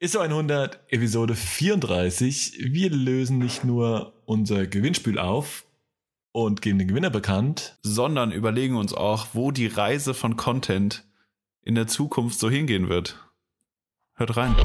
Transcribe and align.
ISO 0.00 0.18
100, 0.18 0.80
Episode 0.88 1.36
34. 1.36 2.58
Wir 2.72 2.90
lösen 2.90 3.38
nicht 3.38 3.62
nur 3.62 4.20
unser 4.24 4.66
Gewinnspiel 4.66 5.16
auf 5.16 5.64
und 6.32 6.60
geben 6.60 6.80
den 6.80 6.88
Gewinner 6.88 7.10
bekannt, 7.10 7.78
sondern 7.84 8.32
überlegen 8.32 8.74
uns 8.76 8.92
auch, 8.92 9.28
wo 9.34 9.52
die 9.52 9.68
Reise 9.68 10.12
von 10.12 10.36
Content 10.36 11.04
in 11.62 11.76
der 11.76 11.86
Zukunft 11.86 12.36
so 12.40 12.50
hingehen 12.50 12.88
wird. 12.88 13.16
Hört 14.14 14.36
rein. 14.36 14.56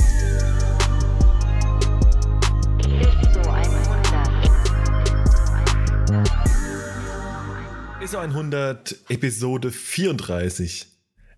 ISO 8.02 8.18
100, 8.18 8.96
Episode 9.10 9.70
34. 9.70 10.88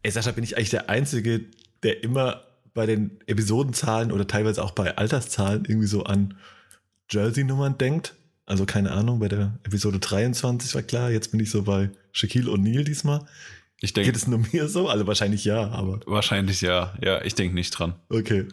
Ey, 0.03 0.11
Sascha, 0.11 0.31
bin 0.31 0.45
ich 0.45 0.55
eigentlich 0.55 0.69
der 0.69 0.89
Einzige, 0.89 1.41
der 1.83 2.01
immer 2.01 2.45
bei 2.73 2.85
den 2.85 3.19
Episodenzahlen 3.27 4.11
oder 4.11 4.27
teilweise 4.27 4.63
auch 4.63 4.71
bei 4.71 4.97
Alterszahlen 4.97 5.65
irgendwie 5.65 5.87
so 5.87 6.03
an 6.03 6.35
Jersey-Nummern 7.09 7.77
denkt? 7.77 8.15
Also 8.45 8.65
keine 8.65 8.91
Ahnung, 8.91 9.19
bei 9.19 9.29
der 9.29 9.59
Episode 9.63 9.99
23 9.99 10.75
war 10.75 10.81
klar, 10.81 11.11
jetzt 11.11 11.31
bin 11.31 11.39
ich 11.39 11.49
so 11.51 11.63
bei 11.63 11.91
Shaquille 12.11 12.51
O'Neal 12.51 12.83
diesmal. 12.83 13.25
Ich 13.79 13.93
denke. 13.93 14.11
Geht 14.11 14.17
es 14.17 14.27
nur 14.27 14.39
mir 14.51 14.67
so? 14.67 14.89
Also 14.89 15.07
wahrscheinlich 15.07 15.45
ja, 15.45 15.69
aber. 15.69 15.99
Wahrscheinlich 16.05 16.61
ja. 16.61 16.93
Ja, 17.01 17.21
ich 17.23 17.35
denke 17.35 17.53
nicht 17.55 17.71
dran. 17.71 17.95
Okay. 18.09 18.47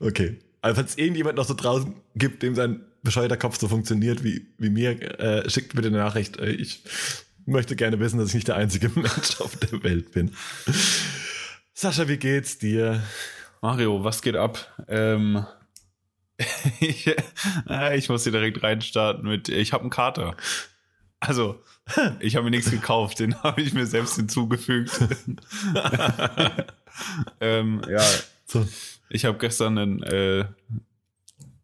Okay. 0.00 0.38
Also 0.60 0.76
falls 0.76 0.90
es 0.92 0.98
irgendjemand 0.98 1.36
noch 1.36 1.46
so 1.46 1.54
draußen 1.54 1.94
gibt, 2.14 2.42
dem 2.42 2.54
sein 2.54 2.80
bescheuerter 3.02 3.36
Kopf 3.36 3.58
so 3.58 3.68
funktioniert 3.68 4.24
wie, 4.24 4.46
wie 4.58 4.70
mir, 4.70 4.90
äh, 5.20 5.48
schickt 5.48 5.74
bitte 5.74 5.88
eine 5.88 5.98
Nachricht. 5.98 6.36
Äh, 6.38 6.50
Ich 6.50 6.82
möchte 7.46 7.76
gerne 7.76 7.98
wissen, 8.00 8.18
dass 8.18 8.28
ich 8.28 8.34
nicht 8.34 8.48
der 8.48 8.56
einzige 8.56 8.88
Mensch 8.94 9.40
auf 9.40 9.56
der 9.56 9.82
Welt 9.82 10.12
bin. 10.12 10.32
Sascha, 11.74 12.08
wie 12.08 12.16
geht's 12.18 12.58
dir? 12.58 13.02
Mario, 13.60 14.04
was 14.04 14.22
geht 14.22 14.36
ab? 14.36 14.58
Ähm, 14.88 15.44
ich, 16.80 17.08
äh, 17.68 17.98
ich 17.98 18.08
muss 18.08 18.22
hier 18.22 18.32
direkt 18.32 18.62
reinstarten 18.62 19.28
mit, 19.28 19.48
ich 19.48 19.72
habe 19.72 19.82
einen 19.82 19.90
Kater. 19.90 20.36
Also, 21.20 21.60
ich 22.20 22.36
habe 22.36 22.44
mir 22.44 22.50
nichts 22.50 22.70
gekauft, 22.70 23.18
den 23.18 23.34
habe 23.42 23.60
ich 23.60 23.72
mir 23.72 23.86
selbst 23.86 24.16
hinzugefügt. 24.16 24.92
ähm, 27.40 27.82
ja, 27.88 28.08
ich 29.10 29.24
habe 29.24 29.38
gestern 29.38 29.78
einen, 29.78 30.02
äh, 30.04 30.44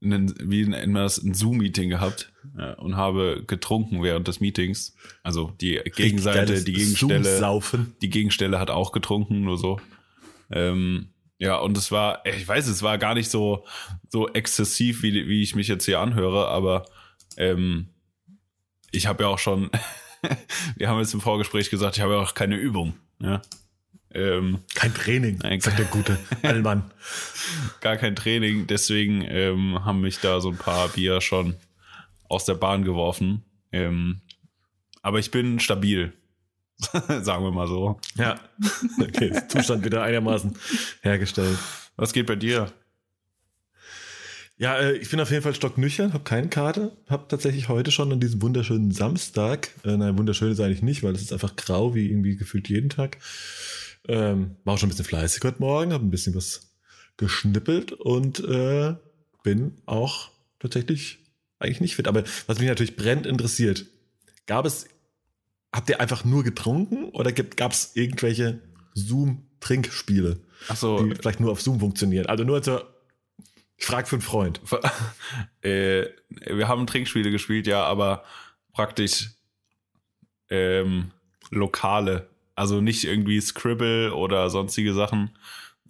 einen, 0.03 0.35
wie 0.51 0.67
nennt 0.67 0.93
man 0.93 1.03
das, 1.03 1.23
ein 1.23 1.35
Zoom-Meeting 1.35 1.89
gehabt 1.89 2.33
äh, 2.59 2.75
und 2.75 2.97
habe 2.97 3.45
getrunken 3.47 4.03
während 4.03 4.27
des 4.27 4.41
Meetings. 4.41 4.97
Also 5.23 5.53
die 5.61 5.81
Gegenseite, 5.95 6.65
die 6.65 6.73
Gegenstelle, 6.73 7.87
die 8.03 8.11
Gegenstelle 8.11 8.59
hat 8.59 8.71
auch 8.71 8.91
getrunken, 8.91 9.43
nur 9.43 9.57
so. 9.57 9.81
Ähm, 10.51 11.14
ja, 11.45 11.57
und 11.59 11.77
es 11.77 11.93
war, 11.93 12.25
ich 12.25 12.49
weiß, 12.49 12.67
es 12.69 12.83
war 12.83 12.97
gar 12.97 13.13
nicht 13.13 13.31
so, 13.31 13.67
so 14.09 14.29
exzessiv, 14.31 15.03
wie, 15.03 15.29
wie 15.29 15.43
ich 15.43 15.55
mich 15.55 15.69
jetzt 15.69 15.85
hier 15.85 16.01
anhöre, 16.01 16.49
aber 16.49 16.87
ähm, 17.37 17.91
ich 18.91 19.07
habe 19.07 19.25
ja 19.25 19.29
auch 19.29 19.39
schon, 19.39 19.71
wir 20.77 20.89
haben 20.89 20.99
jetzt 21.01 21.13
im 21.13 21.21
Vorgespräch 21.21 21.69
gesagt, 21.69 21.99
ich 21.99 22.03
habe 22.03 22.15
ja 22.15 22.21
auch 22.21 22.33
keine 22.33 22.57
Übung. 22.57 22.95
Ja? 23.19 23.43
Ähm, 24.11 24.61
Kein 24.75 24.95
Training, 24.95 25.39
Nein, 25.43 25.61
sagt 25.61 25.79
der 25.79 25.85
gute 25.85 26.19
Allmann. 26.43 26.91
gar 27.83 27.99
kein 27.99 28.17
Training, 28.17 28.67
deswegen 28.67 29.21
ähm, 29.21 29.85
haben 29.85 30.01
mich 30.01 30.21
da 30.21 30.41
so 30.41 30.49
ein 30.49 30.57
paar 30.57 30.89
Bier 30.89 31.21
schon 31.21 31.57
aus 32.27 32.47
der 32.47 32.55
Bahn 32.55 32.85
geworfen. 32.85 33.45
Ähm, 33.71 34.23
aber 35.03 35.19
ich 35.19 35.31
bin 35.31 35.61
stabil, 35.61 36.15
sagen 37.23 37.45
wir 37.45 37.53
mal 37.53 37.69
so. 37.69 38.01
Ja. 38.17 38.41
Okay, 39.01 39.33
Zustand 39.49 39.85
wieder 39.85 40.03
einigermaßen 40.03 40.57
hergestellt. 41.03 41.59
Was 41.97 42.13
geht 42.13 42.27
bei 42.27 42.37
dir? 42.37 42.73
Ja, 44.57 44.79
äh, 44.79 44.97
ich 44.97 45.11
bin 45.11 45.21
auf 45.21 45.31
jeden 45.31 45.43
Fall 45.43 45.55
stocknüchtern, 45.55 46.13
habe 46.13 46.25
keinen 46.25 46.49
Kater, 46.49 46.93
habe 47.09 47.27
tatsächlich 47.29 47.69
heute 47.69 47.91
schon 47.91 48.13
an 48.13 48.21
diesem 48.21 48.41
wunderschönen 48.41 48.93
Samstag, 48.93 49.71
äh, 49.85 49.97
nein, 49.97 50.17
wunderschön 50.17 50.53
ist 50.53 50.61
eigentlich 50.61 50.83
nicht, 50.83 51.03
weil 51.03 51.15
es 51.15 51.23
ist 51.23 51.33
einfach 51.33 51.57
grau, 51.57 51.95
wie 51.95 52.09
irgendwie 52.09 52.37
gefühlt 52.37 52.69
jeden 52.69 52.89
Tag. 52.89 53.19
Ähm, 54.07 54.57
war 54.65 54.75
auch 54.75 54.79
schon 54.79 54.89
ein 54.89 54.91
bisschen 54.91 55.07
fleißig 55.07 55.43
heute 55.43 55.61
Morgen, 55.61 55.93
habe 55.93 56.05
ein 56.05 56.11
bisschen 56.11 56.35
was 56.35 56.73
geschnippelt 57.17 57.93
und 57.93 58.41
äh, 58.45 58.95
bin 59.43 59.79
auch 59.87 60.31
tatsächlich 60.61 61.19
eigentlich 61.59 61.81
nicht 61.81 61.97
fit. 61.97 62.07
Aber 62.07 62.23
was 62.47 62.59
mich 62.59 62.69
natürlich 62.69 62.97
brennend 62.97 63.27
interessiert, 63.27 63.87
gab 64.47 64.67
es, 64.67 64.87
habt 65.75 65.89
ihr 65.89 66.01
einfach 66.01 66.25
nur 66.25 66.45
getrunken 66.45 67.07
oder 67.11 67.33
gab 67.33 67.73
es 67.73 67.97
irgendwelche 67.97 68.61
Zoom-Trinkspiele, 68.95 70.41
Achso, 70.69 71.03
die 71.03 71.15
vielleicht 71.17 71.41
nur 71.41 71.51
auf 71.51 71.61
Zoom 71.61 71.81
funktionieren? 71.81 72.27
Also 72.27 72.45
nur 72.45 72.63
zur, 72.63 72.95
ich 73.77 73.85
frage 73.85 74.07
für 74.07 74.17
einen 74.17 74.23
Freund. 74.23 74.61
äh, 75.63 76.07
wir 76.29 76.69
haben 76.69 76.87
Trinkspiele 76.87 77.33
gespielt, 77.33 77.67
ja, 77.67 77.83
aber 77.85 78.25
praktisch 78.73 79.31
ähm, 80.49 81.11
lokale. 81.51 82.29
Also 82.55 82.81
nicht 82.81 83.03
irgendwie 83.03 83.41
Scribble 83.41 84.15
oder 84.15 84.51
sonstige 84.51 84.95
Sachen, 84.95 85.37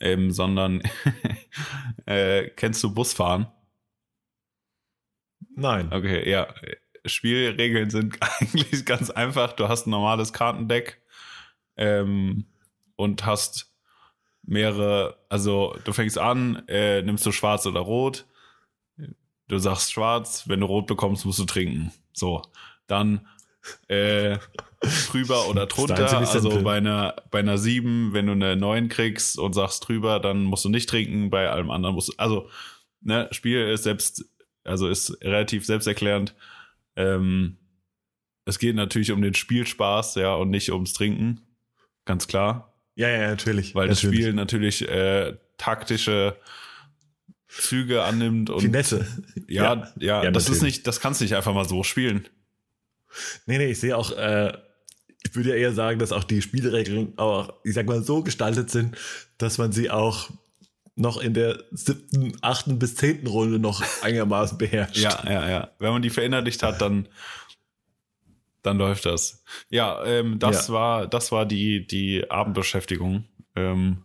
ähm, 0.01 0.31
sondern 0.31 0.83
äh, 2.07 2.49
kennst 2.57 2.83
du 2.83 2.95
Busfahren? 2.95 3.49
Nein. 5.57 5.93
Okay, 5.93 6.29
ja. 6.29 6.49
Spielregeln 7.05 7.91
sind 7.91 8.19
eigentlich 8.41 8.85
ganz 8.85 9.11
einfach. 9.11 9.53
Du 9.53 9.69
hast 9.69 9.87
ein 9.87 9.91
normales 9.91 10.33
Kartendeck 10.33 11.01
ähm, 11.77 12.47
und 12.97 13.27
hast 13.27 13.73
mehrere, 14.43 15.17
also 15.29 15.77
du 15.85 15.93
fängst 15.93 16.19
an, 16.19 16.63
äh, 16.69 17.03
nimmst 17.03 17.25
du 17.27 17.33
schwarz 17.33 17.67
oder 17.67 17.81
rot. 17.81 18.27
Du 19.49 19.59
sagst 19.59 19.93
schwarz, 19.93 20.49
wenn 20.49 20.61
du 20.61 20.67
rot 20.67 20.87
bekommst, 20.87 21.27
musst 21.27 21.39
du 21.39 21.45
trinken. 21.45 21.93
So, 22.13 22.43
dann 22.87 23.27
äh, 23.89 24.39
drüber 25.11 25.49
oder 25.49 25.67
drunter. 25.67 26.19
Also 26.19 26.63
bei 26.63 26.77
einer, 26.77 27.17
bei 27.31 27.41
einer 27.41 27.59
7, 27.59 28.13
wenn 28.13 28.27
du 28.27 28.33
eine 28.33 28.57
9 28.57 28.89
kriegst 28.89 29.39
und 29.39 29.55
sagst 29.55 29.89
drüber, 29.89 30.21
dann 30.21 30.45
musst 30.45 30.65
du 30.65 30.69
nicht 30.69 30.89
trinken, 30.89 31.31
bei 31.31 31.51
allem 31.51 31.71
anderen 31.71 31.95
musst 31.95 32.09
du. 32.11 32.13
Also, 32.17 32.49
ne, 33.01 33.29
Spiel 33.33 33.69
ist 33.69 33.85
selbst, 33.85 34.25
also 34.65 34.89
ist 34.89 35.23
relativ 35.23 35.65
selbsterklärend. 35.65 36.35
Ähm, 36.97 37.59
es 38.45 38.59
geht 38.59 38.77
natürlich 38.77 39.11
um 39.13 39.23
den 39.23 39.35
Spielspaß, 39.35 40.17
ja, 40.17 40.35
und 40.35 40.51
nicht 40.51 40.71
ums 40.71 40.93
Trinken. 40.93 41.41
Ganz 42.05 42.27
klar. 42.27 42.75
Ja, 42.95 43.09
ja, 43.09 43.29
natürlich. 43.29 43.75
Weil 43.75 43.89
das 43.89 44.03
natürlich. 44.03 44.25
Spiel 44.25 44.33
natürlich 44.35 44.89
äh, 44.89 45.37
taktische 45.57 46.37
Züge 47.49 48.03
annimmt 48.03 48.51
und 48.51 48.61
Finesse. 48.61 49.07
ja, 49.49 49.93
ja, 49.99 50.25
Ja, 50.25 50.31
das 50.31 50.45
ist 50.45 50.51
natürlich. 50.51 50.75
nicht, 50.77 50.87
das 50.87 51.01
kannst 51.01 51.21
du 51.21 51.25
nicht 51.25 51.35
einfach 51.35 51.55
mal 51.55 51.69
so 51.69 51.83
spielen. 51.83 52.29
Nee, 53.47 53.59
nee, 53.59 53.71
ich 53.71 53.81
sehe 53.81 53.97
auch, 53.97 54.11
äh, 54.13 54.53
ich 55.25 55.35
würde 55.35 55.51
ja 55.51 55.55
eher 55.57 55.73
sagen, 55.73 55.99
dass 55.99 56.13
auch 56.13 56.25
die 56.25 56.43
Spielregeln 56.43 57.17
auch, 57.17 57.53
ich 57.65 57.75
sag 57.75 57.87
mal, 57.87 58.03
so 58.03 58.23
gestaltet 58.23 58.71
sind, 58.71 58.97
dass 59.39 59.59
man 59.59 59.73
sie 59.73 59.91
auch 59.91 60.31
noch 60.97 61.17
in 61.19 61.35
der 61.35 61.63
siebten, 61.73 62.37
achten 62.41 62.79
bis 62.79 62.95
zehnten 62.95 63.27
Runde 63.27 63.59
noch 63.59 63.83
einigermaßen 64.03 64.59
beherrscht. 64.59 64.97
Ja, 64.99 65.23
ja, 65.29 65.49
ja. 65.49 65.71
Wenn 65.79 65.93
man 65.93 66.03
die 66.03 66.11
verinnerlicht 66.11 66.63
hat, 66.63 66.81
dann, 66.81 67.09
dann 68.63 68.79
läuft 68.79 69.05
das. 69.07 69.43
Ja, 69.71 70.05
ähm, 70.05 70.39
das 70.39 70.69
Ja. 70.69 70.75
war, 70.75 71.07
das 71.09 71.33
war 71.33 71.47
die, 71.47 71.87
die 71.87 72.31
Abendbeschäftigung. 72.31 73.25
Ähm, 73.57 74.03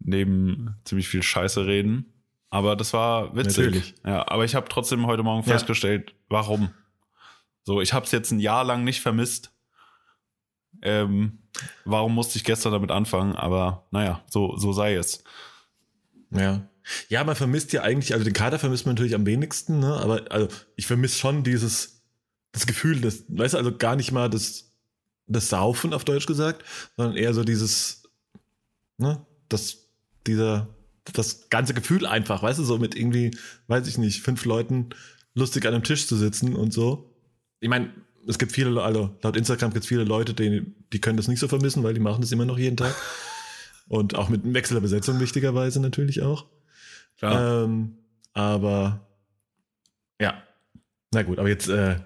neben 0.00 0.76
ziemlich 0.84 1.08
viel 1.08 1.22
Scheiße 1.22 1.64
reden. 1.66 2.12
Aber 2.50 2.76
das 2.76 2.92
war 2.92 3.34
witzig. 3.34 3.56
Natürlich. 3.64 3.94
Ja, 4.04 4.28
aber 4.28 4.44
ich 4.44 4.54
habe 4.54 4.68
trotzdem 4.68 5.06
heute 5.06 5.22
Morgen 5.22 5.46
Ja. 5.48 5.54
festgestellt, 5.54 6.14
warum. 6.28 6.70
So, 7.64 7.80
ich 7.80 7.92
habe 7.92 8.04
es 8.04 8.12
jetzt 8.12 8.30
ein 8.30 8.38
Jahr 8.40 8.64
lang 8.64 8.84
nicht 8.84 9.00
vermisst. 9.00 9.50
Ähm, 10.82 11.38
warum 11.84 12.14
musste 12.14 12.36
ich 12.36 12.44
gestern 12.44 12.72
damit 12.72 12.90
anfangen? 12.90 13.34
Aber 13.34 13.86
naja, 13.90 14.22
so, 14.28 14.56
so 14.56 14.72
sei 14.72 14.94
es. 14.94 15.24
Ja. 16.34 16.68
Ja, 17.08 17.24
man 17.24 17.34
vermisst 17.34 17.72
ja 17.72 17.82
eigentlich, 17.82 18.12
also 18.12 18.24
den 18.24 18.34
Kater 18.34 18.58
vermisst 18.58 18.84
man 18.84 18.94
natürlich 18.94 19.14
am 19.14 19.24
wenigsten, 19.24 19.80
ne? 19.80 19.94
aber 19.96 20.30
also 20.30 20.48
ich 20.76 20.86
vermisse 20.86 21.18
schon 21.18 21.42
dieses, 21.42 22.02
das 22.52 22.66
Gefühl, 22.66 23.00
das, 23.00 23.24
weißt 23.28 23.54
du, 23.54 23.58
also 23.58 23.74
gar 23.76 23.96
nicht 23.96 24.12
mal 24.12 24.28
das, 24.28 24.70
das 25.26 25.48
Saufen 25.48 25.94
auf 25.94 26.04
Deutsch 26.04 26.26
gesagt, 26.26 26.62
sondern 26.96 27.16
eher 27.16 27.32
so 27.32 27.42
dieses, 27.42 28.02
ne, 28.98 29.24
das, 29.48 29.78
dieser, 30.26 30.68
das 31.12 31.48
ganze 31.48 31.72
Gefühl 31.72 32.06
einfach, 32.06 32.42
weißt 32.42 32.58
du, 32.58 32.64
so 32.64 32.78
mit 32.78 32.94
irgendwie, 32.94 33.30
weiß 33.68 33.86
ich 33.88 33.96
nicht, 33.96 34.22
fünf 34.22 34.44
Leuten 34.44 34.90
lustig 35.34 35.66
an 35.66 35.74
einem 35.74 35.84
Tisch 35.84 36.06
zu 36.06 36.16
sitzen 36.16 36.54
und 36.54 36.72
so. 36.72 37.14
Ich 37.60 37.68
meine, 37.68 37.92
es 38.26 38.38
gibt 38.38 38.52
viele, 38.52 38.82
also 38.82 39.16
laut 39.22 39.36
Instagram 39.36 39.72
gibt 39.72 39.84
es 39.84 39.88
viele 39.88 40.04
Leute, 40.04 40.34
die, 40.34 40.74
die 40.92 41.00
können 41.00 41.16
das 41.16 41.28
nicht 41.28 41.40
so 41.40 41.48
vermissen, 41.48 41.82
weil 41.82 41.94
die 41.94 42.00
machen 42.00 42.20
das 42.20 42.32
immer 42.32 42.44
noch 42.44 42.58
jeden 42.58 42.76
Tag. 42.76 42.94
Und 43.86 44.14
auch 44.14 44.28
mit 44.28 44.42
Wechsel 44.54 44.74
der 44.74 44.80
Besetzung 44.80 45.20
wichtigerweise 45.20 45.80
natürlich 45.80 46.22
auch. 46.22 46.46
Klar. 47.18 47.64
Ähm, 47.64 47.98
aber 48.32 49.06
ja, 50.20 50.42
na 51.12 51.22
gut, 51.22 51.38
aber 51.38 51.48
jetzt, 51.48 51.68
äh, 51.68 51.96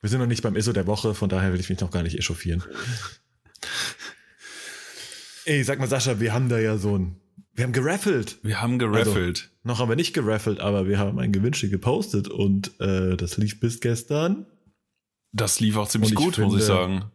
wir 0.00 0.10
sind 0.10 0.18
noch 0.18 0.26
nicht 0.26 0.42
beim 0.42 0.56
ISO 0.56 0.72
der 0.72 0.86
Woche, 0.86 1.14
von 1.14 1.28
daher 1.28 1.52
will 1.52 1.60
ich 1.60 1.70
mich 1.70 1.80
noch 1.80 1.90
gar 1.90 2.02
nicht 2.02 2.18
echauffieren. 2.18 2.64
Ey, 5.44 5.62
sag 5.64 5.78
mal, 5.78 5.88
Sascha, 5.88 6.20
wir 6.20 6.32
haben 6.32 6.48
da 6.48 6.58
ja 6.58 6.76
so 6.76 6.98
ein, 6.98 7.16
Wir 7.54 7.64
haben 7.64 7.72
geraffelt. 7.72 8.38
Wir 8.42 8.60
haben 8.60 8.78
geraffelt. 8.78 9.40
Also, 9.40 9.50
noch 9.62 9.78
haben 9.78 9.88
wir 9.88 9.96
nicht 9.96 10.12
geraffelt, 10.12 10.60
aber 10.60 10.86
wir 10.86 10.98
haben 10.98 11.18
ein 11.18 11.32
Gewinnspiel 11.32 11.70
gepostet 11.70 12.28
und 12.28 12.78
äh, 12.80 13.16
das 13.16 13.36
lief 13.36 13.60
bis 13.60 13.80
gestern. 13.80 14.46
Das 15.32 15.60
lief 15.60 15.76
auch 15.76 15.88
ziemlich 15.88 16.14
gut, 16.14 16.36
finde, 16.36 16.50
muss 16.50 16.60
ich 16.60 16.66
sagen. 16.66 17.10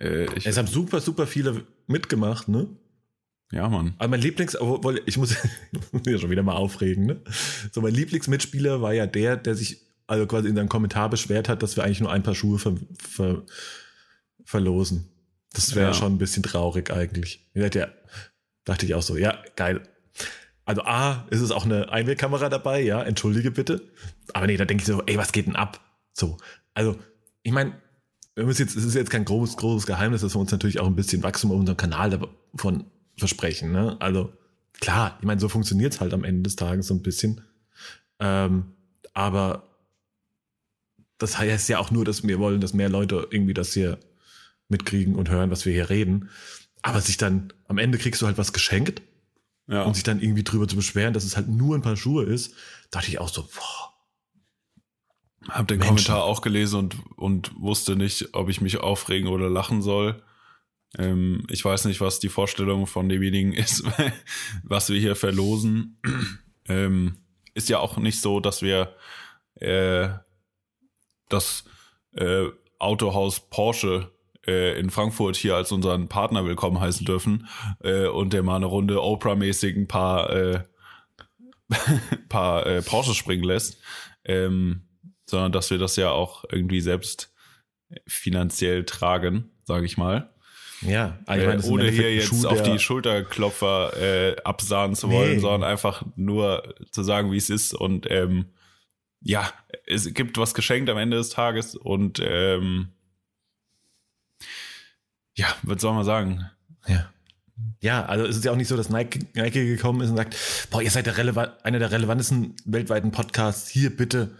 Äh, 0.00 0.32
ich 0.34 0.46
es 0.46 0.56
haben 0.56 0.66
super, 0.66 1.00
super 1.00 1.26
viele 1.26 1.64
mitgemacht, 1.86 2.48
ne? 2.48 2.68
Ja, 3.50 3.68
Mann. 3.68 3.94
Aber 3.98 4.08
mein 4.08 4.20
Lieblings, 4.20 4.60
obwohl, 4.60 5.00
ich 5.06 5.16
muss 5.16 5.34
ja 6.06 6.18
schon 6.18 6.30
wieder 6.30 6.42
mal 6.42 6.54
aufregen, 6.54 7.06
ne? 7.06 7.20
So, 7.72 7.80
mein 7.80 7.94
Lieblingsmitspieler 7.94 8.82
war 8.82 8.92
ja 8.92 9.06
der, 9.06 9.36
der 9.36 9.54
sich 9.54 9.80
also 10.06 10.26
quasi 10.26 10.48
in 10.48 10.56
seinem 10.56 10.68
Kommentar 10.68 11.08
beschwert 11.10 11.48
hat, 11.48 11.62
dass 11.62 11.76
wir 11.76 11.84
eigentlich 11.84 12.00
nur 12.00 12.12
ein 12.12 12.22
paar 12.22 12.34
Schuhe 12.34 12.58
ver, 12.58 12.74
ver, 12.98 13.42
verlosen. 14.44 15.08
Das 15.52 15.74
wäre 15.74 15.88
ja. 15.88 15.94
schon 15.94 16.14
ein 16.14 16.18
bisschen 16.18 16.42
traurig 16.42 16.90
eigentlich. 16.90 17.46
Ja, 17.54 17.68
dachte 18.64 18.86
ich 18.86 18.94
auch 18.94 19.02
so, 19.02 19.16
ja, 19.16 19.38
geil. 19.56 19.82
Also 20.64 20.82
A, 20.82 21.26
ist 21.30 21.40
es 21.40 21.50
auch 21.50 21.64
eine 21.64 21.90
Einwegkamera 21.90 22.50
dabei, 22.50 22.82
ja, 22.82 23.02
entschuldige 23.02 23.50
bitte. 23.50 23.82
Aber 24.34 24.46
nee, 24.46 24.56
da 24.56 24.66
denke 24.66 24.82
ich 24.82 24.86
so, 24.86 25.02
ey, 25.06 25.16
was 25.16 25.32
geht 25.32 25.46
denn 25.46 25.56
ab? 25.56 25.80
So, 26.12 26.36
also, 26.74 26.96
ich 27.42 27.52
meine, 27.52 27.74
wir 28.34 28.44
müssen 28.44 28.62
jetzt, 28.62 28.76
es 28.76 28.84
ist 28.84 28.94
jetzt 28.94 29.10
kein 29.10 29.24
großes, 29.24 29.56
großes 29.56 29.86
Geheimnis, 29.86 30.20
dass 30.20 30.34
wir 30.34 30.40
uns 30.40 30.52
natürlich 30.52 30.80
auch 30.80 30.86
ein 30.86 30.96
bisschen 30.96 31.22
Wachstum 31.22 31.50
auf 31.50 31.58
unserem 31.58 31.76
Kanal 31.76 32.10
davon 32.10 32.84
versprechen. 33.18 33.72
Ne? 33.72 33.96
Also 34.00 34.32
klar, 34.80 35.16
ich 35.20 35.26
meine, 35.26 35.40
so 35.40 35.48
funktioniert 35.48 35.94
es 35.94 36.00
halt 36.00 36.14
am 36.14 36.24
Ende 36.24 36.42
des 36.42 36.56
Tages 36.56 36.86
so 36.86 36.94
ein 36.94 37.02
bisschen. 37.02 37.42
Ähm, 38.20 38.72
aber 39.12 39.64
das 41.18 41.38
heißt 41.38 41.68
ja 41.68 41.78
auch 41.78 41.90
nur, 41.90 42.04
dass 42.04 42.22
wir 42.22 42.38
wollen, 42.38 42.60
dass 42.60 42.72
mehr 42.72 42.88
Leute 42.88 43.26
irgendwie 43.30 43.54
das 43.54 43.72
hier 43.72 43.98
mitkriegen 44.68 45.16
und 45.16 45.30
hören, 45.30 45.50
was 45.50 45.66
wir 45.66 45.72
hier 45.72 45.90
reden. 45.90 46.30
Aber 46.82 47.00
sich 47.00 47.16
dann, 47.16 47.52
am 47.66 47.78
Ende 47.78 47.98
kriegst 47.98 48.22
du 48.22 48.26
halt 48.26 48.38
was 48.38 48.52
geschenkt. 48.52 49.02
Ja. 49.66 49.82
Und 49.82 49.94
sich 49.94 50.04
dann 50.04 50.20
irgendwie 50.20 50.44
drüber 50.44 50.66
zu 50.66 50.76
beschweren, 50.76 51.12
dass 51.12 51.24
es 51.24 51.36
halt 51.36 51.48
nur 51.48 51.76
ein 51.76 51.82
paar 51.82 51.96
Schuhe 51.96 52.24
ist, 52.24 52.54
dachte 52.90 53.08
ich 53.08 53.18
auch 53.18 53.28
so, 53.28 53.42
boah. 53.42 53.94
Hab 55.50 55.68
den 55.68 55.78
Menschen. 55.78 55.96
Kommentar 55.96 56.24
auch 56.24 56.40
gelesen 56.40 56.78
und, 56.78 56.96
und 57.16 57.52
wusste 57.60 57.94
nicht, 57.94 58.34
ob 58.34 58.48
ich 58.48 58.60
mich 58.60 58.78
aufregen 58.78 59.28
oder 59.28 59.50
lachen 59.50 59.82
soll. 59.82 60.22
Ähm, 60.96 61.46
ich 61.50 61.64
weiß 61.64 61.84
nicht, 61.84 62.00
was 62.00 62.18
die 62.20 62.28
Vorstellung 62.28 62.86
von 62.86 63.08
demjenigen 63.08 63.52
ist, 63.54 63.84
was 64.62 64.90
wir 64.90 64.98
hier 64.98 65.16
verlosen. 65.16 66.00
ähm, 66.68 67.18
ist 67.54 67.68
ja 67.68 67.78
auch 67.78 67.96
nicht 67.96 68.20
so, 68.20 68.40
dass 68.40 68.62
wir 68.62 68.94
äh, 69.56 70.08
das 71.28 71.64
äh, 72.16 72.46
Autohaus 72.78 73.50
Porsche 73.50 74.12
äh, 74.46 74.78
in 74.78 74.90
Frankfurt 74.90 75.36
hier 75.36 75.56
als 75.56 75.72
unseren 75.72 76.08
Partner 76.08 76.44
willkommen 76.44 76.80
heißen 76.80 77.04
dürfen 77.04 77.48
äh, 77.82 78.06
und 78.06 78.32
der 78.32 78.42
mal 78.42 78.56
eine 78.56 78.66
Runde 78.66 79.02
Oprah-mäßig 79.02 79.76
ein 79.76 79.88
paar, 79.88 80.30
äh, 80.30 80.62
paar 82.28 82.66
äh, 82.66 82.82
Porsche 82.82 83.14
springen 83.14 83.44
lässt, 83.44 83.78
ähm, 84.24 84.88
sondern 85.26 85.52
dass 85.52 85.70
wir 85.70 85.78
das 85.78 85.96
ja 85.96 86.10
auch 86.10 86.44
irgendwie 86.50 86.80
selbst 86.80 87.34
finanziell 88.06 88.84
tragen, 88.84 89.50
sage 89.64 89.84
ich 89.84 89.96
mal. 89.96 90.32
Ja, 90.82 91.18
also 91.26 91.42
ich 91.42 91.48
meine, 91.48 91.62
äh, 91.62 91.68
ohne 91.68 91.90
hier 91.90 92.14
jetzt 92.14 92.28
Schuh, 92.28 92.46
auf 92.46 92.62
die 92.62 92.78
Schulterklopfer 92.78 93.92
äh, 93.96 94.36
absahen 94.44 94.94
zu 94.94 95.10
wollen, 95.10 95.34
nee. 95.34 95.40
sondern 95.40 95.64
einfach 95.64 96.04
nur 96.16 96.74
zu 96.90 97.02
sagen, 97.02 97.32
wie 97.32 97.36
es 97.36 97.50
ist. 97.50 97.74
Und 97.74 98.06
ähm, 98.10 98.46
ja, 99.20 99.50
es 99.86 100.12
gibt 100.14 100.38
was 100.38 100.54
geschenkt 100.54 100.88
am 100.90 100.98
Ende 100.98 101.16
des 101.16 101.30
Tages 101.30 101.74
und 101.74 102.20
ähm, 102.22 102.88
ja, 105.34 105.46
was 105.62 105.80
soll 105.80 105.94
man 105.94 106.04
sagen? 106.04 106.50
Ja. 106.86 107.12
Ja, 107.80 108.04
also 108.04 108.24
es 108.24 108.36
ist 108.36 108.44
ja 108.44 108.52
auch 108.52 108.56
nicht 108.56 108.68
so, 108.68 108.76
dass 108.76 108.88
Nike, 108.88 109.20
Nike 109.34 109.66
gekommen 109.66 110.00
ist 110.00 110.10
und 110.10 110.16
sagt, 110.16 110.36
boah, 110.70 110.80
ihr 110.80 110.90
seid 110.90 111.06
der 111.06 111.16
einer 111.64 111.78
der 111.78 111.90
relevantesten 111.90 112.54
weltweiten 112.64 113.10
Podcasts, 113.10 113.68
hier 113.68 113.96
bitte 113.96 114.36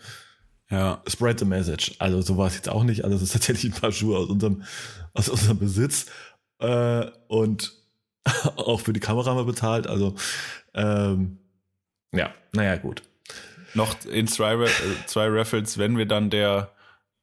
ja. 0.71 1.03
spread 1.07 1.39
the 1.39 1.45
message. 1.45 1.95
Also 1.99 2.21
so 2.21 2.37
war 2.37 2.47
es 2.47 2.55
jetzt 2.55 2.69
auch 2.69 2.85
nicht. 2.85 3.05
Also 3.05 3.17
es 3.17 3.23
ist 3.23 3.33
tatsächlich 3.33 3.73
ein 3.73 3.81
paar 3.81 3.93
Schuhe 3.93 4.19
aus 4.19 4.29
unserem, 4.29 4.63
aus 5.15 5.29
unserem 5.29 5.59
Besitz 5.59 6.07
äh, 6.59 7.07
und 7.29 7.73
auch 8.57 8.81
für 8.81 8.93
die 8.93 9.01
Kamera 9.01 9.35
mal 9.35 9.45
bezahlt. 9.45 9.87
Also 9.87 10.15
ähm, 10.75 11.39
ja, 12.13 12.31
naja, 12.53 12.77
gut. 12.77 13.03
Noch 13.75 14.05
in 14.05 14.27
zwei, 14.27 14.55
äh, 14.55 14.69
zwei 15.07 15.29
Raffles, 15.29 15.79
wenn 15.79 15.99
wir 15.99 16.07
dann 16.07 16.31
der 16.31 16.73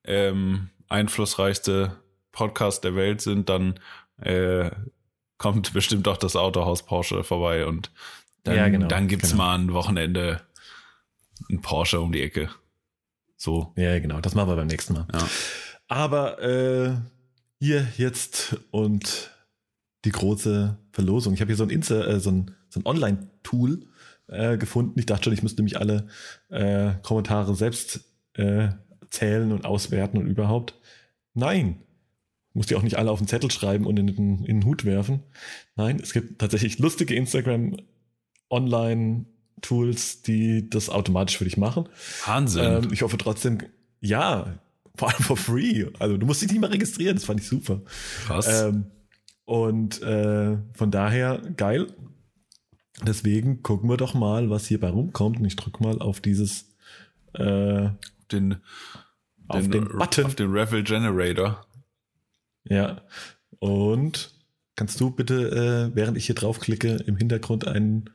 ähm, 0.03 0.69
einflussreichste 0.89 1.97
Podcast 2.31 2.83
der 2.83 2.95
Welt 2.95 3.21
sind, 3.21 3.49
dann 3.49 3.79
äh, 4.21 4.69
kommt 5.37 5.73
bestimmt 5.73 6.07
auch 6.07 6.17
das 6.17 6.35
Autohaus 6.35 6.83
Porsche 6.83 7.23
vorbei 7.23 7.65
und 7.65 7.91
dann, 8.43 8.55
ja, 8.55 8.69
genau, 8.69 8.87
dann 8.87 9.07
gibt's 9.07 9.31
genau. 9.31 9.43
mal 9.43 9.57
ein 9.57 9.73
Wochenende 9.73 10.41
ein 11.49 11.61
Porsche 11.61 11.99
um 11.99 12.11
die 12.11 12.21
Ecke. 12.21 12.49
So. 13.35 13.73
Ja, 13.75 13.97
genau, 13.99 14.21
das 14.21 14.35
machen 14.35 14.49
wir 14.49 14.55
beim 14.55 14.67
nächsten 14.67 14.93
Mal. 14.93 15.07
Ja. 15.11 15.27
Aber 15.87 16.41
äh, 16.41 16.95
hier 17.65 17.87
jetzt 17.97 18.57
und 18.69 19.31
die 20.05 20.11
große 20.11 20.77
Verlosung. 20.91 21.33
Ich 21.33 21.41
habe 21.41 21.49
hier 21.49 21.57
so 21.57 21.63
ein, 21.63 21.71
Insta, 21.71 22.05
äh, 22.05 22.19
so 22.19 22.29
ein, 22.29 22.51
so 22.69 22.79
ein 22.79 22.85
Online-Tool 22.85 23.87
äh, 24.27 24.57
gefunden. 24.57 24.99
Ich 24.99 25.07
dachte 25.07 25.25
schon, 25.25 25.33
ich 25.33 25.41
müsste 25.41 25.63
mich 25.63 25.79
alle 25.79 26.07
äh, 26.49 26.91
Kommentare 27.01 27.55
selbst 27.55 28.01
äh, 28.33 28.69
zählen 29.09 29.51
und 29.51 29.65
auswerten 29.65 30.19
und 30.19 30.27
überhaupt. 30.27 30.75
Nein. 31.33 31.81
Muss 32.53 32.67
die 32.67 32.75
auch 32.75 32.83
nicht 32.83 32.97
alle 32.97 33.11
auf 33.11 33.19
den 33.19 33.27
Zettel 33.27 33.51
schreiben 33.51 33.85
und 33.85 33.97
in 33.97 34.07
den, 34.07 34.45
in 34.45 34.61
den 34.61 34.65
Hut 34.65 34.85
werfen. 34.85 35.23
Nein, 35.75 35.99
es 35.99 36.13
gibt 36.13 36.39
tatsächlich 36.39 36.79
lustige 36.79 37.15
Instagram 37.15 37.77
Online-Tools, 38.49 40.21
die 40.21 40.69
das 40.69 40.89
automatisch 40.89 41.37
für 41.37 41.43
dich 41.45 41.57
machen. 41.57 41.89
Wahnsinn. 42.25 42.83
Ähm, 42.83 42.93
ich 42.93 43.01
hoffe 43.01 43.17
trotzdem, 43.17 43.57
ja, 43.99 44.59
vor 44.97 45.09
allem 45.09 45.23
for 45.23 45.37
free. 45.37 45.85
Also 45.99 46.17
du 46.17 46.25
musst 46.25 46.41
dich 46.41 46.51
nicht 46.51 46.61
mal 46.61 46.71
registrieren, 46.71 47.15
das 47.15 47.25
fand 47.25 47.39
ich 47.39 47.47
super. 47.47 47.81
Krass. 48.25 48.47
Ähm, 48.47 48.85
und 49.45 50.01
äh, 50.01 50.57
von 50.73 50.91
daher 50.91 51.41
geil. 51.55 51.87
Deswegen 53.05 53.61
gucken 53.61 53.89
wir 53.89 53.97
doch 53.97 54.13
mal, 54.13 54.49
was 54.49 54.67
hierbei 54.67 54.89
rumkommt. 54.89 55.39
Und 55.39 55.45
ich 55.45 55.55
drücke 55.55 55.83
mal 55.83 55.99
auf 55.99 56.21
dieses 56.21 56.73
äh, 57.33 57.89
den, 58.31 58.57
auf 59.47 59.61
den, 59.61 59.71
den 59.71 59.87
Button. 59.89 60.25
Auf 60.25 60.35
den 60.35 60.55
Ravel 60.55 60.83
Generator. 60.83 61.65
Ja. 62.63 63.01
Und 63.59 64.33
kannst 64.75 64.99
du 64.99 65.11
bitte, 65.11 65.91
äh, 65.91 65.95
während 65.95 66.17
ich 66.17 66.25
hier 66.25 66.35
draufklicke, 66.35 67.03
im 67.05 67.17
Hintergrund 67.17 67.67
einen 67.67 68.09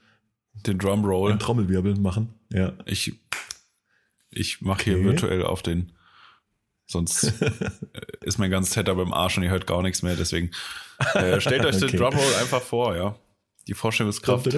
den 0.66 0.78
Drumroll. 0.78 1.30
Einen 1.30 1.40
Trommelwirbel 1.40 1.96
machen. 1.96 2.34
Ja. 2.52 2.72
Ich, 2.86 3.12
ich 4.30 4.60
mache 4.60 4.80
okay. 4.80 4.94
hier 4.94 5.04
virtuell 5.04 5.44
auf 5.44 5.62
den 5.62 5.92
Sonst 6.90 7.22
äh, 7.40 7.50
ist 8.22 8.38
mein 8.38 8.50
ganzes 8.50 8.74
Setup 8.74 8.98
im 8.98 9.14
Arsch 9.14 9.36
und 9.36 9.44
ihr 9.44 9.50
hört 9.50 9.68
gar 9.68 9.80
nichts 9.80 10.02
mehr. 10.02 10.16
Deswegen 10.16 10.50
äh, 11.14 11.40
stellt 11.40 11.64
euch 11.64 11.76
okay. 11.76 11.86
den 11.86 11.96
Drumroll 11.96 12.34
einfach 12.40 12.60
vor, 12.60 12.96
ja. 12.96 13.14
Die 13.68 13.74
Vorstellungskraft. 13.74 14.48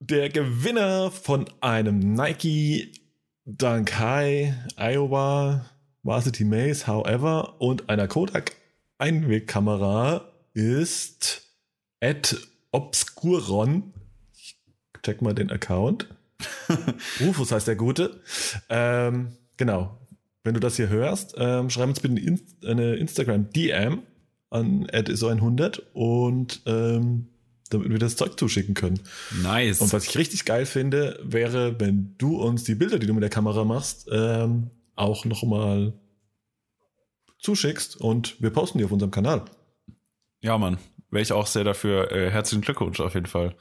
Der 0.00 0.28
Gewinner 0.30 1.10
von 1.10 1.44
einem 1.60 2.14
Nike 2.14 2.92
Dunk 3.44 3.98
High 3.98 4.54
Iowa 4.76 5.66
Varsity 6.02 6.44
Maze, 6.44 6.86
however, 6.86 7.60
und 7.60 7.90
einer 7.90 8.08
Kodak 8.08 8.56
Einwegkamera 8.96 10.32
ist 10.54 11.42
Ed 12.00 12.48
Obscuron. 12.70 13.92
Ich 14.32 14.56
check 15.02 15.20
mal 15.20 15.34
den 15.34 15.50
Account. 15.50 16.06
Rufus 17.20 17.52
heißt 17.52 17.68
der 17.68 17.76
Gute. 17.76 18.22
Ähm, 18.70 19.36
Genau. 19.58 19.97
Wenn 20.48 20.54
du 20.54 20.60
das 20.60 20.76
hier 20.76 20.88
hörst, 20.88 21.34
ähm, 21.36 21.68
schreib 21.68 21.90
uns 21.90 22.00
bitte 22.00 22.38
eine 22.66 22.94
Instagram-DM 22.94 24.00
an 24.48 24.86
so100 24.86 25.82
und 25.92 26.62
ähm, 26.64 27.26
damit 27.68 27.90
wir 27.90 27.98
das 27.98 28.16
Zeug 28.16 28.38
zuschicken 28.38 28.72
können. 28.72 28.98
Nice. 29.42 29.82
Und 29.82 29.92
was 29.92 30.08
ich 30.08 30.16
richtig 30.16 30.46
geil 30.46 30.64
finde, 30.64 31.20
wäre, 31.22 31.78
wenn 31.78 32.14
du 32.16 32.40
uns 32.40 32.64
die 32.64 32.76
Bilder, 32.76 32.98
die 32.98 33.06
du 33.06 33.12
mit 33.12 33.22
der 33.22 33.28
Kamera 33.28 33.66
machst, 33.66 34.08
ähm, 34.10 34.70
auch 34.96 35.26
nochmal 35.26 35.92
zuschickst 37.40 38.00
und 38.00 38.40
wir 38.40 38.48
posten 38.48 38.78
die 38.78 38.86
auf 38.86 38.92
unserem 38.92 39.10
Kanal. 39.10 39.44
Ja, 40.40 40.56
Mann. 40.56 40.78
Wäre 41.10 41.20
ich 41.20 41.32
auch 41.32 41.46
sehr 41.46 41.64
dafür. 41.64 42.10
Äh, 42.10 42.30
herzlichen 42.30 42.62
Glückwunsch 42.62 43.00
auf 43.00 43.12
jeden 43.12 43.26
Fall. 43.26 43.54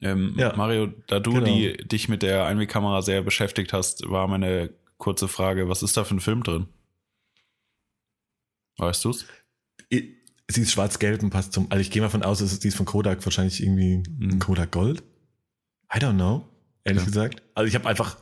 Ähm, 0.00 0.34
ja, 0.36 0.52
Mario, 0.56 0.88
da 1.06 1.20
du 1.20 1.34
genau. 1.34 1.46
die, 1.46 1.76
dich 1.76 2.08
mit 2.08 2.22
der 2.22 2.46
Einwegkamera 2.46 3.02
sehr 3.02 3.22
beschäftigt 3.22 3.72
hast, 3.72 4.10
war 4.10 4.26
meine 4.26 4.70
kurze 5.02 5.26
Frage, 5.26 5.68
was 5.68 5.82
ist 5.82 5.96
da 5.96 6.04
für 6.04 6.14
ein 6.14 6.20
Film 6.20 6.44
drin? 6.44 6.68
Weißt 8.78 9.04
du's? 9.04 9.26
Sie 9.90 10.62
ist 10.62 10.72
schwarz-gelb 10.72 11.22
und 11.22 11.30
passt 11.30 11.52
zum. 11.52 11.70
Also 11.70 11.80
ich 11.80 11.90
gehe 11.90 12.00
mal 12.00 12.08
von 12.08 12.22
aus, 12.22 12.38
die 12.38 12.68
ist 12.68 12.76
von 12.76 12.86
Kodak 12.86 13.24
wahrscheinlich 13.26 13.62
irgendwie 13.62 14.02
mhm. 14.08 14.38
Kodak 14.38 14.70
Gold. 14.70 15.02
I 15.94 15.98
don't 15.98 16.14
know, 16.14 16.48
ehrlich 16.84 17.02
ja. 17.02 17.06
gesagt. 17.06 17.42
Also 17.54 17.68
ich 17.68 17.74
habe 17.74 17.88
einfach 17.88 18.16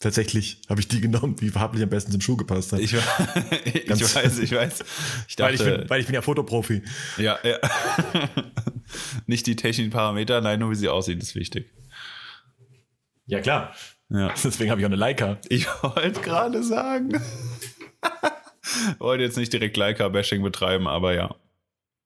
tatsächlich 0.00 0.60
habe 0.68 0.80
ich 0.80 0.88
die 0.88 1.00
genommen, 1.00 1.36
die 1.36 1.50
farblich 1.50 1.82
am 1.82 1.88
besten 1.88 2.10
zum 2.10 2.20
Schuh 2.20 2.36
gepasst 2.36 2.72
hat. 2.72 2.80
Ich, 2.80 2.92
ich 3.64 3.88
weiß, 3.88 4.38
ich 4.40 4.52
weiß. 4.52 4.84
Ich 5.28 5.38
weil, 5.38 5.54
ich 5.54 5.60
dachte, 5.60 5.78
bin, 5.78 5.90
weil 5.90 6.00
ich 6.00 6.06
bin 6.06 6.14
ja 6.16 6.22
Fotoprofi. 6.22 6.82
ja, 7.16 7.38
ja. 7.44 7.58
Nicht 9.26 9.46
die 9.46 9.56
technischen 9.56 9.90
Parameter, 9.90 10.40
nein, 10.40 10.58
nur 10.58 10.70
wie 10.72 10.74
sie 10.74 10.88
aussieht, 10.88 11.22
ist 11.22 11.34
wichtig. 11.34 11.70
Ja, 13.26 13.40
klar. 13.40 13.74
Ja. 14.10 14.32
Deswegen 14.42 14.70
habe 14.70 14.80
ich 14.80 14.84
auch 14.84 14.90
eine 14.90 14.96
Leica. 14.96 15.38
Ich 15.48 15.66
wollte 15.82 16.20
gerade 16.20 16.62
sagen. 16.62 17.20
wollte 18.98 19.24
jetzt 19.24 19.36
nicht 19.36 19.52
direkt 19.52 19.76
Leica-Bashing 19.76 20.42
betreiben, 20.42 20.86
aber 20.86 21.14
ja. 21.14 21.34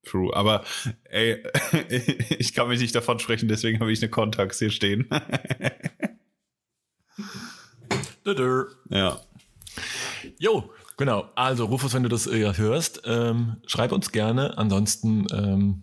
True. 0.05 0.35
Aber 0.35 0.65
ey, 1.05 1.43
ich 2.39 2.55
kann 2.55 2.69
mich 2.69 2.81
nicht 2.81 2.95
davon 2.95 3.19
sprechen, 3.19 3.49
deswegen 3.49 3.81
habe 3.81 3.93
ich 3.93 4.01
eine 4.01 4.11
Contax 4.11 4.59
hier 4.59 4.71
stehen. 4.71 5.09
ja. 8.91 9.21
Jo, 10.39 10.71
genau. 10.97 11.31
Also, 11.35 11.67
Rufus, 11.67 11.95
wenn 11.95 12.03
du 12.03 12.09
das 12.09 12.27
äh, 12.27 12.53
hörst, 12.57 13.03
ähm, 13.05 13.57
schreib 13.67 13.93
uns 13.93 14.13
gerne. 14.13 14.57
Ansonsten, 14.57 15.27
ähm, 15.33 15.83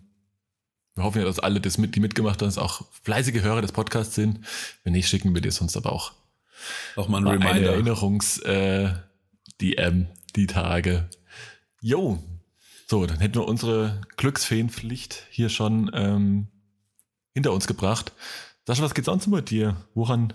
wir 0.96 1.04
hoffen 1.04 1.20
ja, 1.20 1.24
dass 1.24 1.38
alle, 1.38 1.60
das 1.60 1.78
mit, 1.78 1.94
die 1.94 2.00
mitgemacht 2.00 2.40
haben, 2.40 2.58
auch 2.58 2.82
fleißige 3.02 3.42
Hörer 3.42 3.60
des 3.60 3.72
Podcasts 3.72 4.14
sind. 4.14 4.40
Wenn 4.82 4.94
nicht, 4.94 5.08
schicken 5.08 5.34
wir 5.34 5.42
dir 5.42 5.52
sonst 5.52 5.76
aber 5.76 5.92
auch 5.92 6.12
Auch 6.96 7.08
mal 7.08 7.18
ein 7.18 7.24
mal 7.24 7.36
eine 7.38 7.44
Reminder. 7.46 7.72
Erinnerungs 7.72 8.38
äh, 8.40 8.94
die 10.34 10.46
Tage. 10.46 11.08
Jo. 11.80 12.22
So, 12.88 13.04
dann 13.04 13.18
hätten 13.18 13.34
wir 13.34 13.46
unsere 13.46 14.00
Glücksfeenpflicht 14.16 15.26
hier 15.30 15.48
schon 15.48 15.90
ähm, 15.92 16.48
hinter 17.34 17.52
uns 17.52 17.66
gebracht. 17.66 18.12
Sascha, 18.66 18.82
was 18.82 18.94
geht 18.94 19.04
sonst 19.04 19.26
mit 19.26 19.50
dir? 19.50 19.76
Woran 19.94 20.32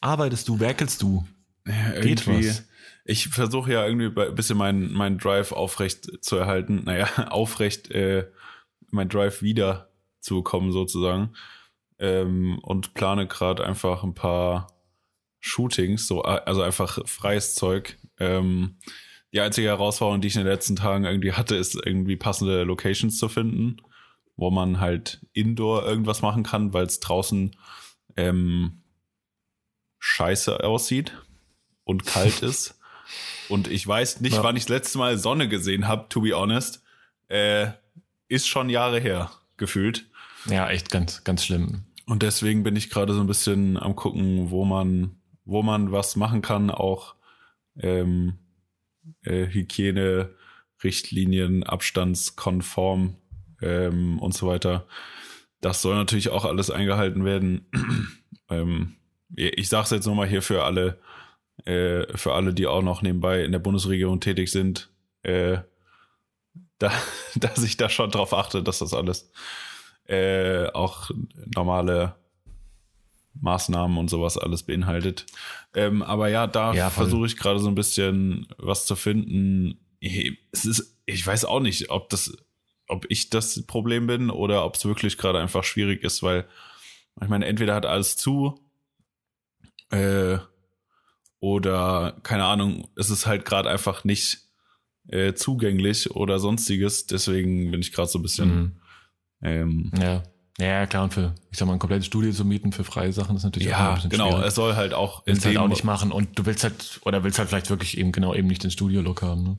arbeitest 0.00 0.48
du, 0.48 0.58
werkelst 0.58 1.00
du? 1.02 1.26
Ja, 1.66 2.00
Geht 2.00 2.26
was? 2.26 2.64
Ich 3.04 3.28
versuche 3.28 3.72
ja 3.72 3.86
irgendwie 3.86 4.20
ein 4.20 4.34
bisschen 4.34 4.58
meinen 4.58 4.92
mein 4.92 5.18
Drive 5.18 5.52
aufrecht 5.52 6.24
zu 6.24 6.36
erhalten. 6.36 6.82
Naja, 6.84 7.08
aufrecht 7.30 7.90
äh, 7.90 8.26
mein 8.90 9.08
Drive 9.08 9.42
wieder 9.42 9.90
zu 10.20 10.36
bekommen 10.36 10.72
sozusagen. 10.72 11.34
Ähm, 11.98 12.58
und 12.62 12.94
plane 12.94 13.26
gerade 13.26 13.64
einfach 13.64 14.02
ein 14.02 14.14
paar 14.14 14.66
Shootings, 15.40 16.06
so 16.06 16.22
äh, 16.24 16.40
also 16.44 16.62
einfach 16.62 16.98
freies 17.06 17.54
Zeug. 17.54 17.96
Ähm, 18.18 18.76
die 19.32 19.40
einzige 19.40 19.68
Herausforderung, 19.68 20.20
die 20.20 20.28
ich 20.28 20.36
in 20.36 20.42
den 20.42 20.48
letzten 20.52 20.76
Tagen 20.76 21.04
irgendwie 21.04 21.32
hatte, 21.32 21.56
ist 21.56 21.74
irgendwie 21.74 22.16
passende 22.16 22.64
Locations 22.64 23.18
zu 23.18 23.28
finden, 23.28 23.76
wo 24.36 24.50
man 24.50 24.80
halt 24.80 25.24
indoor 25.32 25.84
irgendwas 25.86 26.22
machen 26.22 26.42
kann, 26.42 26.72
weil 26.74 26.86
es 26.86 27.00
draußen 27.00 27.54
ähm, 28.16 28.82
scheiße 29.98 30.62
aussieht 30.64 31.12
und 31.84 32.04
kalt 32.06 32.40
ist. 32.42 32.78
Und 33.48 33.68
ich 33.68 33.86
weiß 33.86 34.20
nicht, 34.20 34.36
Ja. 34.36 34.42
wann 34.42 34.56
ich 34.56 34.64
das 34.64 34.70
letzte 34.70 34.98
Mal 34.98 35.18
Sonne 35.18 35.48
gesehen 35.48 35.86
habe, 35.88 36.08
to 36.08 36.20
be 36.20 36.32
honest. 36.36 36.82
Äh, 37.28 37.68
ist 38.28 38.48
schon 38.48 38.68
Jahre 38.68 39.00
her, 39.00 39.30
gefühlt. 39.56 40.06
Ja, 40.46 40.68
echt 40.68 40.90
ganz, 40.90 41.24
ganz 41.24 41.44
schlimm. 41.44 41.84
Und 42.06 42.22
deswegen 42.22 42.62
bin 42.62 42.76
ich 42.76 42.90
gerade 42.90 43.12
so 43.12 43.20
ein 43.20 43.26
bisschen 43.26 43.76
am 43.76 43.96
gucken, 43.96 44.50
wo 44.50 44.64
man, 44.64 45.16
wo 45.44 45.62
man 45.62 45.90
was 45.92 46.16
machen 46.16 46.40
kann, 46.40 46.70
auch 46.70 47.16
ähm, 47.78 48.38
äh, 49.22 49.46
Hygiene, 49.46 50.30
Richtlinien, 50.82 51.64
abstandskonform 51.64 53.16
ähm, 53.60 54.18
und 54.20 54.34
so 54.34 54.46
weiter. 54.46 54.86
Das 55.60 55.82
soll 55.82 55.96
natürlich 55.96 56.28
auch 56.28 56.44
alles 56.44 56.70
eingehalten 56.70 57.24
werden. 57.24 57.66
ähm, 58.50 58.96
ich 59.34 59.68
sage 59.68 59.84
es 59.84 59.90
jetzt 59.90 60.06
nochmal 60.06 60.28
hier 60.28 60.42
für 60.42 60.64
alle, 60.64 61.00
äh, 61.64 62.06
für 62.16 62.34
alle, 62.34 62.54
die 62.54 62.66
auch 62.66 62.82
noch 62.82 63.02
nebenbei 63.02 63.42
in 63.44 63.52
der 63.52 63.58
Bundesregierung 63.58 64.20
tätig 64.20 64.52
sind, 64.52 64.90
äh, 65.22 65.58
da, 66.78 66.92
dass 67.36 67.62
ich 67.62 67.76
da 67.76 67.88
schon 67.88 68.10
drauf 68.10 68.32
achte, 68.32 68.62
dass 68.62 68.78
das 68.78 68.94
alles 68.94 69.30
äh, 70.06 70.66
auch 70.72 71.10
normale 71.54 72.14
Maßnahmen 73.40 73.98
und 73.98 74.08
sowas 74.08 74.38
alles 74.38 74.62
beinhaltet. 74.62 75.26
Ähm, 75.74 76.02
aber 76.02 76.28
ja, 76.28 76.46
da 76.46 76.72
Ja, 76.72 76.90
versuche 76.90 77.26
ich 77.26 77.36
gerade 77.36 77.58
so 77.58 77.68
ein 77.68 77.74
bisschen 77.74 78.46
was 78.56 78.86
zu 78.86 78.96
finden. 78.96 79.78
Es 80.52 80.64
ist, 80.64 80.96
ich 81.06 81.26
weiß 81.26 81.44
auch 81.44 81.60
nicht, 81.60 81.90
ob 81.90 82.08
das, 82.08 82.36
ob 82.88 83.04
ich 83.10 83.28
das 83.30 83.66
Problem 83.66 84.06
bin 84.06 84.30
oder 84.30 84.64
ob 84.64 84.76
es 84.76 84.84
wirklich 84.84 85.18
gerade 85.18 85.38
einfach 85.40 85.64
schwierig 85.64 86.02
ist, 86.02 86.22
weil 86.22 86.46
ich 87.20 87.28
meine, 87.28 87.46
entweder 87.46 87.74
hat 87.74 87.86
alles 87.86 88.16
zu, 88.16 88.60
äh, 89.90 90.38
oder 91.40 92.16
keine 92.22 92.44
Ahnung, 92.44 92.88
es 92.96 93.10
ist 93.10 93.26
halt 93.26 93.44
gerade 93.44 93.68
einfach 93.70 94.04
nicht 94.04 94.45
äh, 95.08 95.34
zugänglich 95.34 96.10
oder 96.10 96.38
sonstiges. 96.38 97.06
Deswegen 97.06 97.70
bin 97.70 97.80
ich 97.80 97.92
gerade 97.92 98.08
so 98.08 98.18
ein 98.18 98.22
bisschen 98.22 98.56
Mhm. 98.56 98.72
ähm, 99.42 99.90
Ja. 100.00 100.22
Ja, 100.58 100.86
klar, 100.86 101.04
und 101.04 101.12
für, 101.12 101.34
ich 101.52 101.58
sag 101.58 101.66
mal, 101.66 101.74
ein 101.74 101.78
komplettes 101.78 102.06
Studio 102.06 102.32
zu 102.32 102.42
mieten 102.42 102.72
für 102.72 102.82
freie 102.82 103.12
Sachen 103.12 103.36
ist 103.36 103.44
natürlich 103.44 103.68
auch 103.68 103.78
immer 103.78 103.80
ein 103.80 103.88
ja, 103.90 103.94
bisschen 103.96 104.10
genau. 104.10 104.30
schwierig. 104.30 104.46
Es 104.46 104.54
soll 104.54 104.74
halt 104.74 104.94
auch 104.94 105.26
in 105.26 105.34
willst 105.34 105.44
halt 105.44 105.58
auch 105.58 105.68
nicht 105.68 105.84
machen 105.84 106.10
und 106.10 106.38
du 106.38 106.46
willst 106.46 106.64
halt, 106.64 106.98
oder 107.04 107.22
willst 107.24 107.38
halt 107.38 107.50
vielleicht 107.50 107.68
wirklich 107.68 107.98
eben 107.98 108.10
genau 108.10 108.34
eben 108.34 108.48
nicht 108.48 108.64
den 108.64 108.70
Studio-Look 108.70 109.20
haben, 109.20 109.42
ne? 109.42 109.58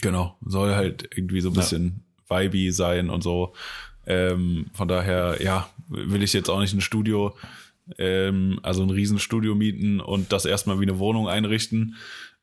Genau, 0.00 0.36
soll 0.46 0.76
halt 0.76 1.08
irgendwie 1.16 1.40
so 1.40 1.48
ein 1.48 1.54
Ja. 1.54 1.60
bisschen 1.62 2.04
vibey 2.28 2.70
sein 2.70 3.10
und 3.10 3.22
so. 3.24 3.52
Ähm, 4.06 4.66
von 4.74 4.86
daher, 4.86 5.38
ja, 5.42 5.68
will 5.88 6.22
ich 6.22 6.32
jetzt 6.34 6.48
auch 6.50 6.60
nicht 6.60 6.72
ein 6.72 6.82
Studio, 6.82 7.36
ähm, 7.98 8.60
also 8.62 8.84
ein 8.84 8.90
Riesenstudio 8.90 9.56
mieten 9.56 9.98
und 9.98 10.32
das 10.32 10.44
erstmal 10.44 10.78
wie 10.78 10.84
eine 10.84 11.00
Wohnung 11.00 11.28
einrichten, 11.28 11.96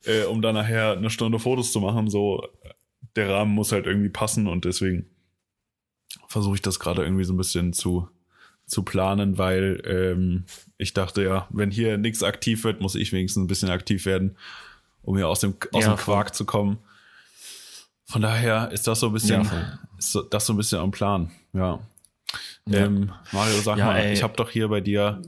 äh, 0.06 0.24
um 0.24 0.42
dann 0.42 0.56
nachher 0.56 0.94
eine 0.94 1.10
Stunde 1.10 1.40
Fotos 1.40 1.72
zu 1.72 1.80
machen. 1.80 2.10
So, 2.10 2.48
der 3.16 3.30
Rahmen 3.30 3.54
muss 3.54 3.72
halt 3.72 3.86
irgendwie 3.86 4.10
passen 4.10 4.48
und 4.48 4.66
deswegen 4.66 5.06
versuche 6.28 6.56
ich 6.56 6.62
das 6.62 6.80
gerade 6.80 7.04
irgendwie 7.04 7.24
so 7.24 7.34
ein 7.34 7.38
bisschen 7.38 7.74
zu, 7.74 8.10
zu 8.66 8.84
planen, 8.84 9.38
weil 9.38 9.82
ähm, 9.86 10.46
ich 10.78 10.94
dachte 10.94 11.24
ja, 11.24 11.48
wenn 11.50 11.72
hier 11.72 11.98
nichts 11.98 12.24
aktiv 12.24 12.64
wird, 12.64 12.82
muss 12.82 12.96
ich 12.96 13.12
wenigstens 13.14 13.44
ein 13.44 13.48
bisschen 13.48 13.70
aktiv 13.70 14.06
werden, 14.06 14.38
um 15.02 15.16
hier 15.18 15.28
aus 15.28 15.40
dem, 15.40 15.56
aus 15.72 15.84
Ja, 15.86 15.94
dem 15.94 15.98
Quark 15.98 16.34
zu 16.36 16.46
kommen. 16.46 16.80
Von 18.06 18.22
daher 18.22 18.72
ist 18.72 18.86
das 18.88 19.00
so 19.00 19.08
ein 19.08 19.14
bisschen, 19.14 19.44
Ja, 19.44 19.44
voll. 19.46 19.80
ist 19.98 20.18
das 20.32 20.46
so 20.46 20.54
ein 20.54 20.58
bisschen 20.58 20.80
am 20.80 20.92
Plan. 20.92 21.32
Ja. 21.54 21.80
Ja. 22.68 22.86
Ähm, 22.86 23.12
Mario, 23.32 23.60
sag 23.62 23.78
Ja, 23.78 23.86
mal, 23.86 23.98
ey. 24.00 24.14
ich 24.14 24.24
habe 24.24 24.36
doch 24.36 24.50
hier 24.50 24.68
bei 24.68 24.82
dir, 24.82 25.22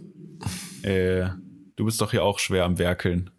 äh, 0.84 1.30
du 1.76 1.86
bist 1.86 2.02
doch 2.02 2.12
hier 2.12 2.24
auch 2.24 2.40
schwer 2.40 2.66
am 2.66 2.78
Werkeln. 2.80 3.30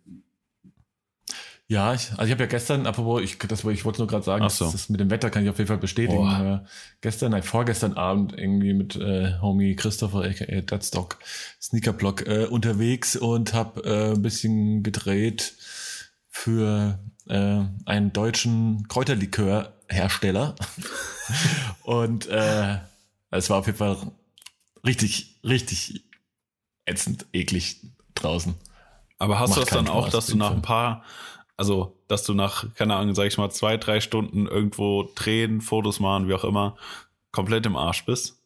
Ja, 1.70 1.92
ich, 1.92 2.10
also 2.12 2.24
ich 2.24 2.30
habe 2.30 2.44
ja 2.44 2.46
gestern, 2.46 2.86
apropos, 2.86 3.20
ich, 3.20 3.36
das, 3.38 3.62
ich 3.64 3.84
wollte 3.84 3.98
nur 3.98 4.08
gerade 4.08 4.24
sagen, 4.24 4.48
so. 4.48 4.64
das, 4.64 4.72
das 4.72 4.88
mit 4.88 5.00
dem 5.00 5.10
Wetter 5.10 5.28
kann 5.28 5.44
ich 5.44 5.50
auf 5.50 5.58
jeden 5.58 5.68
Fall 5.68 5.76
bestätigen. 5.76 6.16
Boah. 6.16 6.64
Gestern, 7.02 7.32
nein, 7.32 7.42
vorgestern 7.42 7.92
Abend 7.92 8.32
irgendwie 8.32 8.72
mit 8.72 8.96
äh, 8.96 9.38
Homie 9.42 9.76
Christopher, 9.76 10.22
aka 10.22 10.62
Deadstock, 10.62 11.18
Sneakerblock 11.60 12.26
äh, 12.26 12.46
unterwegs 12.46 13.16
und 13.16 13.52
habe 13.52 13.84
äh, 13.84 14.14
ein 14.14 14.22
bisschen 14.22 14.82
gedreht 14.82 15.56
für 16.30 16.98
äh, 17.28 17.60
einen 17.84 18.12
deutschen 18.14 18.88
Kräuterlikörhersteller. 18.88 20.54
und 21.82 22.28
äh, 22.28 22.78
es 23.30 23.50
war 23.50 23.58
auf 23.58 23.66
jeden 23.66 23.78
Fall 23.78 23.98
richtig, 24.86 25.38
richtig 25.44 26.04
ätzend, 26.86 27.26
eklig 27.34 27.82
draußen. 28.14 28.54
Aber 29.18 29.38
hast 29.38 29.50
Macht 29.50 29.58
du 29.58 29.64
das 29.64 29.70
dann 29.70 29.88
auch, 29.88 30.04
Spaß, 30.04 30.12
dass 30.12 30.26
du 30.28 30.36
nach 30.36 30.52
ein 30.52 30.62
paar, 30.62 31.04
also 31.58 32.00
dass 32.08 32.24
du 32.24 32.32
nach, 32.32 32.74
keine 32.74 32.96
Ahnung, 32.96 33.14
sag 33.14 33.26
ich 33.26 33.36
mal, 33.36 33.50
zwei, 33.50 33.76
drei 33.76 34.00
Stunden 34.00 34.46
irgendwo 34.46 35.10
drehen, 35.14 35.60
Fotos 35.60 36.00
machen, 36.00 36.26
wie 36.28 36.34
auch 36.34 36.44
immer, 36.44 36.76
komplett 37.32 37.66
im 37.66 37.76
Arsch 37.76 38.06
bist? 38.06 38.42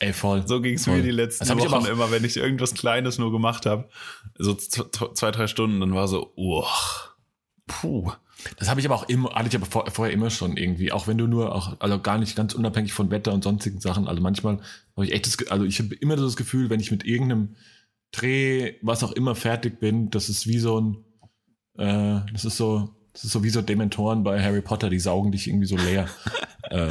Ey, 0.00 0.12
voll. 0.12 0.46
So 0.46 0.60
ging 0.60 0.74
es 0.74 0.86
mir 0.86 1.02
die 1.02 1.10
letzten 1.10 1.46
Das 1.48 1.56
Wochen 1.58 1.74
auch- 1.74 1.88
immer, 1.88 2.10
wenn 2.10 2.24
ich 2.24 2.36
irgendwas 2.36 2.74
Kleines 2.74 3.18
nur 3.18 3.32
gemacht 3.32 3.66
habe. 3.66 3.88
So 4.38 4.54
zwei, 4.54 5.30
drei 5.32 5.46
Stunden, 5.48 5.80
dann 5.80 5.94
war 5.94 6.06
so, 6.06 6.32
uah, 6.36 6.68
puh. 7.66 8.12
Das 8.58 8.68
habe 8.68 8.78
ich 8.78 8.86
aber 8.86 8.94
auch 8.94 9.08
immer, 9.08 9.34
hatte 9.34 9.48
ich 9.48 9.56
aber 9.56 9.66
vor, 9.66 9.90
vorher 9.90 10.14
immer 10.14 10.30
schon 10.30 10.56
irgendwie. 10.56 10.92
Auch 10.92 11.08
wenn 11.08 11.18
du 11.18 11.26
nur 11.26 11.52
auch, 11.52 11.80
also 11.80 11.98
gar 12.00 12.18
nicht 12.18 12.36
ganz 12.36 12.54
unabhängig 12.54 12.92
von 12.92 13.10
Wetter 13.10 13.32
und 13.32 13.42
sonstigen 13.42 13.80
Sachen. 13.80 14.06
Also 14.06 14.22
manchmal 14.22 14.60
habe 14.94 15.06
ich 15.06 15.12
echt 15.12 15.26
das, 15.26 15.48
also 15.50 15.64
ich 15.64 15.80
habe 15.80 15.94
immer 15.96 16.14
das 16.14 16.36
Gefühl, 16.36 16.70
wenn 16.70 16.78
ich 16.78 16.92
mit 16.92 17.04
irgendeinem 17.04 17.56
Dreh, 18.12 18.74
was 18.82 19.02
auch 19.02 19.10
immer 19.12 19.34
fertig 19.34 19.80
bin, 19.80 20.10
das 20.10 20.28
ist 20.28 20.46
wie 20.46 20.58
so 20.60 20.80
ein, 20.80 21.04
äh, 21.78 22.20
das 22.32 22.44
ist 22.44 22.56
so, 22.56 22.94
das 23.12 23.24
ist 23.24 23.32
so 23.32 23.42
wie 23.42 23.50
so 23.50 23.62
Dementoren 23.62 24.22
bei 24.24 24.42
Harry 24.42 24.60
Potter, 24.60 24.90
die 24.90 24.98
saugen 24.98 25.32
dich 25.32 25.48
irgendwie 25.48 25.66
so 25.66 25.76
leer. 25.76 26.08
äh, 26.70 26.90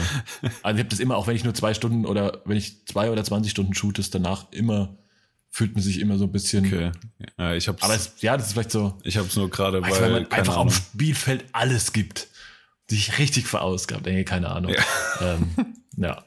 also 0.63 0.77
ich 0.77 0.79
habe 0.79 0.85
das 0.85 0.99
immer, 0.99 1.17
auch 1.17 1.27
wenn 1.27 1.35
ich 1.35 1.43
nur 1.43 1.53
zwei 1.53 1.73
Stunden 1.73 2.05
oder 2.05 2.41
wenn 2.45 2.57
ich 2.57 2.85
zwei 2.85 3.11
oder 3.11 3.23
20 3.23 3.51
Stunden 3.51 3.73
shoot, 3.73 3.99
ist 3.99 4.15
danach 4.15 4.51
immer, 4.51 4.97
fühlt 5.49 5.73
man 5.73 5.83
sich 5.83 5.99
immer 5.99 6.17
so 6.17 6.25
ein 6.25 6.31
bisschen. 6.31 6.65
Okay. 6.65 6.91
Ja, 7.37 7.53
ich 7.53 7.67
hab's, 7.67 7.83
Aber 7.83 7.95
es, 7.95 8.21
ja, 8.21 8.37
das 8.37 8.47
ist 8.47 8.53
vielleicht 8.53 8.71
so, 8.71 8.97
ich 9.03 9.17
hab's 9.17 9.35
nur 9.35 9.49
gerade, 9.49 9.81
weil, 9.81 10.01
wenn 10.01 10.11
man 10.11 10.31
einfach 10.31 10.55
Ahnung. 10.55 10.67
auf 10.67 10.75
Spielfeld 10.75 11.45
alles 11.51 11.93
gibt. 11.93 12.27
Sich 12.89 13.19
richtig 13.19 13.47
verausgabt. 13.47 14.07
Ey, 14.07 14.23
keine 14.23 14.49
Ahnung. 14.49 14.71
Ja. 14.71 15.35
Ähm, 15.35 15.49
ja. 15.97 16.23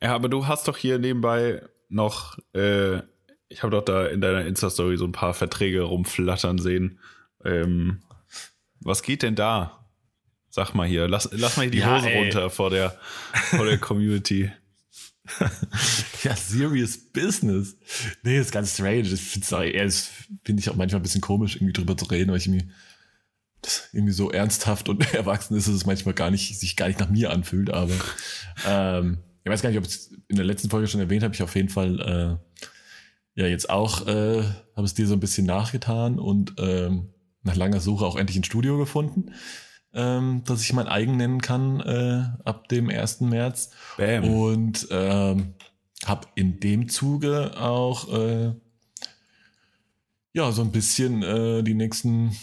Ja, 0.00 0.14
aber 0.14 0.30
du 0.30 0.46
hast 0.46 0.66
doch 0.66 0.78
hier 0.78 0.98
nebenbei 0.98 1.62
noch, 1.90 2.38
äh, 2.54 3.02
Ich 3.52 3.62
habe 3.62 3.70
doch 3.70 3.84
da 3.84 4.06
in 4.06 4.20
deiner 4.20 4.44
Insta-Story 4.46 4.96
so 4.96 5.04
ein 5.04 5.12
paar 5.12 5.34
Verträge 5.34 5.82
rumflattern 5.82 6.58
sehen. 6.58 6.98
Ähm, 7.44 8.02
was 8.80 9.02
geht 9.02 9.22
denn 9.22 9.34
da? 9.34 9.86
Sag 10.48 10.74
mal 10.74 10.86
hier, 10.86 11.08
lass, 11.08 11.28
lass 11.32 11.56
mal 11.56 11.62
hier 11.64 11.70
die 11.70 11.78
Ja, 11.78 11.96
Hose 11.96 12.10
ey. 12.10 12.18
runter 12.18 12.50
vor 12.50 12.70
der, 12.70 12.98
vor 13.50 13.64
der 13.64 13.78
Community. 13.78 14.50
Ja, 16.24 16.36
serious 16.36 16.98
business. 16.98 17.76
Nee, 18.22 18.38
ist 18.38 18.52
ganz 18.52 18.74
strange. 18.74 19.08
Das 19.08 19.20
finde 19.20 19.50
find 20.44 20.60
ich 20.60 20.68
auch 20.68 20.76
manchmal 20.76 21.00
ein 21.00 21.02
bisschen 21.04 21.20
komisch, 21.20 21.56
irgendwie 21.56 21.72
drüber 21.72 21.96
zu 21.96 22.04
reden, 22.06 22.30
weil 22.30 22.38
ich 22.38 22.46
irgendwie, 22.46 22.70
das 23.60 23.88
irgendwie 23.92 24.12
so 24.12 24.30
ernsthaft 24.30 24.88
und 24.88 25.14
erwachsen 25.14 25.56
ist, 25.56 25.68
dass 25.68 25.74
es 25.74 25.86
manchmal 25.86 26.14
gar 26.14 26.30
nicht, 26.30 26.58
sich 26.58 26.76
gar 26.76 26.88
nicht 26.88 27.00
nach 27.00 27.08
mir 27.10 27.30
anfühlt, 27.30 27.70
aber 27.70 27.94
ähm, 28.66 29.18
ich 29.44 29.50
weiß 29.50 29.62
gar 29.62 29.70
nicht, 29.70 29.78
ob 29.78 29.84
ich 29.84 29.90
es 29.90 30.12
in 30.28 30.36
der 30.36 30.44
letzten 30.44 30.70
Folge 30.70 30.86
schon 30.86 31.00
erwähnt 31.00 31.22
habe, 31.24 31.34
ich 31.34 31.42
auf 31.42 31.54
jeden 31.56 31.68
Fall 31.68 32.00
äh, 32.00 32.66
ja 33.34 33.46
jetzt 33.46 33.70
auch 33.70 34.06
äh, 34.06 34.42
habe 34.76 34.84
es 34.84 34.94
dir 34.94 35.06
so 35.06 35.14
ein 35.14 35.20
bisschen 35.20 35.46
nachgetan 35.46 36.18
und 36.18 36.54
ähm, 36.58 37.10
nach 37.42 37.56
langer 37.56 37.80
Suche 37.80 38.04
auch 38.04 38.16
endlich 38.16 38.38
ein 38.38 38.44
Studio 38.44 38.78
gefunden, 38.78 39.32
ähm, 39.94 40.42
das 40.46 40.62
ich 40.62 40.72
mein 40.72 40.88
eigen 40.88 41.16
nennen 41.16 41.40
kann 41.40 41.80
äh, 41.80 42.24
ab 42.44 42.68
dem 42.68 42.88
1. 42.88 43.22
März. 43.22 43.70
Bam. 43.96 44.24
Und 44.24 44.88
ähm, 44.90 45.54
habe 46.04 46.28
in 46.34 46.60
dem 46.60 46.88
Zuge 46.88 47.52
auch 47.60 48.12
äh, 48.12 48.52
ja 50.32 50.50
so 50.52 50.62
ein 50.62 50.72
bisschen 50.72 51.22
äh, 51.22 51.62
die 51.62 51.74
nächsten, 51.74 52.36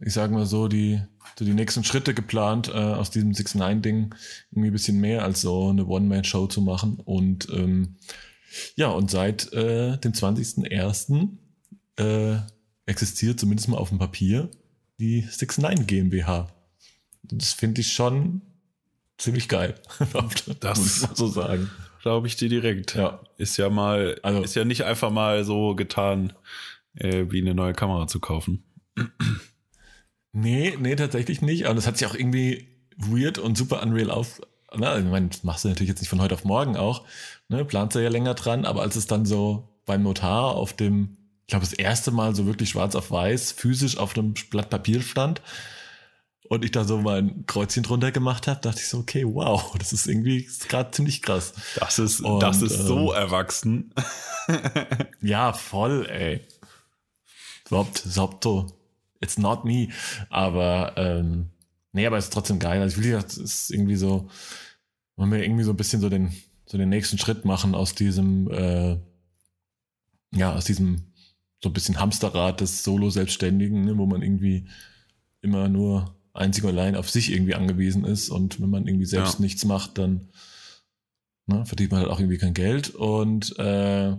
ich 0.00 0.12
sage 0.12 0.34
mal 0.34 0.46
so, 0.46 0.68
die, 0.68 1.00
so 1.38 1.44
die 1.44 1.54
nächsten 1.54 1.84
Schritte 1.84 2.14
geplant, 2.14 2.68
äh, 2.68 2.72
aus 2.72 3.10
diesem 3.10 3.32
6 3.32 3.54
9 3.54 3.82
ding 3.82 4.14
irgendwie 4.50 4.70
ein 4.70 4.72
bisschen 4.72 5.00
mehr 5.00 5.24
als 5.24 5.42
so 5.42 5.68
eine 5.68 5.86
One-Man-Show 5.86 6.48
zu 6.48 6.60
machen. 6.60 6.98
Und 7.04 7.48
ähm, 7.50 7.96
ja, 8.76 8.88
und 8.88 9.10
seit 9.10 9.52
äh, 9.52 9.96
dem 9.98 10.12
20.01. 10.12 11.28
Äh, 11.98 12.38
existiert 12.86 13.38
zumindest 13.38 13.68
mal 13.68 13.76
auf 13.78 13.90
dem 13.90 13.98
Papier 13.98 14.50
die 14.98 15.20
6 15.22 15.58
9 15.58 15.86
GmbH. 15.86 16.48
Das 17.22 17.52
finde 17.52 17.80
ich 17.82 17.92
schon 17.92 18.42
ziemlich 19.18 19.48
geil. 19.48 19.74
Das- 20.60 20.78
muss 20.78 21.02
ich 21.02 21.16
so 21.16 21.28
sagen. 21.28 21.70
Glaube 22.02 22.26
ich 22.26 22.36
dir 22.36 22.48
direkt. 22.48 22.94
Ja. 22.94 23.20
Ist 23.36 23.56
ja 23.58 23.68
mal, 23.70 24.18
Also- 24.22 24.42
ist 24.42 24.54
ja 24.56 24.64
nicht 24.64 24.84
einfach 24.84 25.10
mal 25.10 25.44
so 25.44 25.74
getan, 25.74 26.32
äh, 26.94 27.26
wie 27.30 27.40
eine 27.40 27.54
neue 27.54 27.74
Kamera 27.74 28.06
zu 28.06 28.18
kaufen. 28.20 28.64
Nee, 30.32 30.76
nee, 30.78 30.96
tatsächlich 30.96 31.42
nicht. 31.42 31.66
Aber 31.66 31.74
das 31.74 31.86
hat 31.86 31.98
sich 31.98 32.06
auch 32.06 32.14
irgendwie 32.14 32.68
weird 32.96 33.38
und 33.38 33.56
super 33.58 33.82
unreal 33.82 34.10
auf. 34.10 34.40
Na, 34.74 34.98
ich 34.98 35.04
meine, 35.04 35.28
das 35.28 35.42
machst 35.42 35.64
du 35.64 35.68
natürlich 35.68 35.88
jetzt 35.88 36.00
nicht 36.00 36.08
von 36.08 36.20
heute 36.20 36.34
auf 36.34 36.44
morgen 36.44 36.76
auch. 36.76 37.04
Ne, 37.50 37.64
planst 37.64 37.96
du 37.96 37.98
ja 38.00 38.08
länger 38.08 38.34
dran, 38.34 38.64
aber 38.64 38.82
als 38.82 38.94
es 38.94 39.08
dann 39.08 39.26
so 39.26 39.68
beim 39.84 40.04
Notar 40.04 40.54
auf 40.54 40.72
dem, 40.72 41.16
ich 41.40 41.48
glaube, 41.48 41.64
das 41.64 41.72
erste 41.72 42.12
Mal 42.12 42.32
so 42.32 42.46
wirklich 42.46 42.68
schwarz 42.68 42.94
auf 42.94 43.10
weiß, 43.10 43.50
physisch 43.50 43.96
auf 43.98 44.16
einem 44.16 44.34
Blatt 44.50 44.70
Papier 44.70 45.02
stand 45.02 45.42
und 46.48 46.64
ich 46.64 46.70
da 46.70 46.84
so 46.84 46.98
mein 46.98 47.46
Kreuzchen 47.46 47.82
drunter 47.82 48.12
gemacht 48.12 48.46
habe, 48.46 48.60
dachte 48.60 48.78
ich 48.78 48.86
so, 48.86 48.98
okay, 48.98 49.24
wow, 49.26 49.74
das 49.80 49.92
ist 49.92 50.06
irgendwie 50.06 50.48
gerade 50.68 50.92
ziemlich 50.92 51.22
krass. 51.22 51.52
Das 51.74 51.98
ist, 51.98 52.20
Und, 52.20 52.40
das 52.40 52.62
ist 52.62 52.86
so 52.86 53.12
ähm, 53.12 53.20
erwachsen. 53.20 53.94
Ja, 55.20 55.52
voll, 55.52 56.06
ey. 56.08 56.40
Überhaupt, 57.66 58.04
überhaupt 58.04 58.44
so, 58.44 58.66
it's 59.20 59.38
not 59.38 59.64
me. 59.64 59.88
Aber, 60.28 60.94
ähm, 60.96 61.50
nee, 61.92 62.06
aber 62.06 62.16
es 62.16 62.26
ist 62.26 62.32
trotzdem 62.32 62.58
geil. 62.60 62.80
Also, 62.80 62.96
ich 62.98 63.04
will 63.04 63.12
ja, 63.12 63.18
es 63.18 63.36
ist 63.36 63.70
irgendwie 63.70 63.96
so, 63.96 64.28
wollen 65.16 65.30
wir 65.30 65.42
irgendwie 65.42 65.62
so 65.64 65.72
ein 65.72 65.76
bisschen 65.76 66.00
so 66.00 66.08
den, 66.08 66.32
so 66.70 66.78
den 66.78 66.88
nächsten 66.88 67.18
Schritt 67.18 67.44
machen 67.44 67.74
aus 67.74 67.94
diesem, 67.94 68.48
äh, 68.50 68.96
ja, 70.32 70.54
aus 70.54 70.64
diesem 70.64 71.12
so 71.62 71.68
ein 71.68 71.72
bisschen 71.72 71.98
Hamsterrad 71.98 72.60
des 72.60 72.84
Solo-Selbstständigen, 72.84 73.84
ne, 73.84 73.98
wo 73.98 74.06
man 74.06 74.22
irgendwie 74.22 74.68
immer 75.42 75.68
nur 75.68 76.14
einzig 76.32 76.62
und 76.64 76.70
allein 76.70 76.94
auf 76.96 77.10
sich 77.10 77.32
irgendwie 77.32 77.54
angewiesen 77.56 78.04
ist. 78.04 78.30
Und 78.30 78.60
wenn 78.60 78.70
man 78.70 78.86
irgendwie 78.86 79.04
selbst 79.04 79.34
Ja. 79.34 79.40
nichts 79.40 79.64
macht, 79.64 79.98
dann 79.98 80.28
ne, 81.46 81.66
verdient 81.66 81.90
man 81.90 82.00
halt 82.02 82.10
auch 82.10 82.20
irgendwie 82.20 82.38
kein 82.38 82.54
Geld. 82.54 82.90
Und 82.90 83.58
äh, 83.58 84.16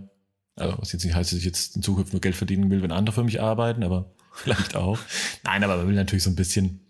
also 0.56 0.76
was 0.78 0.92
jetzt 0.92 1.04
nicht 1.04 1.14
heißt, 1.14 1.32
dass 1.32 1.38
ich 1.38 1.46
jetzt 1.46 1.74
in 1.74 1.82
Zukunft 1.82 2.12
nur 2.12 2.20
Geld 2.20 2.36
verdienen 2.36 2.70
will, 2.70 2.82
wenn 2.82 2.92
andere 2.92 3.14
für 3.14 3.24
mich 3.24 3.40
arbeiten, 3.40 3.82
aber 3.82 4.14
vielleicht 4.34 4.76
auch. 4.76 4.98
Nein, 5.42 5.64
aber 5.64 5.78
man 5.78 5.88
will 5.88 5.94
natürlich 5.94 6.24
so 6.24 6.30
ein 6.30 6.36
bisschen 6.36 6.86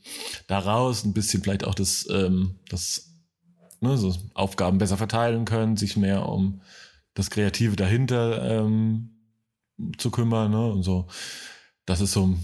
daraus, 0.48 1.04
ein 1.04 1.12
bisschen 1.14 1.42
vielleicht 1.42 1.64
auch 1.64 1.74
das, 1.76 2.08
ähm, 2.10 2.56
das 2.68 3.11
ne, 3.82 3.96
so 3.98 4.14
Aufgaben 4.34 4.78
besser 4.78 4.96
verteilen 4.96 5.44
können, 5.44 5.76
sich 5.76 5.96
mehr 5.96 6.28
um 6.28 6.60
das 7.14 7.30
Kreative 7.30 7.76
dahinter 7.76 8.42
ähm, 8.62 9.10
zu 9.98 10.10
kümmern 10.10 10.50
ne, 10.50 10.66
und 10.72 10.82
so. 10.82 11.06
Das 11.84 12.00
ist 12.00 12.12
so, 12.12 12.34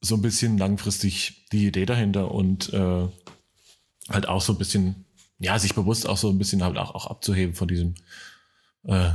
so 0.00 0.14
ein 0.14 0.22
bisschen 0.22 0.56
langfristig 0.58 1.46
die 1.52 1.66
Idee 1.66 1.86
dahinter 1.86 2.30
und 2.30 2.72
äh, 2.72 3.08
halt 4.08 4.28
auch 4.28 4.40
so 4.40 4.52
ein 4.52 4.58
bisschen, 4.58 5.04
ja, 5.38 5.58
sich 5.58 5.74
bewusst 5.74 6.08
auch 6.08 6.16
so 6.16 6.30
ein 6.30 6.38
bisschen 6.38 6.62
halt 6.62 6.78
auch, 6.78 6.94
auch 6.94 7.06
abzuheben 7.08 7.54
von 7.54 7.68
diesem 7.68 7.94
äh, 8.84 9.10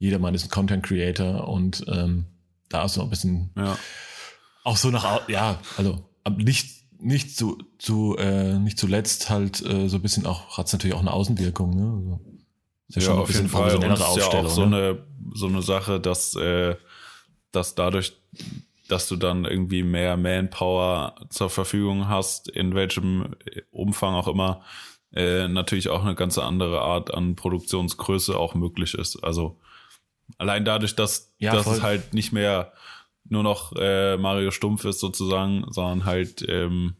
jedermann 0.00 0.34
ist 0.34 0.44
ein 0.44 0.50
Content 0.50 0.84
Creator 0.84 1.48
und 1.48 1.84
ähm, 1.88 2.26
da 2.68 2.84
ist 2.84 2.94
so 2.94 3.02
ein 3.02 3.10
bisschen 3.10 3.50
Ja. 3.56 3.78
auch 4.64 4.76
so 4.76 4.90
nach 4.90 5.28
ja 5.28 5.60
also 5.76 6.04
am- 6.24 6.36
nicht 6.36 6.84
nicht 7.00 7.36
zu 7.36 7.58
zu 7.78 8.16
äh, 8.18 8.58
nicht 8.58 8.78
zuletzt 8.78 9.30
halt 9.30 9.64
äh, 9.64 9.88
so 9.88 9.96
ein 9.96 10.02
bisschen 10.02 10.26
auch 10.26 10.58
hat's 10.58 10.72
natürlich 10.72 10.96
auch 10.96 11.00
eine 11.00 11.12
Außenwirkung 11.12 11.76
ne 11.76 11.92
also, 11.96 12.20
ist 12.88 13.06
Ja, 13.06 13.12
ein 13.12 13.18
auf 13.18 13.32
jeden 13.32 13.48
Fall. 13.48 13.76
Und 13.76 13.84
es 13.84 14.00
ist 14.00 14.16
ja 14.16 14.26
auch 14.26 14.48
so 14.48 14.66
ne? 14.66 14.76
eine, 14.76 15.06
so 15.34 15.46
eine 15.46 15.62
Sache, 15.62 16.00
dass, 16.00 16.34
äh, 16.36 16.76
dass 17.52 17.74
dadurch, 17.74 18.16
dass 18.88 19.08
du 19.08 19.16
dann 19.16 19.44
irgendwie 19.44 19.82
mehr 19.82 20.16
Manpower 20.16 21.14
zur 21.28 21.50
Verfügung 21.50 22.08
hast, 22.08 22.48
in 22.48 22.74
welchem 22.74 23.34
Umfang 23.70 24.14
auch 24.14 24.28
immer, 24.28 24.62
äh, 25.12 25.48
natürlich 25.48 25.88
auch 25.88 26.02
eine 26.02 26.14
ganz 26.14 26.38
andere 26.38 26.80
Art 26.80 27.12
an 27.12 27.36
Produktionsgröße 27.36 28.36
auch 28.36 28.54
möglich 28.54 28.94
ist. 28.94 29.22
Also 29.22 29.58
allein 30.38 30.64
dadurch, 30.64 30.94
dass, 30.94 31.34
Ja, 31.38 31.52
dass 31.52 31.64
voll. 31.64 31.76
es 31.76 31.82
halt 31.82 32.14
nicht 32.14 32.32
mehr 32.32 32.72
nur 33.28 33.42
noch 33.42 33.72
äh, 33.76 34.16
Mario 34.16 34.50
Stumpf 34.50 34.84
ist 34.84 35.00
sozusagen, 35.00 35.64
sondern 35.70 36.04
halt 36.04 36.44
ähm, 36.48 36.96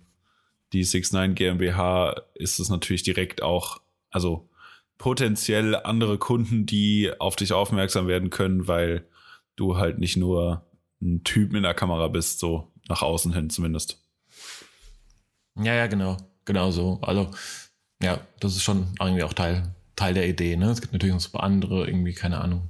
die 0.73 0.85
69 0.85 1.35
GmbH 1.35 2.15
ist 2.35 2.59
es 2.59 2.69
natürlich 2.69 3.03
direkt 3.03 3.43
auch, 3.43 3.81
also 4.11 4.49
potenziell 4.99 5.77
andere 5.77 6.19
Kunden, 6.19 6.67
die 6.67 7.11
auf 7.19 7.37
dich 7.37 7.53
aufmerksam 7.53 8.07
werden 8.07 8.31
können, 8.31 8.69
weil 8.69 9.07
du 9.57 9.77
halt 9.77 9.99
nicht 9.99 10.17
nur 10.17 10.67
ein 11.01 11.23
Typ 11.25 11.55
in 11.55 11.63
der 11.63 11.75
Kamera 11.75 12.09
bist, 12.09 12.41
so 12.41 12.73
nach 12.89 13.03
außen 13.03 13.33
hin 13.33 13.51
zumindest. 13.51 14.03
ja 15.57 15.75
ja 15.75 15.87
genau. 15.87 16.17
Genau 16.45 16.71
so. 16.71 16.99
Also 17.03 17.31
ja 18.03 18.21
das 18.41 18.57
ist 18.57 18.63
schon 18.63 18.89
irgendwie 19.01 19.23
auch 19.23 19.33
Teil 19.33 19.75
Teil 19.97 20.15
der 20.15 20.29
Idee 20.29 20.57
ne? 20.57 20.71
Es 20.71 20.81
gibt 20.81 20.93
natürlich 20.93 21.15
noch 21.15 21.21
so 21.21 21.39
andere 21.39 21.87
irgendwie 21.87 22.15
keine 22.15 22.41
Ahnung 22.41 22.69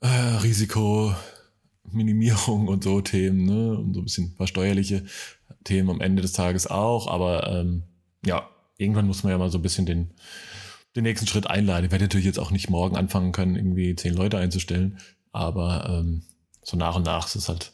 äh, 0.00 0.36
Risikominimierung 1.84 2.68
und 2.68 2.84
so 2.84 3.00
Themen 3.00 3.44
ne? 3.44 3.78
Und 3.78 3.94
so 3.94 4.00
ein 4.00 4.04
bisschen 4.04 4.26
ein 4.26 4.36
paar 4.36 4.46
steuerliche 4.46 5.04
Themen 5.64 5.90
am 5.90 6.00
Ende 6.00 6.22
des 6.22 6.32
Tages 6.32 6.66
auch. 6.66 7.06
Aber 7.06 7.50
ähm, 7.50 7.84
ja 8.24 8.48
irgendwann 8.78 9.06
muss 9.06 9.22
man 9.22 9.32
ja 9.32 9.38
mal 9.38 9.50
so 9.50 9.58
ein 9.58 9.62
bisschen 9.62 9.86
den 9.86 10.10
den 10.96 11.02
nächsten 11.02 11.26
Schritt 11.26 11.48
einleiten. 11.48 11.86
Ich 11.86 11.90
werde 11.90 12.04
natürlich 12.04 12.26
jetzt 12.26 12.38
auch 12.38 12.52
nicht 12.52 12.70
morgen 12.70 12.96
anfangen 12.96 13.32
können, 13.32 13.56
irgendwie 13.56 13.96
zehn 13.96 14.14
Leute 14.14 14.38
einzustellen, 14.38 15.00
aber 15.32 15.88
ähm, 15.90 16.22
so 16.62 16.76
nach 16.76 16.94
und 16.94 17.04
nach 17.04 17.26
ist 17.26 17.34
es 17.34 17.48
halt, 17.48 17.72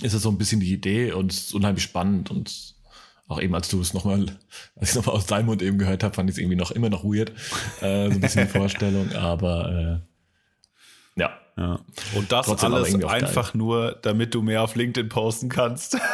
ist 0.00 0.14
es 0.14 0.22
so 0.22 0.30
ein 0.30 0.38
bisschen 0.38 0.60
die 0.60 0.72
Idee 0.72 1.12
und 1.12 1.30
es 1.30 1.48
ist 1.48 1.54
unheimlich 1.54 1.84
spannend. 1.84 2.30
Und 2.30 2.74
auch 3.28 3.38
eben, 3.38 3.54
als 3.54 3.68
du 3.68 3.82
es 3.82 3.92
nochmal, 3.92 4.38
als 4.76 4.90
ich 4.90 4.96
nochmal 4.96 5.14
aus 5.14 5.26
deinem 5.26 5.46
Mund 5.46 5.60
eben 5.60 5.76
gehört 5.76 6.02
habe, 6.02 6.14
fand 6.14 6.30
ich 6.30 6.36
es 6.36 6.38
irgendwie 6.38 6.56
noch 6.56 6.70
immer 6.70 6.88
noch 6.88 7.04
weird, 7.04 7.32
äh, 7.82 8.08
so 8.08 8.14
ein 8.14 8.20
bisschen 8.20 8.46
die 8.46 8.52
Vorstellung, 8.58 9.12
aber 9.12 10.00
äh, 10.02 10.09
ja. 11.56 11.78
Und 12.14 12.30
das 12.32 12.46
Trotzdem 12.46 12.74
alles 12.74 12.94
auch 12.94 12.98
geil. 13.00 13.24
einfach 13.24 13.54
nur, 13.54 13.98
damit 14.02 14.34
du 14.34 14.42
mehr 14.42 14.62
auf 14.62 14.74
LinkedIn 14.76 15.08
posten 15.08 15.48
kannst. 15.48 15.96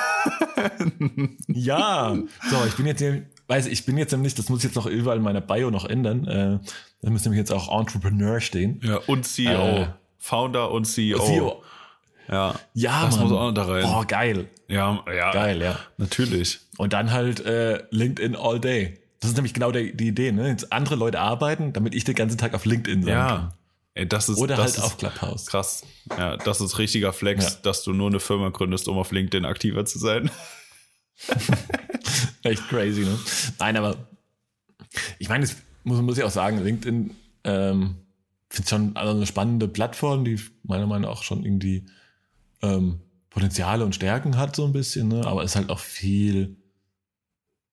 Ja, 1.49 2.17
so, 2.51 2.57
ich 2.67 2.77
bin 2.77 2.87
jetzt 2.87 2.99
hier, 3.01 3.23
weiß 3.47 3.67
ich 3.67 3.85
bin 3.87 3.97
jetzt 3.99 4.13
nämlich, 4.13 4.35
das 4.35 4.49
muss 4.49 4.61
ich 4.61 4.65
jetzt 4.65 4.75
noch 4.75 4.87
überall 4.87 5.19
in 5.19 5.23
meiner 5.23 5.41
Bio 5.41 5.71
noch 5.71 5.85
ändern. 5.85 6.27
Äh, 6.27 6.59
da 7.03 7.11
müsste 7.11 7.29
nämlich 7.29 7.39
jetzt 7.39 7.53
auch 7.53 7.79
Entrepreneur 7.79 8.41
stehen. 8.41 8.81
Ja, 8.83 8.99
und 9.07 9.25
CEO. 9.25 9.51
Äh, 9.53 9.87
Founder 10.19 10.71
und 10.71 10.85
CEO. 10.87 11.19
CEO. 11.21 11.63
Ja. 12.29 12.55
Ja, 12.75 13.05
Das 13.07 13.17
Mann. 13.17 13.25
muss 13.29 13.33
auch 13.39 13.43
noch 13.49 13.53
da 13.55 13.63
rein. 13.65 13.83
Boah, 13.83 14.05
geil. 14.05 14.49
Ja, 14.69 15.05
ja. 15.15 15.31
Geil, 15.33 15.63
ja. 15.63 15.79
Natürlich. 15.97 16.61
Und 16.77 16.93
dann 16.93 17.13
halt 17.13 17.41
äh, 17.47 17.85
LinkedIn 17.91 18.35
all 18.35 18.59
day. 18.59 18.99
Das 19.21 19.31
ist 19.31 19.37
nämlich 19.37 19.55
genau 19.55 19.71
der, 19.71 19.85
die 19.85 20.09
Idee, 20.09 20.33
ne? 20.33 20.49
Jetzt 20.49 20.73
andere 20.73 20.97
Leute 20.97 21.21
arbeiten, 21.21 21.73
damit 21.73 21.95
ich 21.95 22.05
den 22.05 22.15
ganzen 22.17 22.37
Tag 22.39 22.55
auf 22.55 22.65
LinkedIn 22.65 23.03
sein 23.05 23.13
Ja. 23.13 23.27
kann. 23.29 23.53
Ey, 23.97 24.07
das 24.07 24.29
ist, 24.29 24.37
Oder 24.39 24.57
das 24.57 24.67
halt 24.73 24.77
ist 24.77 24.83
auf 24.85 24.99
Clubhouse. 24.99 25.47
krass. 25.47 25.83
Ja, 26.19 26.37
das 26.37 26.61
ist 26.61 26.77
richtiger 26.79 27.15
Flex, 27.15 27.45
Ja. 27.45 27.51
dass 27.63 27.83
du 27.83 27.95
nur 27.95 28.09
eine 28.09 28.21
Firma 28.21 28.51
gründest, 28.51 28.89
um 28.89 28.99
auf 28.99 29.11
LinkedIn 29.11 29.47
aktiver 29.47 29.87
zu 29.87 29.99
sein. 29.99 30.31
Echt 32.43 32.69
crazy, 32.69 33.01
ne? 33.07 33.19
Nein, 33.59 33.77
aber 33.79 33.97
ich 35.19 35.29
meine, 35.31 35.45
es 35.45 35.57
muss, 35.85 36.01
muss 36.03 36.19
ich 36.19 36.25
auch 36.25 36.31
sagen, 36.31 36.63
LinkedIn 36.63 37.17
ähm, 37.45 37.97
finde 38.51 38.69
schon 38.69 38.97
also 38.97 39.15
eine 39.15 39.27
spannende 39.27 39.67
Plattform, 39.67 40.25
die 40.27 40.39
meiner 40.63 40.87
Meinung 40.87 41.03
nach 41.11 41.19
auch 41.19 41.23
schon 41.23 41.45
irgendwie 41.45 41.87
ähm, 42.63 43.01
Potenziale 43.31 43.85
und 43.85 43.95
Stärken 43.95 44.37
hat, 44.37 44.57
so 44.57 44.67
ein 44.67 44.73
bisschen, 44.73 45.09
ne? 45.09 45.27
aber 45.27 45.43
ist 45.43 45.57
halt 45.57 45.71
auch 45.71 45.81
viel, 45.81 46.57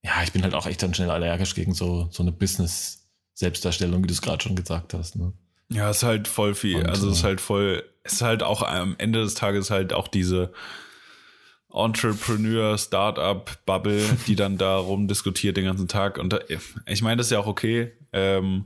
ja, 0.03 0.23
ich 0.23 0.31
bin 0.31 0.43
halt 0.43 0.53
auch 0.53 0.67
echt 0.67 0.81
dann 0.83 0.93
schnell 0.93 1.09
allergisch 1.09 1.53
gegen 1.53 1.73
so, 1.73 2.07
so 2.11 2.23
eine 2.23 2.31
Business-Selbstdarstellung, 2.31 4.03
wie 4.03 4.07
du 4.07 4.13
es 4.13 4.21
gerade 4.21 4.41
schon 4.41 4.55
gesagt 4.55 4.93
hast. 4.93 5.15
Ne? 5.17 5.33
Ja, 5.73 5.89
ist 5.89 6.03
halt 6.03 6.27
voll 6.27 6.53
viel. 6.53 6.77
Und, 6.77 6.87
also 6.87 7.09
ist 7.09 7.21
äh, 7.21 7.23
halt 7.23 7.41
voll, 7.41 7.83
ist 8.03 8.21
halt 8.21 8.43
auch 8.43 8.61
am 8.61 8.95
Ende 8.97 9.21
des 9.21 9.33
Tages 9.33 9.71
halt 9.71 9.93
auch 9.93 10.07
diese 10.07 10.53
Entrepreneur, 11.73 12.77
Startup, 12.77 13.49
Bubble, 13.65 14.05
die 14.27 14.35
dann 14.35 14.57
darum 14.57 15.07
diskutiert 15.07 15.57
den 15.57 15.65
ganzen 15.65 15.87
Tag. 15.87 16.17
Und 16.19 16.33
äh, 16.49 16.59
ich 16.85 17.01
meine, 17.01 17.17
das 17.17 17.27
ist 17.27 17.31
ja 17.31 17.39
auch 17.39 17.47
okay. 17.47 17.91
Ähm, 18.11 18.65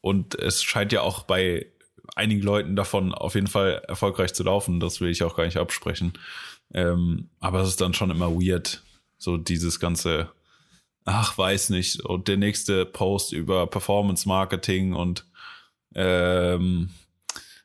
und 0.00 0.36
es 0.36 0.62
scheint 0.62 0.92
ja 0.92 1.02
auch 1.02 1.24
bei 1.24 1.66
einigen 2.14 2.42
Leuten 2.42 2.76
davon 2.76 3.12
auf 3.12 3.34
jeden 3.34 3.48
Fall 3.48 3.82
erfolgreich 3.88 4.32
zu 4.34 4.44
laufen. 4.44 4.80
Das 4.80 5.00
will 5.00 5.10
ich 5.10 5.24
auch 5.24 5.36
gar 5.36 5.44
nicht 5.44 5.56
absprechen. 5.56 6.12
Ähm, 6.72 7.30
aber 7.40 7.60
es 7.62 7.70
ist 7.70 7.80
dann 7.80 7.94
schon 7.94 8.10
immer 8.10 8.30
weird. 8.32 8.82
So 9.18 9.36
dieses 9.36 9.80
ganze, 9.80 10.30
ach, 11.04 11.36
weiß 11.36 11.70
nicht. 11.70 12.04
Und 12.04 12.28
der 12.28 12.36
nächste 12.36 12.86
Post 12.86 13.32
über 13.32 13.66
Performance 13.66 14.28
Marketing 14.28 14.94
und 14.94 15.24
ähm, 15.94 16.90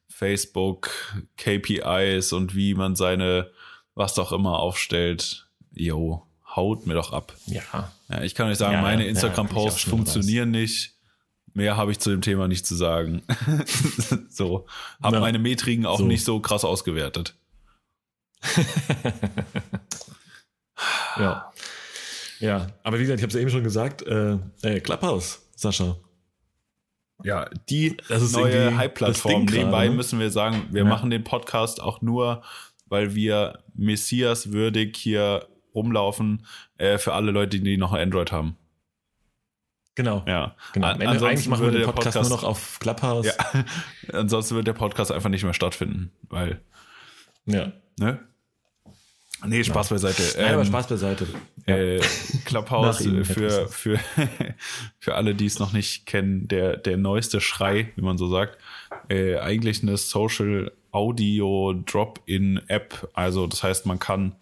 Facebook, 0.09 0.89
KPIs 1.37 2.33
und 2.33 2.55
wie 2.55 2.73
man 2.73 2.95
seine, 2.95 3.51
was 3.95 4.17
auch 4.19 4.31
immer 4.31 4.59
aufstellt. 4.59 5.47
Jo, 5.73 6.27
haut 6.55 6.85
mir 6.85 6.93
doch 6.93 7.11
ab. 7.13 7.33
Ja. 7.45 7.91
ja 8.09 8.21
ich 8.23 8.35
kann 8.35 8.49
euch 8.49 8.57
sagen, 8.57 8.73
ja, 8.73 8.81
meine 8.81 9.05
Instagram-Posts 9.07 9.85
ja, 9.85 9.89
funktionieren 9.89 10.51
nicht. 10.51 10.93
Mehr 11.53 11.77
habe 11.77 11.91
ich 11.91 11.99
zu 11.99 12.09
dem 12.09 12.21
Thema 12.21 12.47
nicht 12.47 12.65
zu 12.65 12.75
sagen. 12.75 13.21
so. 14.29 14.65
Habe 15.01 15.19
meine 15.19 15.39
Metriken 15.39 15.85
auch 15.85 15.99
so. 15.99 16.05
nicht 16.05 16.25
so 16.25 16.39
krass 16.39 16.65
ausgewertet. 16.65 17.35
ja. 21.17 21.51
Ja, 22.39 22.67
aber 22.83 22.97
wie 22.97 23.03
gesagt, 23.03 23.19
ich 23.19 23.23
habe 23.23 23.31
es 23.31 23.39
eben 23.39 23.49
schon 23.49 23.63
gesagt, 23.63 24.01
äh, 24.01 24.37
äh, 24.63 24.79
Clubhouse, 24.81 25.43
Sascha. 25.55 25.95
Ja, 27.23 27.49
die 27.69 27.97
neue 28.33 28.77
Hype-Plattform. 28.77 29.45
Nebenbei 29.45 29.87
ne? 29.87 29.95
müssen 29.95 30.19
wir 30.19 30.29
sagen, 30.29 30.67
wir 30.71 30.83
ja. 30.83 30.89
machen 30.89 31.09
den 31.09 31.23
Podcast 31.23 31.81
auch 31.81 32.01
nur, 32.01 32.43
weil 32.87 33.15
wir 33.15 33.59
Messias 33.73 34.51
würdig 34.51 34.97
hier 34.97 35.47
rumlaufen 35.73 36.45
äh, 36.77 36.97
für 36.97 37.13
alle 37.13 37.31
Leute, 37.31 37.59
die 37.59 37.77
noch 37.77 37.93
Android 37.93 38.31
haben. 38.31 38.57
Genau. 39.95 40.23
Ja. 40.27 40.55
Genau. 40.73 40.87
Am 40.87 41.01
Ende 41.01 41.25
eigentlich 41.25 41.47
machen 41.47 41.65
wir 41.65 41.71
den 41.71 41.83
Podcast, 41.83 42.15
Podcast, 42.15 42.29
nur 42.29 42.37
noch 42.37 42.43
auf 42.43 42.79
Clubhouse. 42.79 43.27
Ja. 43.27 43.33
Ansonsten 44.13 44.55
wird 44.55 44.67
der 44.67 44.73
Podcast 44.73 45.11
einfach 45.11 45.29
nicht 45.29 45.43
mehr 45.43 45.53
stattfinden, 45.53 46.11
weil. 46.29 46.61
Ja. 47.45 47.71
Ne? 47.99 48.19
Nee, 49.45 49.63
Spaß 49.63 49.89
ja. 49.89 49.95
beiseite. 49.95 50.23
Nein, 50.37 50.47
ähm, 50.47 50.53
aber 50.55 50.65
Spaß 50.65 50.87
beiseite. 50.87 51.27
Äh, 51.65 51.99
Clubhouse 52.45 53.03
für, 53.23 53.67
für, 53.67 53.99
für 54.99 55.15
alle, 55.15 55.35
die 55.35 55.45
es 55.45 55.59
noch 55.59 55.73
nicht 55.73 56.05
kennen, 56.05 56.47
der, 56.47 56.77
der 56.77 56.97
neueste 56.97 57.41
Schrei, 57.41 57.91
wie 57.95 58.01
man 58.01 58.17
so 58.17 58.27
sagt. 58.27 58.57
Äh, 59.09 59.37
eigentlich 59.37 59.81
eine 59.81 59.97
Social 59.97 60.71
Audio 60.91 61.73
Drop-in 61.85 62.61
App. 62.67 63.09
Also, 63.13 63.47
das 63.47 63.63
heißt, 63.63 63.85
man 63.85 63.99
kann 63.99 64.35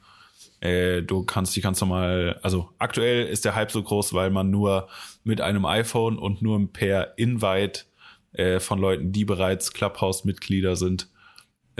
äh, 0.61 1.01
du 1.01 1.23
kannst 1.23 1.55
die 1.55 1.61
kannst 1.61 1.81
du 1.81 1.87
mal, 1.87 2.39
also 2.43 2.69
aktuell 2.77 3.25
ist 3.25 3.45
der 3.45 3.55
Hype 3.55 3.71
so 3.71 3.81
groß, 3.81 4.13
weil 4.13 4.29
man 4.29 4.51
nur 4.51 4.87
mit 5.23 5.41
einem 5.41 5.65
iPhone 5.65 6.17
und 6.17 6.41
nur 6.41 6.71
per 6.71 7.17
Invite 7.17 7.81
äh, 8.33 8.59
von 8.59 8.79
Leuten, 8.79 9.11
die 9.11 9.25
bereits 9.25 9.73
Clubhouse-Mitglieder 9.73 10.75
sind, 10.75 11.09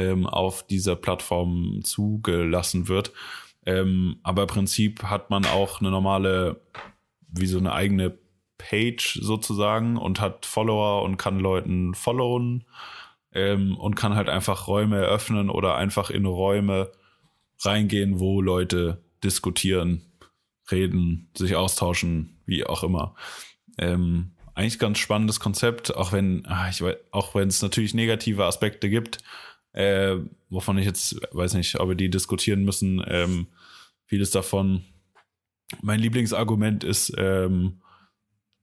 ähm, 0.02 0.26
auf 0.26 0.66
dieser 0.66 0.96
Plattform 0.96 1.82
zugelassen 1.84 2.88
wird. 2.88 3.12
Ähm, 3.66 4.18
aber 4.24 4.44
im 4.44 4.48
Prinzip 4.48 5.04
hat 5.04 5.30
man 5.30 5.46
auch 5.46 5.80
eine 5.80 5.92
normale, 5.92 6.62
wie 7.28 7.46
so 7.46 7.60
eine 7.60 7.74
eigene 7.74 8.18
Page 8.58 9.20
sozusagen 9.22 9.98
und 9.98 10.20
hat 10.20 10.46
Follower 10.46 11.04
und 11.04 11.18
kann 11.18 11.40
Leuten 11.40 11.94
followen 11.94 12.66
ähm, 13.34 13.78
und 13.78 13.96
kann 13.96 14.16
halt 14.16 14.30
einfach 14.30 14.68
Räume 14.68 14.98
eröffnen 14.98 15.50
oder 15.50 15.76
einfach 15.76 16.10
in 16.10 16.26
Räume 16.26 16.92
reingehen, 17.60 18.20
wo 18.20 18.42
Leute 18.42 19.04
diskutieren, 19.24 20.02
reden, 20.72 21.30
sich 21.36 21.56
austauschen, 21.56 22.42
wie 22.46 22.66
auch 22.66 22.84
immer. 22.84 23.16
Ähm, 23.78 24.32
eigentlich 24.54 24.80
ganz 24.80 24.98
spannendes 24.98 25.40
Konzept, 25.40 25.96
auch 25.96 26.12
wenn, 26.12 26.44
ach, 26.48 26.70
ich 26.70 26.82
weiß, 26.82 26.98
auch 27.12 27.36
wenn 27.36 27.48
es 27.48 27.62
natürlich 27.62 27.94
negative 27.94 28.46
Aspekte 28.46 28.90
gibt, 28.90 29.20
äh, 29.74 30.18
wovon 30.50 30.78
ich 30.78 30.86
jetzt 30.86 31.20
weiß 31.32 31.54
nicht, 31.54 31.80
ob 31.80 31.90
wir 31.90 31.96
die 31.96 32.10
diskutieren 32.10 32.64
müssen. 32.64 33.04
Ähm, 33.08 33.48
vieles 34.06 34.32
davon. 34.32 34.84
Mein 35.82 36.00
Lieblingsargument 36.00 36.84
ist, 36.84 37.14
ähm, 37.18 37.82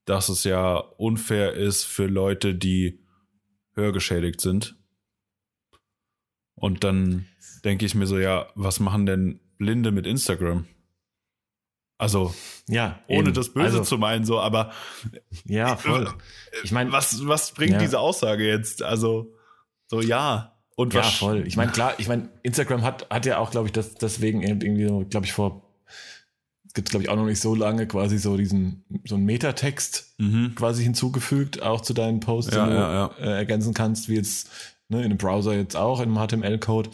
dass 0.04 0.28
es 0.28 0.44
ja 0.44 0.76
unfair 0.76 1.54
ist 1.54 1.84
für 1.84 2.06
Leute, 2.06 2.54
die 2.54 3.00
hörgeschädigt 3.74 4.40
sind. 4.40 4.76
Und 6.54 6.84
dann 6.84 7.26
denke 7.64 7.86
ich 7.86 7.94
mir 7.94 8.06
so, 8.06 8.18
ja, 8.18 8.48
was 8.54 8.80
machen 8.80 9.06
denn 9.06 9.40
Blinde 9.58 9.92
mit 9.92 10.06
Instagram? 10.06 10.66
Also, 11.98 12.34
ja, 12.68 13.00
ohne 13.08 13.28
eben. 13.28 13.34
das 13.34 13.52
Böse 13.52 13.78
also, 13.78 13.82
zu 13.82 13.98
meinen, 13.98 14.24
so, 14.24 14.40
aber 14.40 14.72
ja, 15.44 15.76
voll. 15.76 16.08
Ich 16.62 16.70
meine, 16.70 16.92
was, 16.92 17.26
was 17.26 17.52
bringt 17.52 17.72
ja. 17.72 17.78
diese 17.78 17.98
Aussage 17.98 18.46
jetzt? 18.46 18.82
Also, 18.82 19.34
so, 19.88 20.00
ja. 20.00 20.57
Und 20.78 20.94
ja, 20.94 21.02
voll. 21.02 21.44
Ich 21.44 21.56
meine, 21.56 21.72
klar, 21.72 21.94
ich 21.98 22.06
meine, 22.06 22.28
Instagram 22.44 22.82
hat, 22.82 23.10
hat 23.10 23.26
ja 23.26 23.38
auch, 23.38 23.50
glaube 23.50 23.66
ich, 23.66 23.72
das 23.72 23.94
deswegen 23.96 24.42
irgendwie, 24.42 25.04
glaube 25.06 25.26
ich, 25.26 25.32
vor 25.32 25.64
gibt 26.72 26.90
glaube 26.90 27.02
ich 27.02 27.08
auch 27.08 27.16
noch 27.16 27.24
nicht 27.24 27.40
so 27.40 27.56
lange 27.56 27.88
quasi 27.88 28.18
so 28.18 28.36
diesen 28.36 28.84
so 29.04 29.16
einen 29.16 29.24
Metatext 29.24 30.14
mhm. 30.18 30.54
quasi 30.54 30.84
hinzugefügt 30.84 31.62
auch 31.62 31.80
zu 31.80 31.94
deinen 31.94 32.20
Posts 32.20 32.54
ja, 32.54 32.64
die 32.64 32.70
du 32.70 32.76
ja, 32.76 32.92
ja. 32.92 33.10
Äh, 33.18 33.38
ergänzen 33.38 33.74
kannst 33.74 34.08
wie 34.08 34.14
jetzt 34.14 34.50
ne, 34.88 34.98
in 34.98 35.06
einem 35.06 35.18
Browser 35.18 35.54
jetzt 35.54 35.74
auch, 35.74 36.00
in 36.00 36.16
einem 36.16 36.28
HTML-Code. 36.28 36.90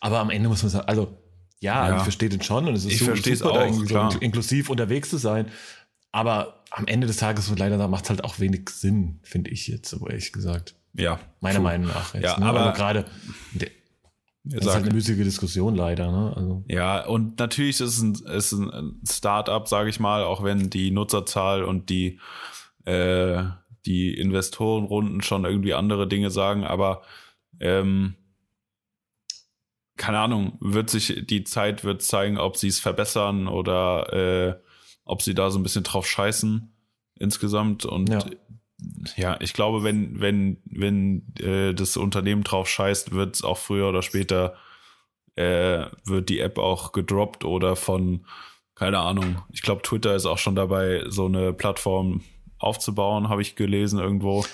Aber 0.00 0.18
am 0.18 0.30
Ende 0.30 0.48
muss 0.48 0.64
man 0.64 0.70
sagen, 0.70 0.88
also 0.88 1.16
ja, 1.60 1.96
ich 1.96 2.02
verstehe 2.02 2.30
den 2.30 2.42
schon 2.42 2.66
und 2.66 2.74
es 2.74 2.86
ist 2.86 2.94
ich 2.94 2.98
super, 2.98 3.16
super 3.16 3.50
auch, 3.52 3.86
da 3.86 4.10
so 4.10 4.18
inklusiv 4.18 4.68
unterwegs 4.68 5.10
zu 5.10 5.16
sein. 5.18 5.46
Aber 6.10 6.64
am 6.70 6.88
Ende 6.88 7.06
des 7.06 7.18
Tages, 7.18 7.52
leider, 7.56 7.86
macht 7.86 8.04
es 8.04 8.10
halt 8.10 8.24
auch 8.24 8.40
wenig 8.40 8.68
Sinn, 8.70 9.20
finde 9.22 9.50
ich 9.50 9.68
jetzt, 9.68 9.90
so 9.90 10.08
ehrlich 10.08 10.32
gesagt. 10.32 10.74
Ja. 10.98 11.18
Meiner. 11.40 11.60
Meinung 11.60 11.88
nach. 11.88 12.12
Jetzt, 12.14 12.24
ja, 12.24 12.38
ne? 12.38 12.46
aber 12.46 12.60
also 12.60 12.76
gerade, 12.76 13.04
das 14.44 14.66
ist 14.66 14.74
halt 14.74 14.84
eine 14.84 14.94
müßige 14.94 15.24
Diskussion 15.24 15.74
leider. 15.74 16.10
Ne? 16.10 16.32
Also. 16.36 16.64
Ja, 16.68 17.06
und 17.06 17.38
natürlich 17.38 17.80
ist 17.80 17.98
es 17.98 18.02
ein, 18.02 18.14
ist 18.36 18.52
ein 18.52 19.00
Start-up, 19.08 19.68
sage 19.68 19.90
ich 19.90 20.00
mal, 20.00 20.24
auch 20.24 20.42
wenn 20.42 20.70
die 20.70 20.90
Nutzerzahl 20.90 21.62
und 21.64 21.90
die, 21.90 22.18
äh, 22.84 23.44
die 23.86 24.14
Investorenrunden 24.14 25.22
schon 25.22 25.44
irgendwie 25.44 25.74
andere 25.74 26.08
Dinge 26.08 26.30
sagen, 26.30 26.64
aber 26.64 27.02
ähm, 27.60 28.16
keine 29.96 30.20
Ahnung, 30.20 30.56
wird 30.60 30.90
sich 30.90 31.26
die 31.26 31.44
Zeit 31.44 31.84
wird 31.84 32.02
zeigen, 32.02 32.38
ob 32.38 32.56
sie 32.56 32.68
es 32.68 32.78
verbessern 32.78 33.48
oder 33.48 34.12
äh, 34.12 34.54
ob 35.04 35.22
sie 35.22 35.34
da 35.34 35.50
so 35.50 35.58
ein 35.58 35.62
bisschen 35.62 35.82
drauf 35.82 36.06
scheißen 36.06 36.72
insgesamt. 37.18 37.84
Und 37.84 38.08
ja, 38.08 38.20
ja 39.16 39.36
ich 39.40 39.52
glaube, 39.52 39.82
wenn, 39.82 40.20
wenn, 40.20 40.58
wenn 40.64 41.34
äh, 41.40 41.74
das 41.74 41.96
Unternehmen 41.96 42.44
drauf 42.44 42.68
scheißt, 42.68 43.12
wird 43.12 43.36
es 43.36 43.44
auch 43.44 43.58
früher 43.58 43.88
oder 43.88 44.02
später 44.02 44.56
äh, 45.36 45.86
wird 46.04 46.28
die 46.28 46.40
App 46.40 46.58
auch 46.58 46.92
gedroppt 46.92 47.44
oder 47.44 47.76
von, 47.76 48.24
keine 48.74 48.98
Ahnung, 48.98 49.42
ich 49.52 49.62
glaube, 49.62 49.82
Twitter 49.82 50.14
ist 50.14 50.26
auch 50.26 50.38
schon 50.38 50.56
dabei, 50.56 51.04
so 51.08 51.26
eine 51.26 51.52
Plattform 51.52 52.22
aufzubauen, 52.58 53.28
habe 53.28 53.42
ich 53.42 53.54
gelesen 53.54 54.00
irgendwo. 54.00 54.44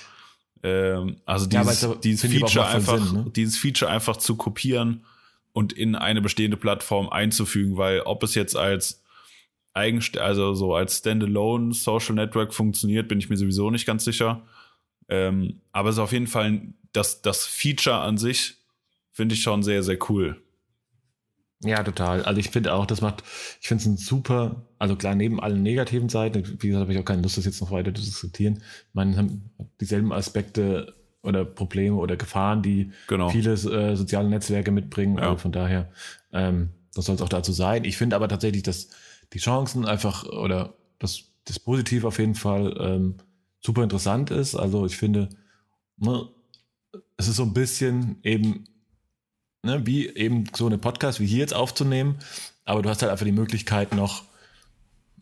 Ähm, 0.63 1.17
also 1.25 1.47
dieses, 1.47 1.83
ja, 1.83 1.95
dieses 1.95 2.31
Feature 2.31 2.67
einfach, 2.67 2.99
Sinn, 2.99 3.25
ne? 3.25 3.31
dieses 3.35 3.57
Feature 3.57 3.91
einfach 3.91 4.17
zu 4.19 4.37
kopieren 4.37 5.05
und 5.53 5.73
in 5.73 5.95
eine 5.95 6.21
bestehende 6.21 6.57
Plattform 6.57 7.09
einzufügen, 7.09 7.77
weil 7.77 8.01
ob 8.01 8.23
es 8.23 8.35
jetzt 8.35 8.57
als 8.57 9.04
Eigenst 9.75 10.17
also 10.19 10.55
so 10.55 10.75
als 10.75 10.99
Standalone 10.99 11.75
Social 11.75 12.15
Network 12.15 12.55
funktioniert, 12.55 13.09
bin 13.09 13.19
ich 13.19 13.29
mir 13.29 13.37
sowieso 13.37 13.71
nicht 13.71 13.87
ganz 13.87 14.05
sicher. 14.05 14.43
Ähm, 15.09 15.61
aber 15.73 15.91
es 15.91 15.97
ist 15.97 16.01
auf 16.01 16.13
jeden 16.13 16.29
Fall 16.29 16.63
das, 16.93 17.23
das 17.23 17.47
Feature 17.47 17.99
an 17.99 18.17
sich 18.17 18.57
finde 19.13 19.35
ich 19.35 19.43
schon 19.43 19.63
sehr, 19.63 19.83
sehr 19.83 19.99
cool. 20.09 20.41
Ja, 21.65 21.83
total. 21.83 22.23
Also 22.23 22.41
ich 22.41 22.51
finde 22.51 22.75
auch, 22.75 22.85
das 22.85 23.01
macht, 23.01 23.23
ich 23.61 23.69
finde 23.69 23.83
es 23.83 23.87
ein 23.87 23.97
super, 23.97 24.67
also 24.79 24.97
klar, 24.97 25.15
neben 25.15 25.41
allen 25.41 25.63
negativen 25.63 26.09
Seiten, 26.09 26.45
wie 26.61 26.69
gesagt, 26.69 26.83
habe 26.83 26.93
ich 26.93 26.99
auch 26.99 27.05
keine 27.05 27.23
Lust, 27.23 27.39
das 27.39 27.47
jetzt 27.47 27.61
noch 27.61 27.71
weiter 27.71 27.95
zu 27.95 28.03
diskutieren. 28.03 28.63
Man 28.93 29.17
hat 29.17 29.27
dieselben 29.81 30.13
Aspekte 30.13 30.95
oder 31.23 31.45
Probleme 31.45 31.97
oder 31.97 32.17
Gefahren, 32.17 32.63
die 32.63 32.93
genau. 33.09 33.31
viele 33.31 33.53
äh, 33.53 33.97
soziale 33.97 34.29
Netzwerke 34.29 34.71
mitbringen. 34.71 35.17
Ja. 35.17 35.25
Also 35.25 35.39
von 35.39 35.53
daher, 35.53 35.91
ähm, 36.33 36.71
das 36.95 37.07
soll 37.07 37.15
es 37.15 37.23
auch 37.23 37.31
dazu 37.31 37.53
sein. 37.53 37.85
Ich 37.85 37.97
finde 37.97 38.17
aber 38.17 38.29
tatsächlich, 38.29 38.63
dass 38.63 38.91
die 39.33 39.39
Chancen 39.39 39.85
einfach 39.85 40.25
oder 40.25 40.75
das, 40.99 41.25
das 41.45 41.59
Positiv 41.59 42.05
auf 42.05 42.19
jeden 42.19 42.35
Fall 42.35 42.77
ähm, 42.81 43.17
super 43.61 43.83
interessant 43.83 44.31
ist. 44.31 44.55
Also 44.55 44.87
ich 44.87 44.97
finde, 44.97 45.29
ne, 45.97 46.29
es 47.17 47.29
ist 47.29 47.37
so 47.37 47.45
ein 47.45 47.55
bisschen 47.55 48.19
eben, 48.23 48.67
ne, 49.63 49.87
wie 49.87 50.09
eben 50.09 50.45
so 50.55 50.67
eine 50.67 50.79
Podcast 50.79 51.21
wie 51.21 51.27
hier 51.27 51.39
jetzt 51.39 51.55
aufzunehmen, 51.55 52.19
aber 52.65 52.83
du 52.83 52.89
hast 52.89 53.03
halt 53.03 53.13
einfach 53.13 53.27
die 53.27 53.33
Möglichkeit 53.33 53.95
noch, 53.95 54.25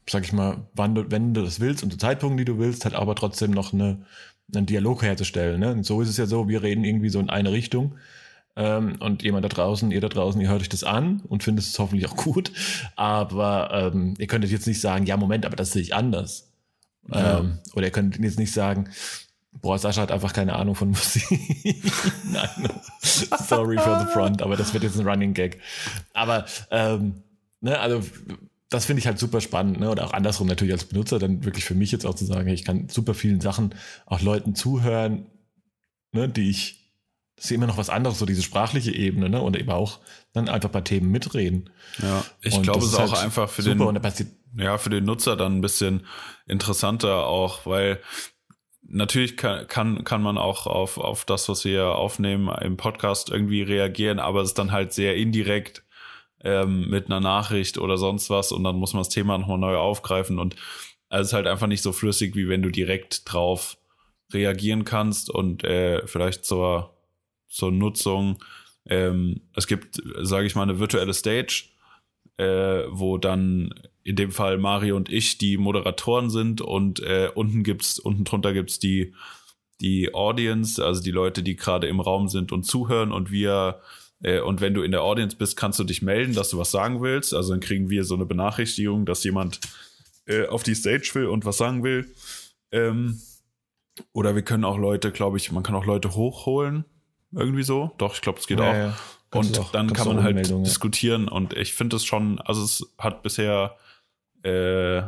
sag 0.08 0.24
ich 0.24 0.32
mal, 0.32 0.66
wann 0.74 0.94
du, 0.94 1.10
wenn 1.10 1.34
du 1.34 1.42
das 1.42 1.60
willst 1.60 1.82
und 1.82 1.90
zu 1.90 1.98
Zeitpunkten, 1.98 2.38
die 2.38 2.44
du 2.44 2.58
willst, 2.58 2.84
halt 2.84 2.94
aber 2.94 3.14
trotzdem 3.14 3.50
noch 3.52 3.72
eine, 3.72 4.04
einen 4.54 4.66
Dialog 4.66 5.02
herzustellen. 5.02 5.60
Ne? 5.60 5.72
Und 5.72 5.84
so 5.84 6.00
ist 6.00 6.08
es 6.08 6.16
ja 6.16 6.26
so, 6.26 6.48
wir 6.48 6.62
reden 6.62 6.84
irgendwie 6.84 7.08
so 7.08 7.20
in 7.20 7.30
eine 7.30 7.52
Richtung. 7.52 7.96
Ähm, 8.54 8.96
und 9.00 9.22
jemand 9.22 9.44
da 9.44 9.48
draußen, 9.48 9.90
ihr 9.90 10.00
da 10.00 10.08
draußen, 10.08 10.40
ihr 10.40 10.48
hört 10.48 10.60
euch 10.60 10.68
das 10.68 10.84
an 10.84 11.22
und 11.28 11.42
findet 11.42 11.64
es 11.64 11.78
hoffentlich 11.78 12.08
auch 12.10 12.16
gut. 12.16 12.52
Aber 12.96 13.70
ähm, 13.72 14.14
ihr 14.18 14.26
könntet 14.26 14.50
jetzt 14.50 14.66
nicht 14.66 14.80
sagen, 14.80 15.06
ja, 15.06 15.16
Moment, 15.16 15.46
aber 15.46 15.56
das 15.56 15.72
sehe 15.72 15.82
ich 15.82 15.94
anders. 15.94 16.52
Ja. 17.08 17.40
Ähm, 17.40 17.58
oder 17.74 17.86
ihr 17.86 17.92
könnt 17.92 18.18
jetzt 18.18 18.38
nicht 18.38 18.52
sagen, 18.52 18.90
boah, 19.52 19.78
Sascha 19.78 20.02
hat 20.02 20.12
einfach 20.12 20.32
keine 20.32 20.54
Ahnung 20.54 20.74
von 20.74 20.90
Musik. 20.90 21.24
Nein, 22.30 22.68
sorry 23.00 23.78
for 23.78 24.00
the 24.00 24.12
front, 24.12 24.42
aber 24.42 24.56
das 24.56 24.72
wird 24.74 24.84
jetzt 24.84 24.98
ein 24.98 25.06
Running 25.06 25.34
Gag. 25.34 25.60
Aber 26.12 26.44
ähm, 26.70 27.22
ne, 27.60 27.78
also 27.78 28.02
das 28.68 28.86
finde 28.86 29.00
ich 29.00 29.06
halt 29.06 29.18
super 29.18 29.40
spannend, 29.40 29.80
ne? 29.80 29.90
Oder 29.90 30.06
auch 30.06 30.12
andersrum 30.12 30.46
natürlich 30.46 30.72
als 30.72 30.84
Benutzer, 30.84 31.18
dann 31.18 31.44
wirklich 31.44 31.64
für 31.64 31.74
mich 31.74 31.92
jetzt 31.92 32.06
auch 32.06 32.14
zu 32.14 32.24
sagen, 32.24 32.48
ich 32.48 32.64
kann 32.64 32.88
super 32.88 33.14
vielen 33.14 33.40
Sachen 33.40 33.74
auch 34.06 34.20
Leuten 34.20 34.54
zuhören, 34.54 35.26
ne, 36.12 36.28
die 36.28 36.48
ich 36.48 36.81
ist 37.44 37.50
immer 37.50 37.66
noch 37.66 37.76
was 37.76 37.90
anderes, 37.90 38.18
so 38.18 38.26
diese 38.26 38.42
sprachliche 38.42 38.94
Ebene, 38.94 39.28
ne? 39.28 39.42
Und 39.42 39.56
eben 39.56 39.70
auch 39.70 39.98
dann 40.32 40.48
einfach 40.48 40.70
bei 40.70 40.80
Themen 40.80 41.10
mitreden. 41.10 41.70
Ja, 42.00 42.24
ich 42.40 42.60
glaube, 42.62 42.80
es 42.80 42.86
ist 42.86 42.94
auch 42.94 43.12
halt 43.12 43.24
einfach 43.24 43.48
für 43.48 43.62
den, 43.62 43.80
ja, 44.56 44.78
für 44.78 44.90
den 44.90 45.04
Nutzer 45.04 45.36
dann 45.36 45.58
ein 45.58 45.60
bisschen 45.60 46.06
interessanter 46.46 47.26
auch, 47.26 47.66
weil 47.66 48.00
natürlich 48.82 49.36
kann, 49.36 49.66
kann, 49.66 50.04
kann 50.04 50.22
man 50.22 50.38
auch 50.38 50.66
auf, 50.66 50.98
auf 50.98 51.24
das, 51.24 51.48
was 51.48 51.64
wir 51.64 51.94
aufnehmen 51.96 52.48
im 52.60 52.76
Podcast 52.76 53.30
irgendwie 53.30 53.62
reagieren, 53.62 54.18
aber 54.18 54.42
es 54.42 54.50
ist 54.50 54.58
dann 54.58 54.72
halt 54.72 54.92
sehr 54.92 55.16
indirekt 55.16 55.82
ähm, 56.44 56.88
mit 56.90 57.06
einer 57.06 57.20
Nachricht 57.20 57.78
oder 57.78 57.96
sonst 57.96 58.30
was 58.30 58.52
und 58.52 58.64
dann 58.64 58.76
muss 58.76 58.92
man 58.92 59.00
das 59.00 59.08
Thema 59.08 59.38
nochmal 59.38 59.58
neu 59.58 59.76
aufgreifen 59.76 60.38
und 60.38 60.56
es 61.08 61.28
ist 61.28 61.32
halt 61.32 61.46
einfach 61.46 61.66
nicht 61.66 61.82
so 61.82 61.92
flüssig, 61.92 62.36
wie 62.36 62.48
wenn 62.48 62.62
du 62.62 62.70
direkt 62.70 63.22
drauf 63.30 63.76
reagieren 64.32 64.84
kannst 64.84 65.30
und 65.30 65.64
äh, 65.64 66.06
vielleicht 66.06 66.44
zur, 66.44 66.94
zur 67.52 67.70
Nutzung. 67.70 68.42
Ähm, 68.86 69.42
es 69.54 69.66
gibt, 69.66 70.02
sage 70.22 70.46
ich 70.46 70.54
mal, 70.54 70.62
eine 70.62 70.78
virtuelle 70.78 71.14
Stage, 71.14 71.64
äh, 72.38 72.84
wo 72.88 73.18
dann 73.18 73.74
in 74.04 74.16
dem 74.16 74.32
Fall 74.32 74.58
Mario 74.58 74.96
und 74.96 75.12
ich 75.12 75.38
die 75.38 75.56
Moderatoren 75.56 76.30
sind 76.30 76.60
und 76.60 77.00
äh, 77.00 77.30
unten 77.34 77.62
gibt's, 77.62 77.98
unten 77.98 78.24
drunter 78.24 78.52
gibt's 78.52 78.78
die, 78.78 79.14
die 79.80 80.14
Audience, 80.14 80.84
also 80.84 81.02
die 81.02 81.10
Leute, 81.10 81.42
die 81.42 81.56
gerade 81.56 81.86
im 81.86 82.00
Raum 82.00 82.28
sind 82.28 82.50
und 82.50 82.64
zuhören 82.64 83.12
und 83.12 83.30
wir 83.30 83.80
äh, 84.22 84.40
und 84.40 84.60
wenn 84.60 84.74
du 84.74 84.82
in 84.82 84.92
der 84.92 85.02
Audience 85.02 85.36
bist, 85.36 85.56
kannst 85.56 85.78
du 85.78 85.84
dich 85.84 86.02
melden, 86.02 86.34
dass 86.34 86.50
du 86.50 86.58
was 86.58 86.70
sagen 86.70 87.02
willst. 87.02 87.34
Also 87.34 87.52
dann 87.52 87.60
kriegen 87.60 87.90
wir 87.90 88.04
so 88.04 88.14
eine 88.14 88.26
Benachrichtigung, 88.26 89.04
dass 89.04 89.24
jemand 89.24 89.60
äh, 90.26 90.46
auf 90.46 90.62
die 90.62 90.74
Stage 90.74 91.10
will 91.14 91.26
und 91.26 91.44
was 91.44 91.58
sagen 91.58 91.82
will. 91.82 92.12
Ähm, 92.70 93.20
oder 94.12 94.34
wir 94.34 94.42
können 94.42 94.64
auch 94.64 94.78
Leute, 94.78 95.10
glaube 95.10 95.36
ich, 95.36 95.52
man 95.52 95.62
kann 95.62 95.74
auch 95.74 95.84
Leute 95.84 96.14
hochholen. 96.14 96.84
Irgendwie 97.32 97.62
so. 97.62 97.92
Doch, 97.98 98.14
ich 98.14 98.20
glaube, 98.20 98.38
es 98.38 98.46
geht 98.46 98.60
ja, 98.60 98.70
auch. 98.70 98.74
Ja. 98.74 98.94
Und 99.34 99.58
auch, 99.58 99.72
dann 99.72 99.92
kann 99.92 100.08
man 100.08 100.22
halt 100.22 100.50
diskutieren. 100.66 101.28
Und 101.28 101.54
ich 101.54 101.72
finde 101.72 101.96
es 101.96 102.04
schon, 102.04 102.38
also 102.40 102.62
es 102.62 102.86
hat 102.98 103.22
bisher, 103.22 103.76
äh, 104.44 105.02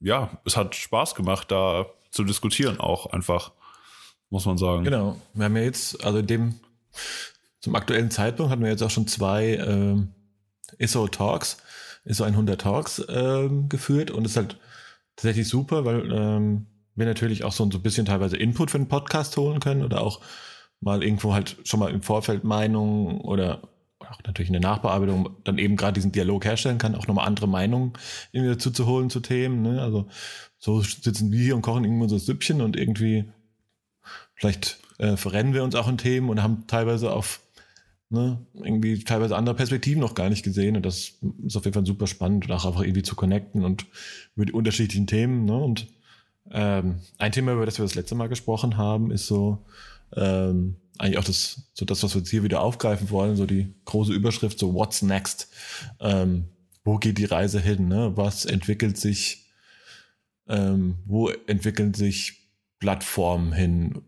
ja, 0.00 0.30
es 0.44 0.56
hat 0.56 0.74
Spaß 0.74 1.14
gemacht, 1.14 1.50
da 1.50 1.86
zu 2.10 2.24
diskutieren 2.24 2.78
auch 2.80 3.06
einfach, 3.06 3.52
muss 4.30 4.44
man 4.44 4.58
sagen. 4.58 4.84
Genau. 4.84 5.16
Wir 5.32 5.46
haben 5.46 5.56
ja 5.56 5.62
jetzt, 5.62 6.04
also 6.04 6.18
in 6.18 6.26
dem 6.26 6.54
zum 7.60 7.74
aktuellen 7.74 8.10
Zeitpunkt 8.10 8.52
hatten 8.52 8.62
wir 8.62 8.70
jetzt 8.70 8.82
auch 8.82 8.90
schon 8.90 9.06
zwei 9.06 9.56
ähm, 9.56 10.12
ISO 10.78 11.08
Talks, 11.08 11.58
ISO 12.04 12.24
100 12.24 12.60
Talks 12.60 13.04
ähm, 13.08 13.68
geführt 13.68 14.10
und 14.10 14.24
es 14.24 14.32
ist 14.32 14.36
halt 14.36 14.56
tatsächlich 15.16 15.48
super, 15.48 15.84
weil 15.84 16.12
ähm, 16.12 16.66
wir 16.94 17.06
natürlich 17.06 17.44
auch 17.44 17.52
so, 17.52 17.68
so 17.70 17.78
ein 17.78 17.82
bisschen 17.82 18.06
teilweise 18.06 18.36
Input 18.36 18.70
für 18.70 18.78
den 18.78 18.88
Podcast 18.88 19.36
holen 19.36 19.60
können 19.60 19.84
oder 19.84 20.00
auch 20.00 20.20
mal 20.80 21.02
irgendwo 21.02 21.34
halt 21.34 21.56
schon 21.64 21.80
mal 21.80 21.90
im 21.90 22.02
Vorfeld 22.02 22.44
Meinungen 22.44 23.20
oder 23.20 23.62
auch 23.98 24.22
natürlich 24.24 24.50
eine 24.50 24.60
Nachbearbeitung 24.60 25.30
dann 25.44 25.58
eben 25.58 25.76
gerade 25.76 25.94
diesen 25.94 26.12
Dialog 26.12 26.44
herstellen 26.44 26.78
kann, 26.78 26.94
auch 26.94 27.06
nochmal 27.06 27.26
andere 27.26 27.48
Meinungen 27.48 27.92
irgendwie 28.32 28.54
dazu 28.54 28.70
zu 28.70 28.86
holen 28.86 29.10
zu 29.10 29.20
Themen. 29.20 29.62
Ne? 29.62 29.82
Also 29.82 30.06
so 30.58 30.80
sitzen 30.80 31.30
wir 31.30 31.40
hier 31.40 31.56
und 31.56 31.62
kochen 31.62 31.84
irgendwo 31.84 32.08
so 32.08 32.18
Süppchen 32.18 32.60
und 32.60 32.76
irgendwie 32.76 33.24
vielleicht 34.34 34.80
äh, 34.98 35.16
verrennen 35.16 35.54
wir 35.54 35.64
uns 35.64 35.74
auch 35.74 35.88
in 35.88 35.98
Themen 35.98 36.30
und 36.30 36.42
haben 36.42 36.66
teilweise 36.66 37.12
auf 37.12 37.40
ne, 38.10 38.38
irgendwie 38.54 39.02
teilweise 39.04 39.36
andere 39.36 39.54
Perspektiven 39.54 40.00
noch 40.00 40.14
gar 40.14 40.30
nicht 40.30 40.44
gesehen. 40.44 40.76
Und 40.76 40.86
das 40.86 41.18
ist 41.44 41.56
auf 41.56 41.64
jeden 41.64 41.74
Fall 41.74 41.86
super 41.86 42.06
spannend 42.06 42.46
und 42.46 42.52
auch 42.52 42.64
einfach 42.64 42.82
irgendwie 42.82 43.02
zu 43.02 43.14
connecten 43.14 43.64
und 43.64 43.86
über 44.34 44.46
die 44.46 44.52
unterschiedlichen 44.52 45.06
Themen. 45.06 45.44
Ne? 45.44 45.56
Und 45.56 45.88
ähm, 46.50 47.00
ein 47.18 47.32
Thema, 47.32 47.52
über 47.52 47.66
das 47.66 47.78
wir 47.78 47.84
das 47.84 47.94
letzte 47.94 48.14
Mal 48.14 48.28
gesprochen 48.28 48.76
haben, 48.76 49.10
ist 49.10 49.26
so 49.26 49.58
ähm, 50.16 50.76
eigentlich 50.98 51.18
auch 51.18 51.24
das, 51.24 51.70
so 51.74 51.84
das, 51.84 52.02
was 52.02 52.14
wir 52.14 52.20
jetzt 52.20 52.30
hier 52.30 52.42
wieder 52.42 52.60
aufgreifen 52.60 53.10
wollen, 53.10 53.36
so 53.36 53.46
die 53.46 53.72
große 53.84 54.12
Überschrift, 54.12 54.58
so 54.58 54.74
What's 54.74 55.02
next? 55.02 55.48
Ähm, 56.00 56.48
wo 56.84 56.98
geht 56.98 57.18
die 57.18 57.24
Reise 57.24 57.60
hin? 57.60 57.88
Ne? 57.88 58.16
Was 58.16 58.44
entwickelt 58.44 58.96
sich? 58.96 59.46
Ähm, 60.48 60.96
wo 61.04 61.28
entwickeln 61.28 61.94
sich 61.94 62.48
Plattformen 62.80 63.52
hin? 63.52 64.02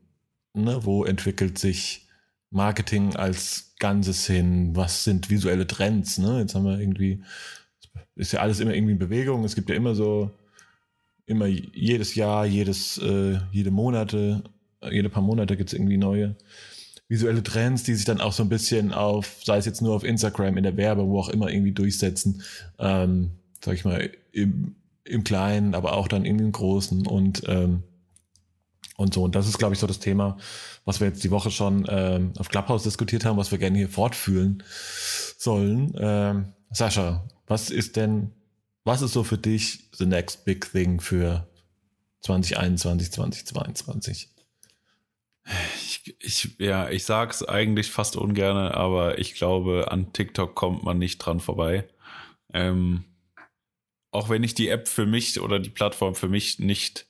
Ne? 0.55 0.81
Wo 0.85 1.05
entwickelt 1.05 1.59
sich 1.59 2.09
Marketing 2.51 3.15
als 3.15 3.75
Ganzes 3.79 4.27
hin? 4.27 4.75
Was 4.75 5.05
sind 5.05 5.31
visuelle 5.31 5.67
Trends? 5.67 6.19
Ne? 6.19 6.41
Jetzt 6.41 6.55
haben 6.55 6.65
wir 6.65 6.81
irgendwie, 6.81 7.23
ist 8.17 8.33
ja 8.33 8.41
alles 8.41 8.59
immer 8.61 8.75
irgendwie 8.75 8.95
in 8.95 8.99
Bewegung. 8.99 9.45
Es 9.45 9.55
gibt 9.55 9.69
ja 9.69 9.77
immer 9.77 9.95
so, 9.95 10.31
immer 11.27 11.47
jedes 11.47 12.17
Jahr, 12.17 12.47
jedes, 12.47 12.99
äh, 12.99 13.39
jede 13.53 13.71
Monate, 13.71 14.43
jede 14.91 15.09
paar 15.09 15.23
Monate 15.23 15.57
gibt 15.57 15.71
es 15.71 15.75
irgendwie 15.75 15.97
neue 15.97 16.37
visuelle 17.09 17.43
Trends, 17.43 17.83
die 17.83 17.95
sich 17.95 18.05
dann 18.05 18.21
auch 18.21 18.33
so 18.33 18.45
ein 18.45 18.49
bisschen 18.49 18.93
auf, 18.95 19.41
sei 19.45 19.59
es 19.59 19.67
jetzt 19.67 19.83
nur 19.83 19.95
auf 19.95 20.05
Instagram, 20.05 20.57
in 20.57 20.63
der 20.63 20.77
Werbe, 20.77 21.07
wo 21.07 21.19
auch 21.19 21.29
immer 21.29 21.51
irgendwie 21.51 21.73
durchsetzen. 21.73 22.43
Ähm, 22.79 23.33
sag 23.63 23.75
ich 23.75 23.85
mal, 23.85 24.11
im, 24.33 24.77
im 25.05 25.25
Kleinen, 25.25 25.75
aber 25.75 25.95
auch 25.95 26.07
dann 26.07 26.25
in 26.25 26.39
den 26.39 26.53
Großen 26.53 27.07
und 27.07 27.43
ähm, 27.47 27.83
und 28.97 29.15
so. 29.15 29.25
Und 29.25 29.35
das 29.35 29.49
ist, 29.49 29.59
glaube 29.59 29.75
ich, 29.75 29.81
so 29.81 29.87
das 29.87 29.99
Thema, 29.99 30.37
was 30.85 31.01
wir 31.01 31.09
jetzt 31.09 31.25
die 31.25 31.31
Woche 31.31 31.51
schon 31.51 31.87
ähm, 31.89 32.33
auf 32.39 32.49
Clubhouse 32.49 32.83
diskutiert 32.83 33.25
haben, 33.25 33.39
was 33.39 33.51
wir 33.51 33.59
gerne 33.59 33.79
hier 33.79 33.89
fortführen 33.89 34.63
sollen. 35.39 35.93
Ähm, 35.99 36.53
Sascha, 36.71 37.27
was 37.47 37.71
ist 37.71 37.97
denn, 37.97 38.31
was 38.85 39.03
ist 39.03 39.15
so 39.15 39.25
für 39.25 39.39
dich 39.39 39.89
the 39.97 40.07
next 40.07 40.45
big 40.45 40.71
thing 40.71 41.01
für 41.01 41.49
2021, 42.21 43.11
2022? 43.11 44.29
Ich, 45.77 46.17
ich, 46.21 46.57
ja, 46.59 46.89
ich 46.89 47.05
sag's 47.05 47.43
eigentlich 47.43 47.91
fast 47.91 48.17
ungern, 48.17 48.57
aber 48.57 49.19
ich 49.19 49.35
glaube, 49.35 49.91
an 49.91 50.13
TikTok 50.13 50.55
kommt 50.55 50.85
man 50.85 50.99
nicht 50.99 51.19
dran 51.19 51.41
vorbei. 51.41 51.89
Ähm, 52.53 53.05
auch 54.13 54.29
wenn 54.29 54.43
ich 54.43 54.55
die 54.55 54.69
App 54.69 54.89
für 54.89 55.07
mich 55.07 55.41
oder 55.41 55.59
die 55.59 55.71
Plattform 55.71 56.15
für 56.15 56.29
mich 56.29 56.59
nicht 56.59 57.07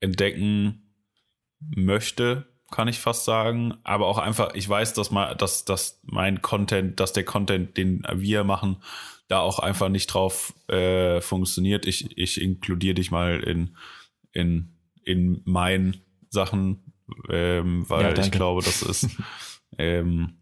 entdecken 0.00 0.92
möchte, 1.60 2.46
kann 2.70 2.88
ich 2.88 2.98
fast 2.98 3.24
sagen. 3.24 3.74
Aber 3.84 4.06
auch 4.06 4.18
einfach, 4.18 4.54
ich 4.54 4.68
weiß, 4.68 4.94
dass, 4.94 5.10
mal, 5.10 5.34
dass, 5.34 5.64
dass 5.64 6.00
mein 6.04 6.42
Content, 6.42 7.00
dass 7.00 7.12
der 7.12 7.24
Content, 7.24 7.76
den 7.76 8.02
wir 8.14 8.44
machen, 8.44 8.82
da 9.28 9.40
auch 9.40 9.58
einfach 9.58 9.88
nicht 9.88 10.06
drauf 10.06 10.54
äh, 10.68 11.20
funktioniert. 11.20 11.86
Ich, 11.86 12.16
ich 12.16 12.40
inkludiere 12.40 12.94
dich 12.94 13.10
mal 13.10 13.40
in, 13.42 13.76
in, 14.32 14.76
in 15.02 15.42
meinen 15.44 16.00
Sachen, 16.28 16.85
ähm, 17.30 17.88
weil 17.88 18.16
ja, 18.16 18.22
ich 18.22 18.30
glaube, 18.30 18.62
das 18.62 18.82
ist 18.82 19.08
ähm, 19.78 20.38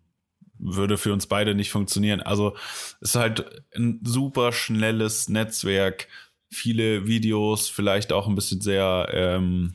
würde 0.59 0.97
für 0.97 1.13
uns 1.13 1.27
beide 1.27 1.55
nicht 1.55 1.71
funktionieren. 1.71 2.21
Also 2.21 2.55
es 3.01 3.11
ist 3.11 3.17
halt 3.17 3.63
ein 3.77 4.01
super 4.05 4.53
schnelles 4.53 5.29
Netzwerk 5.29 6.09
viele 6.51 7.07
Videos, 7.07 7.69
vielleicht 7.69 8.13
auch 8.13 8.29
ein 8.29 8.35
bisschen 8.35 8.61
sehr 8.61 9.09
ähm, 9.13 9.75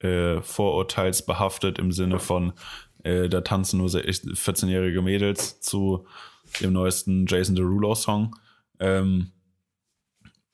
äh, 0.00 0.40
vorurteilsbehaftet 0.42 1.78
im 1.78 1.92
Sinne 1.92 2.18
von, 2.18 2.52
äh, 3.02 3.28
da 3.28 3.40
tanzen 3.40 3.78
nur 3.78 3.88
14-jährige 3.88 5.02
Mädels 5.02 5.60
zu 5.60 6.06
dem 6.60 6.74
neuesten 6.74 7.26
Jason 7.26 7.56
Derulo-Song. 7.56 8.36
Ähm, 8.78 9.32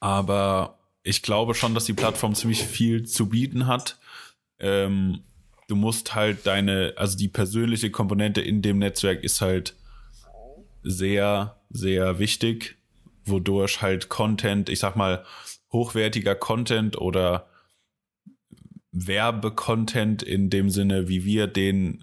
aber 0.00 0.78
ich 1.02 1.22
glaube 1.22 1.54
schon, 1.54 1.74
dass 1.74 1.86
die 1.86 1.94
Plattform 1.94 2.34
ziemlich 2.34 2.62
viel 2.62 3.04
zu 3.04 3.28
bieten 3.28 3.66
hat. 3.66 3.98
Ähm, 4.60 5.20
du 5.68 5.76
musst 5.76 6.14
halt 6.14 6.46
deine, 6.46 6.94
also 6.96 7.16
die 7.16 7.28
persönliche 7.28 7.90
Komponente 7.90 8.40
in 8.40 8.62
dem 8.62 8.78
Netzwerk 8.78 9.22
ist 9.22 9.40
halt 9.40 9.74
sehr, 10.82 11.56
sehr 11.70 12.18
wichtig 12.18 12.78
wodurch 13.28 13.82
halt 13.82 14.08
Content, 14.08 14.68
ich 14.68 14.78
sag 14.78 14.96
mal, 14.96 15.24
hochwertiger 15.72 16.34
Content 16.34 16.98
oder 16.98 17.48
Werbecontent 18.92 20.22
in 20.22 20.50
dem 20.50 20.70
Sinne, 20.70 21.08
wie 21.08 21.24
wir 21.24 21.46
den 21.46 22.02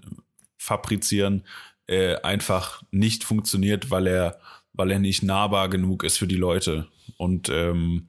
fabrizieren, 0.56 1.44
äh, 1.86 2.16
einfach 2.16 2.82
nicht 2.90 3.24
funktioniert, 3.24 3.90
weil 3.90 4.06
er, 4.06 4.40
weil 4.72 4.90
er 4.90 4.98
nicht 4.98 5.22
nahbar 5.22 5.68
genug 5.68 6.04
ist 6.04 6.16
für 6.16 6.26
die 6.26 6.36
Leute. 6.36 6.86
Und 7.16 7.48
ähm, 7.48 8.08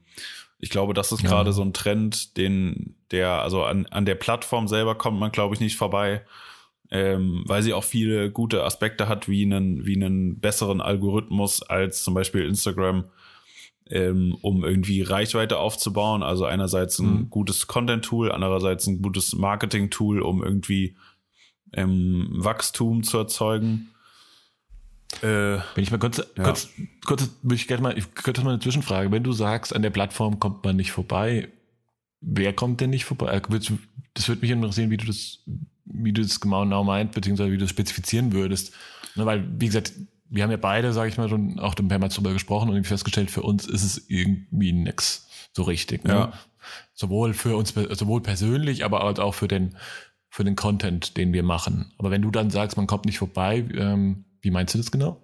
ich 0.60 0.70
glaube, 0.70 0.94
das 0.94 1.12
ist 1.12 1.24
ja. 1.24 1.30
gerade 1.30 1.54
so 1.54 1.62
ein 1.62 1.74
Trend, 1.74 2.38
den 2.38 2.96
der, 3.12 3.42
also 3.42 3.64
an, 3.64 3.86
an 3.88 4.06
der 4.06 4.16
Plattform 4.16 4.68
selber 4.68 4.96
kommt 4.96 5.20
man, 5.20 5.32
glaube 5.32 5.56
ich, 5.56 5.62
nicht 5.62 5.78
vorbei, 5.78 6.26
ähm, 6.92 7.44
weil 7.46 7.64
sie 7.64 7.74
auch 7.74 7.84
viele 7.84 8.32
gute 8.32 8.64
Aspekte 8.64 9.08
hat, 9.08 9.28
wie 9.28 9.44
einen, 9.44 9.86
wie 9.86 9.96
einen 9.96 10.40
besseren 10.40 10.82
Algorithmus 10.82 11.62
als 11.64 12.04
zum 12.04 12.14
Beispiel 12.14 12.46
Instagram, 12.46 13.06
ähm, 13.90 14.38
um 14.42 14.64
irgendwie 14.64 15.02
Reichweite 15.02 15.58
aufzubauen. 15.60 16.24
Also 16.24 16.46
einerseits 16.46 17.00
ein 17.00 17.14
mhm. 17.14 17.30
gutes 17.30 17.68
Content-Tool, 17.68 18.32
andererseits 18.32 18.88
ein 18.88 19.02
gutes 19.02 19.34
Marketing-Tool, 19.34 20.22
um 20.22 20.44
irgendwie 20.44 20.96
ähm, 21.74 22.28
Wachstum 22.32 23.04
zu 23.04 23.18
erzeugen. 23.18 23.90
Äh, 25.22 25.60
Wenn 25.76 25.84
ich 25.84 25.92
mal 25.92 26.00
kurz, 26.00 26.18
ja. 26.18 26.44
kurz, 26.44 26.70
kurz 27.06 27.30
ich 27.52 27.68
gerne 27.68 27.84
mal, 27.84 27.98
ich 27.98 28.14
könnte 28.14 28.44
mal 28.44 28.52
eine 28.52 28.60
Zwischenfrage. 28.60 29.12
Wenn 29.12 29.24
du 29.24 29.32
sagst, 29.32 29.76
an 29.76 29.82
der 29.82 29.90
Plattform 29.90 30.40
kommt 30.40 30.64
man 30.64 30.76
nicht 30.76 30.92
vorbei, 30.92 31.50
wer 32.22 32.54
kommt 32.54 32.82
denn 32.82 32.90
nicht 32.90 33.06
vorbei? 33.06 33.32
Äh, 33.32 33.42
das 34.14 34.28
würde 34.28 34.42
mich 34.42 34.52
interessieren, 34.52 34.90
wie 34.90 34.98
du 34.98 35.06
das, 35.06 35.44
wie 35.86 36.14
du 36.14 36.22
das 36.22 36.40
genau, 36.40 36.64
genau 36.64 36.84
meint, 36.84 37.12
beziehungsweise 37.12 37.52
wie 37.52 37.58
du 37.58 37.64
das 37.64 37.70
spezifizieren 37.70 38.34
würdest. 38.34 38.74
Weil, 39.16 39.48
wie 39.60 39.68
gesagt, 39.68 39.94
wir 40.30 40.44
haben 40.44 40.52
ja 40.52 40.58
beide, 40.58 40.94
sage 40.94 41.10
ich 41.10 41.18
mal, 41.18 41.30
schon 41.30 41.60
auch 41.60 41.76
mehrmals 41.82 42.16
drüber 42.16 42.34
gesprochen 42.34 42.70
und 42.70 42.86
festgestellt, 42.86 43.32
für 43.32 43.44
uns 43.44 43.66
ist 43.66 43.84
es 43.84 44.10
irgendwie 44.10 44.74
nix 44.74 45.28
so 45.54 45.64
richtig. 45.64 46.04
Ne? 46.04 46.14
Ja. 46.14 46.34
Sowohl 46.94 47.34
für 47.34 47.56
uns, 47.56 47.74
sowohl 47.74 48.22
persönlich, 48.22 48.84
aber 48.84 49.00
halt 49.04 49.20
auch 49.20 49.34
für 49.34 49.48
den, 49.48 49.78
für 50.30 50.44
den 50.44 50.56
Content, 50.56 51.18
den 51.18 51.34
wir 51.34 51.44
machen. 51.44 51.94
Aber 51.98 52.12
wenn 52.12 52.22
du 52.22 52.32
dann 52.32 52.50
sagst, 52.50 52.78
man 52.78 52.88
kommt 52.88 53.06
nicht 53.06 53.18
vorbei, 53.18 53.66
ähm, 53.74 54.26
wie 54.42 54.52
meinst 54.52 54.74
du 54.74 54.78
das 54.78 54.92
genau? 54.92 55.22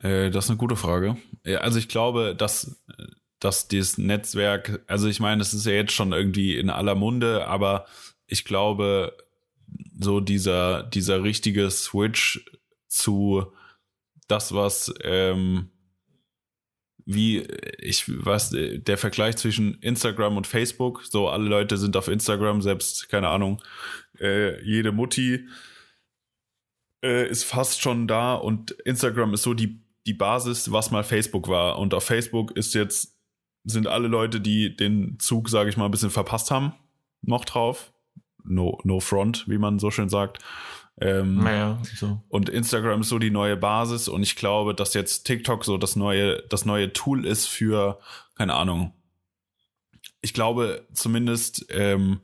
Äh, 0.00 0.30
das 0.30 0.44
ist 0.44 0.50
eine 0.50 0.58
gute 0.58 0.76
Frage. 0.76 1.16
Also 1.60 1.78
ich 1.78 1.88
glaube, 1.88 2.34
dass, 2.36 2.82
dass 3.42 3.68
dieses 3.68 3.98
Netzwerk, 3.98 4.84
also 4.86 5.08
ich 5.08 5.20
meine, 5.20 5.42
es 5.42 5.52
ist 5.52 5.66
ja 5.66 5.72
jetzt 5.72 5.92
schon 5.92 6.12
irgendwie 6.12 6.56
in 6.56 6.70
aller 6.70 6.94
Munde, 6.94 7.46
aber 7.46 7.86
ich 8.26 8.44
glaube, 8.44 9.16
so 9.98 10.20
dieser, 10.20 10.84
dieser 10.84 11.22
richtige 11.22 11.70
Switch 11.70 12.44
zu 12.88 13.52
das, 14.28 14.54
was 14.54 14.94
ähm, 15.02 15.70
wie 17.04 17.40
ich 17.80 18.04
was 18.24 18.50
der 18.54 18.96
Vergleich 18.96 19.36
zwischen 19.36 19.74
Instagram 19.80 20.36
und 20.36 20.46
Facebook, 20.46 21.02
so 21.04 21.28
alle 21.28 21.48
Leute 21.48 21.76
sind 21.76 21.96
auf 21.96 22.06
Instagram, 22.06 22.62
selbst 22.62 23.08
keine 23.08 23.28
Ahnung, 23.28 23.60
äh, 24.20 24.62
jede 24.64 24.92
Mutti 24.92 25.48
äh, 27.04 27.28
ist 27.28 27.44
fast 27.44 27.80
schon 27.82 28.06
da 28.06 28.34
und 28.34 28.70
Instagram 28.70 29.34
ist 29.34 29.42
so 29.42 29.54
die, 29.54 29.82
die 30.06 30.14
Basis, 30.14 30.70
was 30.72 30.90
mal 30.90 31.04
Facebook 31.04 31.48
war. 31.48 31.78
Und 31.78 31.94
auf 31.94 32.04
Facebook 32.04 32.52
ist 32.52 32.74
jetzt, 32.74 33.11
sind 33.64 33.86
alle 33.86 34.08
Leute, 34.08 34.40
die 34.40 34.76
den 34.76 35.18
Zug, 35.18 35.48
sage 35.48 35.70
ich 35.70 35.76
mal, 35.76 35.86
ein 35.86 35.90
bisschen 35.90 36.10
verpasst 36.10 36.50
haben, 36.50 36.74
noch 37.22 37.44
drauf. 37.44 37.92
No, 38.44 38.78
no 38.82 38.98
front, 38.98 39.48
wie 39.48 39.58
man 39.58 39.78
so 39.78 39.90
schön 39.90 40.08
sagt. 40.08 40.42
Ähm, 41.00 41.38
naja, 41.38 41.80
so. 41.94 42.20
Und 42.28 42.48
Instagram 42.48 43.00
ist 43.00 43.08
so 43.08 43.18
die 43.18 43.30
neue 43.30 43.56
Basis 43.56 44.08
und 44.08 44.22
ich 44.22 44.36
glaube, 44.36 44.74
dass 44.74 44.94
jetzt 44.94 45.24
TikTok 45.24 45.64
so 45.64 45.78
das 45.78 45.96
neue, 45.96 46.42
das 46.48 46.64
neue 46.64 46.92
Tool 46.92 47.24
ist 47.24 47.46
für, 47.46 47.98
keine 48.34 48.54
Ahnung. 48.54 48.92
Ich 50.20 50.34
glaube, 50.34 50.86
zumindest 50.92 51.66
ähm, 51.70 52.20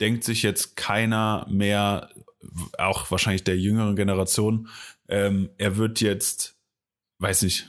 denkt 0.00 0.24
sich 0.24 0.42
jetzt 0.42 0.76
keiner 0.76 1.46
mehr 1.48 2.10
auch 2.78 3.10
wahrscheinlich 3.10 3.44
der 3.44 3.58
jüngeren 3.58 3.96
Generation, 3.96 4.68
ähm, 5.08 5.50
er 5.58 5.76
wird 5.76 6.00
jetzt, 6.00 6.56
weiß 7.18 7.42
ich, 7.44 7.66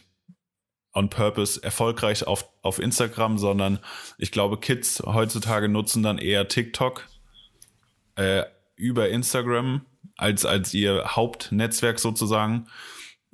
on 0.97 1.09
purpose 1.09 1.61
erfolgreich 1.61 2.25
auf, 2.25 2.49
auf 2.63 2.79
Instagram, 2.79 3.37
sondern 3.37 3.79
ich 4.17 4.31
glaube, 4.31 4.57
Kids 4.57 5.01
heutzutage 5.05 5.69
nutzen 5.69 6.01
dann 6.01 6.17
eher 6.17 6.47
TikTok 6.47 7.07
äh, 8.15 8.43
über 8.75 9.09
Instagram 9.09 9.85
als, 10.17 10.45
als 10.45 10.73
ihr 10.73 11.15
Hauptnetzwerk 11.15 11.99
sozusagen. 11.99 12.67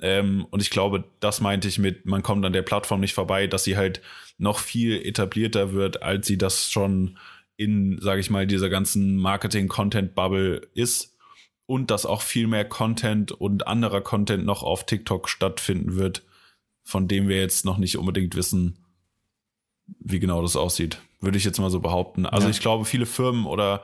Ähm, 0.00 0.46
und 0.50 0.60
ich 0.60 0.70
glaube, 0.70 1.04
das 1.20 1.40
meinte 1.40 1.66
ich 1.68 1.78
mit, 1.78 2.04
man 2.04 2.22
kommt 2.22 2.44
an 2.44 2.52
der 2.52 2.62
Plattform 2.62 3.00
nicht 3.00 3.14
vorbei, 3.14 3.46
dass 3.46 3.64
sie 3.64 3.76
halt 3.76 4.02
noch 4.36 4.58
viel 4.58 5.00
etablierter 5.00 5.72
wird, 5.72 6.02
als 6.02 6.26
sie 6.26 6.36
das 6.36 6.70
schon 6.70 7.18
in, 7.56 7.98
sage 8.00 8.20
ich 8.20 8.28
mal, 8.28 8.46
dieser 8.46 8.68
ganzen 8.68 9.16
Marketing-Content-Bubble 9.16 10.68
ist 10.74 11.16
und 11.66 11.90
dass 11.90 12.04
auch 12.04 12.20
viel 12.20 12.46
mehr 12.46 12.66
Content 12.66 13.32
und 13.32 13.66
anderer 13.66 14.02
Content 14.02 14.44
noch 14.44 14.62
auf 14.62 14.84
TikTok 14.84 15.30
stattfinden 15.30 15.96
wird, 15.96 16.22
von 16.84 17.08
dem 17.08 17.28
wir 17.28 17.40
jetzt 17.40 17.64
noch 17.64 17.78
nicht 17.78 17.98
unbedingt 17.98 18.36
wissen, 18.36 18.78
wie 19.98 20.20
genau 20.20 20.42
das 20.42 20.56
aussieht. 20.56 20.98
Würde 21.20 21.38
ich 21.38 21.44
jetzt 21.44 21.58
mal 21.58 21.70
so 21.70 21.80
behaupten. 21.80 22.26
Also 22.26 22.46
ja. 22.46 22.50
ich 22.50 22.60
glaube, 22.60 22.84
viele 22.84 23.06
Firmen 23.06 23.46
oder 23.46 23.82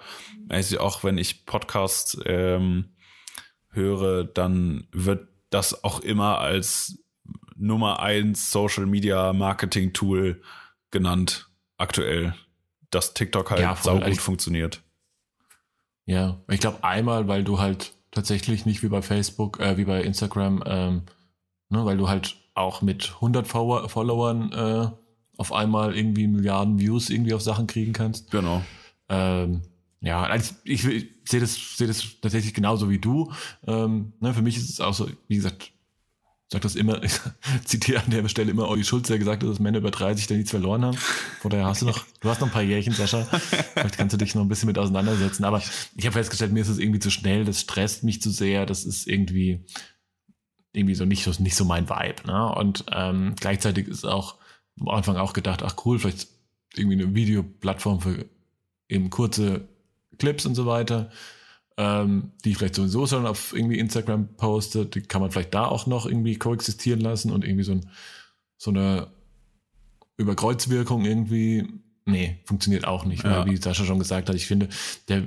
auch 0.78 1.04
wenn 1.04 1.18
ich 1.18 1.46
Podcasts 1.46 2.18
ähm, 2.26 2.90
höre, 3.70 4.24
dann 4.24 4.86
wird 4.92 5.28
das 5.48 5.84
auch 5.84 6.00
immer 6.00 6.38
als 6.38 7.02
Nummer 7.56 8.00
eins 8.00 8.50
Social 8.50 8.86
Media 8.86 9.32
Marketing 9.32 9.92
Tool 9.92 10.42
genannt 10.90 11.50
aktuell, 11.76 12.34
dass 12.90 13.14
TikTok 13.14 13.50
halt 13.50 13.60
ja, 13.60 13.76
saugut 13.76 14.04
also 14.04 14.20
funktioniert. 14.20 14.82
Ja, 16.04 16.40
ich 16.48 16.60
glaube 16.60 16.82
einmal, 16.82 17.28
weil 17.28 17.44
du 17.44 17.58
halt 17.58 17.92
tatsächlich 18.10 18.66
nicht 18.66 18.82
wie 18.82 18.88
bei 18.88 19.02
Facebook, 19.02 19.60
äh, 19.60 19.76
wie 19.76 19.84
bei 19.84 20.02
Instagram, 20.02 20.62
ähm, 20.66 21.02
ne, 21.70 21.84
weil 21.84 21.96
du 21.96 22.08
halt 22.08 22.36
auch 22.54 22.82
mit 22.82 23.14
100 23.16 23.46
Followern 23.46 24.52
äh, 24.52 24.90
auf 25.38 25.52
einmal 25.52 25.96
irgendwie 25.96 26.26
Milliarden 26.26 26.78
Views 26.78 27.08
irgendwie 27.08 27.32
auf 27.32 27.40
Sachen 27.40 27.66
kriegen 27.66 27.92
kannst. 27.92 28.30
Genau. 28.30 28.62
Ähm, 29.08 29.62
ja, 30.00 30.22
also 30.22 30.54
ich, 30.64 30.84
ich 30.84 31.08
sehe 31.24 31.40
das, 31.40 31.76
sehe 31.76 31.86
das 31.86 32.04
tatsächlich 32.20 32.54
genauso 32.54 32.90
wie 32.90 32.98
du. 32.98 33.32
Ähm, 33.66 34.12
ne, 34.20 34.34
für 34.34 34.42
mich 34.42 34.56
ist 34.56 34.68
es 34.68 34.80
auch 34.80 34.94
so, 34.94 35.08
wie 35.28 35.36
gesagt, 35.36 35.72
sag 36.48 36.62
das 36.62 36.74
immer, 36.74 37.02
ich 37.04 37.12
zitiere 37.64 38.02
an 38.02 38.10
der 38.10 38.26
Stelle 38.28 38.50
immer 38.50 38.68
Olli 38.68 38.84
Schulz, 38.84 39.08
der 39.08 39.18
gesagt 39.18 39.42
hat, 39.42 39.48
dass 39.48 39.60
Männer 39.60 39.78
über 39.78 39.90
30 39.90 40.26
da 40.26 40.34
nichts 40.34 40.50
verloren 40.50 40.84
haben. 40.84 40.96
Von 41.40 41.50
daher 41.50 41.66
hast 41.66 41.82
du 41.82 41.86
noch, 41.86 42.04
du 42.20 42.28
hast 42.28 42.40
noch 42.40 42.48
ein 42.48 42.52
paar 42.52 42.62
Jährchen, 42.62 42.92
Sascha. 42.92 43.24
Vielleicht 43.74 43.96
kannst 43.96 44.14
du 44.14 44.18
dich 44.18 44.34
noch 44.34 44.42
ein 44.42 44.48
bisschen 44.48 44.66
mit 44.66 44.78
auseinandersetzen. 44.78 45.44
Aber 45.44 45.62
ich 45.96 46.04
habe 46.04 46.12
festgestellt, 46.12 46.52
mir 46.52 46.60
ist 46.60 46.68
es 46.68 46.78
irgendwie 46.78 47.00
zu 47.00 47.10
schnell, 47.10 47.44
das 47.44 47.60
stresst 47.60 48.02
mich 48.04 48.20
zu 48.20 48.30
sehr, 48.30 48.66
das 48.66 48.84
ist 48.84 49.06
irgendwie, 49.06 49.64
irgendwie 50.72 50.94
so 50.94 51.04
nicht 51.04 51.24
so, 51.24 51.42
nicht 51.42 51.56
so 51.56 51.64
mein 51.64 51.88
Vibe. 51.88 52.26
Ne? 52.26 52.54
Und 52.54 52.84
ähm, 52.92 53.34
gleichzeitig 53.38 53.88
ist 53.88 54.04
auch 54.04 54.36
am 54.80 54.88
Anfang 54.88 55.16
auch 55.16 55.32
gedacht, 55.32 55.62
ach 55.62 55.74
cool, 55.84 55.98
vielleicht 55.98 56.28
irgendwie 56.74 57.02
eine 57.02 57.14
Videoplattform 57.14 58.00
für 58.00 58.26
eben 58.88 59.10
kurze 59.10 59.68
Clips 60.18 60.46
und 60.46 60.54
so 60.54 60.66
weiter 60.66 61.10
ähm, 61.80 62.32
die 62.44 62.50
ich 62.50 62.58
vielleicht 62.58 62.74
sowieso 62.74 63.06
schon 63.06 63.26
auf 63.26 63.54
irgendwie 63.54 63.78
Instagram 63.78 64.36
poste, 64.36 64.84
die 64.84 65.00
kann 65.00 65.22
man 65.22 65.30
vielleicht 65.30 65.54
da 65.54 65.64
auch 65.64 65.86
noch 65.86 66.04
irgendwie 66.04 66.36
koexistieren 66.36 67.00
lassen 67.00 67.32
und 67.32 67.42
irgendwie 67.42 67.64
so, 67.64 67.72
ein, 67.72 67.90
so 68.58 68.70
eine 68.70 69.06
Überkreuzwirkung 70.18 71.06
irgendwie, 71.06 71.66
nee, 72.04 72.38
funktioniert 72.44 72.86
auch 72.86 73.06
nicht, 73.06 73.24
ja. 73.24 73.46
weil 73.46 73.50
wie 73.50 73.56
Sascha 73.56 73.84
schon 73.84 73.98
gesagt 73.98 74.28
hat, 74.28 74.36
ich 74.36 74.46
finde, 74.46 74.68
der 75.08 75.24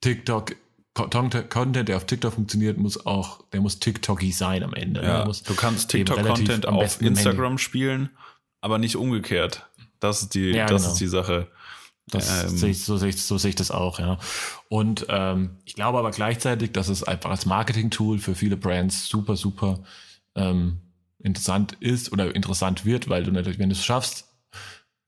TikTok 0.00 0.56
Content, 0.94 1.88
der 1.88 1.96
auf 1.96 2.06
TikTok 2.06 2.34
funktioniert, 2.34 2.78
muss 2.78 3.04
auch, 3.04 3.44
der 3.50 3.60
muss 3.60 3.80
TikToky 3.80 4.30
sein 4.30 4.62
am 4.62 4.74
Ende. 4.74 5.00
Ne? 5.00 5.06
Ja, 5.06 5.24
du 5.24 5.54
kannst 5.54 5.90
TikTok-Content 5.90 6.66
auf 6.66 7.02
Instagram 7.02 7.58
spielen, 7.58 8.10
aber 8.60 8.78
nicht 8.78 8.96
umgekehrt. 8.96 9.68
Das 9.98 10.22
ist 10.22 10.34
die, 10.34 10.50
ja, 10.50 10.66
das 10.66 10.82
genau. 10.82 10.92
ist 10.92 11.00
die 11.00 11.08
Sache. 11.08 11.48
Das 12.06 12.44
ähm, 12.44 12.56
sehe 12.56 12.70
ich, 12.70 12.84
so, 12.84 12.96
sehe 12.96 13.08
ich, 13.08 13.20
so 13.22 13.38
sehe 13.38 13.48
ich 13.48 13.56
das 13.56 13.70
auch, 13.70 13.98
ja. 13.98 14.18
Und 14.68 15.06
ähm, 15.08 15.56
ich 15.64 15.74
glaube 15.74 15.98
aber 15.98 16.10
gleichzeitig, 16.10 16.72
dass 16.72 16.88
es 16.88 17.02
einfach 17.02 17.30
als 17.30 17.46
Marketing-Tool 17.46 18.18
für 18.18 18.34
viele 18.34 18.56
Brands 18.56 19.08
super, 19.08 19.36
super 19.36 19.82
ähm, 20.36 20.80
interessant 21.18 21.72
ist 21.80 22.12
oder 22.12 22.34
interessant 22.34 22.84
wird, 22.84 23.08
weil 23.08 23.24
du 23.24 23.32
natürlich, 23.32 23.58
wenn 23.58 23.70
du 23.70 23.74
es 23.74 23.84
schaffst, 23.84 24.28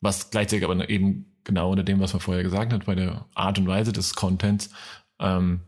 was 0.01 0.30
gleichzeitig 0.30 0.64
aber 0.64 0.89
eben 0.89 1.37
genau 1.45 1.70
unter 1.70 1.84
dem, 1.84 2.01
was 2.01 2.12
man 2.12 2.20
vorher 2.20 2.43
gesagt 2.43 2.72
hat, 2.72 2.87
bei 2.87 2.95
der 2.95 3.26
Art 3.34 3.59
und 3.59 3.68
Weise 3.68 3.93
des 3.93 4.14
Contents, 4.14 4.70
ähm, 5.20 5.61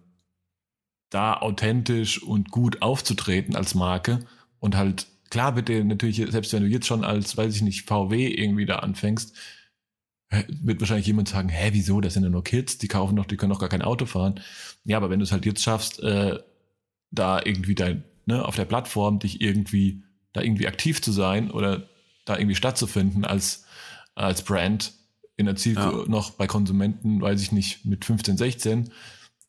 da 1.11 1.35
authentisch 1.35 2.23
und 2.23 2.51
gut 2.51 2.83
aufzutreten 2.83 3.57
als 3.57 3.75
Marke 3.75 4.21
und 4.61 4.77
halt 4.77 5.07
klar 5.31 5.53
bitte 5.53 5.85
natürlich, 5.85 6.17
selbst 6.31 6.53
wenn 6.53 6.63
du 6.63 6.69
jetzt 6.69 6.87
schon 6.87 7.05
als, 7.05 7.37
weiß 7.37 7.55
ich 7.57 7.63
nicht, 7.63 7.87
VW 7.87 8.29
irgendwie 8.29 8.67
da 8.67 8.77
anfängst, 8.77 9.35
wird 10.61 10.81
wahrscheinlich 10.81 11.07
jemand 11.07 11.29
sagen, 11.29 11.49
hä, 11.49 11.71
wieso, 11.73 12.01
das 12.01 12.15
sind 12.15 12.23
ja 12.23 12.29
nur 12.29 12.45
Kids, 12.45 12.77
die 12.79 12.89
kaufen 12.89 13.17
doch, 13.17 13.25
die 13.25 13.37
können 13.37 13.53
doch 13.53 13.61
gar 13.61 13.71
kein 13.71 13.83
Auto 13.83 14.05
fahren. 14.05 14.41
Ja, 14.85 14.99
aber 14.99 15.09
wenn 15.09 15.19
du 15.19 15.25
es 15.25 15.33
halt 15.33 15.47
jetzt 15.47 15.63
schaffst, 15.63 16.03
äh, 16.03 16.39
da 17.11 17.41
irgendwie 17.43 17.75
dein, 17.75 18.05
ne, 18.27 18.45
auf 18.45 18.57
der 18.57 18.67
Plattform 18.67 19.19
dich 19.19 19.41
irgendwie, 19.41 20.03
da 20.35 20.43
irgendwie 20.43 20.69
aktiv 20.69 21.01
zu 21.01 21.13
sein 21.13 21.51
oder 21.51 21.89
da 22.27 22.37
irgendwie 22.37 22.57
stattzufinden 22.57 23.25
als, 23.25 23.65
als 24.15 24.43
Brand, 24.43 24.93
in 25.39 25.47
der 25.47 25.57
Zielgruppe 25.57 26.03
Ja. 26.03 26.09
noch 26.09 26.33
bei 26.33 26.47
Konsumenten, 26.47 27.23
weiß 27.23 27.41
ich 27.41 27.53
nicht, 27.53 27.87
mit 27.87 28.05
15, 28.05 28.37
16 28.37 28.91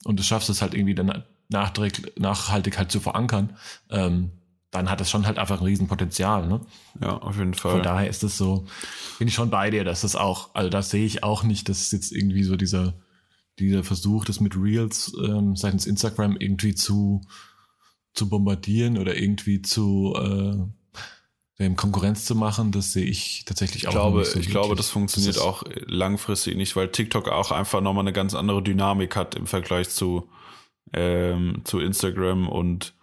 und 0.06 0.20
du 0.20 0.24
schaffst 0.24 0.50
es 0.50 0.62
halt 0.62 0.74
irgendwie 0.76 0.96
dann 0.96 1.24
nachträglich, 1.50 2.14
nachhaltig 2.18 2.78
halt 2.78 2.92
zu 2.92 3.00
verankern, 3.00 3.58
ähm, 3.90 4.32
dann 4.72 4.90
hat 4.90 5.00
das 5.00 5.10
schon 5.10 5.26
halt 5.26 5.40
einfach 5.40 5.60
ein 5.60 5.66
Riesenpotenzial. 5.66 6.48
Ne? 6.48 6.62
Ja, 7.02 7.18
auf 7.18 7.38
jeden 7.38 7.56
Von 7.56 7.72
Fall. 7.72 7.82
daher 7.82 8.10
ist 8.10 8.24
es 8.24 8.38
so, 8.38 8.66
bin 9.18 9.28
ich 9.28 9.34
schon 9.34 9.50
bei 9.50 9.72
dir, 9.72 9.84
dass 9.84 10.02
das 10.02 10.16
auch, 10.16 10.54
also 10.54 10.70
das 10.70 10.92
sehe 10.92 11.06
ich 11.06 11.24
auch 11.24 11.44
nicht, 11.44 11.70
dass 11.70 11.92
jetzt 11.92 12.12
irgendwie 12.12 12.44
so 12.44 12.56
dieser, 12.56 12.94
dieser 13.58 13.84
Versuch, 13.84 14.26
das 14.26 14.40
mit 14.40 14.56
Reels 14.56 15.12
ähm, 15.24 15.56
seitens 15.56 15.88
Instagram 15.88 16.38
irgendwie 16.38 16.76
zu, 16.76 17.22
zu 18.14 18.30
bombardieren 18.30 19.00
oder 19.00 19.18
irgendwie 19.18 19.62
zu 19.64 20.16
äh, 20.16 21.64
dem 21.64 21.76
Konkurrenz 21.76 22.26
zu 22.26 22.36
machen, 22.36 22.72
das 22.72 22.94
sehe 22.94 23.06
ich 23.06 23.44
tatsächlich 23.46 23.84
Ich 23.84 23.88
auch 23.90 23.94
glaube, 23.94 24.20
nicht 24.20 24.32
so 24.32 24.40
ich 24.40 24.50
glaube, 24.50 24.70
wirklich. 24.70 24.86
das 24.86 24.90
funktioniert 24.92 25.36
Das 25.36 25.44
auch 25.44 25.64
langfristig 25.88 26.56
nicht, 26.56 26.76
weil 26.76 26.90
TikTok 26.90 27.28
auch 27.28 27.52
einfach 27.52 27.82
nochmal 27.82 28.04
eine 28.04 28.14
ganz 28.14 28.34
andere 28.34 28.64
Dynamik 28.64 29.16
hat 29.16 29.36
im 29.36 29.46
Vergleich 29.48 29.90
zu, 29.90 30.30
ähm, 30.94 31.62
zu 31.64 31.80
Instagram 31.80 32.48
und 32.48 32.94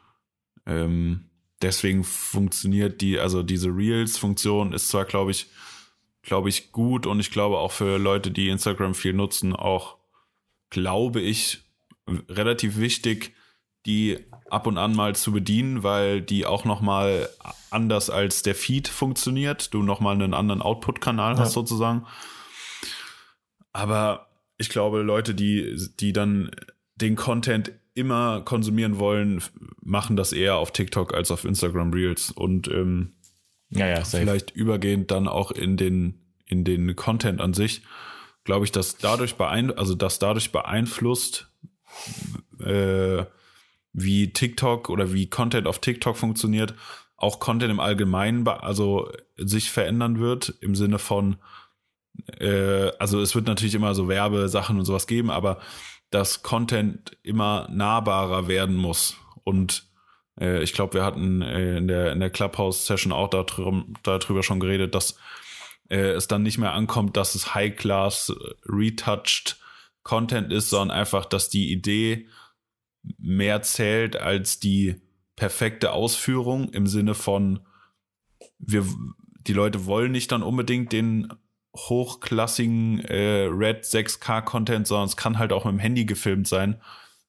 ähm, 0.66 1.26
deswegen 1.62 2.04
funktioniert 2.04 3.00
die, 3.00 3.18
also 3.18 3.42
diese 3.42 3.68
Reels-Funktion 3.68 4.72
ist 4.72 4.88
zwar, 4.88 5.04
glaube 5.04 5.30
ich, 5.30 5.46
glaube 6.22 6.48
ich, 6.48 6.72
gut 6.72 7.06
und 7.06 7.20
ich 7.20 7.30
glaube 7.30 7.58
auch 7.58 7.72
für 7.72 7.98
Leute, 7.98 8.30
die 8.30 8.48
Instagram 8.48 8.94
viel 8.94 9.12
nutzen, 9.12 9.54
auch, 9.54 9.96
glaube 10.70 11.20
ich, 11.20 11.62
relativ 12.28 12.78
wichtig, 12.78 13.34
die 13.86 14.18
ab 14.50 14.66
und 14.66 14.78
an 14.78 14.94
mal 14.94 15.14
zu 15.14 15.30
bedienen, 15.30 15.84
weil 15.84 16.20
die 16.20 16.44
auch 16.44 16.64
noch 16.64 16.80
mal 16.80 17.28
anders 17.70 18.10
als 18.10 18.42
der 18.42 18.56
Feed 18.56 18.88
funktioniert. 18.88 19.72
Du 19.72 19.82
noch 19.82 20.00
mal 20.00 20.12
einen 20.14 20.34
anderen 20.34 20.62
Output-Kanal 20.62 21.38
hast 21.38 21.50
Ja. 21.50 21.54
sozusagen. 21.54 22.06
Aber 23.72 24.28
ich 24.58 24.68
glaube, 24.70 25.02
Leute, 25.02 25.34
die, 25.34 25.76
die 26.00 26.12
dann 26.12 26.50
den 26.96 27.16
Content 27.16 27.72
immer 27.94 28.42
konsumieren 28.42 28.98
wollen, 28.98 29.42
machen 29.82 30.16
das 30.16 30.32
eher 30.32 30.56
auf 30.56 30.72
TikTok 30.72 31.14
als 31.14 31.30
auf 31.30 31.44
Instagram 31.44 31.92
Reels 31.92 32.30
und 32.30 32.68
ähm, 32.68 33.14
ja, 33.70 33.86
ja, 33.88 34.04
vielleicht 34.04 34.50
übergehend 34.52 35.10
dann 35.10 35.26
auch 35.26 35.50
in 35.50 35.76
den, 35.76 36.20
in 36.46 36.64
den 36.64 36.94
Content 36.94 37.40
an 37.40 37.54
sich, 37.54 37.82
glaube 38.44 38.64
ich, 38.64 38.72
dass 38.72 38.96
dadurch 38.96 39.36
beein 39.36 39.76
also 39.76 39.94
dass 39.94 40.18
dadurch 40.18 40.52
beeinflusst, 40.52 41.50
äh, 42.60 43.24
wie 43.92 44.32
TikTok 44.32 44.90
oder 44.90 45.12
wie 45.12 45.28
Content 45.28 45.66
auf 45.66 45.80
TikTok 45.80 46.16
funktioniert, 46.16 46.74
auch 47.16 47.40
Content 47.40 47.70
im 47.70 47.80
Allgemeinen, 47.80 48.46
also 48.46 49.10
sich 49.36 49.70
verändern 49.70 50.20
wird 50.20 50.54
im 50.60 50.74
Sinne 50.74 50.98
von, 50.98 51.36
äh, 52.38 52.90
also 52.98 53.20
es 53.20 53.34
wird 53.34 53.46
natürlich 53.46 53.74
immer 53.74 53.94
so 53.94 54.06
Werbesachen 54.06 54.78
und 54.78 54.84
sowas 54.84 55.06
geben, 55.06 55.30
aber 55.30 55.60
dass 56.16 56.42
Content 56.42 57.14
immer 57.22 57.68
nahbarer 57.70 58.48
werden 58.48 58.74
muss. 58.74 59.18
Und 59.44 59.86
äh, 60.40 60.62
ich 60.62 60.72
glaube, 60.72 60.94
wir 60.94 61.04
hatten 61.04 61.42
äh, 61.42 61.76
in 61.76 61.88
der, 61.88 62.12
in 62.12 62.20
der 62.20 62.30
Clubhouse-Session 62.30 63.12
auch 63.12 63.28
darüber, 63.28 63.84
darüber 64.02 64.42
schon 64.42 64.58
geredet, 64.58 64.94
dass 64.94 65.18
äh, 65.90 66.12
es 66.12 66.26
dann 66.26 66.42
nicht 66.42 66.56
mehr 66.56 66.72
ankommt, 66.72 67.18
dass 67.18 67.34
es 67.34 67.54
High-Class, 67.54 68.30
äh, 68.30 68.54
retouched 68.64 69.58
Content 70.04 70.54
ist, 70.54 70.70
sondern 70.70 70.96
einfach, 70.96 71.26
dass 71.26 71.50
die 71.50 71.70
Idee 71.70 72.28
mehr 73.18 73.60
zählt 73.60 74.16
als 74.16 74.58
die 74.58 75.02
perfekte 75.36 75.92
Ausführung 75.92 76.70
im 76.70 76.86
Sinne 76.86 77.14
von, 77.14 77.60
wir, 78.58 78.86
die 79.46 79.52
Leute 79.52 79.84
wollen 79.84 80.12
nicht 80.12 80.32
dann 80.32 80.42
unbedingt 80.42 80.92
den 80.92 81.28
hochklassigen 81.76 83.00
äh, 83.04 83.44
Red 83.44 83.84
6K 83.84 84.42
Content, 84.42 84.86
sondern 84.86 85.06
es 85.06 85.16
kann 85.16 85.38
halt 85.38 85.52
auch 85.52 85.64
mit 85.64 85.72
dem 85.72 85.78
Handy 85.78 86.04
gefilmt 86.04 86.48
sein, 86.48 86.80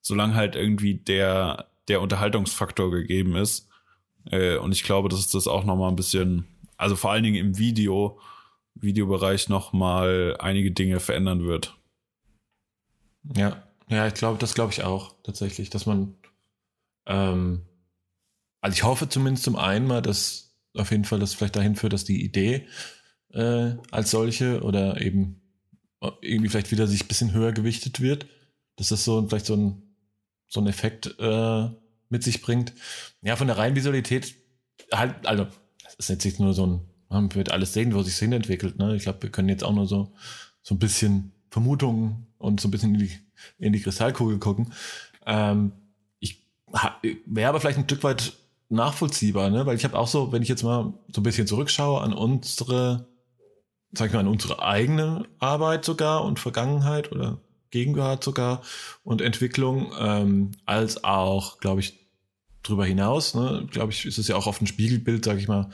solange 0.02 0.36
halt 0.36 0.56
irgendwie 0.56 0.96
der, 0.96 1.68
der 1.88 2.02
Unterhaltungsfaktor 2.02 2.92
gegeben 2.92 3.36
ist. 3.36 3.70
Äh, 4.32 4.58
und 4.58 4.72
ich 4.72 4.84
glaube, 4.84 5.10
dass 5.10 5.30
das 5.30 5.48
auch 5.48 5.64
nochmal 5.64 5.90
ein 5.90 5.96
bisschen, 5.96 6.48
also 6.78 6.96
vor 6.96 7.12
allen 7.12 7.24
Dingen 7.24 7.36
im 7.36 7.58
Video, 7.58 8.20
Videobereich 8.76 9.50
nochmal 9.50 10.36
einige 10.40 10.72
Dinge 10.72 11.00
verändern 11.00 11.46
wird. 11.46 11.78
Ja, 13.36 13.64
ja, 13.90 14.08
ich 14.08 14.14
glaube, 14.14 14.38
das 14.40 14.54
glaube 14.54 14.74
ich 14.74 14.84
auch 14.84 15.16
tatsächlich, 15.24 15.70
dass 15.70 15.86
man, 15.86 16.16
ähm, 17.06 17.66
also 18.62 18.76
ich 18.76 18.84
hoffe 18.84 19.10
zumindest 19.10 19.44
zum 19.44 19.56
einen 19.56 19.88
mal, 19.88 20.02
dass 20.02 20.56
auf 20.76 20.92
jeden 20.92 21.06
Fall 21.06 21.20
das 21.20 21.34
vielleicht 21.34 21.56
dahin 21.56 21.76
führt, 21.76 21.94
dass 21.94 22.04
die 22.04 22.24
Idee 22.24 22.68
äh, 23.38 23.78
als 23.92 24.12
solche 24.12 24.62
oder 24.64 25.00
eben 25.00 25.40
irgendwie 26.22 26.50
vielleicht 26.50 26.72
wieder 26.72 26.88
sich 26.88 27.04
ein 27.04 27.08
bisschen 27.08 27.34
höher 27.34 27.52
gewichtet 27.52 28.02
wird, 28.02 28.26
dass 28.76 28.90
das 28.90 29.04
so 29.04 29.26
vielleicht 29.28 29.46
so 29.46 29.56
ein, 29.56 29.82
so 30.48 30.60
ein 30.60 30.68
Effekt 30.68 31.16
äh, 31.20 31.70
mit 32.10 32.24
sich 32.24 32.42
bringt. 32.42 32.74
Ja, 33.22 33.36
von 33.36 33.48
der 33.48 33.58
reinen 33.58 33.76
Visualität 33.76 34.36
halt, 34.92 35.26
also 35.26 35.48
das 35.84 35.96
ist 35.96 36.10
jetzt 36.10 36.26
nicht 36.26 36.40
nur 36.40 36.54
so 36.54 36.66
ein, 36.66 36.82
man 37.10 37.34
wird 37.36 37.52
alles 37.52 37.74
sehen, 37.74 37.94
wo 37.94 38.02
sich 38.02 38.16
hin 38.18 38.34
entwickelt. 38.34 38.78
Ne? 38.78 38.96
Ich 38.96 39.04
glaube, 39.04 39.22
wir 39.24 39.32
können 39.32 39.50
jetzt 39.50 39.64
auch 39.64 39.74
nur 39.74 39.88
so, 39.88 40.14
so 40.62 40.76
ein 40.76 40.80
bisschen 40.80 41.32
Vermutungen 41.50 42.28
und 42.38 42.60
so 42.60 42.68
ein 42.68 42.72
bisschen 42.72 42.96
in 42.96 43.02
die, 43.02 43.12
in 43.58 43.74
die 43.74 43.82
Kristallkugel 43.82 44.40
gucken. 44.40 44.74
Ähm, 45.26 45.72
ich 46.20 46.44
wäre 47.26 47.50
aber 47.50 47.60
vielleicht 47.60 47.78
ein 47.78 47.86
Stück 47.86 48.04
weit 48.04 48.34
nachvollziehbar, 48.70 49.50
ne? 49.50 49.66
weil 49.66 49.76
ich 49.76 49.84
habe 49.84 49.98
auch 49.98 50.08
so, 50.08 50.32
wenn 50.32 50.42
ich 50.42 50.50
jetzt 50.50 50.64
mal 50.64 50.94
so 51.14 51.22
ein 51.22 51.24
bisschen 51.24 51.48
zurückschaue 51.48 52.02
an 52.02 52.14
unsere, 52.14 53.08
sag 53.94 54.08
ich 54.08 54.14
mal, 54.14 54.20
an 54.22 54.28
unsere 54.28 54.62
eigene 54.62 55.26
Arbeit 55.40 55.86
sogar 55.86 56.24
und 56.26 56.40
Vergangenheit 56.40 57.12
oder 57.12 57.40
Gegenwart 57.70 58.24
sogar 58.24 58.62
und 59.04 59.22
Entwicklung, 59.22 59.92
ähm, 60.00 60.52
als 60.66 61.04
auch, 61.04 61.60
glaube 61.60 61.82
ich, 61.82 62.08
drüber 62.64 62.86
hinaus, 62.86 63.34
ne, 63.34 63.68
glaube 63.72 63.92
ich, 63.92 64.06
ist 64.06 64.18
es 64.18 64.28
ja 64.28 64.36
auch 64.36 64.48
oft 64.48 64.62
ein 64.62 64.68
Spiegelbild, 64.68 65.26
sage 65.26 65.40
ich 65.40 65.48
mal, 65.48 65.70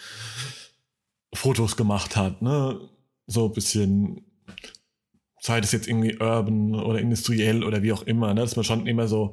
Fotos 1.33 1.77
gemacht 1.77 2.17
hat, 2.17 2.43
ne? 2.43 2.81
So 3.29 3.47
ein 3.47 3.53
bisschen, 3.53 4.25
sei 5.41 5.61
das 5.61 5.71
jetzt 5.71 5.87
irgendwie 5.87 6.17
urban 6.21 6.75
oder 6.75 6.99
industriell 6.99 7.63
oder 7.63 7.85
wie 7.85 7.93
auch 7.93 8.03
immer, 8.03 8.35
ne? 8.35 8.41
Dass 8.41 8.57
man 8.57 8.65
schon 8.65 8.89
immer 8.89 9.07
so 9.07 9.33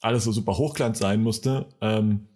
alles 0.00 0.24
so 0.24 0.32
super 0.32 0.56
hochglanz 0.56 0.98
sein 0.98 1.22
musste. 1.22 1.66
Ähm, 1.80 2.26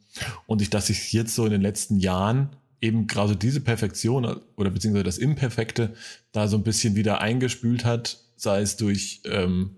und 0.46 0.62
ich, 0.62 0.70
dass 0.70 0.86
sich 0.88 1.12
jetzt 1.12 1.34
so 1.34 1.44
in 1.44 1.50
den 1.50 1.62
letzten 1.62 1.98
Jahren 1.98 2.56
eben 2.80 3.06
gerade 3.06 3.36
diese 3.36 3.60
Perfektion 3.60 4.40
oder 4.56 4.70
beziehungsweise 4.70 5.04
das 5.04 5.18
Imperfekte 5.18 5.94
da 6.32 6.48
so 6.48 6.56
ein 6.56 6.62
bisschen 6.62 6.96
wieder 6.96 7.20
eingespült 7.20 7.84
hat, 7.84 8.18
sei 8.36 8.60
es 8.60 8.76
durch 8.76 9.22
ähm, 9.24 9.76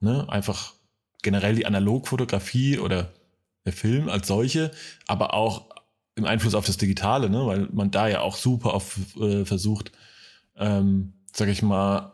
ne, 0.00 0.28
einfach 0.28 0.74
generell 1.22 1.54
die 1.54 1.66
Analogfotografie 1.66 2.78
oder 2.78 3.12
der 3.64 3.72
Film 3.72 4.08
als 4.08 4.26
solche, 4.26 4.70
aber 5.06 5.34
auch 5.34 5.70
im 6.16 6.24
Einfluss 6.24 6.54
auf 6.54 6.66
das 6.66 6.78
Digitale, 6.78 7.30
ne, 7.30 7.46
weil 7.46 7.68
man 7.72 7.90
da 7.90 8.08
ja 8.08 8.20
auch 8.20 8.36
super 8.36 8.74
auf 8.74 8.98
äh, 9.20 9.44
versucht, 9.44 9.92
ähm, 10.56 11.12
sag 11.32 11.48
ich 11.48 11.62
mal, 11.62 12.12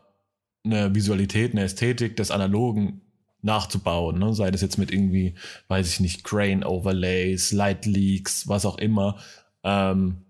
eine 0.64 0.95
Visualität, 0.95 1.53
eine 1.53 1.62
Ästhetik 1.62 2.16
des 2.16 2.30
Analogen 2.30 3.01
nachzubauen, 3.43 4.18
ne? 4.18 4.34
sei 4.34 4.51
das 4.51 4.61
jetzt 4.61 4.78
mit 4.78 4.93
irgendwie, 4.93 5.34
weiß 5.68 5.88
ich 5.88 6.01
nicht, 6.01 6.24
Grain 6.24 6.64
Overlays, 6.64 7.53
Light 7.53 7.86
Leaks, 7.86 8.49
was 8.49 8.64
auch 8.64 8.78
immer. 8.78 9.18
Ähm, 9.64 10.24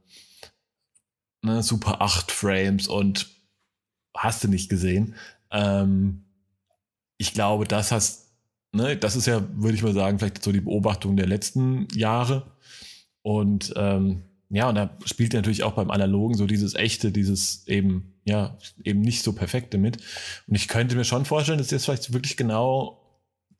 ne, 1.43 1.63
super 1.63 2.01
8 2.01 2.31
Frames 2.31 2.89
und 2.89 3.29
hast 4.17 4.45
du 4.45 4.49
nicht 4.49 4.69
gesehen. 4.69 5.15
Ähm, 5.51 6.25
ich 7.19 7.35
glaube, 7.35 7.67
das 7.67 7.93
hast, 7.93 8.33
ne, 8.73 8.97
das 8.97 9.17
ist 9.17 9.27
ja, 9.27 9.47
würde 9.55 9.75
ich 9.75 9.83
mal 9.83 9.95
sagen, 9.95 10.19
vielleicht 10.19 10.43
so 10.43 10.53
die 10.53 10.61
Beobachtung 10.61 11.17
der 11.17 11.27
letzten 11.27 11.89
Jahre. 11.95 12.53
Und 13.23 13.73
ähm, 13.77 14.23
ja, 14.51 14.69
und 14.69 14.75
da 14.75 14.91
spielt 15.05 15.33
natürlich 15.33 15.63
auch 15.63 15.73
beim 15.73 15.91
Analogen 15.91 16.37
so 16.37 16.47
dieses 16.47 16.75
echte, 16.75 17.11
dieses 17.11 17.67
eben, 17.69 18.15
ja, 18.25 18.59
eben 18.85 19.01
nicht 19.01 19.23
so 19.23 19.33
perfekte 19.33 19.79
mit. 19.79 19.99
Und 20.47 20.55
ich 20.55 20.69
könnte 20.69 20.95
mir 20.95 21.05
schon 21.05 21.25
vorstellen, 21.25 21.59
dass 21.59 21.71
jetzt 21.71 21.85
vielleicht 21.85 22.13
wirklich 22.13 22.37
genau 22.37 23.02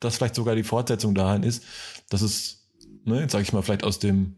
das 0.03 0.17
vielleicht 0.17 0.35
sogar 0.35 0.55
die 0.55 0.63
Fortsetzung 0.63 1.15
dahin 1.15 1.43
ist, 1.43 1.63
dass 2.09 2.21
es, 2.21 2.69
ne, 3.05 3.21
jetzt 3.21 3.31
sage 3.31 3.43
ich 3.43 3.53
mal, 3.53 3.61
vielleicht 3.61 3.83
aus 3.83 3.99
dem 3.99 4.37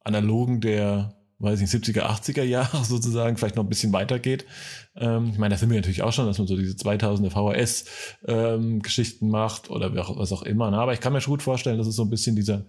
Analogen 0.00 0.60
der, 0.60 1.16
weiß 1.38 1.60
ich 1.60 1.72
nicht, 1.72 1.84
70er, 1.84 2.02
80er 2.02 2.42
Jahre 2.42 2.84
sozusagen 2.84 3.36
vielleicht 3.36 3.56
noch 3.56 3.64
ein 3.64 3.68
bisschen 3.68 3.92
weitergeht. 3.92 4.46
Ähm, 4.96 5.30
ich 5.32 5.38
meine, 5.38 5.54
da 5.54 5.58
sind 5.58 5.70
wir 5.70 5.76
natürlich 5.76 6.02
auch 6.02 6.12
schon, 6.12 6.26
dass 6.26 6.38
man 6.38 6.46
so 6.46 6.56
diese 6.56 6.74
2000er 6.74 7.30
VHS-Geschichten 7.30 9.24
ähm, 9.26 9.30
macht 9.30 9.70
oder 9.70 9.94
was 9.94 10.32
auch 10.32 10.42
immer. 10.42 10.70
Ne? 10.70 10.78
Aber 10.78 10.92
ich 10.92 11.00
kann 11.00 11.12
mir 11.12 11.20
schon 11.20 11.32
gut 11.32 11.42
vorstellen, 11.42 11.78
dass 11.78 11.86
es 11.86 11.96
so 11.96 12.02
ein 12.02 12.10
bisschen 12.10 12.36
dieser, 12.36 12.66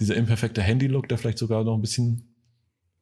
dieser 0.00 0.16
imperfekte 0.16 0.62
Handy-Look, 0.62 1.08
der 1.08 1.18
vielleicht 1.18 1.38
sogar 1.38 1.64
noch 1.64 1.74
ein 1.74 1.80
bisschen 1.80 2.34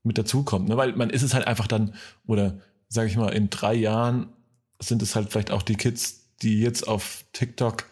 mit 0.02 0.18
dazukommt. 0.18 0.68
Ne? 0.68 0.76
Weil 0.76 0.94
man 0.96 1.10
ist 1.10 1.22
es 1.22 1.34
halt 1.34 1.46
einfach 1.46 1.66
dann, 1.66 1.94
oder 2.26 2.58
sage 2.88 3.08
ich 3.08 3.16
mal, 3.16 3.30
in 3.30 3.50
drei 3.50 3.74
Jahren 3.74 4.32
sind 4.80 5.02
es 5.02 5.14
halt 5.14 5.30
vielleicht 5.30 5.50
auch 5.50 5.62
die 5.62 5.76
Kids, 5.76 6.30
die 6.42 6.60
jetzt 6.60 6.88
auf 6.88 7.24
TikTok 7.32 7.84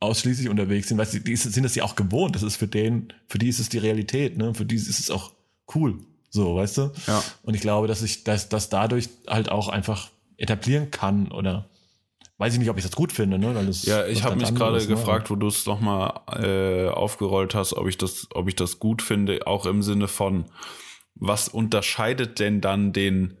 ausschließlich 0.00 0.48
unterwegs 0.48 0.88
sind, 0.88 0.98
weil 0.98 1.06
sie 1.06 1.22
die 1.22 1.36
sind 1.36 1.62
das 1.62 1.74
ja 1.74 1.84
auch 1.84 1.96
gewohnt. 1.96 2.34
Das 2.34 2.42
ist 2.42 2.56
für 2.56 2.68
den, 2.68 3.12
für 3.28 3.38
die 3.38 3.48
ist 3.48 3.58
es 3.58 3.68
die 3.68 3.78
Realität, 3.78 4.36
ne? 4.36 4.54
Für 4.54 4.66
die 4.66 4.76
ist 4.76 4.88
es 4.88 5.10
auch 5.10 5.32
cool. 5.74 5.98
So, 6.30 6.56
weißt 6.56 6.78
du? 6.78 6.92
Ja. 7.06 7.22
Und 7.42 7.54
ich 7.54 7.60
glaube, 7.60 7.86
dass 7.86 8.02
ich 8.02 8.24
das, 8.24 8.48
das 8.48 8.68
dadurch 8.68 9.08
halt 9.26 9.50
auch 9.50 9.68
einfach 9.68 10.10
etablieren 10.36 10.90
kann 10.90 11.32
oder 11.32 11.70
weiß 12.38 12.52
ich 12.52 12.58
nicht, 12.58 12.68
ob 12.68 12.76
ich 12.76 12.84
das 12.84 12.94
gut 12.94 13.12
finde, 13.12 13.38
ne? 13.38 13.54
Das, 13.54 13.86
ja, 13.86 14.06
ich 14.06 14.22
habe 14.22 14.36
mich 14.36 14.54
gerade 14.54 14.78
ne? 14.78 14.86
gefragt, 14.86 15.30
wo 15.30 15.36
du 15.36 15.46
es 15.46 15.64
nochmal 15.64 16.20
äh, 16.32 16.88
aufgerollt 16.88 17.54
hast, 17.54 17.72
ob 17.72 17.88
ich 17.88 17.96
das, 17.96 18.28
ob 18.34 18.48
ich 18.48 18.54
das 18.54 18.78
gut 18.78 19.00
finde, 19.00 19.46
auch 19.46 19.64
im 19.64 19.82
Sinne 19.82 20.08
von, 20.08 20.44
was 21.14 21.48
unterscheidet 21.48 22.38
denn 22.38 22.60
dann 22.60 22.92
den, 22.92 23.38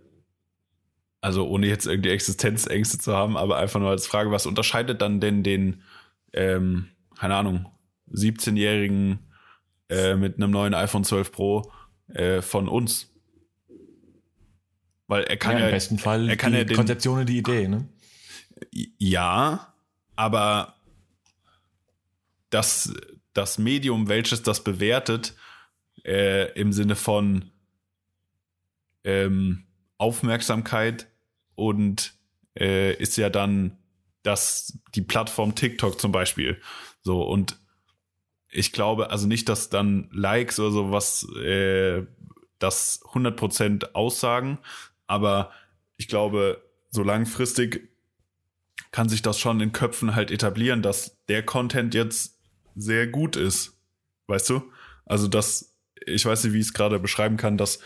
also 1.20 1.46
ohne 1.46 1.66
jetzt 1.66 1.86
irgendwie 1.86 2.10
Existenzängste 2.10 2.98
zu 2.98 3.14
haben, 3.14 3.36
aber 3.36 3.58
einfach 3.58 3.80
nur 3.80 3.90
als 3.90 4.06
Frage, 4.06 4.30
was 4.30 4.46
unterscheidet 4.46 5.02
dann 5.02 5.20
denn 5.20 5.42
den 5.42 5.82
ähm, 6.36 6.88
keine 7.18 7.34
Ahnung, 7.34 7.66
17-Jährigen 8.12 9.18
äh, 9.88 10.14
mit 10.14 10.36
einem 10.36 10.50
neuen 10.50 10.74
iPhone 10.74 11.04
12 11.04 11.32
Pro 11.32 11.72
äh, 12.08 12.42
von 12.42 12.68
uns. 12.68 13.12
Weil 15.08 15.24
er 15.24 15.36
kann 15.36 15.52
ja, 15.52 15.60
ja 15.60 15.66
im 15.66 15.72
besten 15.72 15.98
Fall 15.98 16.28
er 16.28 16.36
kann 16.36 16.52
die 16.52 16.58
ja 16.58 16.64
den, 16.64 16.76
Konzeption 16.76 17.20
und 17.20 17.28
die 17.28 17.38
Idee, 17.38 17.68
ne? 17.68 17.88
Ja, 18.98 19.74
aber 20.16 20.74
das, 22.50 22.92
das 23.32 23.58
Medium, 23.58 24.08
welches 24.08 24.42
das 24.42 24.64
bewertet, 24.64 25.34
äh, 26.04 26.52
im 26.52 26.72
Sinne 26.72 26.96
von 26.96 27.50
ähm, 29.04 29.66
Aufmerksamkeit 29.98 31.06
und 31.54 32.14
äh, 32.58 32.94
ist 32.94 33.16
ja 33.16 33.30
dann 33.30 33.78
dass 34.26 34.78
die 34.94 35.02
Plattform 35.02 35.54
TikTok 35.54 36.00
zum 36.00 36.12
Beispiel 36.12 36.60
so 37.02 37.22
und 37.22 37.58
ich 38.50 38.72
glaube 38.72 39.10
also 39.10 39.26
nicht, 39.26 39.48
dass 39.48 39.68
dann 39.68 40.08
Likes 40.12 40.58
oder 40.58 40.70
sowas 40.70 41.26
äh, 41.36 42.02
das 42.58 43.02
100% 43.12 43.92
aussagen, 43.92 44.58
aber 45.06 45.50
ich 45.96 46.08
glaube, 46.08 46.62
so 46.90 47.02
langfristig 47.02 47.88
kann 48.90 49.08
sich 49.08 49.22
das 49.22 49.38
schon 49.38 49.60
in 49.60 49.72
Köpfen 49.72 50.14
halt 50.14 50.30
etablieren, 50.30 50.82
dass 50.82 51.22
der 51.26 51.44
Content 51.44 51.94
jetzt 51.94 52.38
sehr 52.74 53.06
gut 53.06 53.36
ist. 53.36 53.78
Weißt 54.26 54.48
du? 54.50 54.62
Also, 55.04 55.28
dass, 55.28 55.76
ich 56.06 56.24
weiß 56.24 56.44
nicht, 56.44 56.52
wie 56.52 56.60
ich 56.60 56.66
es 56.66 56.74
gerade 56.74 56.98
beschreiben 56.98 57.36
kann, 57.36 57.58
dass 57.58 57.80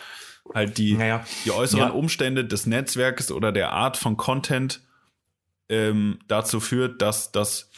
halt 0.55 0.78
die, 0.78 0.95
naja. 0.95 1.24
die 1.45 1.51
äußeren 1.51 1.88
ja. 1.88 1.91
Umstände 1.91 2.45
des 2.45 2.66
Netzwerkes 2.66 3.30
oder 3.30 3.53
der 3.53 3.72
Art 3.72 3.97
von 3.97 4.16
Content 4.16 4.82
ähm, 5.71 6.18
dazu 6.27 6.61
führt, 6.61 7.01
dass, 7.01 7.33
dass, 7.33 7.71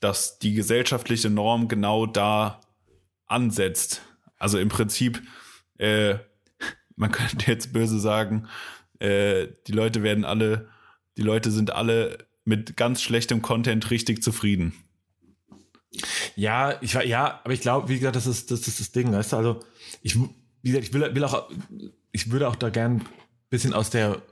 dass 0.00 0.38
die 0.38 0.54
gesellschaftliche 0.54 1.30
Norm 1.30 1.68
genau 1.68 2.06
da 2.06 2.60
ansetzt. 3.26 4.02
Also 4.38 4.58
im 4.58 4.68
Prinzip, 4.68 5.22
äh, 5.78 6.16
man 6.96 7.12
könnte 7.12 7.50
jetzt 7.50 7.72
böse 7.72 8.00
sagen, 8.00 8.48
äh, 8.98 9.48
die 9.66 9.72
Leute 9.72 10.02
werden 10.02 10.24
alle, 10.24 10.68
die 11.16 11.22
Leute 11.22 11.50
sind 11.50 11.70
alle 11.70 12.18
mit 12.44 12.76
ganz 12.76 13.02
schlechtem 13.02 13.42
Content 13.42 13.90
richtig 13.90 14.22
zufrieden. 14.22 14.72
Ja, 16.34 16.80
ich 16.82 16.94
war, 16.94 17.04
ja, 17.04 17.40
aber 17.44 17.52
ich 17.52 17.60
glaube, 17.60 17.88
wie 17.88 17.98
gesagt, 17.98 18.16
das 18.16 18.26
ist, 18.26 18.50
das 18.50 18.68
ist 18.68 18.80
das 18.80 18.92
Ding, 18.92 19.12
weißt 19.12 19.32
du, 19.32 19.36
also 19.36 19.60
ich, 20.02 20.16
wie 20.62 20.70
gesagt, 20.70 20.84
ich 20.86 20.94
will, 20.94 21.14
will 21.14 21.24
auch, 21.24 21.50
ich 22.12 22.30
würde 22.30 22.48
auch 22.48 22.56
da 22.56 22.70
gern 22.70 22.96
ein 22.96 23.08
bisschen 23.50 23.72
aus 23.72 23.90
der 23.90 24.22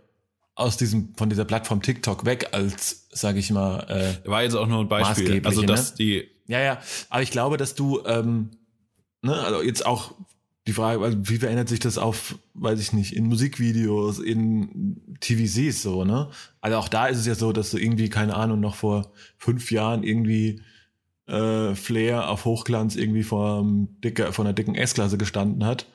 aus 0.54 0.76
diesem 0.76 1.14
von 1.16 1.28
dieser 1.28 1.44
Plattform 1.44 1.82
TikTok 1.82 2.24
weg 2.24 2.48
als 2.52 3.08
sage 3.10 3.38
ich 3.38 3.50
mal 3.50 3.80
äh, 4.24 4.28
war 4.28 4.42
jetzt 4.42 4.54
auch 4.54 4.66
nur 4.66 4.80
ein 4.80 4.88
Beispiel. 4.88 5.42
also 5.44 5.62
dass 5.62 5.92
ne? 5.92 5.96
die 5.98 6.28
ja 6.46 6.60
ja. 6.60 6.78
Aber 7.10 7.22
ich 7.22 7.30
glaube 7.30 7.56
dass 7.56 7.74
du 7.74 8.02
ähm, 8.06 8.50
ne 9.22 9.34
also 9.34 9.62
jetzt 9.62 9.84
auch 9.84 10.14
die 10.66 10.72
Frage 10.72 11.02
also 11.02 11.18
wie 11.22 11.38
verändert 11.38 11.68
sich 11.68 11.80
das 11.80 11.98
auf 11.98 12.38
weiß 12.54 12.80
ich 12.80 12.92
nicht 12.92 13.14
in 13.14 13.26
Musikvideos 13.26 14.20
in 14.20 15.16
TVCs 15.20 15.82
so 15.82 16.04
ne? 16.04 16.30
Also 16.60 16.76
auch 16.76 16.88
da 16.88 17.06
ist 17.06 17.18
es 17.18 17.26
ja 17.26 17.34
so 17.34 17.52
dass 17.52 17.70
du 17.70 17.78
irgendwie 17.78 18.08
keine 18.08 18.34
Ahnung 18.36 18.60
noch 18.60 18.76
vor 18.76 19.10
fünf 19.38 19.72
Jahren 19.72 20.04
irgendwie 20.04 20.62
äh, 21.26 21.74
Flair 21.74 22.28
auf 22.28 22.44
Hochglanz 22.44 22.96
irgendwie 22.96 23.22
vor, 23.22 23.64
dicker, 24.04 24.32
vor 24.32 24.44
einer 24.44 24.52
dicken 24.52 24.74
S-Klasse 24.74 25.18
gestanden 25.18 25.64
hat 25.64 25.86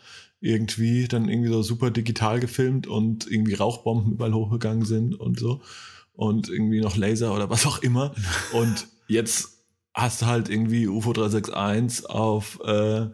irgendwie 0.41 1.07
dann 1.07 1.27
irgendwie 1.27 1.49
so 1.49 1.61
super 1.61 1.91
digital 1.91 2.39
gefilmt 2.39 2.87
und 2.87 3.29
irgendwie 3.29 3.55
Rauchbomben 3.55 4.13
überall 4.13 4.33
hochgegangen 4.33 4.85
sind 4.85 5.19
und 5.19 5.39
so 5.39 5.61
und 6.13 6.49
irgendwie 6.49 6.81
noch 6.81 6.95
Laser 6.95 7.33
oder 7.33 7.49
was 7.49 7.65
auch 7.65 7.79
immer 7.79 8.13
und 8.53 8.87
jetzt 9.07 9.59
hast 9.93 10.21
du 10.21 10.25
halt 10.27 10.49
irgendwie 10.49 10.87
UFO 10.87 11.13
361 11.13 12.09
auf 12.09 12.59
äh, 12.63 13.07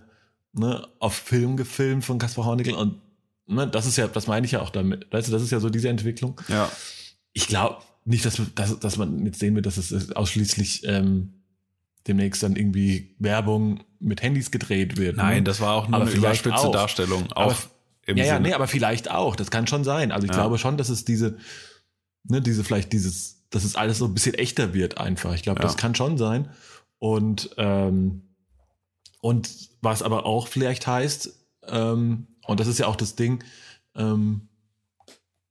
ne, 0.54 0.88
auf 1.00 1.14
Film 1.14 1.58
gefilmt 1.58 2.06
von 2.06 2.20
Caspar 2.20 2.46
Hornickel 2.46 2.74
und 2.74 3.02
ne, 3.48 3.68
das 3.68 3.86
ist 3.86 3.98
ja, 3.98 4.08
das 4.08 4.28
meine 4.28 4.46
ich 4.46 4.54
ja 4.54 4.62
auch 4.62 4.70
damit, 4.70 5.12
weißt 5.12 5.28
du, 5.28 5.32
das 5.32 5.44
ist 5.44 5.52
ja 5.52 5.60
so 5.60 5.70
diese 5.70 5.90
Entwicklung. 5.90 6.40
Ja. 6.48 6.72
Ich 7.34 7.48
glaube 7.48 7.82
nicht, 8.06 8.26
dass, 8.26 8.42
dass, 8.56 8.80
dass 8.80 8.98
man 8.98 9.26
jetzt 9.26 9.40
sehen 9.40 9.56
wird, 9.56 9.66
dass 9.66 9.78
es 9.78 10.12
ausschließlich 10.12 10.84
ähm, 10.86 11.34
demnächst 12.08 12.44
dann 12.44 12.56
irgendwie 12.56 13.16
Werbung 13.20 13.84
mit 14.06 14.22
Handys 14.22 14.52
gedreht 14.52 14.98
wird. 14.98 15.18
Ne? 15.18 15.24
Nein, 15.24 15.38
ne? 15.38 15.44
das 15.44 15.60
war 15.60 15.74
auch 15.74 15.88
nur 15.88 16.00
aber 16.00 16.10
eine 16.10 16.16
überspitzte 16.16 16.72
Darstellung. 16.72 17.32
Auch 17.34 17.52
aber, 17.52 17.56
im 18.06 18.18
ja, 18.18 18.26
ja, 18.26 18.40
nee, 18.40 18.54
aber 18.54 18.68
vielleicht 18.68 19.10
auch. 19.10 19.36
Das 19.36 19.52
kann 19.52 19.68
schon 19.68 19.84
sein. 19.84 20.12
Also 20.12 20.26
ich 20.26 20.32
ja. 20.32 20.38
glaube 20.38 20.58
schon, 20.58 20.78
dass 20.78 20.90
es 20.90 21.06
diese, 21.06 21.38
ne, 22.24 22.42
diese 22.42 22.64
vielleicht 22.64 22.94
dieses, 22.94 23.46
dass 23.50 23.64
es 23.64 23.76
alles 23.76 23.98
so 23.98 24.06
ein 24.06 24.14
bisschen 24.14 24.36
echter 24.36 24.74
wird 24.74 24.98
einfach. 24.98 25.34
Ich 25.34 25.44
glaube, 25.44 25.60
ja. 25.60 25.64
das 25.64 25.78
kann 25.78 25.96
schon 25.96 26.18
sein. 26.18 26.50
Und 27.00 27.50
ähm, 27.58 28.22
und 29.22 29.50
was 29.82 30.04
aber 30.04 30.26
auch 30.26 30.48
vielleicht 30.48 30.86
heißt, 30.86 31.34
ähm, 31.68 32.28
und 32.46 32.60
das 32.60 32.68
ist 32.68 32.78
ja 32.78 32.86
auch 32.86 32.96
das 32.96 33.16
Ding, 33.16 33.44
ähm, 33.96 34.50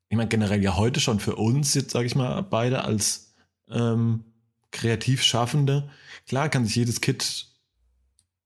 ich 0.09 0.17
meine 0.17 0.29
generell 0.29 0.63
ja 0.63 0.77
heute 0.77 1.01
schon 1.01 1.19
für 1.19 1.35
uns 1.35 1.75
jetzt 1.75 1.91
sage 1.91 2.07
ich 2.07 2.15
mal 2.15 2.41
beide 2.43 2.85
als 2.85 3.35
ähm, 3.69 4.25
kreativ 4.71 5.23
Schaffende. 5.25 5.91
Klar 6.29 6.49
kann 6.49 6.65
sich 6.65 6.77
jedes 6.77 7.01
Kid 7.01 7.49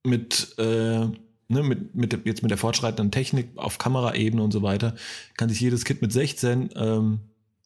mit, 0.05 0.55
äh, 0.59 0.63
ne, 0.65 1.13
mit, 1.49 1.95
mit, 1.95 2.27
jetzt 2.27 2.43
mit 2.43 2.51
der 2.51 2.59
fortschreitenden 2.59 3.11
Technik 3.11 3.51
auf 3.57 3.79
Kameraebene 3.79 4.43
und 4.43 4.53
so 4.53 4.63
weiter, 4.63 4.95
kann 5.37 5.49
sich 5.49 5.61
jedes 5.61 5.85
Kind 5.85 6.03
mit 6.03 6.13
16, 6.13 6.71
ähm, 6.77 7.21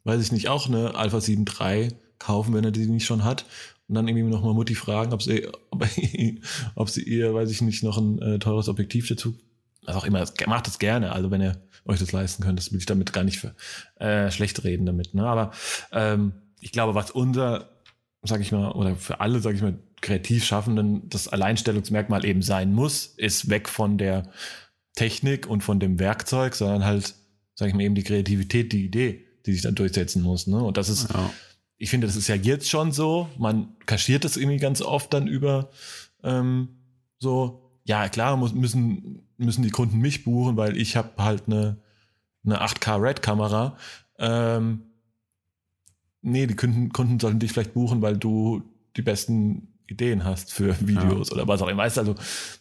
weiß 0.05 0.23
ich 0.23 0.33
nicht, 0.33 0.49
auch 0.49 0.69
eine 0.69 0.95
Alpha 0.95 1.21
7 1.21 1.45
III 1.47 1.89
kaufen, 2.19 2.55
wenn 2.55 2.65
er 2.65 2.71
die 2.71 2.87
nicht 2.87 3.07
schon 3.07 3.25
hat. 3.25 3.45
Und 3.89 3.97
dann 3.97 4.09
irgendwie 4.09 4.25
nochmal 4.25 4.55
Mutti 4.55 4.75
fragen, 4.75 5.13
ob 5.13 5.23
sie, 5.23 5.49
ob, 5.71 5.87
ob 6.75 6.89
sie 6.89 7.03
ihr, 7.03 7.35
weiß 7.35 7.51
ich 7.51 7.61
nicht, 7.63 7.83
noch 7.83 7.99
ein 7.99 8.21
äh, 8.21 8.39
teures 8.39 8.69
Objektiv 8.69 9.09
dazu, 9.09 9.35
was 9.85 9.97
auch 9.97 10.05
immer, 10.05 10.25
macht 10.47 10.67
das 10.67 10.79
gerne. 10.79 11.13
Also 11.13 11.31
wenn 11.31 11.43
ihr 11.43 11.61
euch 11.85 11.99
das 11.99 12.13
leisten 12.13 12.43
könnt, 12.45 12.59
das 12.59 12.73
will 12.73 12.79
ich 12.79 12.87
damit 12.87 13.13
gar 13.13 13.25
nicht 13.25 13.41
für 13.41 13.55
äh, 13.97 14.31
schlecht 14.31 14.63
reden 14.65 14.87
damit. 14.87 15.15
Ne? 15.15 15.27
Aber 15.27 15.51
ähm, 15.91 16.33
ich 16.61 16.71
glaube, 16.71 16.95
was 16.95 17.11
unser 17.11 17.73
sag 18.23 18.41
ich 18.41 18.53
mal, 18.53 18.71
oder 18.73 18.97
für 18.97 19.21
alle, 19.21 19.41
sag 19.41 19.55
ich 19.55 19.63
mal, 19.63 19.79
kreativ 20.03 20.45
Schaffenden 20.45 21.09
das 21.09 21.29
Alleinstellungsmerkmal 21.29 22.25
eben 22.27 22.43
sein 22.43 22.73
muss, 22.73 23.07
ist 23.07 23.49
weg 23.49 23.69
von 23.69 23.97
der 23.97 24.31
Technik 24.95 25.47
und 25.47 25.63
von 25.63 25.81
dem 25.81 25.99
Werkzeug, 25.99 26.55
sondern 26.55 26.85
halt, 26.85 27.15
sag 27.55 27.69
ich 27.69 27.75
mal, 27.75 27.83
eben 27.83 27.95
die 27.95 28.03
Kreativität, 28.03 28.73
die 28.73 28.85
Idee, 28.85 29.25
die 29.47 29.53
sich 29.55 29.63
dann 29.63 29.75
durchsetzen 29.75 30.23
muss. 30.23 30.47
Ne? 30.47 30.63
Und 30.63 30.77
das 30.77 30.91
ist, 30.91 31.11
ja. 31.11 31.31
ich 31.79 31.89
finde, 31.89 32.07
das 32.07 32.17
ist 32.17 32.29
ja 32.29 32.35
jetzt 32.35 32.69
schon 32.69 32.93
so. 32.93 33.29
Man 33.39 33.75
kaschiert 33.87 34.25
das 34.25 34.37
irgendwie 34.37 34.59
ganz 34.59 34.83
oft 34.83 35.15
dann 35.15 35.27
über 35.27 35.71
ähm, 36.23 36.69
so, 37.19 37.81
ja 37.85 38.09
klar, 38.11 38.37
muss, 38.37 38.53
müssen, 38.53 39.27
müssen 39.39 39.63
die 39.63 39.71
Kunden 39.71 39.99
mich 39.99 40.25
buchen, 40.25 40.59
weil 40.59 40.77
ich 40.77 40.97
habe 40.97 41.11
halt 41.23 41.45
eine 41.47 41.81
eine 42.45 42.63
8K 42.63 43.01
Red-Kamera. 43.01 43.77
Ähm, 44.19 44.83
nee, 46.23 46.47
die 46.47 46.57
Kunden, 46.57 46.91
Kunden 46.91 47.21
sollten 47.21 47.39
dich 47.39 47.53
vielleicht 47.53 47.75
buchen, 47.75 48.03
weil 48.03 48.17
du 48.17 48.63
die 48.97 49.03
besten 49.03 49.72
Ideen 49.87 50.25
hast 50.25 50.53
für 50.53 50.77
Videos 50.81 51.29
ja. 51.29 51.35
oder 51.35 51.49
was 51.49 51.63
auch 51.63 51.69
immer. 51.69 51.83
Weißt 51.83 51.99
also, 51.99 52.15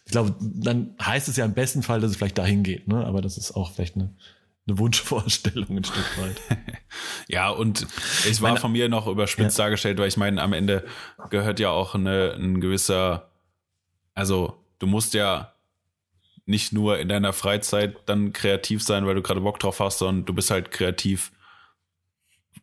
ich 0.04 0.12
glaube, 0.12 0.34
dann 0.40 0.94
heißt 1.00 1.28
es 1.28 1.36
ja 1.36 1.44
im 1.44 1.54
besten 1.54 1.82
Fall, 1.82 2.00
dass 2.00 2.10
es 2.10 2.16
vielleicht 2.16 2.38
dahin 2.38 2.62
geht, 2.62 2.88
ne? 2.88 3.04
Aber 3.04 3.22
das 3.22 3.38
ist 3.38 3.52
auch 3.52 3.72
vielleicht 3.72 3.96
eine, 3.96 4.14
eine 4.66 4.78
Wunschvorstellung 4.78 5.76
ein 5.76 5.84
Stück 5.84 6.18
weit. 6.18 6.40
ja, 7.28 7.50
und 7.50 7.86
es 8.28 8.40
war 8.40 8.50
meine, 8.50 8.60
von 8.60 8.72
mir 8.72 8.88
noch 8.88 9.06
überspitzt 9.06 9.58
ja. 9.58 9.64
dargestellt, 9.64 9.98
weil 9.98 10.08
ich 10.08 10.16
meine, 10.16 10.42
am 10.42 10.52
Ende 10.52 10.84
gehört 11.30 11.60
ja 11.60 11.70
auch 11.70 11.94
eine, 11.94 12.34
ein 12.34 12.60
gewisser, 12.60 13.30
also 14.14 14.62
du 14.78 14.86
musst 14.86 15.14
ja 15.14 15.52
nicht 16.44 16.72
nur 16.72 16.98
in 16.98 17.08
deiner 17.08 17.32
Freizeit 17.32 17.96
dann 18.06 18.32
kreativ 18.32 18.82
sein, 18.82 19.06
weil 19.06 19.14
du 19.14 19.22
gerade 19.22 19.40
Bock 19.40 19.60
drauf 19.60 19.80
hast, 19.80 19.98
sondern 19.98 20.24
du 20.24 20.34
bist 20.34 20.50
halt 20.50 20.70
kreativ 20.70 21.32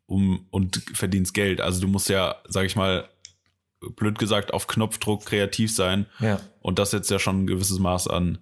um 0.05 0.47
und 0.49 0.81
verdienst 0.93 1.33
Geld. 1.33 1.61
Also 1.61 1.81
du 1.81 1.87
musst 1.87 2.09
ja, 2.09 2.35
sag 2.47 2.65
ich 2.65 2.75
mal, 2.75 3.07
blöd 3.95 4.19
gesagt, 4.19 4.53
auf 4.53 4.67
Knopfdruck 4.67 5.25
kreativ 5.25 5.73
sein. 5.73 6.05
Ja. 6.19 6.39
Und 6.61 6.79
das 6.79 6.91
setzt 6.91 7.09
ja 7.11 7.19
schon 7.19 7.43
ein 7.43 7.47
gewisses 7.47 7.79
Maß 7.79 8.07
an 8.07 8.39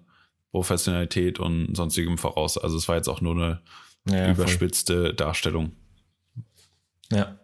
Professionalität 0.50 1.38
und 1.38 1.76
sonstigem 1.76 2.18
voraus. 2.18 2.58
Also 2.58 2.76
es 2.76 2.88
war 2.88 2.96
jetzt 2.96 3.08
auch 3.08 3.20
nur 3.20 3.34
eine 3.34 3.60
ja, 4.08 4.30
überspitzte 4.30 5.06
voll. 5.06 5.14
Darstellung. 5.14 5.72
Ja. 7.10 7.38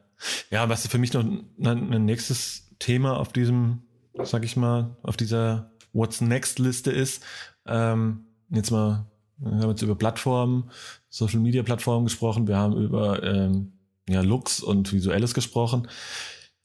Ja, 0.51 0.69
was 0.69 0.87
für 0.87 0.99
mich 0.99 1.13
noch 1.13 1.23
ein, 1.23 2.05
nächstes 2.05 2.71
Thema 2.79 3.19
auf 3.19 3.33
diesem, 3.33 3.83
sag 4.23 4.45
ich 4.45 4.57
mal, 4.57 4.97
auf 5.03 5.17
dieser 5.17 5.73
What's 5.93 6.21
Next 6.21 6.59
Liste 6.59 6.91
ist, 6.91 7.23
ähm, 7.67 8.25
jetzt 8.49 8.71
mal, 8.71 9.07
wir 9.37 9.61
haben 9.61 9.71
jetzt 9.71 9.83
über 9.83 9.97
Plattformen, 9.97 10.71
Social 11.09 11.41
Media 11.41 11.63
Plattformen 11.63 12.07
gesprochen, 12.07 12.49
wir 12.49 12.57
haben 12.57 12.77
über 12.77 13.23
ähm, 13.23 13.73
ja, 14.09 14.23
Looks 14.23 14.61
und 14.61 14.93
Visuelles 14.93 15.35
gesprochen 15.35 15.89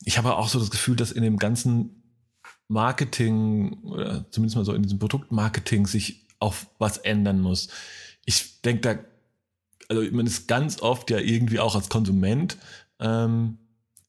ich 0.05 0.17
habe 0.17 0.35
auch 0.35 0.49
so 0.49 0.59
das 0.59 0.71
Gefühl, 0.71 0.95
dass 0.95 1.11
in 1.11 1.23
dem 1.23 1.37
ganzen 1.37 2.03
Marketing 2.67 3.79
oder 3.83 4.29
zumindest 4.31 4.55
mal 4.55 4.65
so 4.65 4.73
in 4.73 4.83
diesem 4.83 4.99
Produktmarketing 4.99 5.87
sich 5.87 6.27
auch 6.39 6.55
was 6.77 6.97
ändern 6.97 7.41
muss. 7.41 7.69
Ich 8.25 8.61
denke 8.61 8.81
da, 8.81 8.99
also 9.89 10.09
man 10.11 10.27
ist 10.27 10.47
ganz 10.47 10.81
oft 10.81 11.09
ja 11.09 11.19
irgendwie 11.19 11.59
auch 11.59 11.75
als 11.75 11.89
Konsument 11.89 12.57
ähm, 12.99 13.57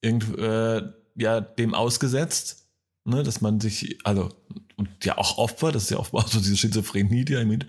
irgend, 0.03 0.39
äh, 0.39 0.83
ja 1.17 1.41
dem 1.41 1.75
ausgesetzt, 1.75 2.69
ne, 3.05 3.23
dass 3.23 3.41
man 3.41 3.61
sich, 3.61 3.99
also 4.05 4.31
und 4.77 4.89
ja 5.05 5.19
auch 5.19 5.39
Opfer, 5.39 5.73
das 5.73 5.85
ist 5.85 5.91
ja 5.91 5.99
oft 5.99 6.15
auch 6.15 6.29
so 6.29 6.39
diese 6.39 6.57
Schizophrenie, 6.57 7.25
die 7.25 7.45
mit 7.45 7.67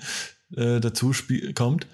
äh, 0.55 0.80
dazu 0.80 1.13
kommt. 1.55 1.88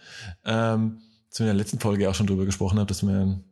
Ähm, 0.43 1.01
dass 1.29 1.39
in 1.39 1.45
der 1.45 1.55
letzten 1.55 1.79
Folge 1.79 2.09
auch 2.09 2.15
schon 2.15 2.27
drüber 2.27 2.45
gesprochen 2.45 2.79
haben, 2.79 2.87
dass 2.87 3.03
man 3.03 3.43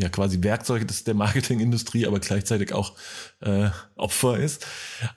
ja 0.00 0.08
quasi 0.08 0.42
Werkzeug 0.42 0.86
des, 0.86 1.04
der 1.04 1.14
Marketingindustrie, 1.14 2.06
aber 2.06 2.20
gleichzeitig 2.20 2.72
auch 2.72 2.94
äh, 3.40 3.70
Opfer 3.96 4.38
ist. 4.38 4.66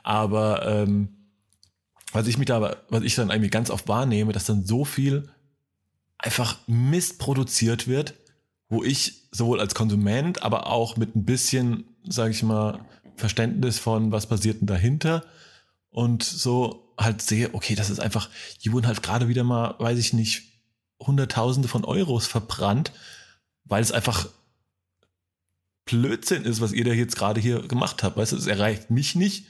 Aber 0.03 0.65
ähm, 0.65 1.09
was 2.11 2.27
ich 2.27 2.37
mich 2.37 2.47
da, 2.47 2.77
was 2.89 3.03
ich 3.03 3.15
dann 3.15 3.31
eigentlich 3.31 3.51
ganz 3.51 3.69
oft 3.69 3.87
wahrnehme, 3.87 4.33
dass 4.33 4.45
dann 4.45 4.65
so 4.65 4.85
viel 4.85 5.29
einfach 6.17 6.57
Mist 6.67 7.19
produziert 7.19 7.87
wird, 7.87 8.13
wo 8.69 8.83
ich 8.83 9.27
sowohl 9.31 9.59
als 9.59 9.75
Konsument, 9.75 10.43
aber 10.43 10.67
auch 10.67 10.95
mit 10.95 11.15
ein 11.15 11.25
bisschen, 11.25 11.85
sage 12.07 12.31
ich 12.31 12.43
mal, 12.43 12.85
Verständnis 13.15 13.79
von 13.79 14.11
was 14.11 14.27
passiert 14.27 14.61
denn 14.61 14.67
dahinter 14.67 15.23
und 15.89 16.23
so 16.23 16.93
halt 16.97 17.21
sehe, 17.21 17.53
okay, 17.53 17.75
das 17.75 17.89
ist 17.89 17.99
einfach, 17.99 18.29
hier 18.59 18.71
wurden 18.71 18.87
halt 18.87 19.03
gerade 19.03 19.27
wieder 19.27 19.43
mal, 19.43 19.75
weiß 19.79 19.97
ich 19.99 20.13
nicht, 20.13 20.53
Hunderttausende 20.99 21.67
von 21.67 21.83
Euros 21.85 22.27
verbrannt, 22.27 22.91
weil 23.65 23.81
es 23.81 23.91
einfach 23.91 24.27
Blödsinn 25.85 26.45
ist, 26.45 26.61
was 26.61 26.71
ihr 26.71 26.83
da 26.83 26.91
jetzt 26.91 27.15
gerade 27.15 27.41
hier 27.41 27.61
gemacht 27.67 28.03
habt. 28.03 28.17
Weißt 28.17 28.31
du, 28.31 28.37
es 28.37 28.47
erreicht 28.47 28.89
mich 28.89 29.15
nicht, 29.15 29.47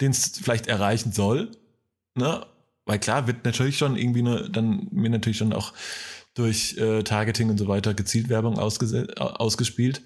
den 0.00 0.10
es 0.10 0.38
vielleicht 0.42 0.66
erreichen 0.66 1.12
soll. 1.12 1.50
Ne? 2.14 2.44
Weil 2.84 2.98
klar, 2.98 3.26
wird 3.26 3.44
natürlich 3.44 3.78
schon 3.78 3.96
irgendwie 3.96 4.20
eine, 4.20 4.50
dann 4.50 4.88
mir 4.90 5.10
natürlich 5.10 5.38
schon 5.38 5.52
auch 5.52 5.72
durch 6.34 6.76
äh, 6.76 7.02
Targeting 7.02 7.48
und 7.50 7.58
so 7.58 7.68
weiter 7.68 7.94
gezielt 7.94 8.28
Werbung 8.28 8.58
ausgespielt. 8.58 10.02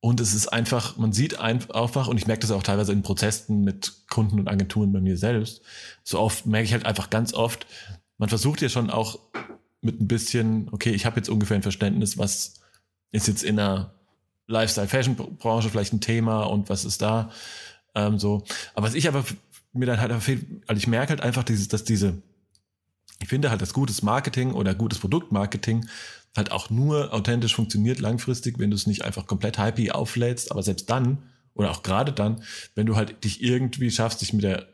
Und 0.00 0.20
es 0.20 0.32
ist 0.32 0.48
einfach, 0.48 0.96
man 0.96 1.12
sieht 1.12 1.40
einfach, 1.40 2.06
und 2.06 2.16
ich 2.16 2.28
merke 2.28 2.42
das 2.42 2.52
auch 2.52 2.62
teilweise 2.62 2.92
in 2.92 3.02
Prozessen 3.02 3.64
mit 3.64 4.06
Kunden 4.08 4.38
und 4.38 4.48
Agenturen 4.48 4.92
bei 4.92 5.00
mir 5.00 5.16
selbst, 5.16 5.62
so 6.04 6.20
oft 6.20 6.46
merke 6.46 6.66
ich 6.66 6.72
halt 6.72 6.86
einfach 6.86 7.10
ganz 7.10 7.34
oft, 7.34 7.66
man 8.16 8.28
versucht 8.28 8.62
ja 8.62 8.68
schon 8.68 8.90
auch 8.90 9.18
mit 9.80 10.00
ein 10.00 10.06
bisschen, 10.06 10.68
okay, 10.70 10.90
ich 10.90 11.04
habe 11.04 11.16
jetzt 11.16 11.28
ungefähr 11.28 11.56
ein 11.56 11.62
Verständnis, 11.62 12.16
was 12.16 12.54
ist 13.10 13.26
jetzt 13.26 13.42
in 13.42 13.58
einer 13.58 13.97
Lifestyle-Fashion-Branche 14.48 15.70
vielleicht 15.70 15.92
ein 15.92 16.00
Thema 16.00 16.42
und 16.42 16.68
was 16.68 16.84
ist 16.84 17.00
da 17.02 17.30
ähm, 17.94 18.18
so. 18.18 18.44
Aber 18.74 18.86
was 18.86 18.94
ich 18.94 19.06
aber 19.06 19.24
mir 19.72 19.86
dann 19.86 20.00
halt 20.00 20.12
fehlt, 20.22 20.46
also 20.66 20.78
ich 20.78 20.86
merke 20.86 21.10
halt 21.10 21.20
einfach, 21.20 21.44
dieses, 21.44 21.68
dass 21.68 21.84
diese, 21.84 22.20
ich 23.20 23.28
finde 23.28 23.50
halt, 23.50 23.62
dass 23.62 23.72
gutes 23.72 24.02
Marketing 24.02 24.52
oder 24.52 24.74
gutes 24.74 24.98
Produktmarketing 24.98 25.86
halt 26.36 26.50
auch 26.50 26.70
nur 26.70 27.12
authentisch 27.12 27.54
funktioniert 27.54 28.00
langfristig, 28.00 28.58
wenn 28.58 28.70
du 28.70 28.76
es 28.76 28.86
nicht 28.86 29.04
einfach 29.04 29.26
komplett 29.26 29.58
hypey 29.58 29.90
auflädst, 29.90 30.50
aber 30.50 30.62
selbst 30.62 30.90
dann 30.90 31.18
oder 31.54 31.70
auch 31.70 31.82
gerade 31.82 32.12
dann, 32.12 32.42
wenn 32.74 32.86
du 32.86 32.96
halt 32.96 33.24
dich 33.24 33.42
irgendwie 33.42 33.90
schaffst, 33.90 34.20
dich 34.20 34.32
mit 34.32 34.44
der 34.44 34.68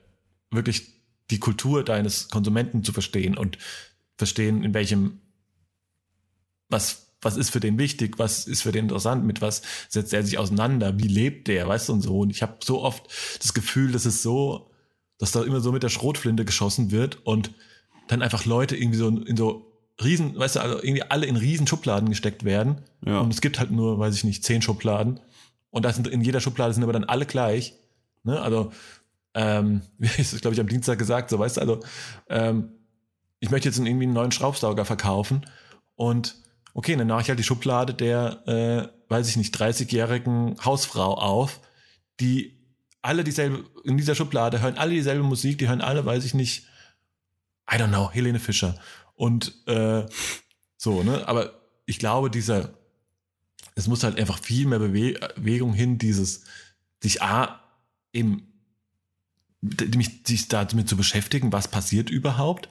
wirklich 0.50 0.92
die 1.30 1.38
Kultur 1.38 1.82
deines 1.84 2.28
Konsumenten 2.28 2.84
zu 2.84 2.92
verstehen 2.92 3.36
und 3.36 3.58
verstehen, 4.16 4.62
in 4.62 4.74
welchem 4.74 5.20
was 6.68 7.03
was 7.24 7.36
ist 7.36 7.50
für 7.50 7.60
den 7.60 7.78
wichtig, 7.78 8.18
was 8.18 8.46
ist 8.46 8.62
für 8.62 8.72
den 8.72 8.84
interessant, 8.84 9.24
mit 9.24 9.40
was 9.40 9.62
setzt 9.88 10.12
er 10.12 10.22
sich 10.22 10.38
auseinander, 10.38 10.98
wie 10.98 11.08
lebt 11.08 11.48
der, 11.48 11.68
weißt 11.68 11.88
du 11.88 11.94
und 11.94 12.00
so. 12.00 12.18
Und 12.20 12.30
ich 12.30 12.42
habe 12.42 12.56
so 12.62 12.82
oft 12.82 13.06
das 13.40 13.54
Gefühl, 13.54 13.92
dass 13.92 14.04
es 14.04 14.22
so, 14.22 14.70
dass 15.18 15.32
da 15.32 15.42
immer 15.42 15.60
so 15.60 15.72
mit 15.72 15.82
der 15.82 15.88
Schrotflinte 15.88 16.44
geschossen 16.44 16.90
wird 16.90 17.24
und 17.26 17.52
dann 18.08 18.22
einfach 18.22 18.44
Leute 18.44 18.76
irgendwie 18.76 18.98
so 18.98 19.08
in 19.08 19.36
so 19.36 19.72
riesen, 20.02 20.38
weißt 20.38 20.56
du, 20.56 20.60
also 20.60 20.76
irgendwie 20.82 21.02
alle 21.02 21.26
in 21.26 21.36
riesen 21.36 21.66
Schubladen 21.66 22.08
gesteckt 22.08 22.44
werden. 22.44 22.82
Ja. 23.06 23.20
Und 23.20 23.32
es 23.32 23.40
gibt 23.40 23.58
halt 23.58 23.70
nur, 23.70 23.98
weiß 23.98 24.14
ich 24.14 24.24
nicht, 24.24 24.44
zehn 24.44 24.62
Schubladen. 24.62 25.20
Und 25.70 25.84
da 25.84 25.92
sind 25.92 26.06
in 26.08 26.20
jeder 26.20 26.40
Schublade 26.40 26.74
sind 26.74 26.82
aber 26.82 26.92
dann 26.92 27.04
alle 27.04 27.26
gleich. 27.26 27.74
Ne? 28.22 28.40
Also, 28.40 28.72
ähm, 29.34 29.82
wie 29.98 30.06
ist 30.20 30.32
das, 30.32 30.40
glaube 30.40 30.54
ich, 30.54 30.60
am 30.60 30.68
Dienstag 30.68 30.98
gesagt, 30.98 31.30
so 31.30 31.38
weißt 31.38 31.56
du, 31.56 31.60
also 31.60 31.80
ähm, 32.28 32.72
ich 33.40 33.50
möchte 33.50 33.68
jetzt 33.68 33.78
irgendwie 33.78 34.04
einen 34.04 34.14
neuen 34.14 34.32
Schraubsauger 34.32 34.84
verkaufen 34.84 35.44
und 35.96 36.36
okay, 36.74 36.96
dann 36.96 37.06
mache 37.06 37.22
ich 37.22 37.28
halt 37.28 37.38
die 37.38 37.44
Schublade 37.44 37.94
der, 37.94 38.46
äh, 38.46 39.10
weiß 39.10 39.28
ich 39.28 39.36
nicht, 39.36 39.56
30-jährigen 39.56 40.56
Hausfrau 40.64 41.14
auf, 41.14 41.60
die 42.20 42.60
alle 43.00 43.24
dieselbe, 43.24 43.64
in 43.84 43.96
dieser 43.96 44.14
Schublade 44.14 44.60
hören 44.60 44.76
alle 44.76 44.92
dieselbe 44.92 45.22
Musik, 45.22 45.58
die 45.58 45.68
hören 45.68 45.80
alle, 45.80 46.04
weiß 46.04 46.24
ich 46.24 46.34
nicht, 46.34 46.66
I 47.70 47.76
don't 47.76 47.88
know, 47.88 48.10
Helene 48.10 48.40
Fischer. 48.40 48.78
Und 49.14 49.54
äh, 49.66 50.04
so, 50.76 51.02
ne? 51.02 51.26
Aber 51.28 51.60
ich 51.86 51.98
glaube, 51.98 52.30
dieser, 52.30 52.74
es 53.74 53.86
muss 53.86 54.02
halt 54.02 54.18
einfach 54.18 54.38
viel 54.38 54.66
mehr 54.66 54.80
Bewegung 54.80 55.74
hin, 55.74 55.98
dieses, 55.98 56.44
sich 57.02 57.22
A, 57.22 57.60
eben, 58.12 58.52
mich, 59.60 60.22
sich 60.26 60.48
damit 60.48 60.88
zu 60.88 60.96
beschäftigen, 60.96 61.52
was 61.52 61.68
passiert 61.68 62.10
überhaupt. 62.10 62.68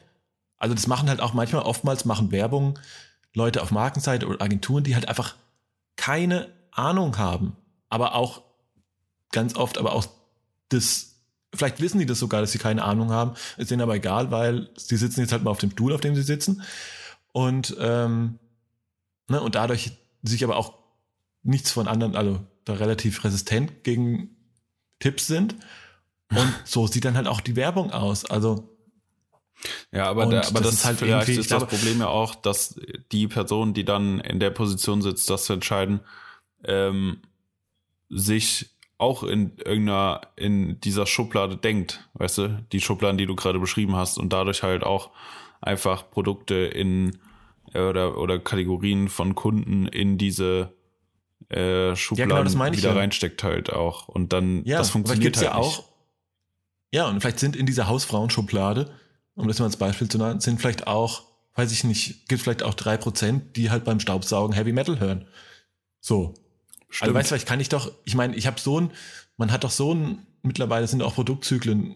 Also 0.58 0.76
das 0.76 0.88
machen 0.88 1.10
halt 1.10 1.22
auch 1.22 1.34
manchmal, 1.34 1.64
oftmals 1.64 2.06
machen 2.06 2.32
Werbung 2.32 2.80
Leute 3.34 3.62
auf 3.62 3.72
Markenseite 3.72 4.28
oder 4.28 4.42
Agenturen, 4.42 4.84
die 4.84 4.96
halt 4.96 5.08
einfach 5.08 5.36
keine 5.96 6.50
Ahnung 6.72 7.18
haben, 7.18 7.56
aber 7.90 8.16
auch 8.16 8.42
ganz 9.32 9.56
oft, 9.56 9.78
aber 9.78 9.94
auch 9.94 10.06
das, 10.70 11.16
vielleicht 11.54 11.82
wissen 11.82 12.00
die 12.00 12.06
das 12.06 12.20
sogar, 12.20 12.42
dass 12.42 12.52
sie 12.52 12.60
keine 12.60 12.84
Ahnung 12.84 13.12
haben, 13.12 13.34
ist 13.58 13.72
denen 13.72 13.82
aber 13.82 13.96
egal, 13.96 14.32
weil 14.32 14.70
sie 14.76 14.98
sitzen 14.98 15.22
jetzt 15.22 15.32
halt 15.32 15.44
mal 15.44 15.52
auf 15.52 15.60
dem 15.60 15.72
Stuhl, 15.72 15.94
auf 15.94 16.02
dem 16.02 16.16
sie 16.16 16.24
sitzen 16.24 16.64
und, 17.32 17.76
ähm, 17.80 18.40
ne, 19.28 19.42
und 19.42 19.56
dadurch 19.56 19.92
sich 20.24 20.44
aber 20.44 20.58
auch 20.58 20.74
nichts 21.44 21.72
von 21.72 21.88
anderen, 21.88 22.16
also 22.16 22.40
da 22.66 22.74
relativ 22.74 23.24
resistent 23.24 23.84
gegen 23.84 24.36
Tipps 25.00 25.28
sind. 25.28 25.56
Und 26.30 26.54
so 26.66 26.88
sieht 26.88 27.06
dann 27.06 27.16
halt 27.16 27.28
auch 27.28 27.42
die 27.42 27.56
Werbung 27.56 27.92
aus. 27.92 28.26
Also 28.26 28.73
ja, 29.91 30.05
aber, 30.05 30.26
der, 30.26 30.47
aber 30.47 30.59
das, 30.59 30.70
das, 30.70 30.74
ist 30.74 30.86
halt 30.86 30.99
vielleicht 30.99 31.30
ist 31.30 31.51
das 31.51 31.66
Problem 31.66 31.99
ja 31.99 32.07
auch, 32.07 32.36
dass 32.36 32.80
die 33.11 33.28
Person, 33.28 33.74
die 33.74 33.86
dann 33.86 34.20
in 34.20 34.39
der 34.39 34.49
Position 34.49 35.01
sitzt, 35.01 35.30
das 35.30 35.45
zu 35.45 35.53
entscheiden, 35.53 36.01
ähm, 36.64 37.22
sich 38.09 38.70
auch 38.97 39.24
in 39.24 39.57
irgendeiner, 39.57 40.22
in 40.36 40.80
dieser 40.82 41.05
Schublade 41.05 41.57
denkt, 41.57 42.07
weißt 42.14 42.38
du, 42.38 42.66
die 42.72 42.80
Schubladen, 42.80 43.18
die 43.18 43.26
du 43.26 43.36
gerade 43.36 43.59
beschrieben 43.59 43.95
hast 43.95 44.18
und 44.18 44.32
dadurch 44.32 44.64
halt 44.64 44.84
auch 44.84 45.11
einfach 45.61 46.09
Produkte 46.09 46.55
in 46.55 47.18
äh, 47.74 47.82
oder, 47.82 48.18
oder 48.18 48.39
Kategorien 48.39 49.09
von 49.09 49.36
Kunden 49.36 49.88
in 49.88 50.18
diese 50.18 50.74
äh, 51.49 51.95
Schubladen 51.95 52.30
ja, 52.32 52.43
genau, 52.43 52.72
wieder 52.72 52.89
ja. 52.93 52.95
reinsteckt 52.95 53.43
halt 53.43 53.72
auch 53.72 54.07
und 54.07 54.34
dann 54.34 54.64
ja, 54.66 54.78
das 54.78 54.89
funktioniert 54.89 55.36
halt 55.38 55.45
ja 55.45 55.55
auch. 55.55 55.84
Ja, 56.93 57.07
und 57.07 57.20
vielleicht 57.22 57.39
sind 57.39 57.55
in 57.55 57.66
dieser 57.66 57.88
Hausfrauenschublade 57.88 58.91
um 59.36 59.48
das 59.48 59.60
mal 59.60 59.66
als 59.66 59.78
Beispiel 59.78 60.10
zu 60.10 60.18
nennen, 60.18 60.40
sind 60.40 60.60
vielleicht 60.60 60.88
auch 60.88 61.24
weiß 61.56 61.72
ich 61.72 61.84
nicht, 61.84 62.28
gibt 62.28 62.42
vielleicht 62.42 62.64
auch 62.64 62.74
drei 62.74 62.98
Prozent, 62.98 63.56
die 63.56 63.70
halt 63.70 63.84
beim 63.84 64.00
Staubsaugen 64.00 64.56
Heavy 64.56 64.72
Metal 64.72 65.00
hören. 65.00 65.28
So. 66.00 66.34
Stimmt. 66.90 67.10
Also 67.10 67.14
weißt 67.14 67.32
du, 67.32 67.36
ich 67.36 67.46
kann 67.46 67.60
ich 67.60 67.70
doch, 67.70 67.92
ich 68.06 68.16
meine, 68.16 68.36
ich 68.36 68.48
habe 68.48 68.60
so 68.60 68.80
ein, 68.80 68.92
man 69.38 69.52
hat 69.52 69.64
doch 69.64 69.72
so 69.72 69.94
ein, 69.94 70.26
mittlerweile 70.42 70.88
sind 70.88 71.02
auch 71.02 71.16
Produktzyklen 71.16 71.96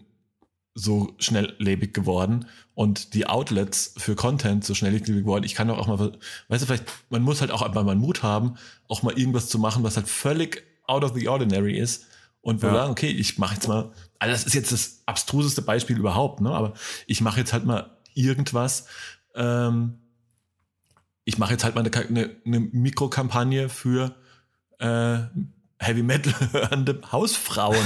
so 0.74 1.14
schnelllebig 1.18 1.92
geworden 1.92 2.46
und 2.74 3.14
die 3.14 3.26
Outlets 3.26 3.94
für 3.96 4.14
Content 4.14 4.64
so 4.64 4.74
schnelllebig 4.74 5.06
geworden. 5.06 5.44
Ich 5.44 5.54
kann 5.54 5.68
doch 5.68 5.78
auch 5.78 5.88
mal, 5.88 6.18
weißt 6.48 6.62
du, 6.62 6.66
vielleicht, 6.66 6.84
man 7.10 7.22
muss 7.22 7.40
halt 7.40 7.50
auch 7.50 7.62
einfach 7.62 7.84
mal 7.84 7.96
Mut 7.96 8.22
haben, 8.22 8.56
auch 8.86 9.02
mal 9.02 9.18
irgendwas 9.18 9.48
zu 9.48 9.58
machen, 9.58 9.82
was 9.82 9.96
halt 9.96 10.08
völlig 10.08 10.62
out 10.86 11.04
of 11.04 11.14
the 11.14 11.28
ordinary 11.28 11.76
ist 11.76 12.06
und 12.40 12.62
wir 12.62 12.70
ja. 12.70 12.74
sagen, 12.76 12.92
okay, 12.92 13.10
ich 13.10 13.38
mache 13.38 13.54
jetzt 13.54 13.68
mal, 13.68 13.92
also 14.18 14.32
das 14.32 14.44
ist 14.44 14.54
jetzt 14.54 14.72
das 14.72 15.02
abstruseste 15.06 15.62
Beispiel 15.62 15.98
überhaupt, 15.98 16.40
ne? 16.40 16.50
aber 16.50 16.74
ich 17.06 17.20
mache 17.20 17.40
jetzt 17.40 17.52
halt 17.52 17.64
mal 17.64 17.98
irgendwas, 18.14 18.86
ähm, 19.34 19.98
ich 21.24 21.38
mache 21.38 21.52
jetzt 21.52 21.64
halt 21.64 21.74
mal 21.74 21.84
eine, 21.84 21.94
eine, 21.94 22.36
eine 22.46 22.60
Mikrokampagne 22.60 23.68
für 23.68 24.14
äh, 24.78 25.18
Heavy 25.78 26.02
Metal 26.02 26.34
hörende 26.52 27.00
Hausfrauen. 27.12 27.76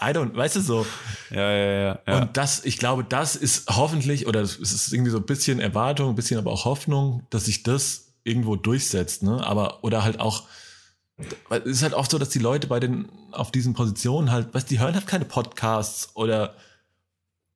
I 0.00 0.06
don't, 0.06 0.34
weißt 0.34 0.56
du 0.56 0.60
so. 0.60 0.86
Ja, 1.30 1.52
ja, 1.52 1.64
ja, 1.64 1.98
ja. 2.06 2.18
Und 2.18 2.36
das, 2.36 2.64
ich 2.64 2.78
glaube, 2.78 3.04
das 3.04 3.36
ist 3.36 3.68
hoffentlich, 3.68 4.26
oder 4.26 4.40
es 4.40 4.56
ist 4.56 4.92
irgendwie 4.92 5.12
so 5.12 5.18
ein 5.18 5.26
bisschen 5.26 5.60
Erwartung, 5.60 6.08
ein 6.08 6.14
bisschen 6.16 6.38
aber 6.38 6.50
auch 6.50 6.64
Hoffnung, 6.64 7.24
dass 7.30 7.44
sich 7.44 7.62
das 7.62 8.14
irgendwo 8.24 8.56
durchsetzt, 8.56 9.22
ne? 9.22 9.46
Aber, 9.46 9.84
oder 9.84 10.02
halt 10.02 10.18
auch, 10.18 10.44
es 11.50 11.64
ist 11.64 11.82
halt 11.82 11.94
oft 11.94 12.10
so, 12.10 12.18
dass 12.18 12.30
die 12.30 12.38
Leute 12.38 12.66
bei 12.66 12.80
den, 12.80 13.08
auf 13.32 13.50
diesen 13.50 13.74
Positionen 13.74 14.30
halt, 14.30 14.52
weißt 14.54 14.70
die 14.70 14.80
hören 14.80 14.94
halt 14.94 15.06
keine 15.06 15.24
Podcasts 15.24 16.14
oder 16.14 16.54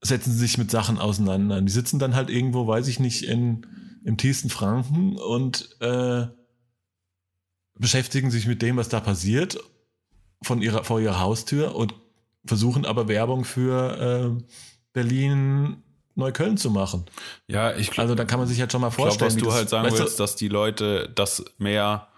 setzen 0.02 0.32
sich 0.32 0.59
mit 0.59 0.70
Sachen 0.70 0.98
auseinander. 0.98 1.61
Die 1.61 1.72
sitzen 1.72 1.98
dann 1.98 2.14
halt 2.14 2.30
irgendwo, 2.30 2.66
weiß 2.66 2.86
ich 2.88 3.00
nicht, 3.00 3.24
in, 3.24 3.66
im 4.04 4.16
tiefsten 4.16 4.50
Franken 4.50 5.16
und 5.16 5.76
äh, 5.80 6.26
beschäftigen 7.78 8.30
sich 8.30 8.46
mit 8.46 8.62
dem, 8.62 8.76
was 8.76 8.88
da 8.88 9.00
passiert, 9.00 9.59
von 10.42 10.62
ihrer, 10.62 10.84
vor 10.84 11.00
ihrer 11.00 11.20
Haustür 11.20 11.74
und 11.74 11.94
versuchen 12.44 12.84
aber 12.84 13.09
Werbung 13.09 13.44
für 13.44 14.38
äh, 14.38 14.44
Berlin 14.92 15.82
Neukölln 16.14 16.57
zu 16.57 16.70
machen. 16.70 17.04
Ja, 17.46 17.76
ich 17.76 17.90
glaube. 17.90 18.02
Also 18.02 18.14
da 18.14 18.24
kann 18.24 18.38
man 18.38 18.48
sich 18.48 18.61
halt 18.61 18.72
schon 18.72 18.80
mal 18.80 18.90
vorstellen. 18.90 19.30
Ich 19.30 19.36
glaube, 19.36 19.48
was 19.48 19.54
du 19.54 19.59
halt 19.59 19.68
sagen 19.68 19.98
willst, 19.98 20.18
dass 20.18 20.36
die 20.36 20.48
Leute, 20.48 21.11
dass 21.14 21.44
mehr, 21.59 22.09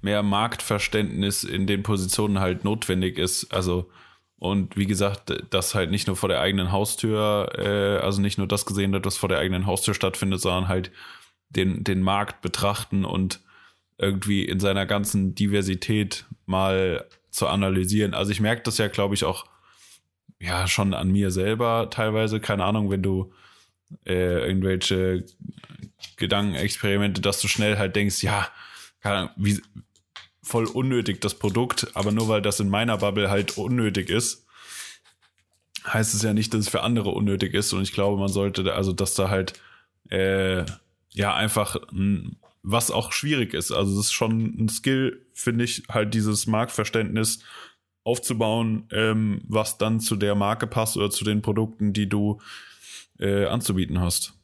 mehr 0.00 0.22
Marktverständnis 0.22 1.44
in 1.44 1.66
den 1.66 1.82
Positionen 1.82 2.40
halt 2.40 2.64
notwendig 2.64 3.18
ist. 3.18 3.52
Also, 3.52 3.90
und 4.38 4.76
wie 4.76 4.86
gesagt, 4.86 5.32
dass 5.50 5.74
halt 5.74 5.90
nicht 5.90 6.06
nur 6.06 6.16
vor 6.16 6.28
der 6.28 6.40
eigenen 6.40 6.72
Haustür, 6.72 7.52
äh, 7.56 8.04
also 8.04 8.20
nicht 8.20 8.38
nur 8.38 8.48
das 8.48 8.66
gesehen 8.66 8.92
wird, 8.92 9.04
was 9.04 9.16
vor 9.16 9.28
der 9.28 9.38
eigenen 9.38 9.66
Haustür 9.66 9.94
stattfindet, 9.94 10.40
sondern 10.40 10.68
halt 10.68 10.90
den, 11.50 11.84
den 11.84 12.02
Markt 12.02 12.40
betrachten 12.40 13.04
und 13.04 13.40
irgendwie 13.98 14.44
in 14.44 14.60
seiner 14.60 14.86
ganzen 14.86 15.34
Diversität 15.34 16.24
mal 16.46 17.06
zu 17.30 17.48
analysieren. 17.48 18.14
Also 18.14 18.32
ich 18.32 18.40
merke 18.40 18.62
das 18.62 18.78
ja, 18.78 18.88
glaube 18.88 19.14
ich, 19.14 19.24
auch 19.24 19.44
ja 20.40 20.66
schon 20.66 20.94
an 20.94 21.12
mir 21.12 21.30
selber 21.30 21.88
teilweise, 21.90 22.40
keine 22.40 22.64
Ahnung, 22.64 22.90
wenn 22.90 23.02
du 23.02 23.32
äh, 24.06 24.46
irgendwelche 24.46 25.24
Gedankenexperimente, 26.16 27.20
dass 27.20 27.40
du 27.40 27.48
schnell 27.48 27.76
halt 27.76 27.94
denkst, 27.94 28.22
ja, 28.22 28.48
Ahnung, 29.02 29.30
wie 29.36 29.60
voll 30.42 30.66
unnötig 30.66 31.20
das 31.20 31.34
Produkt, 31.34 31.88
aber 31.94 32.12
nur 32.12 32.28
weil 32.28 32.42
das 32.42 32.60
in 32.60 32.68
meiner 32.68 32.98
Bubble 32.98 33.30
halt 33.30 33.56
unnötig 33.56 34.10
ist, 34.10 34.46
heißt 35.86 36.14
es 36.14 36.22
ja 36.22 36.32
nicht, 36.32 36.52
dass 36.52 36.60
es 36.60 36.68
für 36.68 36.82
andere 36.82 37.10
unnötig 37.10 37.54
ist. 37.54 37.72
Und 37.72 37.82
ich 37.82 37.92
glaube, 37.92 38.18
man 38.18 38.28
sollte, 38.28 38.74
also 38.74 38.92
dass 38.92 39.14
da 39.14 39.30
halt 39.30 39.54
äh, 40.10 40.64
ja 41.12 41.34
einfach 41.34 41.76
was 42.62 42.90
auch 42.90 43.12
schwierig 43.12 43.54
ist. 43.54 43.72
Also 43.72 43.98
es 43.98 44.06
ist 44.06 44.12
schon 44.12 44.64
ein 44.64 44.68
Skill, 44.68 45.24
finde 45.32 45.64
ich, 45.64 45.84
halt 45.88 46.14
dieses 46.14 46.46
Marktverständnis 46.46 47.40
aufzubauen, 48.04 48.86
ähm, 48.92 49.42
was 49.46 49.78
dann 49.78 50.00
zu 50.00 50.16
der 50.16 50.34
Marke 50.34 50.66
passt 50.66 50.96
oder 50.96 51.10
zu 51.10 51.24
den 51.24 51.42
Produkten, 51.42 51.92
die 51.92 52.08
du 52.08 52.40
äh, 53.18 53.46
anzubieten 53.46 54.00
hast. 54.00 54.34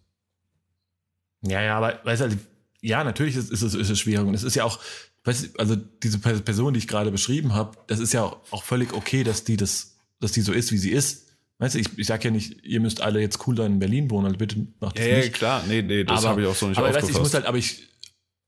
Ja, 1.43 1.63
ja, 1.63 1.77
aber 1.77 2.01
weißt 2.05 2.23
du, 2.23 2.39
ja, 2.87 3.03
natürlich 3.03 3.34
ist, 3.34 3.51
ist, 3.51 3.62
es, 3.62 3.74
ist 3.74 3.91
es 3.91 3.99
schwierig. 3.99 4.26
Und 4.26 4.34
es 4.34 4.45
ist 4.45 4.55
ja 4.55 4.64
auch, 4.64 4.78
weißt 5.24 5.45
du, 5.45 5.59
also 5.59 5.74
diese 5.74 6.18
Person, 6.18 6.72
die 6.72 6.78
ich 6.78 6.87
gerade 6.87 7.11
beschrieben 7.11 7.53
habe, 7.53 7.76
das 7.89 7.99
ist 7.99 8.12
ja 8.12 8.22
auch 8.22 8.62
völlig 8.62 8.93
okay, 8.95 9.24
dass 9.24 9.43
die 9.43 9.57
das, 9.57 9.97
dass 10.20 10.32
die 10.32 10.41
so 10.41 10.53
ist, 10.53 10.70
wie 10.70 10.78
sie 10.78 10.93
ist. 10.93 11.26
Weißt 11.59 11.74
du, 11.74 11.80
ich, 11.80 11.99
ich 11.99 12.07
sag 12.07 12.24
ja 12.24 12.30
nicht, 12.30 12.64
ihr 12.64 12.80
müsst 12.80 13.01
alle 13.01 13.20
jetzt 13.20 13.47
cool 13.47 13.57
da 13.57 13.66
in 13.66 13.80
Berlin 13.80 14.11
wohnen, 14.11 14.26
also 14.26 14.39
bitte 14.39 14.66
macht 14.78 14.99
das 14.99 15.07
ja, 15.07 15.16
nicht. 15.16 15.26
Ja, 15.26 15.32
klar, 15.32 15.64
nee, 15.66 15.82
nee, 15.82 16.05
das 16.05 16.24
habe 16.24 16.43
ich 16.43 16.47
auch 16.47 16.55
so 16.55 16.68
nicht 16.68 16.78
aber 16.78 16.95
weißt, 16.95 17.09
ich 17.09 17.18
muss 17.18 17.34
halt, 17.34 17.47
aber 17.47 17.59
ich, 17.59 17.89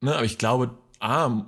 ne, 0.02 0.14
aber 0.14 0.24
ich 0.24 0.38
glaube, 0.38 0.78
ah, 1.00 1.46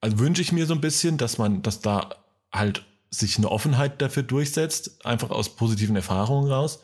also 0.00 0.18
wünsche 0.18 0.42
ich 0.42 0.52
mir 0.52 0.66
so 0.66 0.74
ein 0.74 0.80
bisschen, 0.80 1.16
dass 1.16 1.38
man, 1.38 1.62
dass 1.62 1.80
da 1.80 2.10
halt 2.52 2.84
sich 3.10 3.38
eine 3.38 3.50
Offenheit 3.50 4.02
dafür 4.02 4.22
durchsetzt, 4.22 5.06
einfach 5.06 5.30
aus 5.30 5.56
positiven 5.56 5.96
Erfahrungen 5.96 6.50
raus. 6.50 6.80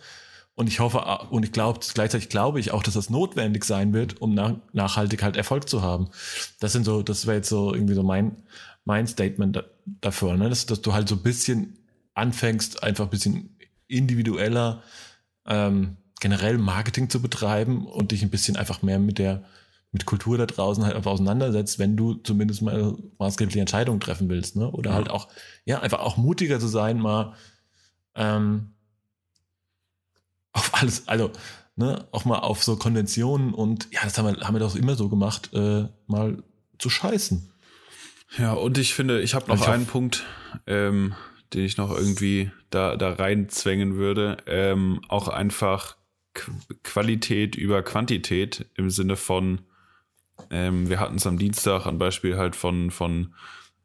Und 0.57 0.69
ich 0.69 0.79
hoffe, 0.79 1.01
und 1.31 1.45
ich 1.45 1.53
glaube, 1.53 1.81
gleichzeitig 1.95 2.29
glaube 2.29 2.61
ich 2.61 2.71
auch, 2.71 2.83
dass 2.83 2.95
das 2.95 3.11
notwendig 3.11 3.65
sein 3.65 3.93
wird, 3.93 4.21
um 4.21 4.35
nach, 4.35 4.55
nachhaltig 4.73 5.23
halt 5.23 5.37
Erfolg 5.37 5.69
zu 5.69 5.83
haben. 5.83 6.11
Das 6.61 6.73
sind 6.73 6.85
so, 6.85 7.03
das 7.03 7.27
wäre 7.27 7.39
jetzt 7.39 7.49
so 7.49 7.75
irgendwie 7.75 7.95
so 7.95 8.05
mein, 8.05 8.37
mein 8.85 9.07
Statement 9.07 9.57
da, 9.57 9.65
dafür, 10.01 10.37
ne? 10.37 10.49
dass, 10.49 10.67
dass 10.67 10.81
du 10.81 10.93
halt 10.93 11.09
so 11.09 11.17
ein 11.17 11.23
bisschen 11.23 11.79
anfängst, 12.15 12.85
einfach 12.85 13.05
ein 13.05 13.11
bisschen 13.11 13.57
individueller 13.89 14.83
ähm, 15.47 15.97
generell 16.21 16.59
Marketing 16.59 17.11
zu 17.11 17.21
betreiben 17.21 17.87
und 17.87 18.13
dich 18.13 18.23
ein 18.23 18.31
bisschen 18.31 18.57
einfach 18.57 18.83
mehr 18.83 18.99
mit 18.99 19.19
der 19.19 19.45
mit 19.95 20.07
Kultur 20.07 20.37
da 20.37 20.47
draußen 20.47 20.85
halt 20.85 20.97
einfach 20.97 21.13
auseinandersetzt, 21.13 21.79
wenn 21.79 21.97
du 21.97 22.15
zumindest 22.15 22.63
mal 22.63 22.97
maßgebliche 23.19 23.61
Entscheidungen 23.61 24.01
treffen 24.01 24.29
willst, 24.29 24.57
ne? 24.57 24.69
Oder 24.69 24.91
ja. 24.91 24.97
halt 24.97 25.09
auch, 25.09 25.29
ja, 25.65 25.79
einfach 25.79 26.01
auch 26.01 26.17
mutiger 26.17 26.59
zu 26.59 26.67
sein, 26.67 26.99
mal 26.99 27.35
ähm, 28.17 28.74
auf 30.55 30.71
alles, 30.73 31.07
also, 31.07 31.31
ne, 31.77 32.07
auch 32.13 32.25
mal 32.25 32.39
auf 32.39 32.65
so 32.65 32.77
Konventionen 32.77 33.53
und 33.53 33.89
ja, 33.93 34.01
das 34.05 34.17
haben 34.17 34.35
wir, 34.35 34.47
haben 34.47 34.55
wir 34.55 34.61
doch 34.61 34.77
immer 34.77 34.95
so 34.95 35.09
gemacht, 35.09 35.51
äh, 35.53 35.87
mal 36.07 36.43
zu 36.79 36.89
scheißen. 36.89 37.51
Ja, 38.39 38.53
und 38.53 38.79
ich 38.79 38.95
finde, 38.95 39.21
ich 39.21 39.35
habe 39.35 39.49
noch 39.49 39.61
ich 39.61 39.69
einen 39.69 39.87
Punkt, 39.87 40.25
ähm, 40.67 41.15
den 41.53 41.65
ich 41.65 41.77
noch 41.77 41.91
irgendwie 41.91 42.51
da, 42.71 42.97
da 42.97 43.13
reinzwängen 43.13 43.97
würde. 43.97 44.39
Ähm, 44.47 45.01
auch 45.09 45.29
einfach 45.29 45.97
Qualität 46.83 47.55
über 47.55 47.83
Quantität 47.83 48.67
im 48.75 48.91
Sinne 48.91 49.17
von, 49.17 49.61
ähm, 50.51 50.89
wir 50.89 50.99
hatten 50.99 51.17
es 51.17 51.27
am 51.27 51.39
Dienstag 51.39 51.87
ein 51.87 51.99
Beispiel 51.99 52.37
halt 52.37 52.57
von, 52.57 52.91
von 52.91 53.35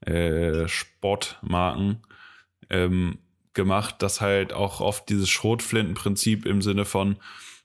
äh, 0.01 0.67
Sportmarken 0.67 2.01
ähm, 2.71 3.19
gemacht, 3.59 3.95
dass 3.99 4.21
halt 4.21 4.53
auch 4.53 4.79
oft 4.79 5.09
dieses 5.09 5.29
Schrotflintenprinzip 5.29 6.45
im 6.45 6.61
Sinne 6.61 6.85
von, 6.85 7.17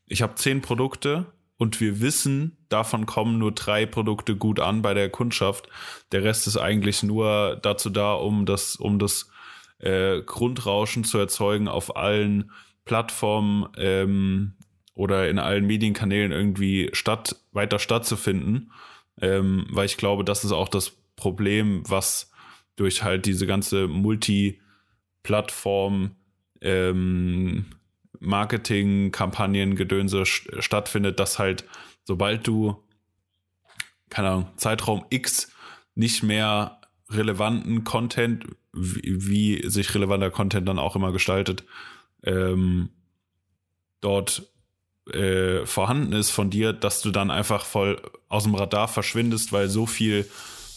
ich 0.06 0.22
habe 0.22 0.34
zehn 0.34 0.60
Produkte 0.60 1.26
und 1.56 1.80
wir 1.80 2.00
wissen, 2.00 2.56
davon 2.68 3.06
kommen 3.06 3.38
nur 3.38 3.52
drei 3.52 3.86
Produkte 3.86 4.34
gut 4.36 4.58
an 4.58 4.82
bei 4.82 4.92
der 4.92 5.08
Kundschaft. 5.08 5.68
Der 6.10 6.24
Rest 6.24 6.48
ist 6.48 6.56
eigentlich 6.56 7.02
nur 7.04 7.58
dazu 7.62 7.90
da, 7.90 8.14
um 8.14 8.44
das, 8.44 8.74
um 8.74 8.98
das 8.98 9.30
äh, 9.78 10.20
Grundrauschen 10.22 11.04
zu 11.04 11.18
erzeugen 11.18 11.68
auf 11.68 11.96
allen 11.96 12.50
Plattformen, 12.84 13.68
ähm, 13.76 14.54
oder 14.94 15.28
in 15.28 15.38
allen 15.38 15.66
Medienkanälen 15.66 16.32
irgendwie 16.32 16.90
statt, 16.92 17.36
weiter 17.52 17.78
stattzufinden. 17.78 18.72
Ähm, 19.20 19.66
weil 19.70 19.86
ich 19.86 19.96
glaube, 19.96 20.24
das 20.24 20.44
ist 20.44 20.52
auch 20.52 20.68
das 20.68 20.92
Problem, 21.16 21.82
was 21.88 22.30
durch 22.76 23.02
halt 23.02 23.26
diese 23.26 23.46
ganze 23.46 23.86
Multi-Plattform 25.24 26.12
ähm, 26.60 27.66
Marketing-Kampagnen, 28.20 29.76
Gedönse 29.76 30.24
stattfindet, 30.24 31.18
dass 31.18 31.38
halt, 31.38 31.64
sobald 32.04 32.46
du, 32.46 32.82
keine 34.08 34.28
Ahnung, 34.30 34.48
Zeitraum 34.56 35.04
X 35.10 35.50
nicht 35.94 36.22
mehr 36.22 36.80
relevanten 37.10 37.84
Content, 37.84 38.46
wie, 38.72 39.28
wie 39.28 39.68
sich 39.68 39.94
relevanter 39.94 40.30
Content 40.30 40.68
dann 40.68 40.78
auch 40.78 40.96
immer 40.96 41.12
gestaltet, 41.12 41.64
ähm, 42.22 42.90
dort 44.00 44.50
äh, 45.12 45.66
vorhanden 45.66 46.12
ist 46.14 46.30
von 46.30 46.48
dir, 46.48 46.72
dass 46.72 47.02
du 47.02 47.10
dann 47.10 47.30
einfach 47.30 47.66
voll 47.66 48.00
aus 48.28 48.44
dem 48.44 48.54
Radar 48.54 48.88
verschwindest, 48.88 49.52
weil 49.52 49.68
so 49.68 49.86
viel, 49.86 50.26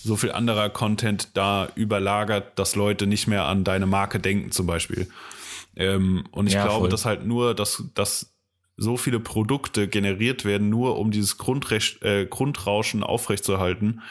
so 0.08 0.16
viel 0.16 0.32
anderer 0.32 0.70
Content 0.70 1.30
da 1.36 1.70
überlagert, 1.76 2.58
dass 2.58 2.76
Leute 2.76 3.08
nicht 3.08 3.28
mehr 3.28 3.46
an 3.46 3.64
deine 3.64 3.86
Marke 3.86 4.20
denken, 4.20 4.52
zum 4.52 4.66
Beispiel. 4.66 5.08
Ähm, 5.76 6.26
und 6.32 6.48
ich 6.48 6.54
ja, 6.54 6.64
glaube, 6.64 6.82
voll. 6.82 6.90
dass 6.90 7.06
halt 7.06 7.26
nur, 7.26 7.54
dass, 7.54 7.84
dass 7.94 8.34
so 8.78 8.98
viele 8.98 9.20
Produkte 9.20 9.88
generiert 9.88 10.46
werden, 10.46 10.70
nur 10.70 10.98
um 10.98 11.12
dieses 11.12 11.38
Grundrecht, 11.38 12.02
äh, 12.04 12.26
Grundrauschen 12.26 13.04
aufrechtzuerhalten. 13.04 14.02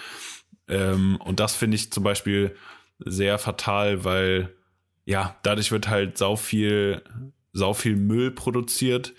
Ähm, 0.69 1.19
und 1.25 1.41
das 1.41 1.57
finde 1.57 1.77
ich 1.77 1.93
zum 1.93 2.05
Beispiel 2.05 2.55
sehr 2.99 3.39
fatal, 3.39 4.05
weil 4.05 4.55
ja, 5.05 5.37
dadurch 5.43 5.71
wird 5.73 5.89
halt 5.89 6.19
sau 6.19 6.37
viel, 6.37 7.03
sau 7.53 7.75
viel 7.75 7.97
Müll 7.97 8.31
produziert 8.31 9.15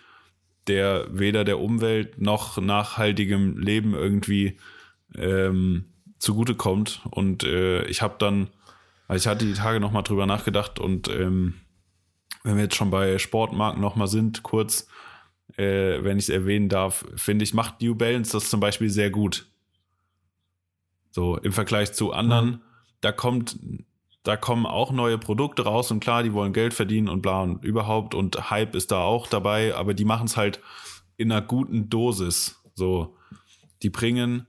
der 0.68 1.08
weder 1.12 1.44
der 1.44 1.60
Umwelt 1.60 2.22
noch 2.22 2.58
nachhaltigem 2.58 3.58
Leben 3.58 3.94
irgendwie 3.94 4.58
ähm, 5.16 5.86
zugutekommt. 6.20 7.02
Und 7.10 7.44
äh, 7.44 7.84
ich 7.86 8.02
habe 8.02 8.16
dann, 8.20 8.50
also 9.08 9.22
ich 9.22 9.28
hatte 9.28 9.46
die 9.46 9.54
Tage 9.54 9.80
nochmal 9.80 10.04
drüber 10.04 10.26
nachgedacht 10.26 10.80
und 10.80 11.08
ähm, 11.10 11.56
wenn 12.44 12.56
wir 12.56 12.64
jetzt 12.64 12.76
schon 12.76 12.92
bei 12.92 13.18
Sportmarken 13.18 13.82
nochmal 13.82 14.08
sind, 14.08 14.44
kurz, 14.44 14.88
äh, 15.58 16.04
wenn 16.04 16.18
ich 16.18 16.26
es 16.26 16.30
erwähnen 16.30 16.70
darf, 16.70 17.06
finde 17.16 17.44
ich, 17.44 17.54
macht 17.54 17.82
New 17.82 17.96
Balance 17.96 18.32
das 18.32 18.50
zum 18.50 18.60
Beispiel 18.60 18.90
sehr 18.90 19.10
gut. 19.10 19.48
So 21.12 21.38
im 21.38 21.52
Vergleich 21.52 21.94
zu 21.94 22.14
anderen, 22.14 22.50
mhm. 22.50 22.62
da 23.02 23.12
kommt, 23.12 23.60
da 24.24 24.38
kommen 24.38 24.66
auch 24.66 24.92
neue 24.92 25.18
Produkte 25.18 25.64
raus 25.64 25.92
und 25.92 26.00
klar, 26.00 26.24
die 26.24 26.34
wollen 26.34 26.54
Geld 26.54 26.74
verdienen 26.74 27.10
und 27.10 27.22
bla 27.22 27.42
und 27.42 27.64
überhaupt 27.66 28.14
und 28.14 28.50
Hype 28.50 28.76
ist 28.76 28.92
da 28.92 29.02
auch 29.02 29.28
dabei, 29.28 29.76
aber 29.76 29.94
die 29.94 30.06
machen 30.06 30.28
es 30.28 30.38
halt 30.38 30.62
in 31.18 31.32
einer 31.32 31.42
guten 31.42 31.90
Dosis. 31.90 32.62
So, 32.76 33.18
die 33.82 33.90
bringen 33.90 34.48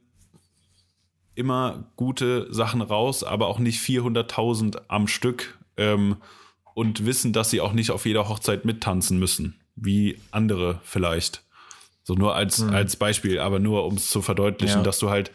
immer 1.39 1.85
gute 1.97 2.53
Sachen 2.53 2.83
raus, 2.83 3.25
aber 3.25 3.47
auch 3.47 3.59
nicht 3.59 3.81
400.000 3.81 4.83
am 4.89 5.07
Stück 5.07 5.59
ähm, 5.77 6.17
und 6.75 7.07
wissen, 7.07 7.33
dass 7.33 7.51
sie 7.51 7.61
auch 7.61 7.73
nicht 7.73 7.91
auf 7.91 8.07
jeder 8.07 8.29
Hochzeit 8.29 8.65
mittanzen 8.65 9.19
müssen 9.19 9.59
wie 9.81 10.19
andere 10.31 10.81
vielleicht. 10.83 11.45
So 12.03 12.15
nur 12.15 12.35
als, 12.35 12.59
mhm. 12.59 12.71
als 12.71 12.97
Beispiel, 12.97 13.39
aber 13.39 13.59
nur 13.59 13.85
um 13.85 13.95
es 13.95 14.11
zu 14.11 14.23
verdeutlichen, 14.23 14.79
ja. 14.79 14.83
dass 14.83 14.99
du 14.99 15.11
halt 15.11 15.31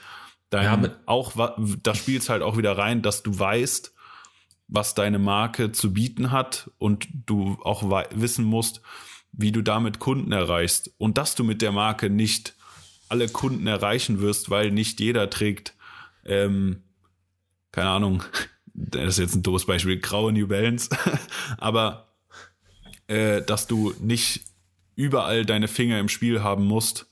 dein, 0.49 0.83
ja, 0.83 0.89
auch, 1.05 1.33
da 1.81 1.95
spielst 1.95 2.29
halt 2.29 2.41
auch 2.41 2.57
wieder 2.57 2.77
rein, 2.77 3.01
dass 3.01 3.23
du 3.23 3.37
weißt, 3.37 3.93
was 4.67 4.95
deine 4.95 5.19
Marke 5.19 5.71
zu 5.71 5.93
bieten 5.93 6.31
hat 6.31 6.71
und 6.77 7.07
du 7.25 7.57
auch 7.63 7.83
wissen 8.13 8.45
musst, 8.45 8.81
wie 9.31 9.51
du 9.51 9.61
damit 9.61 9.99
Kunden 9.99 10.31
erreichst 10.31 10.91
und 10.97 11.17
dass 11.17 11.35
du 11.35 11.43
mit 11.43 11.61
der 11.61 11.71
Marke 11.71 12.09
nicht 12.09 12.55
alle 13.09 13.27
Kunden 13.27 13.67
erreichen 13.67 14.21
wirst, 14.21 14.49
weil 14.49 14.71
nicht 14.71 14.99
jeder 14.99 15.29
trägt, 15.29 15.75
ähm, 16.25 16.83
keine 17.71 17.89
Ahnung, 17.89 18.23
das 18.73 19.13
ist 19.13 19.19
jetzt 19.19 19.35
ein 19.35 19.43
doofes 19.43 19.65
Beispiel, 19.65 19.99
graue 19.99 20.31
New 20.31 20.47
Balance, 20.47 20.89
aber 21.57 22.13
äh, 23.07 23.41
dass 23.41 23.67
du 23.67 23.93
nicht 23.99 24.41
überall 24.95 25.45
deine 25.45 25.67
Finger 25.67 25.99
im 25.99 26.09
Spiel 26.09 26.43
haben 26.43 26.65
musst 26.65 27.07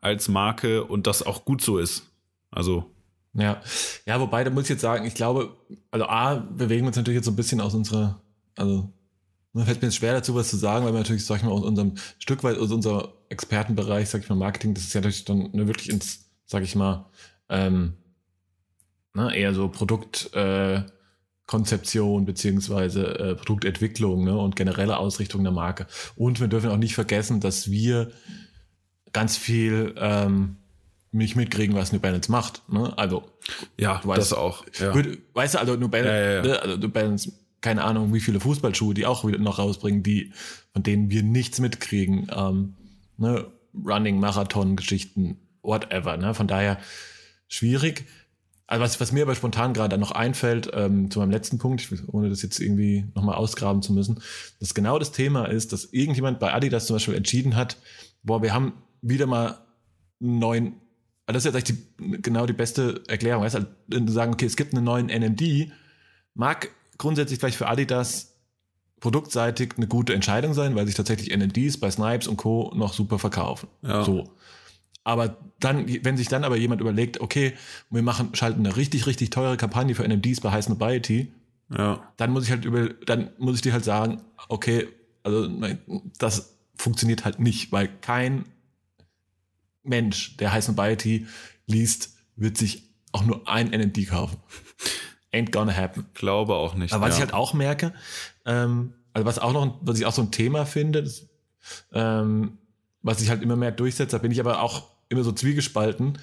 als 0.00 0.28
Marke 0.28 0.84
und 0.84 1.06
das 1.06 1.22
auch 1.24 1.44
gut 1.44 1.62
so 1.62 1.78
ist. 1.78 2.10
Also. 2.50 2.90
Ja, 3.34 3.62
ja, 4.04 4.20
wobei, 4.20 4.44
da 4.44 4.50
muss 4.50 4.64
ich 4.64 4.70
jetzt 4.70 4.82
sagen, 4.82 5.06
ich 5.06 5.14
glaube, 5.14 5.56
also 5.90 6.06
A, 6.06 6.34
bewegen 6.34 6.82
wir 6.82 6.88
uns 6.88 6.96
natürlich 6.96 7.16
jetzt 7.16 7.24
so 7.24 7.30
ein 7.30 7.36
bisschen 7.36 7.60
aus 7.60 7.74
unserer, 7.74 8.20
also 8.56 8.92
mir 9.54 9.64
fällt 9.64 9.80
mir 9.80 9.88
jetzt 9.88 9.96
schwer 9.96 10.12
dazu 10.12 10.34
was 10.34 10.50
zu 10.50 10.56
sagen, 10.56 10.84
weil 10.84 10.92
wir 10.92 10.98
natürlich, 10.98 11.24
sag 11.24 11.38
ich 11.38 11.42
mal, 11.44 11.52
aus 11.52 11.64
unserem 11.64 11.94
Stück 12.18 12.42
weit 12.44 12.58
aus 12.58 12.70
unserem 12.70 13.08
Expertenbereich, 13.28 14.08
sag 14.08 14.22
ich 14.22 14.28
mal, 14.28 14.34
Marketing, 14.34 14.74
das 14.74 14.84
ist 14.84 14.92
ja 14.92 15.00
natürlich 15.00 15.24
dann 15.24 15.50
wirklich 15.66 15.88
ins, 15.88 16.26
sag 16.46 16.62
ich 16.62 16.74
mal, 16.74 17.06
ähm, 17.48 17.94
ne, 19.14 19.34
eher 19.36 19.54
so 19.54 19.68
Produkt, 19.68 20.30
äh, 20.34 20.82
beziehungsweise 22.24 23.18
äh, 23.18 23.34
Produktentwicklung 23.34 24.24
ne, 24.24 24.36
und 24.36 24.56
generelle 24.56 24.96
Ausrichtung 24.96 25.42
der 25.42 25.52
Marke. 25.52 25.86
Und 26.16 26.40
wir 26.40 26.48
dürfen 26.48 26.70
auch 26.70 26.78
nicht 26.78 26.94
vergessen, 26.94 27.40
dass 27.40 27.70
wir 27.70 28.10
ganz 29.12 29.36
viel 29.36 29.94
ähm, 29.98 30.56
nicht 31.10 31.36
mitkriegen, 31.36 31.76
was 31.76 31.92
New 31.92 32.00
Balance 32.00 32.30
macht. 32.30 32.62
Ne? 32.70 32.96
Also 32.96 33.24
ja, 33.78 34.00
du 34.02 34.08
weißt, 34.08 34.20
das 34.20 34.32
auch. 34.32 34.64
Ja. 34.80 34.94
Weißt 35.34 35.54
du, 35.54 35.58
also 35.58 35.76
New 35.76 35.88
Balance, 35.88 36.10
ja, 36.10 36.34
ja, 36.36 36.42
ne, 36.42 36.62
also 36.62 36.76
New 36.78 36.88
Balance, 36.88 37.32
keine 37.60 37.84
Ahnung, 37.84 38.14
wie 38.14 38.20
viele 38.20 38.40
Fußballschuhe 38.40 38.94
die 38.94 39.04
auch 39.04 39.26
wieder 39.26 39.38
noch 39.38 39.58
rausbringen, 39.58 40.02
die 40.02 40.32
von 40.72 40.82
denen 40.82 41.10
wir 41.10 41.22
nichts 41.22 41.60
mitkriegen. 41.60 42.30
Ähm, 42.34 42.74
ne? 43.18 43.46
Running, 43.74 44.18
Marathon, 44.20 44.76
Geschichten, 44.76 45.38
whatever. 45.62 46.16
Ne? 46.16 46.34
Von 46.34 46.46
daher 46.48 46.78
schwierig. 47.48 48.06
Also 48.72 48.84
was, 48.84 49.00
was 49.02 49.12
mir 49.12 49.24
aber 49.24 49.34
spontan 49.34 49.74
gerade 49.74 49.98
noch 49.98 50.12
einfällt, 50.12 50.70
ähm, 50.72 51.10
zu 51.10 51.18
meinem 51.18 51.30
letzten 51.30 51.58
Punkt, 51.58 51.86
ohne 52.06 52.30
das 52.30 52.40
jetzt 52.40 52.58
irgendwie 52.58 53.04
nochmal 53.14 53.34
ausgraben 53.34 53.82
zu 53.82 53.92
müssen, 53.92 54.22
dass 54.60 54.72
genau 54.72 54.98
das 54.98 55.12
Thema 55.12 55.44
ist, 55.44 55.74
dass 55.74 55.92
irgendjemand 55.92 56.38
bei 56.38 56.54
Adidas 56.54 56.86
zum 56.86 56.96
Beispiel 56.96 57.14
entschieden 57.14 57.54
hat, 57.54 57.76
boah, 58.22 58.40
wir 58.40 58.54
haben 58.54 58.72
wieder 59.02 59.26
mal 59.26 59.58
einen 60.22 60.38
neuen, 60.38 60.66
also 61.26 61.34
das 61.34 61.44
ist 61.44 61.52
jetzt 61.52 61.54
eigentlich 61.54 61.86
die, 61.98 62.22
genau 62.22 62.46
die 62.46 62.54
beste 62.54 63.02
Erklärung, 63.08 63.44
weißt 63.44 63.58
du, 63.88 64.10
sagen, 64.10 64.32
okay, 64.32 64.46
es 64.46 64.56
gibt 64.56 64.72
einen 64.72 64.84
neuen 64.84 65.08
NMD, 65.08 65.70
mag 66.32 66.70
grundsätzlich 66.96 67.40
vielleicht 67.40 67.58
für 67.58 67.68
Adidas 67.68 68.38
produktseitig 69.00 69.74
eine 69.76 69.86
gute 69.86 70.14
Entscheidung 70.14 70.54
sein, 70.54 70.74
weil 70.76 70.86
sich 70.86 70.94
tatsächlich 70.94 71.36
NMDs 71.36 71.78
bei 71.78 71.90
Snipes 71.90 72.26
und 72.26 72.38
Co. 72.38 72.72
noch 72.74 72.94
super 72.94 73.18
verkaufen. 73.18 73.68
Ja. 73.82 74.02
So. 74.02 74.30
Aber 75.04 75.36
dann, 75.58 75.86
wenn 76.04 76.16
sich 76.16 76.28
dann 76.28 76.44
aber 76.44 76.56
jemand 76.56 76.80
überlegt, 76.80 77.20
okay, 77.20 77.54
wir 77.90 78.02
machen, 78.02 78.34
schalten 78.34 78.64
eine 78.64 78.76
richtig, 78.76 79.06
richtig 79.06 79.30
teure 79.30 79.56
Kampagne 79.56 79.94
für 79.94 80.06
NMDs 80.06 80.40
bei 80.40 80.52
High 80.52 80.64
Snobiety, 80.64 81.32
ja. 81.70 82.12
dann 82.16 82.30
muss 82.30 82.44
ich 82.44 82.50
halt 82.50 82.64
über, 82.64 82.88
dann 83.06 83.30
muss 83.38 83.56
ich 83.56 83.62
dir 83.62 83.72
halt 83.72 83.84
sagen, 83.84 84.22
okay, 84.48 84.88
also 85.24 85.48
das 86.18 86.56
funktioniert 86.74 87.24
halt 87.24 87.40
nicht, 87.40 87.72
weil 87.72 87.88
kein 88.00 88.44
Mensch, 89.82 90.36
der 90.36 90.52
High 90.52 90.64
Snobiety 90.64 91.26
liest, 91.66 92.16
wird 92.36 92.56
sich 92.56 92.84
auch 93.12 93.24
nur 93.24 93.48
ein 93.48 93.68
NMD 93.70 94.08
kaufen. 94.08 94.38
Ain't 95.32 95.50
gonna 95.50 95.74
happen. 95.74 96.06
Glaube 96.14 96.54
auch 96.54 96.74
nicht. 96.74 96.92
Aber 96.92 97.06
was 97.06 97.10
ja. 97.10 97.16
ich 97.16 97.20
halt 97.22 97.34
auch 97.34 97.54
merke, 97.54 97.92
ähm, 98.44 98.94
also 99.12 99.26
was 99.26 99.38
auch 99.38 99.52
noch, 99.52 99.78
was 99.82 99.98
ich 99.98 100.06
auch 100.06 100.12
so 100.12 100.22
ein 100.22 100.30
Thema 100.30 100.66
finde, 100.66 101.02
das, 101.02 101.26
ähm, 101.92 102.58
was 103.02 103.18
sich 103.18 103.30
halt 103.30 103.42
immer 103.42 103.56
mehr 103.56 103.72
durchsetzt, 103.72 104.12
da 104.12 104.18
bin 104.18 104.32
ich 104.32 104.40
aber 104.40 104.62
auch 104.62 104.88
immer 105.08 105.24
so 105.24 105.32
zwiegespalten. 105.32 106.18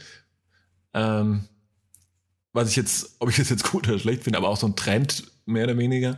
Ähm, 0.93 1.47
was 2.53 2.69
ich 2.69 2.75
jetzt, 2.75 3.15
ob 3.19 3.29
ich 3.29 3.37
das 3.37 3.49
jetzt 3.49 3.71
gut 3.71 3.87
oder 3.87 3.99
schlecht 3.99 4.23
finde, 4.23 4.37
aber 4.37 4.49
auch 4.49 4.57
so 4.57 4.67
ein 4.67 4.75
Trend, 4.75 5.23
mehr 5.45 5.65
oder 5.65 5.77
weniger, 5.77 6.17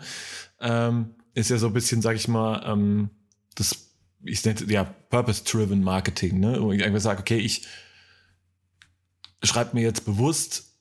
ähm, 0.59 1.15
ist 1.33 1.49
ja 1.49 1.57
so 1.57 1.67
ein 1.67 1.73
bisschen, 1.73 2.01
sag 2.01 2.15
ich 2.15 2.27
mal, 2.27 2.63
ähm, 2.65 3.09
das, 3.55 3.89
ich 4.23 4.43
nenne 4.45 4.63
ja 4.71 4.83
Purpose-Driven 4.83 5.83
Marketing, 5.83 6.39
ne? 6.39 6.61
Wo 6.61 6.71
ich 6.71 6.83
einfach 6.83 6.99
sage, 6.99 7.21
okay, 7.21 7.37
ich 7.37 7.67
schreibe 9.43 9.75
mir 9.75 9.81
jetzt 9.81 10.05
bewusst, 10.05 10.71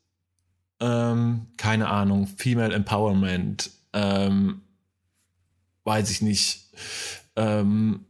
ähm, 0.81 1.47
keine 1.57 1.89
Ahnung, 1.89 2.27
Female 2.27 2.75
Empowerment, 2.75 3.71
ähm, 3.93 4.63
weiß 5.85 6.11
ich 6.11 6.23
nicht, 6.23 6.73
ähm, 7.37 8.07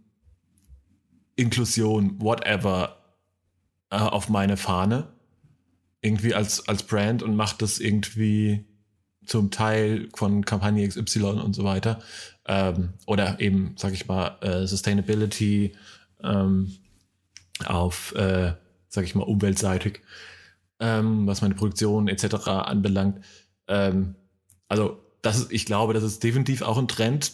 Inklusion, 1.41 2.21
whatever, 2.21 2.97
äh, 3.91 3.97
auf 3.97 4.29
meine 4.29 4.57
Fahne. 4.57 5.09
Irgendwie 6.03 6.35
als, 6.35 6.69
als 6.69 6.83
Brand 6.83 7.23
und 7.23 7.35
macht 7.35 7.63
das 7.63 7.79
irgendwie 7.79 8.65
zum 9.25 9.51
Teil 9.51 10.09
von 10.15 10.45
Kampagne 10.45 10.87
XY 10.87 11.23
und 11.23 11.55
so 11.55 11.65
weiter. 11.65 12.01
Ähm, 12.47 12.95
oder 13.07 13.41
eben, 13.41 13.75
sag 13.77 13.93
ich 13.95 14.07
mal, 14.07 14.39
äh, 14.41 14.67
Sustainability 14.67 15.75
ähm, 16.23 16.73
auf, 17.65 18.15
äh, 18.15 18.55
sag 18.89 19.05
ich 19.05 19.15
mal, 19.15 19.25
umweltseitig, 19.25 20.01
ähm, 20.79 21.27
was 21.27 21.43
meine 21.43 21.55
Produktion 21.55 22.09
etc. 22.09 22.49
anbelangt. 22.49 23.25
Ähm, 23.67 24.15
also, 24.69 25.03
das 25.23 25.39
ist, 25.39 25.53
ich 25.53 25.67
glaube, 25.67 25.93
das 25.93 26.03
ist 26.03 26.23
definitiv 26.23 26.63
auch 26.63 26.79
ein 26.79 26.89
Trend 26.89 27.33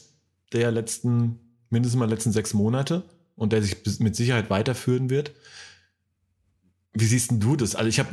der 0.53 0.71
letzten, 0.73 1.39
mindestens 1.71 1.99
mal 1.99 2.09
letzten 2.09 2.33
sechs 2.33 2.53
Monate 2.53 3.05
und 3.37 3.53
der 3.53 3.63
sich 3.63 3.77
mit 4.01 4.17
Sicherheit 4.17 4.51
weiterführen 4.51 5.11
wird. 5.11 5.33
Wie 6.93 7.05
siehst 7.05 7.31
denn 7.31 7.41
du 7.41 7.57
das? 7.57 7.77
Also 7.77 7.89
ich 7.89 7.99
habe, 7.99 8.09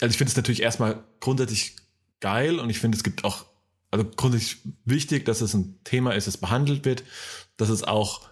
also 0.00 0.10
ich 0.10 0.18
finde 0.18 0.30
es 0.30 0.36
natürlich 0.36 0.62
erstmal 0.62 1.02
grundsätzlich 1.20 1.76
geil 2.20 2.58
und 2.58 2.68
ich 2.68 2.80
finde 2.80 2.96
es 2.96 3.04
gibt 3.04 3.24
auch, 3.24 3.46
also 3.90 4.04
grundsätzlich 4.04 4.58
wichtig, 4.84 5.24
dass 5.24 5.40
es 5.40 5.54
ein 5.54 5.78
Thema 5.84 6.12
ist, 6.12 6.26
das 6.26 6.36
behandelt 6.36 6.84
wird, 6.84 7.04
dass 7.56 7.68
es 7.68 7.84
auch 7.84 8.28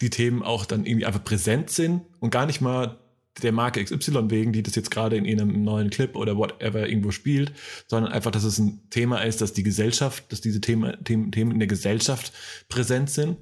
die 0.00 0.10
Themen 0.10 0.42
auch 0.42 0.64
dann 0.64 0.86
irgendwie 0.86 1.06
einfach 1.06 1.22
präsent 1.22 1.70
sind 1.70 2.02
und 2.20 2.30
gar 2.30 2.46
nicht 2.46 2.60
mal 2.60 2.98
der 3.42 3.52
Marke 3.52 3.82
XY 3.82 4.30
wegen, 4.30 4.52
die 4.52 4.62
das 4.62 4.74
jetzt 4.74 4.90
gerade 4.90 5.16
in 5.16 5.26
einem 5.26 5.62
neuen 5.64 5.90
Clip 5.90 6.16
oder 6.16 6.36
whatever 6.36 6.86
irgendwo 6.86 7.12
spielt, 7.12 7.52
sondern 7.86 8.12
einfach, 8.12 8.30
dass 8.30 8.44
es 8.44 8.58
ein 8.58 8.90
Thema 8.90 9.22
ist, 9.22 9.40
dass 9.40 9.52
die 9.52 9.62
Gesellschaft, 9.62 10.30
dass 10.30 10.40
diese 10.40 10.60
Themen, 10.60 11.02
Themen, 11.04 11.32
Themen 11.32 11.52
in 11.52 11.58
der 11.58 11.68
Gesellschaft 11.68 12.32
präsent 12.68 13.10
sind 13.10 13.38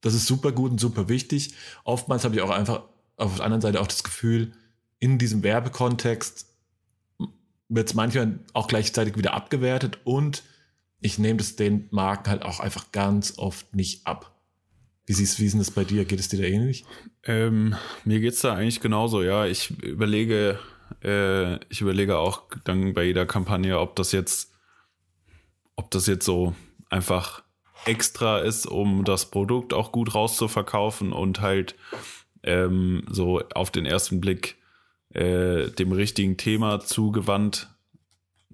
das 0.00 0.14
ist 0.14 0.26
super 0.26 0.52
gut 0.52 0.72
und 0.72 0.80
super 0.80 1.08
wichtig. 1.08 1.54
Oftmals 1.84 2.24
habe 2.24 2.34
ich 2.34 2.42
auch 2.42 2.50
einfach 2.50 2.82
auf 3.16 3.36
der 3.36 3.44
anderen 3.44 3.60
Seite 3.60 3.80
auch 3.80 3.86
das 3.86 4.02
Gefühl, 4.02 4.52
in 4.98 5.18
diesem 5.18 5.42
Werbekontext 5.42 6.46
wird 7.68 7.88
es 7.88 7.94
manchmal 7.94 8.40
auch 8.52 8.66
gleichzeitig 8.66 9.16
wieder 9.16 9.34
abgewertet 9.34 9.98
und 10.04 10.42
ich 11.00 11.18
nehme 11.18 11.38
das 11.38 11.56
den 11.56 11.88
Marken 11.90 12.30
halt 12.30 12.42
auch 12.42 12.60
einfach 12.60 12.92
ganz 12.92 13.38
oft 13.38 13.74
nicht 13.74 14.06
ab. 14.06 14.36
Wie 15.06 15.12
siehst 15.14 15.40
wie 15.40 15.46
ist 15.46 15.52
denn 15.52 15.60
das 15.60 15.70
bei 15.70 15.84
dir? 15.84 16.04
Geht 16.04 16.20
es 16.20 16.28
dir 16.28 16.38
da 16.38 16.44
ähnlich? 16.44 16.84
Ähm, 17.24 17.74
mir 18.04 18.20
geht 18.20 18.34
es 18.34 18.40
da 18.40 18.54
eigentlich 18.54 18.80
genauso, 18.80 19.22
ja. 19.22 19.46
Ich 19.46 19.70
überlege, 19.82 20.58
äh, 21.02 21.56
ich 21.66 21.80
überlege 21.80 22.18
auch 22.18 22.42
dann 22.64 22.92
bei 22.92 23.04
jeder 23.04 23.26
Kampagne, 23.26 23.78
ob 23.80 23.96
das 23.96 24.12
jetzt, 24.12 24.52
ob 25.74 25.90
das 25.90 26.06
jetzt 26.06 26.24
so 26.24 26.54
einfach 26.90 27.42
extra 27.86 28.40
ist, 28.40 28.66
um 28.66 29.04
das 29.04 29.30
Produkt 29.30 29.72
auch 29.72 29.92
gut 29.92 30.14
rauszuverkaufen 30.14 31.12
und 31.12 31.40
halt 31.40 31.74
ähm, 32.42 33.04
so 33.10 33.40
auf 33.54 33.70
den 33.70 33.86
ersten 33.86 34.20
Blick 34.20 34.56
äh, 35.14 35.68
dem 35.70 35.92
richtigen 35.92 36.36
Thema 36.36 36.80
zugewandt 36.80 37.68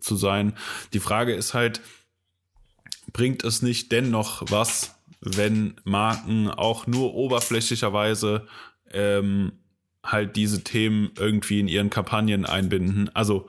zu 0.01 0.17
sein. 0.17 0.55
Die 0.93 1.01
Frage 1.01 1.35
ist 1.35 1.55
halt, 1.55 1.81
bringt 3.13 3.45
es 3.45 3.63
nicht 3.63 3.93
dennoch 3.93 4.45
was, 4.51 4.95
wenn 5.21 5.75
Marken 5.85 6.49
auch 6.49 6.87
nur 6.87 7.15
oberflächlicherweise 7.15 8.47
ähm, 8.93 9.53
halt 10.03 10.37
diese 10.37 10.63
Themen 10.63 11.11
irgendwie 11.19 11.61
in 11.61 11.69
ihren 11.69 11.91
Kampagnen 11.91 12.47
einbinden? 12.47 13.11
Also 13.15 13.49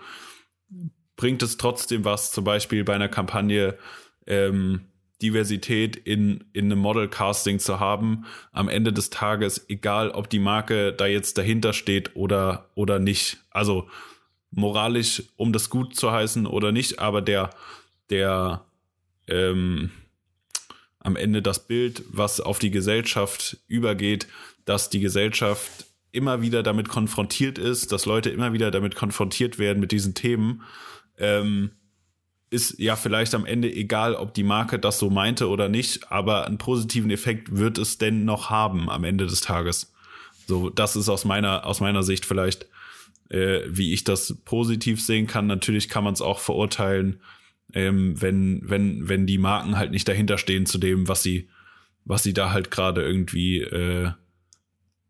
bringt 1.15 1.43
es 1.43 1.57
trotzdem 1.57 2.05
was, 2.05 2.32
zum 2.32 2.43
Beispiel 2.43 2.84
bei 2.84 2.95
einer 2.95 3.09
Kampagne 3.09 3.78
ähm, 4.25 4.86
Diversität 5.22 5.95
in, 5.95 6.43
in 6.53 6.65
einem 6.65 6.80
Model-Casting 6.80 7.59
zu 7.59 7.80
haben, 7.80 8.26
am 8.51 8.70
Ende 8.70 8.93
des 8.93 9.09
Tages, 9.09 9.65
egal 9.70 10.11
ob 10.11 10.30
die 10.30 10.39
Marke 10.39 10.93
da 10.93 11.07
jetzt 11.07 11.38
dahinter 11.38 11.74
steht 11.74 12.15
oder, 12.15 12.70
oder 12.76 12.99
nicht. 12.99 13.38
Also 13.49 13.89
moralisch, 14.51 15.24
um 15.36 15.53
das 15.53 15.70
gut 15.70 15.95
zu 15.95 16.11
heißen 16.11 16.45
oder 16.45 16.72
nicht, 16.72 16.99
aber 16.99 17.22
der, 17.22 17.49
der 18.09 18.65
ähm, 19.28 19.91
am 20.99 21.15
Ende 21.15 21.41
das 21.41 21.68
Bild, 21.68 22.03
was 22.09 22.39
auf 22.39 22.59
die 22.59 22.72
Gesellschaft 22.72 23.57
übergeht, 23.68 24.28
dass 24.65 24.89
die 24.89 24.99
Gesellschaft 24.99 25.86
immer 26.11 26.41
wieder 26.41 26.63
damit 26.63 26.89
konfrontiert 26.89 27.57
ist, 27.57 27.91
dass 27.91 28.05
Leute 28.05 28.30
immer 28.30 28.53
wieder 28.53 28.72
damit 28.72 28.95
konfrontiert 28.95 29.59
werden 29.59 29.80
mit 29.80 29.91
diesen 29.91 30.15
Themen, 30.15 30.63
ähm, 31.18 31.72
ist 32.49 32.79
ja 32.79 32.95
vielleicht 32.95 33.35
am 33.35 33.45
Ende 33.45 33.71
egal, 33.71 34.15
ob 34.15 34.33
die 34.33 34.43
Marke 34.43 34.79
das 34.79 34.99
so 34.99 35.09
meinte 35.09 35.49
oder 35.49 35.67
nicht, 35.67 36.11
aber 36.11 36.45
einen 36.45 36.57
positiven 36.57 37.11
Effekt 37.11 37.55
wird 37.55 37.77
es 37.77 37.97
denn 37.97 38.25
noch 38.25 38.49
haben 38.49 38.89
am 38.89 39.03
Ende 39.03 39.27
des 39.27 39.41
Tages. 39.41 39.93
So, 40.47 40.69
das 40.69 40.95
ist 40.95 41.09
aus 41.09 41.25
meiner, 41.25 41.65
aus 41.65 41.81
meiner 41.81 42.03
Sicht 42.03 42.25
vielleicht, 42.25 42.67
äh, 43.29 43.61
wie 43.67 43.93
ich 43.93 44.05
das 44.05 44.37
positiv 44.45 45.03
sehen 45.03 45.27
kann. 45.27 45.47
Natürlich 45.47 45.89
kann 45.89 46.05
man 46.05 46.13
es 46.13 46.21
auch 46.21 46.39
verurteilen, 46.39 47.21
ähm, 47.73 48.21
wenn, 48.21 48.61
wenn, 48.63 49.09
wenn 49.09 49.27
die 49.27 49.37
Marken 49.37 49.77
halt 49.77 49.91
nicht 49.91 50.07
dahinter 50.07 50.37
stehen 50.37 50.65
zu 50.65 50.77
dem, 50.77 51.09
was 51.09 51.21
sie, 51.23 51.49
was 52.05 52.23
sie 52.23 52.33
da 52.33 52.51
halt 52.51 52.71
gerade 52.71 53.03
irgendwie 53.03 53.59
äh, 53.59 54.11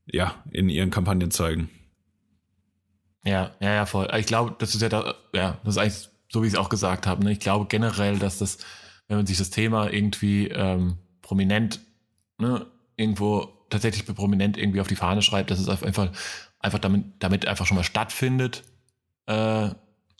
ja, 0.07 0.43
in 0.51 0.69
ihren 0.69 0.89
Kampagnen 0.89 1.29
zeigen. 1.29 1.69
Ja, 3.23 3.55
ja, 3.59 3.75
ja, 3.75 3.85
voll. 3.85 4.07
Ich 4.17 4.25
glaube, 4.25 4.55
das 4.57 4.73
ist 4.73 4.81
ja 4.81 4.89
da, 4.89 5.13
ja, 5.33 5.59
das 5.63 5.75
ist 5.75 5.77
eigentlich 5.77 6.09
so, 6.29 6.43
wie 6.43 6.47
ich 6.47 6.53
es 6.53 6.59
auch 6.59 6.69
gesagt 6.69 7.07
habe. 7.07 7.23
Ne? 7.23 7.31
Ich 7.31 7.39
glaube 7.39 7.65
generell, 7.67 8.19
dass 8.19 8.37
das, 8.37 8.57
wenn 9.07 9.17
man 9.17 9.25
sich 9.25 9.37
das 9.37 9.49
Thema 9.49 9.91
irgendwie 9.91 10.47
ähm, 10.47 10.97
prominent, 11.21 11.79
ne, 12.37 12.65
irgendwo 12.95 13.49
tatsächlich 13.69 14.05
prominent 14.05 14.57
irgendwie 14.57 14.81
auf 14.81 14.87
die 14.87 14.95
Fahne 14.95 15.21
schreibt, 15.21 15.51
dass 15.51 15.59
es 15.59 15.69
einfach, 15.69 16.11
einfach 16.59 16.79
damit, 16.79 17.05
damit 17.19 17.47
einfach 17.47 17.65
schon 17.65 17.77
mal 17.77 17.83
stattfindet 17.83 18.63
äh, 19.25 19.69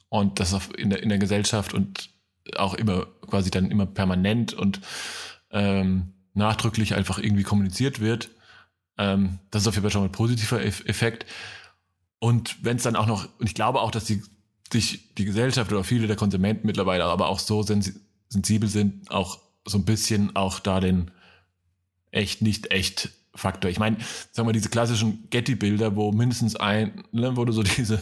und 0.09 0.39
das 0.39 0.53
in, 0.77 0.89
der, 0.89 1.03
in 1.03 1.09
der 1.09 1.17
Gesellschaft 1.17 1.73
und 1.73 2.09
auch 2.55 2.73
immer 2.73 3.05
quasi 3.27 3.51
dann 3.51 3.71
immer 3.71 3.85
permanent 3.85 4.53
und 4.53 4.81
ähm, 5.51 6.13
nachdrücklich 6.33 6.95
einfach 6.95 7.19
irgendwie 7.19 7.43
kommuniziert 7.43 7.99
wird. 7.99 8.29
Ähm, 8.97 9.39
das 9.51 9.63
ist 9.63 9.67
auf 9.67 9.75
jeden 9.75 9.83
Fall 9.83 9.91
schon 9.91 10.01
mal 10.01 10.07
ein 10.07 10.13
positiver 10.13 10.63
Effekt. 10.63 11.25
Und 12.19 12.63
wenn 12.63 12.77
es 12.77 12.83
dann 12.83 12.95
auch 12.95 13.05
noch, 13.05 13.27
und 13.39 13.47
ich 13.47 13.53
glaube 13.53 13.81
auch, 13.81 13.91
dass 13.91 14.05
die 14.05 14.23
sich 14.71 15.13
die 15.15 15.25
Gesellschaft 15.25 15.71
oder 15.71 15.83
viele 15.83 16.07
der 16.07 16.15
Konsumenten 16.15 16.67
mittlerweile 16.67 17.05
aber 17.05 17.27
auch 17.27 17.39
so 17.39 17.63
sensibel 17.63 18.69
sind, 18.69 19.09
auch 19.11 19.39
so 19.65 19.77
ein 19.77 19.85
bisschen 19.85 20.35
auch 20.35 20.59
da 20.59 20.79
den 20.79 21.11
echt 22.11 22.41
nicht 22.41 22.71
echt 22.71 23.09
Faktor. 23.35 23.69
Ich 23.69 23.79
meine, 23.79 23.97
sagen 24.31 24.47
wir 24.47 24.53
diese 24.53 24.69
klassischen 24.69 25.29
Getty-Bilder, 25.29 25.95
wo 25.95 26.11
mindestens 26.11 26.55
ein, 26.55 27.03
ne, 27.11 27.37
wo 27.37 27.45
du 27.45 27.53
so 27.53 27.63
diese, 27.77 27.99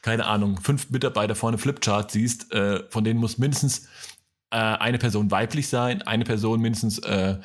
keine 0.00 0.26
Ahnung, 0.26 0.60
fünf 0.60 0.90
Mitarbeiter 0.90 1.34
vorne 1.34 1.58
Flipchart 1.58 2.10
siehst, 2.10 2.52
äh, 2.52 2.82
von 2.90 3.04
denen 3.04 3.20
muss 3.20 3.38
mindestens 3.38 3.86
äh, 4.50 4.56
eine 4.56 4.98
Person 4.98 5.30
weiblich 5.30 5.68
sein, 5.68 6.02
eine 6.02 6.24
Person 6.24 6.60
mindestens 6.60 6.98
äh, 7.00 7.38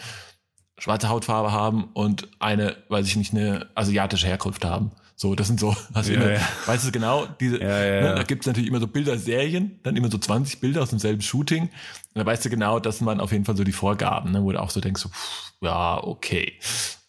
schwarze 0.77 1.09
Hautfarbe 1.09 1.51
haben 1.51 1.85
und 1.93 2.29
eine, 2.39 2.77
weiß 2.89 3.07
ich 3.07 3.15
nicht, 3.15 3.33
eine 3.33 3.69
asiatische 3.75 4.27
Herkunft 4.27 4.63
haben. 4.63 4.91
So, 5.19 5.33
das 5.33 5.47
sind 5.47 5.59
so, 5.59 5.75
hast 5.95 6.09
ja, 6.09 6.15
immer, 6.15 6.33
ja. 6.33 6.47
weißt 6.67 6.85
du 6.85 6.91
genau, 6.91 7.25
diese, 7.25 7.57
ne, 7.57 8.13
da 8.15 8.21
gibt 8.21 8.43
es 8.43 8.47
natürlich 8.47 8.69
immer 8.69 8.79
so 8.79 8.85
Bilderserien, 8.85 9.79
dann 9.81 9.95
immer 9.95 10.11
so 10.11 10.19
20 10.19 10.59
Bilder 10.59 10.83
aus 10.83 10.91
demselben 10.91 11.23
Shooting. 11.23 11.63
Und 11.63 11.71
da 12.13 12.23
weißt 12.23 12.45
du 12.45 12.51
genau, 12.51 12.79
das 12.79 12.99
sind 12.99 13.09
auf 13.09 13.31
jeden 13.31 13.43
Fall 13.43 13.57
so 13.57 13.63
die 13.63 13.71
Vorgaben, 13.71 14.31
ne, 14.31 14.43
wo 14.43 14.51
du 14.51 14.61
auch 14.61 14.69
so 14.69 14.79
denkst, 14.79 15.01
so, 15.01 15.09
pff, 15.09 15.53
ja, 15.61 16.03
okay. 16.03 16.59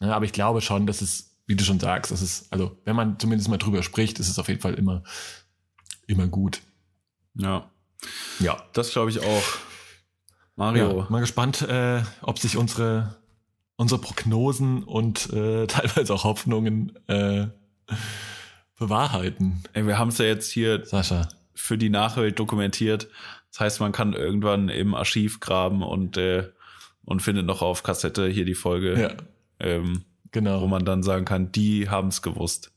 Ne, 0.00 0.14
aber 0.14 0.24
ich 0.24 0.32
glaube 0.32 0.62
schon, 0.62 0.86
dass 0.86 1.02
es, 1.02 1.36
wie 1.46 1.54
du 1.54 1.64
schon 1.64 1.80
sagst, 1.80 2.10
das 2.10 2.22
ist, 2.22 2.50
also 2.50 2.78
wenn 2.86 2.96
man 2.96 3.18
zumindest 3.18 3.50
mal 3.50 3.58
drüber 3.58 3.82
spricht, 3.82 4.18
ist 4.18 4.30
es 4.30 4.38
auf 4.38 4.48
jeden 4.48 4.62
Fall 4.62 4.72
immer, 4.72 5.02
immer 6.06 6.28
gut. 6.28 6.62
Ja. 7.34 7.70
Ja. 8.40 8.56
Das 8.72 8.90
glaube 8.90 9.10
ich 9.10 9.20
auch. 9.20 9.44
Mario. 10.56 11.00
Ja, 11.00 11.06
mal 11.10 11.20
gespannt, 11.20 11.60
äh, 11.60 12.00
ob 12.22 12.38
sich 12.38 12.56
unsere, 12.56 13.18
unsere 13.76 14.00
Prognosen 14.00 14.82
und 14.82 15.30
äh, 15.30 15.66
teilweise 15.68 16.14
auch 16.14 16.24
Hoffnungen 16.24 16.96
äh, 17.06 17.48
bewahrheiten. 18.78 19.62
Ey, 19.72 19.86
wir 19.86 19.98
haben 19.98 20.08
es 20.08 20.18
ja 20.18 20.26
jetzt 20.26 20.50
hier 20.50 20.84
Sascha. 20.84 21.28
für 21.54 21.78
die 21.78 21.90
Nachwelt 21.90 22.38
dokumentiert. 22.38 23.08
Das 23.50 23.60
heißt, 23.60 23.80
man 23.80 23.92
kann 23.92 24.12
irgendwann 24.12 24.68
im 24.68 24.94
Archiv 24.94 25.40
graben 25.40 25.82
und, 25.82 26.16
äh, 26.16 26.48
und 27.04 27.20
findet 27.20 27.46
noch 27.46 27.62
auf 27.62 27.82
Kassette 27.82 28.28
hier 28.28 28.44
die 28.44 28.54
Folge. 28.54 29.00
Ja. 29.00 29.10
Ähm, 29.58 30.04
genau. 30.30 30.60
Wo 30.60 30.66
man 30.66 30.84
dann 30.84 31.02
sagen 31.02 31.24
kann, 31.24 31.50
die 31.52 31.88
haben 31.88 32.08
es 32.08 32.22
gewusst. 32.22 32.70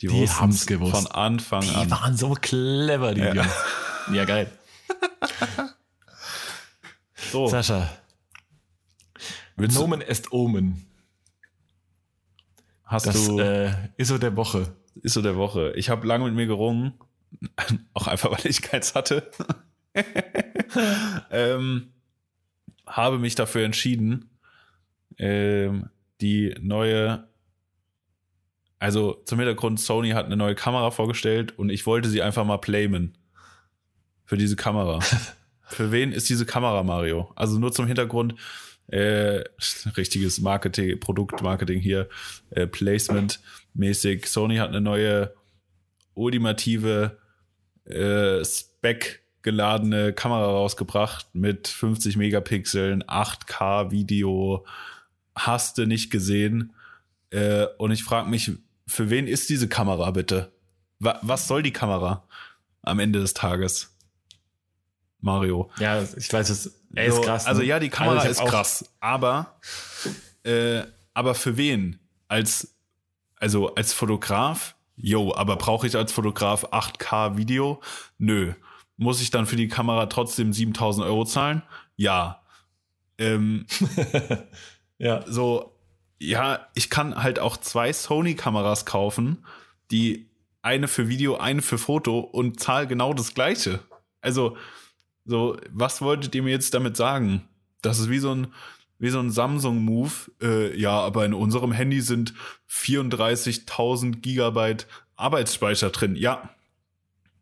Die, 0.00 0.08
die 0.08 0.28
haben 0.28 0.50
es 0.50 0.66
gewusst. 0.66 0.96
Von 0.96 1.06
Anfang 1.08 1.62
die 1.62 1.74
an. 1.74 1.86
Die 1.86 1.90
waren 1.90 2.16
so 2.16 2.34
clever, 2.40 3.14
die 3.14 3.20
ja. 3.20 3.34
Jungs. 3.34 3.54
Ja, 4.12 4.24
geil. 4.24 4.50
so. 7.30 7.46
Sascha. 7.48 7.88
Willst 9.56 9.78
Nomen 9.78 10.00
est 10.00 10.32
Omen. 10.32 10.86
Hast 12.92 13.06
das, 13.06 13.26
du. 13.26 13.38
Äh, 13.38 13.72
ist 13.96 14.08
so 14.08 14.18
der 14.18 14.36
Woche. 14.36 14.76
Ist 15.00 15.14
so 15.14 15.22
der 15.22 15.36
Woche. 15.36 15.72
Ich 15.76 15.88
habe 15.88 16.06
lange 16.06 16.26
mit 16.26 16.34
mir 16.34 16.46
gerungen. 16.46 16.92
Auch 17.94 18.06
einfach, 18.06 18.30
weil 18.30 18.50
ich 18.50 18.60
keins 18.60 18.94
hatte. 18.94 19.30
ähm, 21.30 21.92
habe 22.86 23.18
mich 23.18 23.34
dafür 23.34 23.64
entschieden, 23.64 24.28
ähm, 25.16 25.88
die 26.20 26.54
neue. 26.60 27.28
Also 28.78 29.22
zum 29.24 29.38
Hintergrund, 29.38 29.80
Sony 29.80 30.10
hat 30.10 30.26
eine 30.26 30.36
neue 30.36 30.54
Kamera 30.54 30.90
vorgestellt 30.90 31.58
und 31.58 31.70
ich 31.70 31.86
wollte 31.86 32.10
sie 32.10 32.20
einfach 32.20 32.44
mal 32.44 32.58
playmen. 32.58 33.16
Für 34.26 34.36
diese 34.36 34.56
Kamera. 34.56 35.00
Für 35.62 35.92
wen 35.92 36.12
ist 36.12 36.28
diese 36.28 36.44
Kamera, 36.44 36.82
Mario? 36.82 37.32
Also 37.36 37.58
nur 37.58 37.72
zum 37.72 37.86
Hintergrund, 37.86 38.34
äh, 38.92 39.42
richtiges 39.96 40.40
Marketing, 40.40 41.00
Produktmarketing 41.00 41.80
hier, 41.80 42.08
äh, 42.50 42.66
Placement-mäßig. 42.66 44.26
Sony 44.26 44.56
hat 44.56 44.68
eine 44.68 44.80
neue 44.80 45.34
ultimative 46.14 47.18
äh, 47.84 48.44
Spec 48.44 49.22
geladene 49.40 50.12
Kamera 50.12 50.44
rausgebracht 50.44 51.34
mit 51.34 51.66
50 51.66 52.16
Megapixeln, 52.16 53.02
8K 53.02 53.90
Video, 53.90 54.64
hast 55.34 55.78
du 55.78 55.86
nicht 55.86 56.10
gesehen. 56.10 56.74
Äh, 57.30 57.66
und 57.78 57.90
ich 57.90 58.04
frage 58.04 58.28
mich, 58.28 58.52
für 58.86 59.10
wen 59.10 59.26
ist 59.26 59.48
diese 59.48 59.68
Kamera 59.68 60.10
bitte? 60.10 60.52
Wa 60.98 61.18
was 61.22 61.48
soll 61.48 61.62
die 61.62 61.72
Kamera 61.72 62.28
am 62.82 63.00
Ende 63.00 63.20
des 63.20 63.34
Tages? 63.34 63.96
Mario. 65.22 65.70
Ja, 65.78 66.02
ich 66.02 66.32
weiß 66.32 66.50
es. 66.50 66.81
Er 66.94 67.06
ist 67.06 67.22
krass. 67.22 67.46
Also 67.46 67.60
ne? 67.60 67.66
ja, 67.68 67.78
die 67.78 67.88
Kamera 67.88 68.20
also 68.20 68.42
ist 68.42 68.50
krass, 68.50 68.84
aber 69.00 69.58
äh, 70.44 70.82
aber 71.14 71.34
für 71.34 71.56
wen? 71.56 71.98
Als 72.28 72.74
also 73.36 73.74
als 73.74 73.92
Fotograf? 73.92 74.74
Jo, 74.96 75.34
aber 75.34 75.56
brauche 75.56 75.86
ich 75.86 75.96
als 75.96 76.12
Fotograf 76.12 76.66
8K 76.66 77.36
Video? 77.36 77.80
Nö. 78.18 78.54
Muss 78.96 79.20
ich 79.20 79.30
dann 79.30 79.46
für 79.46 79.56
die 79.56 79.68
Kamera 79.68 80.06
trotzdem 80.06 80.52
7000 80.52 81.06
Euro 81.06 81.24
zahlen? 81.24 81.62
Ja. 81.96 82.42
Ähm, 83.18 83.66
ja. 84.98 85.24
So, 85.26 85.76
ja, 86.20 86.68
ich 86.74 86.88
kann 86.88 87.20
halt 87.20 87.40
auch 87.40 87.56
zwei 87.56 87.92
Sony-Kameras 87.92 88.86
kaufen, 88.86 89.44
die 89.90 90.30
eine 90.62 90.86
für 90.86 91.08
Video, 91.08 91.36
eine 91.36 91.62
für 91.62 91.78
Foto 91.78 92.20
und 92.20 92.60
zahle 92.60 92.86
genau 92.86 93.12
das 93.12 93.34
gleiche. 93.34 93.80
Also, 94.20 94.56
so, 95.24 95.56
was 95.70 96.00
wolltet 96.02 96.34
ihr 96.34 96.42
mir 96.42 96.50
jetzt 96.50 96.74
damit 96.74 96.96
sagen? 96.96 97.48
Das 97.80 97.98
ist 97.98 98.10
wie 98.10 98.18
so 98.18 98.34
ein, 98.34 98.52
wie 98.98 99.10
so 99.10 99.20
ein 99.20 99.30
Samsung-Move. 99.30 100.12
Äh, 100.42 100.78
ja, 100.78 100.92
aber 100.92 101.24
in 101.24 101.34
unserem 101.34 101.72
Handy 101.72 102.00
sind 102.00 102.34
34.000 102.70 104.20
Gigabyte 104.20 104.86
Arbeitsspeicher 105.16 105.90
drin. 105.90 106.16
Ja, 106.16 106.50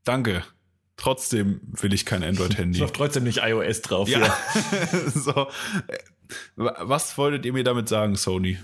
danke. 0.04 0.44
Trotzdem 0.96 1.60
will 1.64 1.94
ich 1.94 2.04
kein 2.04 2.22
Android-Handy. 2.22 2.78
Läuft 2.80 2.96
trotzdem 2.96 3.24
nicht 3.24 3.38
iOS 3.42 3.80
drauf. 3.82 4.08
Ja. 4.08 4.36
so, 5.14 5.48
Was 6.56 7.16
wolltet 7.16 7.46
ihr 7.46 7.54
mir 7.54 7.64
damit 7.64 7.88
sagen, 7.88 8.16
Sony? 8.16 8.58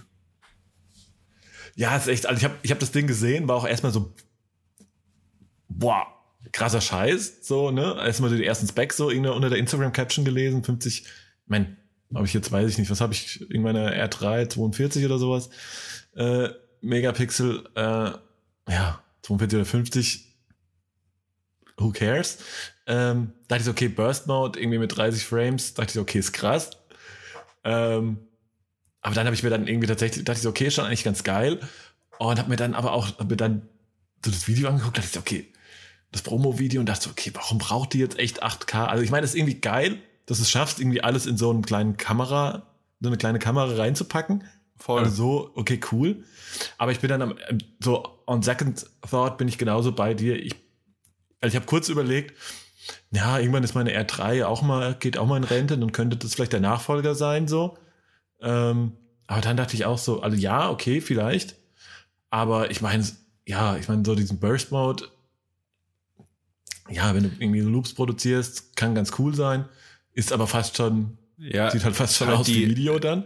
Ja, 1.74 1.96
ist 1.96 2.08
echt, 2.08 2.26
also 2.26 2.38
ich 2.38 2.44
habe 2.44 2.54
ich 2.62 2.70
hab 2.70 2.78
das 2.78 2.92
Ding 2.92 3.06
gesehen, 3.06 3.48
war 3.48 3.56
auch 3.56 3.66
erstmal 3.66 3.92
so, 3.92 4.14
boah, 5.68 6.06
krasser 6.52 6.80
Scheiß, 6.80 7.38
so, 7.42 7.70
ne? 7.70 7.96
Erstmal 7.98 8.34
die 8.36 8.44
ersten 8.44 8.66
Specs 8.66 8.96
so 8.96 9.08
unter 9.08 9.50
der 9.50 9.58
Instagram-Caption 9.58 10.24
gelesen, 10.24 10.64
50, 10.64 11.02
ich 11.02 11.08
mein, 11.46 11.76
habe 12.14 12.26
ich 12.26 12.34
jetzt, 12.34 12.52
weiß 12.52 12.70
ich 12.70 12.78
nicht, 12.78 12.90
was 12.90 13.00
habe 13.00 13.12
ich, 13.12 13.48
in 13.50 13.62
meiner 13.62 13.92
R3 13.92 14.48
42 14.48 15.04
oder 15.04 15.18
sowas, 15.18 15.50
äh, 16.14 16.48
Megapixel, 16.80 17.68
äh, 17.74 18.10
ja, 18.68 19.02
42 19.22 19.56
oder 19.56 19.66
50, 19.66 20.36
who 21.78 21.90
cares? 21.92 22.38
Ähm, 22.86 23.32
dachte 23.48 23.64
ich 23.64 23.68
okay, 23.68 23.88
Burst 23.88 24.26
Mode, 24.26 24.60
irgendwie 24.60 24.78
mit 24.78 24.96
30 24.96 25.24
Frames, 25.24 25.74
dachte 25.74 25.92
ich 25.92 25.98
okay, 25.98 26.18
ist 26.18 26.32
krass. 26.32 26.70
Ähm, 27.64 28.18
aber 29.00 29.14
dann 29.14 29.26
habe 29.26 29.34
ich 29.34 29.42
mir 29.42 29.50
dann 29.50 29.66
irgendwie 29.66 29.86
tatsächlich, 29.86 30.24
dachte 30.24 30.40
ich 30.40 30.46
okay, 30.46 30.70
schon 30.70 30.84
eigentlich 30.84 31.04
ganz 31.04 31.24
geil. 31.24 31.60
Und 32.18 32.38
habe 32.38 32.48
mir 32.48 32.56
dann 32.56 32.74
aber 32.74 32.92
auch, 32.92 33.06
hab 33.18 33.28
mir 33.28 33.36
dann 33.36 33.68
so 34.24 34.30
das 34.30 34.48
Video 34.48 34.68
angeguckt, 34.68 34.98
dachte 34.98 35.08
ich 35.12 35.18
okay, 35.18 35.52
das 36.12 36.22
Promo-Video 36.22 36.80
und 36.80 36.88
dachte 36.88 37.04
so, 37.04 37.10
okay, 37.10 37.30
warum 37.34 37.58
braucht 37.58 37.92
die 37.92 37.98
jetzt 37.98 38.18
echt 38.18 38.42
8K? 38.42 38.86
Also 38.86 39.02
ich 39.02 39.10
meine, 39.10 39.22
das 39.22 39.30
ist 39.30 39.36
irgendwie 39.36 39.60
geil, 39.60 39.98
dass 40.26 40.38
du 40.38 40.42
es 40.42 40.50
schaffst, 40.50 40.80
irgendwie 40.80 41.02
alles 41.02 41.26
in 41.26 41.36
so 41.36 41.50
einen 41.50 41.62
kleinen 41.62 41.96
Kamera, 41.96 42.74
so 43.00 43.08
eine 43.08 43.16
kleine 43.16 43.38
Kamera 43.38 43.74
reinzupacken. 43.76 44.44
Voll. 44.76 45.02
Also 45.02 45.16
so, 45.16 45.50
okay, 45.54 45.80
cool. 45.92 46.24
Aber 46.78 46.92
ich 46.92 47.00
bin 47.00 47.08
dann 47.08 47.22
am, 47.22 47.34
so 47.82 48.20
on 48.26 48.42
second 48.42 48.86
thought 49.08 49.38
bin 49.38 49.48
ich 49.48 49.58
genauso 49.58 49.92
bei 49.92 50.14
dir. 50.14 50.36
Ich, 50.36 50.54
also 51.40 51.52
ich 51.52 51.56
habe 51.56 51.66
kurz 51.66 51.88
überlegt, 51.88 52.34
ja, 53.10 53.38
irgendwann 53.38 53.64
ist 53.64 53.74
meine 53.74 53.92
R3 53.92 54.44
auch 54.44 54.62
mal, 54.62 54.94
geht 54.94 55.18
auch 55.18 55.26
mal 55.26 55.36
in 55.36 55.44
Rente, 55.44 55.78
dann 55.78 55.92
könnte 55.92 56.16
das 56.16 56.34
vielleicht 56.34 56.52
der 56.52 56.60
Nachfolger 56.60 57.14
sein, 57.14 57.48
so. 57.48 57.78
Ähm, 58.40 58.92
aber 59.26 59.40
dann 59.40 59.56
dachte 59.56 59.74
ich 59.74 59.84
auch 59.84 59.98
so, 59.98 60.20
also 60.20 60.36
ja, 60.36 60.70
okay, 60.70 61.00
vielleicht. 61.00 61.56
Aber 62.30 62.70
ich 62.70 62.80
meine, 62.80 63.04
ja, 63.46 63.76
ich 63.76 63.88
meine, 63.88 64.04
so 64.04 64.14
diesen 64.14 64.38
Burst 64.38 64.72
Mode, 64.72 65.08
ja, 66.88 67.14
wenn 67.14 67.24
du 67.24 67.30
irgendwie 67.38 67.60
Loops 67.60 67.94
produzierst, 67.94 68.76
kann 68.76 68.94
ganz 68.94 69.12
cool 69.18 69.34
sein, 69.34 69.66
ist 70.12 70.32
aber 70.32 70.46
fast 70.46 70.76
schon, 70.76 71.18
ja, 71.38 71.70
sieht 71.70 71.84
halt 71.84 71.96
fast 71.96 72.16
schon 72.16 72.28
halt 72.28 72.38
aus 72.38 72.48
wie 72.48 72.68
Video 72.68 72.98
dann. 72.98 73.24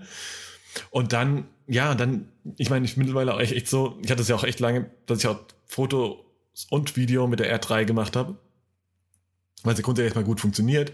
Und 0.90 1.12
dann, 1.12 1.44
ja, 1.66 1.94
dann, 1.94 2.28
ich 2.56 2.70
meine, 2.70 2.84
ich 2.84 2.96
mittlerweile 2.96 3.34
auch 3.34 3.40
echt, 3.40 3.52
echt 3.52 3.68
so, 3.68 3.98
ich 4.02 4.10
hatte 4.10 4.22
es 4.22 4.28
ja 4.28 4.36
auch 4.36 4.44
echt 4.44 4.60
lange, 4.60 4.90
dass 5.06 5.18
ich 5.18 5.26
auch 5.26 5.40
Foto 5.66 6.24
und 6.68 6.96
Video 6.96 7.26
mit 7.26 7.40
der 7.40 7.60
R3 7.60 7.84
gemacht 7.84 8.16
habe, 8.16 8.36
weil 9.62 9.76
sie 9.76 9.82
grundsätzlich 9.82 10.14
mal 10.14 10.24
gut 10.24 10.40
funktioniert. 10.40 10.92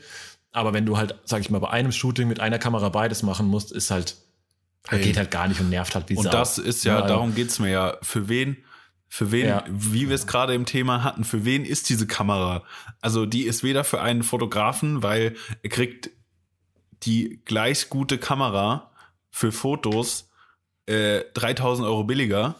Aber 0.52 0.72
wenn 0.72 0.86
du 0.86 0.96
halt, 0.96 1.14
sag 1.24 1.40
ich 1.40 1.50
mal, 1.50 1.58
bei 1.58 1.70
einem 1.70 1.92
Shooting 1.92 2.28
mit 2.28 2.40
einer 2.40 2.58
Kamera 2.58 2.88
beides 2.88 3.22
machen 3.22 3.46
musst, 3.46 3.72
ist 3.72 3.90
halt, 3.90 4.16
hey. 4.88 5.02
geht 5.02 5.18
halt 5.18 5.30
gar 5.30 5.48
nicht 5.48 5.60
und 5.60 5.68
nervt 5.68 5.94
halt 5.94 6.08
wie 6.08 6.16
Und 6.16 6.32
das 6.32 6.58
ist 6.58 6.84
ja, 6.84 7.02
darum 7.02 7.34
geht's 7.34 7.58
mir 7.58 7.70
ja. 7.70 7.98
Für 8.02 8.28
wen, 8.28 8.56
für 9.08 9.30
wen, 9.30 9.46
ja. 9.46 9.64
wie 9.68 10.08
wir 10.08 10.14
es 10.14 10.26
gerade 10.26 10.54
im 10.54 10.66
Thema 10.66 11.04
hatten, 11.04 11.24
für 11.24 11.44
wen 11.44 11.64
ist 11.64 11.88
diese 11.88 12.06
Kamera? 12.06 12.64
Also 13.00 13.26
die 13.26 13.44
ist 13.44 13.62
weder 13.62 13.84
für 13.84 14.00
einen 14.00 14.22
Fotografen, 14.22 15.02
weil 15.02 15.36
er 15.62 15.70
kriegt 15.70 16.10
die 17.02 17.40
gleich 17.44 17.88
gute 17.88 18.18
Kamera 18.18 18.90
für 19.30 19.52
Fotos 19.52 20.30
äh, 20.86 21.22
3000 21.34 21.86
Euro 21.86 22.04
billiger 22.04 22.56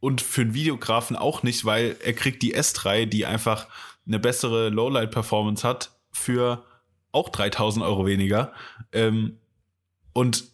und 0.00 0.22
für 0.22 0.42
einen 0.42 0.54
Videografen 0.54 1.16
auch 1.16 1.42
nicht, 1.42 1.64
weil 1.64 1.96
er 2.04 2.12
kriegt 2.12 2.42
die 2.42 2.56
S3, 2.56 3.06
die 3.06 3.26
einfach 3.26 3.66
eine 4.06 4.18
bessere 4.18 4.68
Lowlight-Performance 4.68 5.66
hat, 5.66 5.90
für 6.12 6.64
auch 7.12 7.28
3000 7.28 7.84
Euro 7.84 8.06
weniger. 8.06 8.52
Ähm, 8.92 9.38
und 10.12 10.44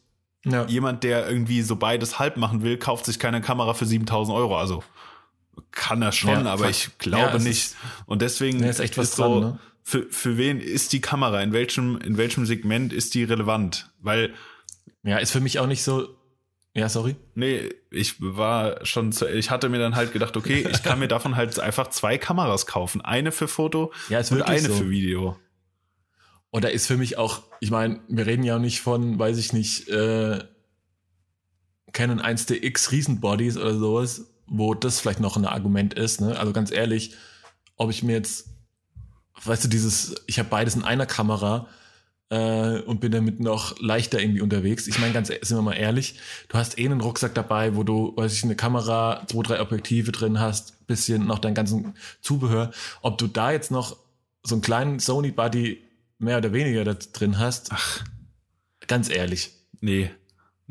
ja. 0.45 0.65
jemand, 0.67 1.05
der 1.05 1.29
irgendwie 1.29 1.63
so 1.63 1.77
beides 1.77 2.19
halb 2.19 2.37
machen 2.37 2.63
will, 2.63 2.79
kauft 2.79 3.07
sich 3.07 3.19
keine 3.19 3.41
Kamera 3.41 3.75
für 3.75 3.87
7000 3.87 4.37
Euro. 4.37 4.59
Also 4.59 4.83
kann 5.71 6.03
er 6.03 6.13
schon, 6.13 6.45
ja, 6.45 6.53
aber 6.53 6.71
ich 6.71 6.99
glaube 6.99 7.39
ja, 7.39 7.39
nicht. 7.39 7.67
Ist, 7.67 7.77
und 8.07 8.23
deswegen 8.23 8.63
ist, 8.63 8.81
echt 8.81 8.97
was 8.99 9.11
ist 9.11 9.17
so, 9.17 9.41
dran, 9.41 9.41
ne? 9.41 9.59
für, 9.83 10.07
für 10.11 10.37
wen 10.37 10.61
ist 10.61 10.93
die 10.93 11.01
Kamera? 11.01 11.43
In 11.43 11.53
welchem, 11.53 11.99
in 11.99 12.17
welchem 12.17 12.47
Segment 12.47 12.93
ist 12.93 13.15
die 13.15 13.25
relevant? 13.25 13.91
Weil. 14.01 14.33
Ja, 15.03 15.19
ist 15.19 15.33
für 15.33 15.41
mich 15.41 15.59
auch 15.59 15.67
nicht 15.67 15.83
so. 15.83 16.17
Ja, 16.75 16.89
sorry. 16.89 17.17
Nee, 17.35 17.71
ich 17.91 18.15
war 18.19 18.85
schon 18.87 19.13
zu, 19.13 19.29
ich 19.29 19.51
hatte 19.51 19.69
mir 19.69 19.79
dann 19.79 19.95
halt 19.95 20.13
gedacht, 20.13 20.37
okay, 20.37 20.67
ich 20.71 20.83
kann 20.83 20.99
mir 20.99 21.09
davon 21.09 21.37
halt 21.37 21.61
einfach 21.61 21.89
zwei 21.91 22.17
Kameras 22.17 22.67
kaufen. 22.67 23.03
Eine 23.03 23.31
für 23.31 23.49
Foto 23.49 23.93
ja, 24.09 24.21
und 24.31 24.43
eine 24.43 24.69
so. 24.69 24.75
für 24.75 24.89
Video. 24.89 25.37
Und 26.51 26.65
da 26.65 26.69
ist 26.69 26.87
für 26.87 26.97
mich 26.97 27.19
auch, 27.19 27.43
ich 27.61 27.71
meine, 27.71 28.01
wir 28.09 28.27
reden 28.27 28.43
ja 28.43 28.59
nicht 28.59 28.81
von, 28.81 29.19
weiß 29.19 29.39
ich 29.39 29.53
nicht, 29.53 29.89
äh, 29.89 30.39
Canon 31.93 32.21
1DX 32.21 32.91
Riesenbodies 32.91 33.57
oder 33.59 33.75
sowas, 33.75 34.32
wo 34.53 34.75
das 34.75 35.01
vielleicht 35.01 35.21
noch 35.21 35.37
ein 35.37 35.47
Argument 35.47 35.95
ist. 35.95 36.21
Ne? 36.21 36.39
Also 36.39 36.53
ganz 36.53 36.71
ehrlich, 36.71 37.15
ob 37.77 37.91
ich 37.91 38.03
mir 38.03 38.13
jetzt, 38.13 38.51
weißt 39.45 39.65
du, 39.65 39.69
dieses, 39.69 40.15
ich 40.27 40.39
habe 40.39 40.51
beides 40.51 40.77
in 40.77 40.85
einer 40.85 41.07
Kamera 41.07 41.69
äh, 42.29 42.81
und 42.81 43.01
bin 43.01 43.13
damit 43.13 43.41
noch 43.41 43.81
leichter 43.81 44.21
irgendwie 44.21 44.43
unterwegs. 44.43 44.87
Ich 44.87 44.99
meine, 44.99 45.15
ganz 45.15 45.31
e-, 45.31 45.39
sind 45.41 45.57
wir 45.57 45.63
mal 45.63 45.73
ehrlich, 45.73 46.17
du 46.49 46.59
hast 46.59 46.79
eh 46.79 46.85
einen 46.85 47.01
Rucksack 47.01 47.35
dabei, 47.35 47.75
wo 47.77 47.83
du, 47.83 48.13
weiß 48.15 48.35
ich, 48.35 48.45
eine 48.45 48.55
Kamera, 48.55 49.25
zwei, 49.27 49.43
drei 49.43 49.61
Objektive 49.63 50.13
drin 50.13 50.39
hast, 50.39 50.87
bisschen 50.87 51.27
noch 51.27 51.39
dein 51.39 51.55
ganzen 51.55 51.95
Zubehör. 52.21 52.73
Ob 53.01 53.17
du 53.17 53.29
da 53.29 53.53
jetzt 53.53 53.71
noch 53.71 53.97
so 54.43 54.55
einen 54.55 54.63
kleinen 54.63 54.99
Sony 54.99 55.31
Buddy 55.31 55.83
mehr 56.19 56.39
oder 56.39 56.53
weniger 56.53 56.85
da 56.85 56.93
drin 56.93 57.39
hast, 57.39 57.73
ach, 57.73 58.05
ganz 58.87 59.09
ehrlich. 59.09 59.53
Nee. 59.81 60.11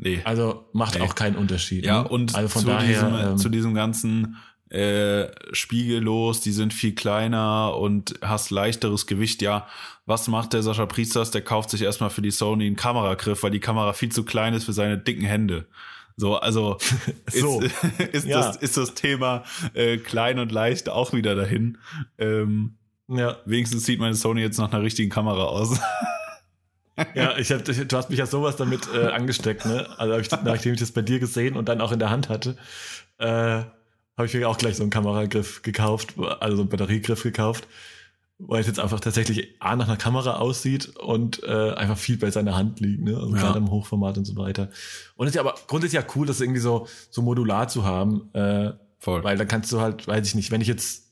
Nee. 0.02 0.20
Also 0.24 0.64
macht 0.72 0.96
nee. 0.96 1.00
auch 1.02 1.14
keinen 1.14 1.36
Unterschied. 1.36 1.86
Ja, 1.86 2.02
ne? 2.02 2.08
und 2.08 2.34
also 2.34 2.48
von 2.48 2.62
zu, 2.62 2.68
daher, 2.68 2.88
diesem, 2.88 3.14
ähm, 3.14 3.38
zu 3.38 3.48
diesem 3.48 3.72
ganzen 3.72 4.36
äh, 4.68 5.28
spiegellos, 5.52 6.40
die 6.40 6.50
sind 6.50 6.74
viel 6.74 6.94
kleiner 6.94 7.76
und 7.76 8.14
hast 8.20 8.50
leichteres 8.50 9.06
Gewicht. 9.06 9.42
Ja, 9.42 9.68
was 10.04 10.26
macht 10.26 10.54
der 10.54 10.64
Sascha 10.64 10.86
Priesters? 10.86 11.30
Der 11.30 11.42
kauft 11.42 11.70
sich 11.70 11.82
erstmal 11.82 12.10
für 12.10 12.22
die 12.22 12.32
Sony 12.32 12.66
einen 12.66 12.74
Kameragriff, 12.74 13.44
weil 13.44 13.52
die 13.52 13.60
Kamera 13.60 13.92
viel 13.92 14.10
zu 14.10 14.24
klein 14.24 14.54
ist 14.54 14.64
für 14.64 14.72
seine 14.72 14.98
dicken 14.98 15.24
Hände. 15.24 15.68
So, 16.16 16.36
also 16.36 16.78
so. 17.28 17.60
Ist, 17.60 17.84
ist, 18.12 18.26
ja. 18.26 18.38
das, 18.38 18.56
ist 18.56 18.76
das 18.76 18.94
Thema 18.94 19.44
äh, 19.74 19.98
klein 19.98 20.40
und 20.40 20.50
leicht 20.50 20.88
auch 20.88 21.12
wieder 21.12 21.36
dahin. 21.36 21.78
Ähm, 22.18 22.74
ja. 23.06 23.36
Wenigstens 23.44 23.84
sieht 23.84 24.00
meine 24.00 24.16
Sony 24.16 24.40
jetzt 24.40 24.58
nach 24.58 24.72
einer 24.72 24.82
richtigen 24.82 25.10
Kamera 25.10 25.44
aus. 25.44 25.78
ja, 27.14 27.36
ich 27.38 27.50
hab, 27.50 27.64
du 27.64 27.96
hast 27.96 28.10
mich 28.10 28.18
ja 28.18 28.26
sowas 28.26 28.56
damit 28.56 28.88
äh, 28.94 29.06
angesteckt, 29.06 29.64
ne? 29.64 29.86
Also 29.98 30.18
ich, 30.18 30.30
nachdem 30.30 30.74
ich 30.74 30.80
das 30.80 30.92
bei 30.92 31.02
dir 31.02 31.18
gesehen 31.18 31.56
und 31.56 31.68
dann 31.68 31.80
auch 31.80 31.92
in 31.92 31.98
der 31.98 32.10
Hand 32.10 32.28
hatte, 32.28 32.56
äh, 33.18 33.26
habe 33.26 34.26
ich 34.26 34.34
mir 34.34 34.48
auch 34.48 34.58
gleich 34.58 34.76
so 34.76 34.82
einen 34.82 34.90
Kameragriff 34.90 35.62
gekauft, 35.62 36.14
also 36.40 36.56
so 36.56 36.62
einen 36.62 36.68
Batteriegriff 36.68 37.22
gekauft, 37.22 37.66
weil 38.38 38.60
es 38.60 38.66
jetzt 38.66 38.80
einfach 38.80 39.00
tatsächlich 39.00 39.56
A 39.60 39.76
nach 39.76 39.88
einer 39.88 39.96
Kamera 39.96 40.36
aussieht 40.36 40.96
und 40.96 41.42
äh, 41.44 41.72
einfach 41.72 41.96
viel 41.96 42.18
bei 42.18 42.30
seiner 42.30 42.56
Hand 42.56 42.80
liegt, 42.80 43.02
ne? 43.02 43.16
Also 43.16 43.34
ja. 43.34 43.40
gerade 43.40 43.58
im 43.58 43.70
Hochformat 43.70 44.18
und 44.18 44.24
so 44.24 44.36
weiter. 44.36 44.68
Und 45.16 45.26
es 45.26 45.30
ist 45.30 45.36
ja 45.36 45.42
aber 45.42 45.54
grundsätzlich 45.66 46.02
ja 46.02 46.08
cool, 46.14 46.26
das 46.26 46.40
irgendwie 46.40 46.60
so, 46.60 46.86
so 47.10 47.22
modular 47.22 47.68
zu 47.68 47.84
haben. 47.84 48.30
Äh, 48.34 48.72
Voll. 49.02 49.24
Weil 49.24 49.36
dann 49.36 49.48
kannst 49.48 49.72
du 49.72 49.80
halt, 49.80 50.06
weiß 50.06 50.28
ich 50.28 50.36
nicht, 50.36 50.52
wenn 50.52 50.60
ich 50.60 50.68
jetzt 50.68 51.11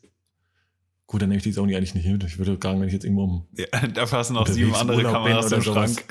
Gut, 1.11 1.23
dann 1.23 1.28
nehme 1.28 1.39
ich 1.39 1.43
die 1.43 1.51
Sony 1.51 1.74
eigentlich 1.74 1.97
nicht 1.97 2.07
mit. 2.07 2.23
Ich 2.23 2.39
würde 2.39 2.57
sagen, 2.62 2.81
wenn 2.81 2.87
ich 2.87 2.93
jetzt 2.93 3.05
irgendwo 3.05 3.24
um. 3.24 3.49
Ja, 3.57 3.66
da 3.95 4.07
passen 4.07 4.35
noch 4.35 4.47
sieben 4.47 4.73
andere 4.77 5.03
Kameras 5.03 5.51
im 5.51 5.61
Schrank. 5.61 6.05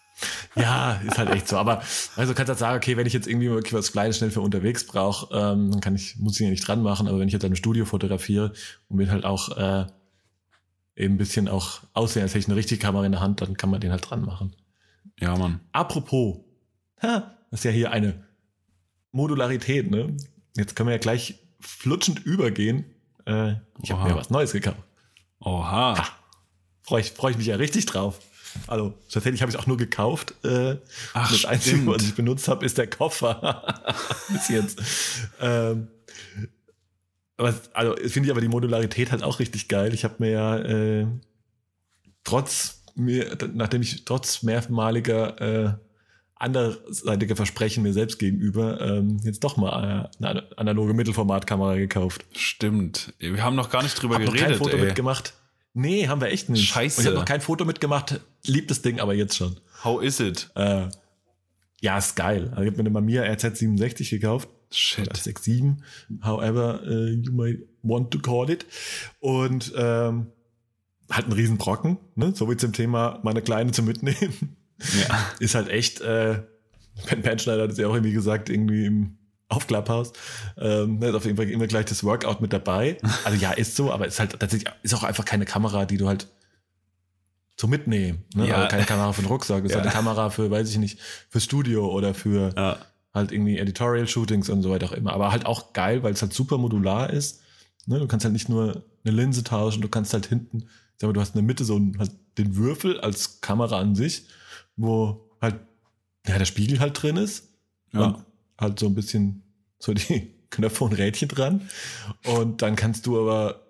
ja, 0.56 0.94
ist 1.06 1.18
halt 1.18 1.30
echt 1.30 1.46
so. 1.46 1.56
Aber 1.56 1.84
also 2.16 2.34
kannst 2.34 2.48
halt 2.48 2.58
sagen, 2.58 2.76
okay, 2.76 2.96
wenn 2.96 3.06
ich 3.06 3.12
jetzt 3.12 3.28
irgendwie 3.28 3.48
was 3.48 3.92
Kleines 3.92 4.18
schnell 4.18 4.32
für 4.32 4.40
unterwegs 4.40 4.84
brauche, 4.88 5.32
ähm, 5.32 5.70
dann 5.70 5.80
kann 5.80 5.94
ich, 5.94 6.16
muss 6.16 6.34
ich 6.34 6.40
ja 6.40 6.50
nicht 6.50 6.66
dran 6.66 6.82
machen. 6.82 7.06
Aber 7.06 7.20
wenn 7.20 7.28
ich 7.28 7.32
jetzt 7.32 7.44
ein 7.44 7.54
Studio 7.54 7.84
fotografiere 7.84 8.52
und 8.88 8.98
will 8.98 9.08
halt 9.12 9.24
auch 9.24 9.56
äh, 9.56 9.86
eben 10.96 11.14
ein 11.14 11.18
bisschen 11.18 11.46
auch 11.46 11.82
aussehen, 11.92 12.22
als 12.22 12.32
hätte 12.32 12.40
ich 12.40 12.48
eine 12.48 12.56
richtige 12.56 12.80
Kamera 12.80 13.06
in 13.06 13.12
der 13.12 13.20
Hand, 13.20 13.40
dann 13.42 13.56
kann 13.56 13.70
man 13.70 13.80
den 13.80 13.92
halt 13.92 14.10
dran 14.10 14.22
machen. 14.22 14.56
Ja, 15.20 15.36
Mann. 15.36 15.60
Apropos, 15.70 16.38
ha, 17.00 17.36
das 17.52 17.60
ist 17.60 17.64
ja 17.64 17.70
hier 17.70 17.92
eine 17.92 18.24
Modularität, 19.12 19.92
ne? 19.92 20.16
Jetzt 20.56 20.74
können 20.74 20.88
wir 20.88 20.94
ja 20.94 20.98
gleich 20.98 21.38
flutschend 21.60 22.18
übergehen 22.26 22.84
äh, 23.30 23.56
ich 23.82 23.92
habe 23.92 24.08
mir 24.08 24.16
was 24.16 24.30
Neues 24.30 24.52
gekauft. 24.52 24.78
Oha. 25.40 26.06
Freue 26.82 27.00
ich, 27.00 27.12
freu 27.12 27.30
ich 27.30 27.38
mich 27.38 27.46
ja 27.46 27.56
richtig 27.56 27.86
drauf. 27.86 28.20
Also, 28.66 28.94
tatsächlich 29.10 29.42
habe 29.42 29.52
ich 29.52 29.58
auch 29.58 29.66
nur 29.66 29.76
gekauft. 29.76 30.34
Äh, 30.44 30.76
Ach, 31.14 31.30
das 31.30 31.44
Einzige, 31.44 31.86
was 31.86 32.02
ich 32.02 32.14
benutzt 32.14 32.48
habe, 32.48 32.66
ist 32.66 32.78
der 32.78 32.88
Koffer. 32.88 33.82
Bis 34.28 34.48
jetzt. 34.48 34.80
Ähm, 35.40 35.88
aber, 37.36 37.54
also, 37.72 37.94
finde 38.08 38.26
ich 38.26 38.30
aber 38.30 38.40
die 38.40 38.48
Modularität 38.48 39.12
halt 39.12 39.22
auch 39.22 39.38
richtig 39.38 39.68
geil. 39.68 39.94
Ich 39.94 40.04
habe 40.04 40.16
mir 40.18 40.30
ja 40.30 40.56
äh, 40.58 41.06
trotz 42.24 42.82
mir, 42.96 43.36
nachdem 43.54 43.82
ich 43.82 44.04
trotz 44.04 44.42
mehrmaliger 44.42 45.40
äh, 45.40 45.74
anderseitige 46.40 47.36
Versprechen 47.36 47.82
mir 47.82 47.92
selbst 47.92 48.18
gegenüber 48.18 48.80
ähm, 48.80 49.18
jetzt 49.24 49.44
doch 49.44 49.56
mal 49.56 50.10
äh, 50.20 50.24
eine 50.26 50.46
analoge 50.56 50.94
Mittelformatkamera 50.94 51.76
gekauft. 51.76 52.24
Stimmt. 52.32 53.12
Wir 53.18 53.44
haben 53.44 53.56
noch 53.56 53.70
gar 53.70 53.82
nicht 53.82 54.00
drüber 54.00 54.14
hab 54.14 54.22
geredet. 54.22 54.40
Noch 54.40 54.48
kein 54.48 54.58
Foto 54.58 54.76
ey. 54.76 54.84
mitgemacht. 54.84 55.34
Nee, 55.74 56.08
haben 56.08 56.20
wir 56.20 56.28
echt 56.28 56.48
nicht. 56.48 56.66
Scheiße. 56.66 56.98
Und 56.98 57.02
ich 57.02 57.06
habe 57.08 57.18
noch 57.18 57.24
kein 57.26 57.40
Foto 57.40 57.64
mitgemacht. 57.64 58.20
Liebt 58.44 58.70
das 58.70 58.82
Ding 58.82 59.00
aber 59.00 59.14
jetzt 59.14 59.36
schon. 59.36 59.60
How 59.84 60.02
is 60.02 60.18
it? 60.18 60.50
Äh, 60.56 60.88
Ja, 61.80 61.98
ist 61.98 62.16
geil. 62.16 62.48
Also 62.50 62.62
ich 62.62 62.66
habe 62.68 62.76
mir 62.76 62.80
eine 62.80 62.90
Mamiya 62.90 63.22
RZ67 63.24 64.10
gekauft. 64.10 64.48
Shit. 64.70 65.08
Oder 65.08 65.16
67, 65.16 65.82
however 66.22 66.80
uh, 66.86 67.08
you 67.08 67.32
may 67.32 67.58
want 67.82 68.10
to 68.12 68.18
call 68.18 68.48
it. 68.50 68.66
Und 69.18 69.72
ähm, 69.76 70.28
hat 71.10 71.24
einen 71.24 71.32
riesen 71.32 71.58
Brocken, 71.58 71.98
ne? 72.14 72.32
so 72.34 72.48
wie 72.48 72.56
zum 72.56 72.72
Thema 72.72 73.18
meine 73.22 73.42
Kleine 73.42 73.72
zu 73.72 73.82
mitnehmen. 73.82 74.56
Ja. 75.08 75.18
Ist 75.38 75.54
halt 75.54 75.68
echt, 75.68 76.00
äh, 76.00 76.42
Ben 77.08 77.22
Penschneider 77.22 77.62
hat 77.64 77.70
es 77.70 77.78
ja 77.78 77.86
auch 77.88 77.94
irgendwie 77.94 78.12
gesagt, 78.12 78.48
irgendwie 78.50 78.86
im 78.86 79.16
auf 79.48 79.66
Clubhouse. 79.66 80.12
Ähm, 80.58 81.02
ist 81.02 81.14
auf 81.14 81.24
jeden 81.24 81.36
Fall 81.36 81.50
immer 81.50 81.66
gleich 81.66 81.86
das 81.86 82.04
Workout 82.04 82.40
mit 82.40 82.52
dabei. 82.52 82.98
Also 83.24 83.36
ja, 83.36 83.50
ist 83.50 83.74
so, 83.74 83.90
aber 83.92 84.06
ist 84.06 84.20
halt 84.20 84.38
tatsächlich, 84.38 84.72
ist 84.82 84.94
auch 84.94 85.02
einfach 85.02 85.24
keine 85.24 85.44
Kamera, 85.44 85.86
die 85.86 85.96
du 85.96 86.06
halt 86.06 86.28
so 87.58 87.66
mitnehmen. 87.66 88.24
Ne? 88.34 88.46
Ja. 88.48 88.56
Also 88.56 88.68
keine 88.68 88.84
Kamera 88.84 89.12
für 89.12 89.22
den 89.22 89.28
Rucksack, 89.28 89.64
ist 89.64 89.72
Ja. 89.72 89.78
halt 89.78 89.86
eine 89.86 89.94
Kamera 89.94 90.30
für, 90.30 90.50
weiß 90.50 90.70
ich 90.70 90.78
nicht, 90.78 90.98
für 91.28 91.40
Studio 91.40 91.90
oder 91.90 92.14
für 92.14 92.52
Ja. 92.56 92.78
halt 93.12 93.32
irgendwie 93.32 93.58
Editorial-Shootings 93.58 94.48
und 94.50 94.62
so 94.62 94.70
weiter 94.70 94.86
auch 94.86 94.92
immer. 94.92 95.12
Aber 95.12 95.32
halt 95.32 95.46
auch 95.46 95.72
geil, 95.72 96.02
weil 96.04 96.12
es 96.12 96.22
halt 96.22 96.32
super 96.32 96.56
modular 96.56 97.10
ist. 97.10 97.40
Ne? 97.86 97.98
Du 97.98 98.06
kannst 98.06 98.24
halt 98.24 98.32
nicht 98.32 98.48
nur 98.48 98.84
eine 99.04 99.14
Linse 99.16 99.42
tauschen, 99.42 99.82
du 99.82 99.88
kannst 99.88 100.12
halt 100.12 100.26
hinten, 100.26 100.68
sag 100.96 101.08
mal, 101.08 101.12
du 101.12 101.20
hast 101.20 101.30
in 101.34 101.38
der 101.40 101.44
Mitte 101.44 101.64
so 101.64 101.74
einen, 101.76 101.98
halt 101.98 102.12
den 102.38 102.56
Würfel 102.56 103.00
als 103.00 103.40
Kamera 103.40 103.78
an 103.80 103.94
sich, 103.96 104.26
wo 104.80 105.30
halt 105.40 105.56
ja, 106.26 106.38
der 106.38 106.44
Spiegel 106.44 106.80
halt 106.80 107.00
drin 107.02 107.16
ist 107.16 107.48
Ja. 107.92 108.00
und 108.06 108.24
halt 108.58 108.78
so 108.78 108.86
ein 108.86 108.94
bisschen 108.94 109.42
so 109.78 109.92
die 109.94 110.32
Knöpfe 110.50 110.84
und 110.84 110.92
Rädchen 110.94 111.28
dran. 111.28 111.62
Und 112.24 112.62
dann 112.62 112.76
kannst 112.76 113.06
du 113.06 113.20
aber 113.20 113.62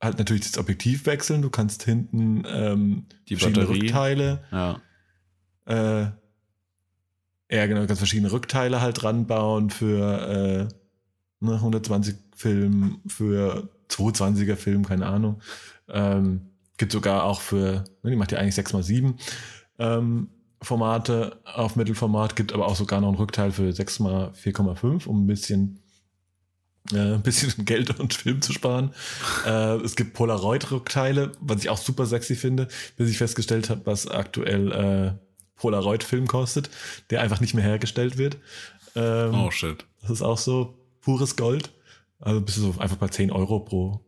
halt 0.00 0.18
natürlich 0.18 0.42
das 0.50 0.58
Objektiv 0.58 1.06
wechseln. 1.06 1.42
Du 1.42 1.50
kannst 1.50 1.82
hinten 1.84 2.44
ähm, 2.46 3.06
Die 3.28 3.36
verschiedene 3.36 3.66
Batterie. 3.66 3.80
Rückteile 3.82 4.44
Ja. 4.50 4.80
äh, 5.66 6.10
ja, 7.50 7.66
genau, 7.66 7.82
du 7.82 7.86
kannst 7.86 8.00
verschiedene 8.00 8.32
Rückteile 8.32 8.80
halt 8.80 9.04
ranbauen 9.04 9.70
für 9.70 10.68
äh, 11.40 11.44
ne, 11.44 11.54
120 11.54 12.16
Film, 12.34 13.00
für 13.06 13.68
220er 13.90 14.56
Film, 14.56 14.84
keine 14.86 15.06
Ahnung. 15.06 15.40
Ähm, 15.88 16.40
gibt 16.78 16.90
sogar 16.90 17.24
auch 17.24 17.40
für, 17.40 17.84
ne, 18.02 18.10
die 18.10 18.16
macht 18.16 18.32
ja 18.32 18.38
eigentlich 18.38 18.56
6x7 18.56 19.14
ähm, 19.78 20.28
Formate 20.64 21.40
auf 21.44 21.76
Mittelformat, 21.76 22.36
gibt 22.36 22.52
aber 22.52 22.66
auch 22.66 22.76
sogar 22.76 23.00
noch 23.00 23.08
ein 23.08 23.14
Rückteil 23.14 23.52
für 23.52 23.70
6x4,5, 23.70 25.06
um 25.06 25.24
ein 25.24 25.26
bisschen 25.26 25.80
äh, 26.92 27.14
ein 27.14 27.22
bisschen 27.22 27.64
Geld 27.64 27.98
und 27.98 28.14
Film 28.14 28.42
zu 28.42 28.52
sparen. 28.52 28.92
Äh, 29.46 29.76
es 29.76 29.96
gibt 29.96 30.14
Polaroid-Rückteile, 30.14 31.32
was 31.40 31.62
ich 31.62 31.70
auch 31.70 31.78
super 31.78 32.06
sexy 32.06 32.34
finde, 32.34 32.68
bis 32.96 33.10
ich 33.10 33.18
festgestellt 33.18 33.70
habe, 33.70 33.82
was 33.84 34.06
aktuell 34.08 34.72
äh, 34.72 35.12
Polaroid-Film 35.56 36.26
kostet, 36.26 36.70
der 37.10 37.22
einfach 37.22 37.40
nicht 37.40 37.54
mehr 37.54 37.64
hergestellt 37.64 38.18
wird. 38.18 38.36
Ähm, 38.96 39.34
Oh 39.34 39.50
shit. 39.50 39.84
Das 40.02 40.10
ist 40.10 40.22
auch 40.22 40.38
so 40.38 40.74
pures 41.00 41.36
Gold. 41.36 41.70
Also 42.20 42.40
bist 42.40 42.58
du 42.58 42.72
so 42.72 42.80
einfach 42.80 42.96
bei 42.96 43.08
10 43.08 43.30
Euro 43.30 43.60
pro 43.60 44.00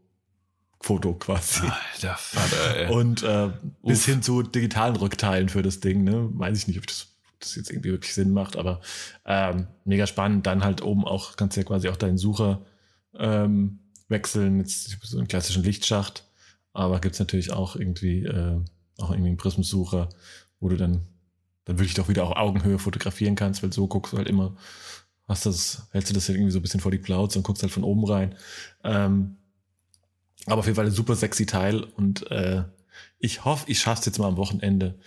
Foto 0.81 1.15
quasi. 1.15 1.67
Alter 1.95 2.17
Vater, 2.17 2.77
ey. 2.77 2.93
Und 2.93 3.23
äh, 3.23 3.51
bis 3.83 4.05
hin 4.05 4.23
zu 4.23 4.43
digitalen 4.43 4.97
Rückteilen 4.97 5.49
für 5.49 5.63
das 5.63 5.81
Ding, 5.81 6.05
ne? 6.05 6.29
Weiß 6.33 6.59
ich 6.59 6.69
nicht, 6.69 6.79
ob 6.79 6.87
das, 6.87 7.09
ob 7.33 7.41
das 7.41 7.57
jetzt 7.57 7.71
irgendwie 7.71 7.91
wirklich 7.91 8.15
Sinn 8.15 8.33
macht, 8.33 8.57
aber 8.57 8.81
ähm, 9.25 9.67
mega 9.85 10.07
spannend. 10.07 10.47
Dann 10.47 10.63
halt 10.63 10.83
oben 10.83 11.05
auch, 11.05 11.37
kannst 11.37 11.57
du 11.57 11.61
ja 11.61 11.67
quasi 11.67 11.89
auch 11.89 11.97
deinen 11.97 12.19
Sucher 12.19 12.65
ähm, 13.19 13.81
wechseln. 14.09 14.59
Jetzt 14.61 14.99
so 15.03 15.19
einen 15.19 15.29
klassischen 15.29 15.65
Lichtschacht, 15.65 16.25
aber 16.73 17.01
gibt's 17.01 17.19
natürlich 17.19 17.53
auch 17.53 17.77
irgendwie, 17.77 18.25
äh, 18.25 18.61
auch 18.99 19.11
irgendwie 19.11 19.31
einen 19.31 19.39
Prismensucher, 19.39 20.09
wo 20.61 20.69
du 20.69 20.77
dann, 20.77 21.07
dann 21.65 21.79
wirklich 21.79 21.95
doch 21.95 22.09
wieder 22.09 22.25
auch 22.25 22.37
Augenhöhe 22.37 22.79
fotografieren 22.79 23.35
kannst, 23.35 23.63
weil 23.63 23.73
so 23.73 23.87
guckst 23.89 24.13
du 24.13 24.19
halt 24.19 24.29
immer, 24.29 24.57
hast 25.27 25.47
das, 25.47 25.89
hältst 25.91 26.11
du 26.11 26.15
das 26.15 26.29
halt 26.29 26.37
irgendwie 26.37 26.53
so 26.53 26.59
ein 26.59 26.63
bisschen 26.63 26.81
vor 26.81 26.93
die 26.93 26.99
Clouds 26.99 27.35
und 27.37 27.43
guckst 27.43 27.63
halt 27.63 27.73
von 27.73 27.83
oben 27.83 28.05
rein. 28.05 28.35
Ähm, 28.85 29.39
aber 30.47 30.61
auf 30.61 30.67
jeden 30.67 30.77
Fall 30.77 30.87
ein 30.87 30.93
super 30.93 31.17
sexy 31.17 31.47
Teil 31.47 31.83
und 31.83 32.31
äh, 32.31 32.65
ich 33.19 33.45
hoffe, 33.45 33.65
ich 33.69 33.81
schaff's 33.81 34.07
jetzt 34.07 34.19
mal 34.19 34.29
am 34.29 34.37
Wochenende 34.37 34.99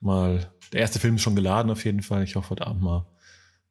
mal. 0.00 0.50
Der 0.72 0.80
erste 0.80 0.98
Film 0.98 1.16
ist 1.16 1.22
schon 1.22 1.36
geladen 1.36 1.70
auf 1.70 1.84
jeden 1.84 2.02
Fall. 2.02 2.24
Ich 2.24 2.34
hoffe 2.36 2.50
heute 2.50 2.66
Abend 2.66 2.82
mal 2.82 3.06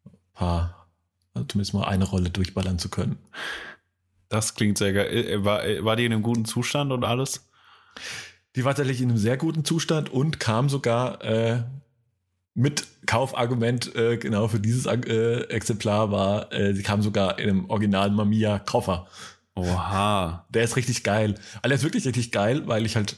ein 0.06 0.12
paar, 0.34 0.88
also 1.34 1.48
zumindest 1.48 1.74
mal 1.74 1.86
eine 1.86 2.06
Rolle 2.06 2.30
durchballern 2.30 2.80
zu 2.80 2.90
können. 2.90 3.18
Das 4.30 4.56
klingt 4.56 4.78
sehr 4.78 4.94
geil. 4.94 5.08
Äh, 5.08 5.44
War, 5.44 5.66
äh, 5.66 5.84
war 5.84 5.96
die 5.96 6.06
in 6.06 6.14
einem 6.14 6.24
guten 6.24 6.46
Zustand 6.46 6.92
und 6.92 7.04
alles? 7.04 7.50
Die 8.56 8.64
war 8.64 8.76
tatsächlich 8.76 9.02
in 9.02 9.10
einem 9.10 9.18
sehr 9.18 9.38
guten 9.38 9.66
Zustand 9.66 10.10
und 10.10 10.40
kam 10.40 10.70
sogar 10.70 11.24
äh, 11.24 11.64
mit 12.54 12.86
Kaufargument 13.06 13.96
äh, 13.96 14.18
genau 14.18 14.48
für 14.48 14.60
dieses 14.60 14.86
äh, 14.86 15.42
Exemplar 15.50 16.12
war, 16.12 16.52
äh, 16.54 16.74
sie 16.74 16.84
kam 16.84 17.02
sogar 17.02 17.40
in 17.40 17.50
einem 17.50 17.70
originalen 17.70 18.14
Mamiya 18.14 18.60
Koffer. 18.60 19.08
Oha. 19.56 20.46
Der 20.50 20.64
ist 20.64 20.76
richtig 20.76 21.04
geil. 21.04 21.36
Also 21.56 21.62
der 21.70 21.74
ist 21.74 21.84
wirklich 21.84 22.06
richtig 22.06 22.32
geil, 22.32 22.68
weil 22.68 22.86
ich 22.86 22.96
halt 22.96 23.18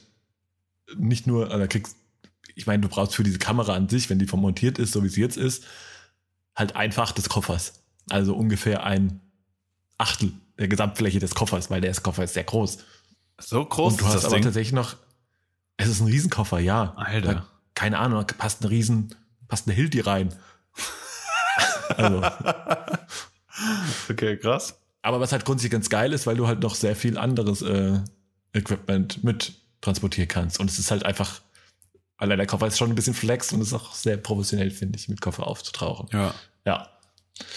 nicht 0.97 1.27
nur, 1.27 1.51
also 1.51 1.67
kriegst, 1.67 1.95
ich 2.55 2.67
meine, 2.67 2.81
du 2.81 2.89
brauchst 2.89 3.15
für 3.15 3.23
diese 3.23 3.39
Kamera 3.39 3.73
an 3.73 3.89
sich, 3.89 4.09
wenn 4.09 4.19
die 4.19 4.27
vermontiert 4.27 4.77
ist, 4.79 4.91
so 4.91 5.03
wie 5.03 5.09
sie 5.09 5.21
jetzt 5.21 5.37
ist, 5.37 5.63
halt 6.55 6.75
einfach 6.75 7.11
des 7.11 7.29
Koffers. 7.29 7.83
Also 8.09 8.35
ungefähr 8.35 8.83
ein 8.83 9.21
Achtel 9.97 10.33
der 10.59 10.67
Gesamtfläche 10.67 11.19
des 11.19 11.35
Koffers, 11.35 11.69
weil 11.69 11.81
der 11.81 11.93
Koffer 11.95 12.23
ist 12.23 12.33
sehr 12.33 12.43
groß. 12.43 12.77
So 13.39 13.65
groß 13.65 13.93
Und 13.93 14.01
du 14.01 14.05
ist 14.05 14.07
hast 14.09 14.15
das 14.15 14.25
aber 14.25 14.35
Ding. 14.35 14.43
tatsächlich 14.43 14.73
noch, 14.73 14.95
es 15.77 15.87
ist 15.87 16.01
ein 16.01 16.07
Riesenkoffer, 16.07 16.59
ja. 16.59 16.93
Alter. 16.95 17.33
Da, 17.33 17.47
keine 17.73 17.97
Ahnung, 17.97 18.25
da 18.27 18.33
passt 18.35 18.61
eine 18.61 18.69
Riesen, 18.69 19.15
passt 19.47 19.67
eine 19.67 19.75
Hilti 19.75 20.01
rein. 20.01 20.33
also, 21.97 22.23
Okay, 24.09 24.37
krass. 24.37 24.79
Aber 25.03 25.19
was 25.19 25.31
halt 25.31 25.45
grundsätzlich 25.45 25.71
ganz 25.71 25.89
geil 25.89 26.13
ist, 26.13 26.25
weil 26.25 26.35
du 26.37 26.47
halt 26.47 26.61
noch 26.61 26.73
sehr 26.73 26.95
viel 26.95 27.17
anderes 27.17 27.61
äh, 27.61 27.99
Equipment 28.53 29.23
mit 29.23 29.53
transportieren 29.81 30.27
kannst. 30.29 30.59
Und 30.59 30.69
es 30.69 30.79
ist 30.79 30.89
halt 30.89 31.05
einfach, 31.05 31.41
allein 32.17 32.37
der 32.37 32.47
Koffer 32.47 32.67
ist 32.67 32.77
schon 32.77 32.89
ein 32.89 32.95
bisschen 32.95 33.13
flex 33.13 33.51
und 33.53 33.61
ist 33.61 33.73
auch 33.73 33.93
sehr 33.93 34.17
professionell, 34.17 34.71
finde 34.71 34.97
ich, 34.97 35.09
mit 35.09 35.21
Koffer 35.21 35.45
aufzutauchen. 35.45 36.07
Ja. 36.11 36.33
Ja. 36.65 36.89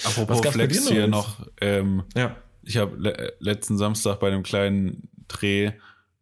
Apropos 0.05 0.40
Flex 0.40 0.89
hier 0.89 1.06
noch. 1.06 1.47
Ähm, 1.60 2.02
Ja. 2.16 2.36
ich 2.62 2.77
habe 2.78 2.97
le 2.97 3.35
letzten 3.39 3.78
Samstag 3.78 4.18
bei 4.20 4.28
einem 4.28 4.43
kleinen 4.43 5.09
Dreh 5.28 5.73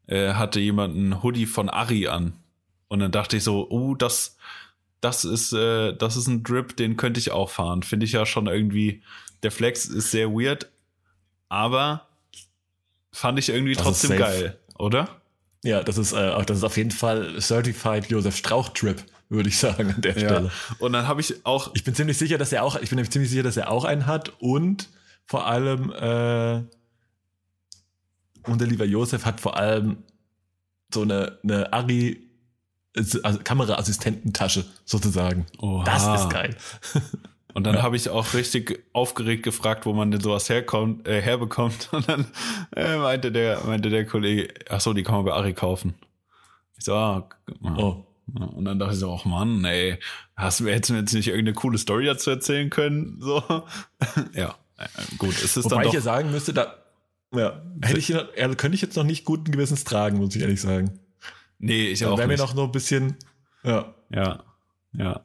äh, 0.06 0.34
hatte 0.34 0.60
jemand 0.60 0.94
einen 0.94 1.22
Hoodie 1.22 1.46
von 1.46 1.70
Ari 1.70 2.08
an. 2.08 2.34
Und 2.88 2.98
dann 2.98 3.12
dachte 3.12 3.38
ich 3.38 3.44
so, 3.44 3.70
oh, 3.70 3.94
das, 3.94 4.36
das 5.00 5.24
ist, 5.24 5.52
äh, 5.54 5.96
das 5.96 6.16
ist 6.16 6.26
ein 6.26 6.42
Drip, 6.42 6.76
den 6.76 6.98
könnte 6.98 7.18
ich 7.18 7.30
auch 7.30 7.48
fahren. 7.48 7.82
Finde 7.82 8.04
ich 8.04 8.12
ja 8.12 8.26
schon 8.26 8.46
irgendwie, 8.46 9.02
der 9.42 9.50
Flex 9.50 9.86
ist 9.86 10.10
sehr 10.10 10.30
weird, 10.30 10.70
aber 11.54 12.06
fand 13.12 13.38
ich 13.38 13.48
irgendwie 13.48 13.74
Das 13.74 13.84
trotzdem 13.84 14.18
geil, 14.18 14.58
oder? 14.78 15.08
Ja, 15.62 15.82
das 15.82 15.96
ist, 15.98 16.12
äh, 16.12 16.30
auch- 16.30 16.44
das 16.44 16.58
ist 16.58 16.64
auf 16.64 16.76
jeden 16.76 16.90
Fall 16.90 17.40
Certified 17.40 18.10
Josef 18.10 18.36
Strauch 18.36 18.70
Trip, 18.70 19.02
würde 19.28 19.48
ich 19.48 19.58
sagen, 19.58 19.94
an 19.94 20.00
der 20.02 20.12
Stelle. 20.12 20.50
Und 20.78 20.92
dann 20.92 21.06
habe 21.08 21.20
ich 21.20 21.46
auch, 21.46 21.70
Ich 21.74 21.84
bin 21.84 21.94
ziemlich 21.94 22.18
sicher, 22.18 22.36
dass 22.38 22.52
er 22.52 22.64
auch, 22.64 22.74
ich 22.76 22.90
bin 22.90 22.96
nämlich 22.96 23.10
ziemlich 23.12 23.30
sicher, 23.30 23.42
dass 23.44 23.56
er 23.56 23.70
auch 23.70 23.84
einen 23.84 24.06
hat 24.06 24.32
und 24.40 24.88
vor 25.26 25.46
allem, 25.46 25.90
äh, 25.92 26.62
unser 28.46 28.66
lieber 28.66 28.84
Josef 28.84 29.24
hat 29.24 29.40
vor 29.40 29.56
allem 29.56 29.98
so 30.92 31.02
eine, 31.02 31.38
eine 31.42 31.72
Ari, 31.72 32.20
also 32.94 33.38
Kameraassistententasche 33.42 34.66
sozusagen. 34.84 35.46
Oha. 35.58 35.84
Das 35.84 36.20
ist 36.22 36.30
geil. 36.30 36.54
Und 37.54 37.64
dann 37.64 37.76
Ja. 37.76 37.82
habe 37.82 37.96
ich 37.96 38.08
auch 38.10 38.34
richtig 38.34 38.84
aufgeregt 38.92 39.44
gefragt, 39.44 39.86
wo 39.86 39.92
man 39.92 40.10
denn 40.10 40.20
sowas 40.20 40.48
herkommt, 40.48 41.06
äh, 41.08 41.22
herbekommt. 41.22 41.88
Und 41.92 42.08
dann 42.08 42.26
äh, 42.76 42.96
meinte 42.98 43.30
der, 43.32 43.60
meinte 43.64 43.88
der 43.90 44.04
Kollege, 44.06 44.52
ach 44.68 44.80
so, 44.80 44.92
die 44.92 45.02
kann 45.04 45.14
man 45.14 45.24
bei 45.24 45.32
Ari 45.32 45.54
kaufen. 45.54 45.94
Ich 46.76 46.84
so, 46.84 46.94
ah. 46.94 47.28
Oh. 47.62 48.04
Und 48.34 48.64
dann 48.64 48.78
dachte 48.78 48.94
ich 48.94 48.98
so, 49.00 49.14
ach 49.14 49.24
Mann, 49.24 49.64
ey, 49.64 49.98
hast 50.34 50.58
du 50.60 50.64
mir 50.64 50.70
jetzt 50.72 50.88
jetzt 50.90 51.12
nicht 51.14 51.28
irgendeine 51.28 51.54
coole 51.54 51.78
Story 51.78 52.06
dazu 52.06 52.30
erzählen 52.30 52.70
können? 52.70 53.18
So, 53.20 53.42
ja, 54.34 54.54
äh, 54.78 54.86
gut, 55.18 55.34
es 55.34 55.56
ist 55.56 55.64
Wobei 55.66 55.76
dann 55.76 55.86
ich 55.86 55.92
ja 55.92 56.00
doch, 56.00 56.04
sagen 56.04 56.30
müsste, 56.30 56.52
da 56.54 56.74
ja, 57.34 57.60
hätte 57.82 57.98
ich, 57.98 58.08
könnte 58.08 58.74
ich 58.74 58.80
jetzt 58.82 58.96
noch 58.96 59.04
nicht 59.04 59.24
guten 59.24 59.50
Gewissens 59.52 59.84
tragen, 59.84 60.18
muss 60.18 60.34
ich 60.34 60.42
ehrlich 60.42 60.60
sagen. 60.60 60.98
nee, 61.58 61.88
ich 61.88 62.00
Da 62.00 62.10
auch 62.10 62.18
wäre 62.18 62.26
mir 62.28 62.34
nicht. 62.34 62.40
noch 62.42 62.54
nur 62.54 62.64
ein 62.64 62.72
bisschen, 62.72 63.16
ja. 63.62 63.94
ja, 64.10 64.42
ja. 64.92 65.20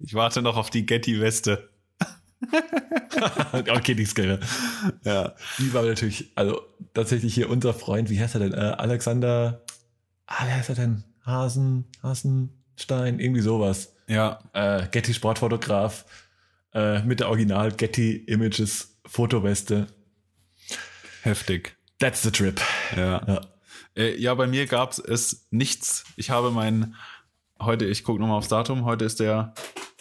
Ich 0.00 0.14
warte 0.14 0.42
noch 0.42 0.56
auf 0.56 0.70
die 0.70 0.86
Getty-Weste. 0.86 1.70
okay, 3.74 3.94
die 3.94 4.04
ist 4.04 4.14
geil. 4.14 4.38
Ja, 5.04 5.34
Die 5.58 5.72
war 5.74 5.82
natürlich, 5.82 6.30
also 6.36 6.62
tatsächlich 6.94 7.34
hier 7.34 7.50
unser 7.50 7.74
Freund, 7.74 8.10
wie 8.10 8.20
heißt 8.20 8.34
er 8.36 8.40
denn? 8.40 8.52
Äh, 8.54 8.74
Alexander, 8.78 9.64
ah, 10.26 10.46
wie 10.46 10.52
heißt 10.52 10.68
er 10.68 10.74
denn? 10.76 11.04
Hasen, 11.26 11.86
Hasenstein, 12.02 13.18
irgendwie 13.18 13.40
sowas. 13.40 13.94
ja, 14.06 14.38
Äh, 14.52 14.86
Getty 14.88 15.14
Sportfotograf 15.14 16.04
äh, 16.72 17.02
mit 17.02 17.18
der 17.20 17.28
Original 17.28 17.72
Getty 17.72 18.16
Images 18.26 18.98
Fotoweste. 19.04 19.88
heftig. 21.22 21.76
That's 21.98 22.22
the 22.22 22.30
trip. 22.30 22.60
Ja. 22.96 23.20
Ja. 23.26 23.40
Äh, 23.96 24.16
ja, 24.20 24.32
bei 24.34 24.46
mir 24.46 24.66
gab 24.66 24.96
es 24.96 25.48
nichts. 25.50 26.04
Ich 26.16 26.30
habe 26.30 26.52
mein, 26.52 26.94
heute, 27.60 27.84
ich 27.86 28.04
gucke 28.04 28.20
nochmal 28.20 28.38
aufs 28.38 28.48
Datum, 28.48 28.84
heute 28.84 29.04
ist 29.04 29.18
der 29.18 29.54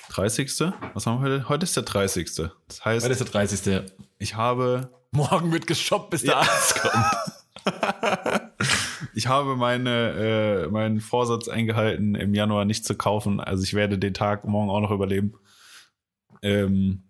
30. 0.10 0.50
Was 0.94 1.06
haben 1.06 1.22
wir 1.24 1.30
heute? 1.30 1.50
Heute 1.50 1.64
ist 1.66 1.76
der 1.76 1.84
30. 1.84 2.36
Das 2.68 2.86
heißt, 2.86 3.06
Heute 3.06 3.14
ist 3.14 3.20
der 3.20 3.28
30. 3.28 3.92
ich 4.20 4.36
habe 4.36 4.92
Morgen 5.12 5.52
wird 5.52 5.68
geshoppt, 5.68 6.10
bis 6.12 6.22
der 6.24 6.32
Ja. 6.34 6.40
Arzt 6.42 6.82
kommt. 6.82 7.06
Ich 9.14 9.28
habe 9.28 9.56
meine, 9.56 10.66
äh, 10.66 10.68
meinen 10.68 11.02
Vorsatz 11.02 11.48
eingehalten, 11.48 12.14
im 12.16 12.34
Januar 12.36 12.66
nicht 12.66 12.86
zu 12.86 12.96
kaufen. 12.96 13.40
Also 13.40 13.64
ich 13.64 13.74
werde 13.74 13.98
den 13.98 14.14
Tag 14.14 14.46
morgen 14.46 14.70
auch 14.70 14.80
noch 14.80 14.92
überleben. 14.92 15.34
Ähm, 16.44 17.04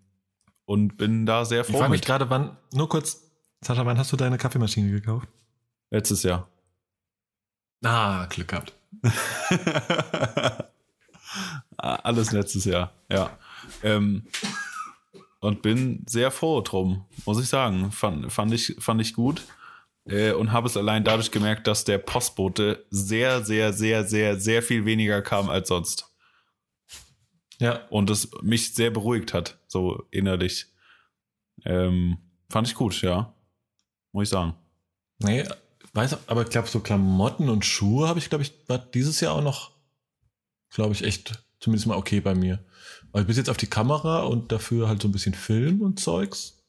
und 0.64 0.96
bin 0.96 1.26
da 1.26 1.44
sehr 1.44 1.60
Ich 1.62 1.66
froh 1.66 1.78
frage 1.78 1.90
mich 1.90 2.00
gerade, 2.02 2.30
wann, 2.30 2.56
nur 2.72 2.88
kurz, 2.88 3.30
Sascha, 3.62 3.84
wann 3.84 3.98
hast 3.98 4.10
du 4.12 4.16
deine 4.16 4.38
Kaffeemaschine 4.38 4.90
gekauft? 4.90 5.28
Letztes 5.90 6.22
Jahr. 6.22 6.48
Ah, 7.84 8.26
Glück 8.26 8.48
gehabt. 8.48 8.72
Alles 11.76 12.32
letztes 12.32 12.64
Jahr, 12.64 12.92
ja. 13.10 13.36
Ähm, 13.82 14.24
und 15.40 15.62
bin 15.62 16.04
sehr 16.08 16.30
froh 16.30 16.60
drum, 16.60 17.04
muss 17.24 17.40
ich 17.40 17.48
sagen. 17.48 17.92
Fand, 17.92 18.32
fand, 18.32 18.52
ich, 18.52 18.76
fand 18.80 19.00
ich 19.00 19.14
gut. 19.14 19.42
Äh, 20.06 20.32
und 20.32 20.52
habe 20.52 20.66
es 20.66 20.76
allein 20.76 21.04
dadurch 21.04 21.30
gemerkt, 21.30 21.66
dass 21.66 21.84
der 21.84 21.98
Postbote 21.98 22.86
sehr, 22.90 23.44
sehr, 23.44 23.72
sehr, 23.72 24.04
sehr, 24.04 24.40
sehr 24.40 24.62
viel 24.62 24.84
weniger 24.84 25.22
kam 25.22 25.50
als 25.50 25.68
sonst. 25.68 26.08
Ja. 27.60 27.86
und 27.90 28.08
es 28.08 28.30
mich 28.42 28.74
sehr 28.74 28.90
beruhigt 28.90 29.34
hat, 29.34 29.58
so 29.66 30.06
innerlich. 30.12 30.66
Ähm, 31.64 32.18
fand 32.48 32.68
ich 32.68 32.74
gut, 32.74 33.02
ja. 33.02 33.34
Muss 34.12 34.24
ich 34.24 34.30
sagen. 34.30 34.54
Nee, 35.18 35.44
weiß, 35.92 36.28
aber 36.28 36.42
ich 36.42 36.50
glaube, 36.50 36.68
so 36.68 36.80
Klamotten 36.80 37.48
und 37.48 37.64
Schuhe 37.64 38.08
habe 38.08 38.20
ich, 38.20 38.28
glaube 38.28 38.42
ich, 38.42 38.52
war 38.68 38.78
dieses 38.78 39.20
Jahr 39.20 39.34
auch 39.34 39.42
noch, 39.42 39.72
glaube 40.70 40.94
ich, 40.94 41.04
echt 41.04 41.42
zumindest 41.60 41.86
mal 41.86 41.96
okay 41.96 42.20
bei 42.20 42.34
mir. 42.34 42.64
Weil 43.12 43.24
bis 43.24 43.36
jetzt 43.36 43.50
auf 43.50 43.56
die 43.56 43.66
Kamera 43.66 44.20
und 44.20 44.52
dafür 44.52 44.88
halt 44.88 45.02
so 45.02 45.08
ein 45.08 45.12
bisschen 45.12 45.34
Film 45.34 45.80
und 45.80 46.00
Zeugs. 46.00 46.64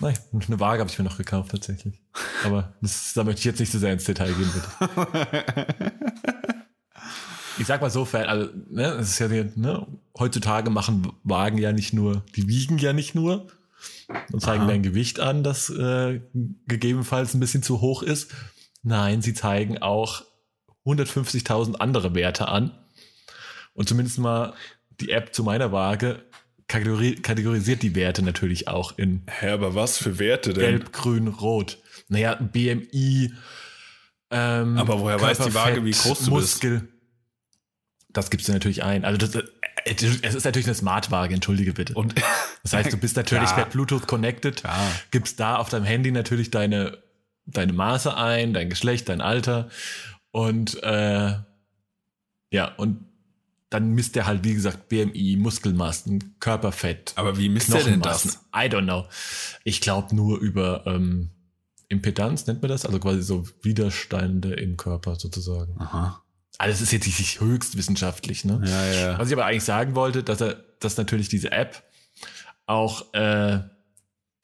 Nein, 0.00 0.16
eine 0.32 0.60
Waage 0.60 0.80
habe 0.80 0.90
ich 0.90 0.98
mir 0.98 1.04
noch 1.04 1.18
gekauft 1.18 1.50
tatsächlich. 1.50 2.00
Aber 2.44 2.74
das, 2.80 3.12
da 3.14 3.24
möchte 3.24 3.40
ich 3.40 3.44
jetzt 3.44 3.60
nicht 3.60 3.72
so 3.72 3.78
sehr 3.78 3.92
ins 3.92 4.04
Detail 4.04 4.32
gehen, 4.32 4.50
bitte. 4.52 5.76
Ich 7.58 7.66
sag 7.66 7.82
mal 7.82 7.90
so, 7.90 8.08
also, 8.10 8.48
ne, 8.70 8.86
es 8.92 9.10
ist 9.10 9.18
ja, 9.18 9.28
ne, 9.28 9.86
heutzutage 10.18 10.70
machen 10.70 11.12
Wagen 11.24 11.58
ja 11.58 11.72
nicht 11.72 11.92
nur, 11.92 12.24
die 12.34 12.48
wiegen 12.48 12.78
ja 12.78 12.94
nicht 12.94 13.14
nur 13.14 13.48
und 14.32 14.40
zeigen 14.40 14.62
Aha. 14.62 14.70
dein 14.70 14.82
Gewicht 14.82 15.20
an, 15.20 15.42
das 15.42 15.68
äh, 15.68 16.22
gegebenenfalls 16.66 17.34
ein 17.34 17.40
bisschen 17.40 17.62
zu 17.62 17.82
hoch 17.82 18.02
ist. 18.02 18.32
Nein, 18.82 19.20
sie 19.20 19.34
zeigen 19.34 19.76
auch 19.76 20.24
150.000 20.86 21.76
andere 21.76 22.14
Werte 22.14 22.48
an. 22.48 22.72
Und 23.74 23.88
zumindest 23.88 24.18
mal 24.18 24.54
die 25.00 25.10
App 25.10 25.34
zu 25.34 25.42
meiner 25.44 25.72
Waage 25.72 26.24
kategori 26.68 27.16
kategorisiert 27.16 27.82
die 27.82 27.94
Werte 27.96 28.22
natürlich 28.22 28.68
auch 28.68 28.96
in 28.96 29.22
Hä, 29.28 29.50
aber 29.50 29.74
was 29.74 29.98
für 29.98 30.18
Werte 30.18 30.52
denn? 30.52 30.62
Gelb, 30.78 30.92
Grün, 30.92 31.26
Rot. 31.28 31.78
Naja, 32.08 32.34
BMI. 32.34 33.32
Ähm, 34.30 34.78
Aber 34.78 35.00
woher 35.00 35.20
weiß 35.20 35.38
die 35.38 35.54
Waage, 35.54 35.84
wie 35.84 35.90
groß 35.90 36.18
du 36.20 36.36
bist? 36.36 36.62
Muskel. 36.62 36.88
Das 38.08 38.30
gibst 38.30 38.46
du 38.48 38.52
natürlich 38.52 38.82
ein. 38.84 39.04
Also 39.04 39.18
das, 39.18 39.34
äh, 39.34 39.44
es 40.22 40.34
ist 40.34 40.44
natürlich 40.44 40.66
eine 40.66 40.74
Smartwaage, 40.76 41.34
entschuldige 41.34 41.72
bitte. 41.72 41.94
Und 41.94 42.14
das 42.62 42.72
heißt, 42.72 42.92
du 42.92 42.96
bist 42.96 43.16
natürlich 43.16 43.50
per 43.54 43.66
Bluetooth 43.66 44.06
connected, 44.06 44.62
Ja. 44.62 44.90
gibst 45.10 45.40
da 45.40 45.56
auf 45.56 45.68
deinem 45.68 45.84
Handy 45.84 46.12
natürlich 46.12 46.50
deine, 46.50 46.98
deine 47.46 47.72
Maße 47.72 48.16
ein, 48.16 48.52
dein 48.54 48.70
Geschlecht, 48.70 49.08
dein 49.08 49.20
Alter 49.20 49.68
und 50.32 50.82
äh, 50.82 51.34
ja, 52.52 52.74
und 52.76 53.04
dann 53.70 53.92
misst 53.92 54.16
der 54.16 54.26
halt, 54.26 54.42
wie 54.44 54.54
gesagt, 54.54 54.88
BMI, 54.88 55.36
Muskelmassen, 55.38 56.34
Körperfett, 56.40 57.12
aber 57.16 57.38
wie 57.38 57.48
misst 57.48 57.72
der 57.72 57.84
denn 57.84 58.00
das? 58.02 58.40
I 58.54 58.66
don't 58.66 58.84
know. 58.84 59.06
Ich 59.62 59.80
glaube 59.80 60.14
nur 60.14 60.38
über 60.40 60.84
ähm, 60.86 61.30
Impedanz, 61.88 62.46
nennt 62.46 62.62
man 62.62 62.68
das? 62.68 62.84
Also 62.84 62.98
quasi 62.98 63.22
so 63.22 63.46
Widerstände 63.62 64.54
im 64.54 64.76
Körper 64.76 65.14
sozusagen. 65.16 65.80
Aha. 65.80 66.22
Also 66.58 66.74
es 66.74 66.80
ist 66.82 66.92
jetzt 66.92 67.06
nicht 67.06 67.40
höchst 67.40 67.76
wissenschaftlich, 67.76 68.44
ne? 68.44 68.60
Ja, 68.64 68.86
ja. 68.86 69.18
Was 69.18 69.28
ich 69.28 69.34
aber 69.34 69.46
eigentlich 69.46 69.64
sagen 69.64 69.94
wollte, 69.94 70.22
dass 70.24 70.40
er, 70.40 70.54
dass 70.80 70.96
natürlich 70.96 71.28
diese 71.28 71.52
App 71.52 71.82
auch 72.66 73.14
äh, 73.14 73.60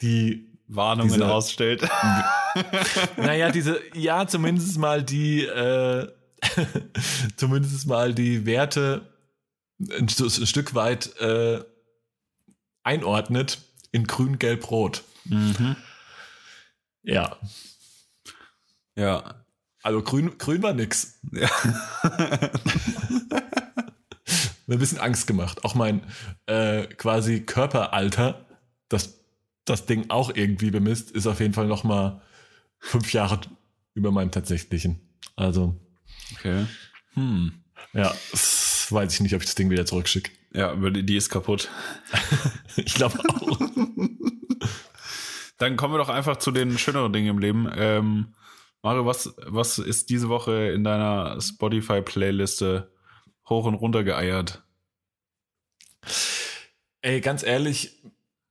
die, 0.03 0.57
Warnungen 0.69 1.13
Diese- 1.13 1.33
ausstellt. 1.33 1.83
naja, 3.17 3.51
diese, 3.51 3.81
ja, 3.95 4.27
zumindest 4.27 4.79
mal 4.79 5.03
die, 5.03 5.45
äh, 5.45 6.09
zumindest 7.37 7.87
mal 7.87 8.15
die 8.15 8.47
Werte 8.47 9.09
ein, 9.81 10.09
St- 10.09 10.41
ein 10.41 10.47
Stück 10.47 10.75
weit 10.75 11.17
äh, 11.21 11.63
einordnet 12.83 13.59
in 13.93 14.05
grün, 14.07 14.39
gelb, 14.39 14.71
rot. 14.71 15.03
mhm. 15.25 15.77
Ja, 17.03 17.37
Ja. 18.97 19.45
also 19.83 20.03
grün, 20.03 20.37
grün 20.39 20.63
war 20.63 20.73
nix. 20.75 21.21
ja. 21.33 21.49
Mir 24.67 24.75
ein 24.77 24.81
bisschen 24.81 24.99
Angst 24.99 25.29
gemacht. 25.29 25.65
Auch 25.65 25.75
mein 25.77 26.03
äh, 26.47 26.87
quasi 26.89 27.43
Körperalter, 27.43 28.45
das 28.89 29.15
das 29.65 29.87
Ding 29.87 30.11
auch 30.11 30.31
irgendwie 30.35 30.71
bemisst, 30.71 31.11
ist 31.11 31.27
auf 31.27 31.41
jeden 31.41 31.53
Fall 31.55 31.67
noch 31.67 31.83
mal 31.85 32.23
fünf 32.79 33.13
Jahre 33.13 33.41
über 33.95 34.11
meinem 34.11 34.31
tatsächlichen. 34.31 35.01
Also, 35.37 35.79
Okay. 36.39 36.67
Hm. 37.15 37.53
ja, 37.93 38.15
weiß 38.91 39.15
ich 39.15 39.21
nicht, 39.21 39.35
ob 39.35 39.41
ich 39.41 39.47
das 39.47 39.55
Ding 39.55 39.71
wieder 39.71 39.87
zurückschicke. 39.87 40.31
Ja, 40.53 40.71
aber 40.71 40.91
die 40.91 41.17
ist 41.17 41.31
kaputt. 41.31 41.71
Ich 42.77 42.95
glaube 42.95 43.19
auch. 43.31 43.59
Dann 45.59 45.77
kommen 45.77 45.95
wir 45.95 45.99
doch 45.99 46.11
einfach 46.11 46.37
zu 46.37 46.51
den 46.51 46.77
schöneren 46.77 47.11
Dingen 47.11 47.29
im 47.29 47.39
Leben. 47.39 47.71
Ähm, 47.75 48.35
Mario, 48.83 49.07
was, 49.07 49.35
was 49.47 49.79
ist 49.79 50.11
diese 50.11 50.29
Woche 50.29 50.71
in 50.73 50.85
deiner 50.85 51.41
Spotify-Playliste 51.41 52.93
hoch 53.49 53.65
und 53.65 53.75
runter 53.75 54.05
geeiert? 54.05 54.63
Ey, 57.01 57.23
ganz 57.23 57.43
ehrlich, 57.43 58.03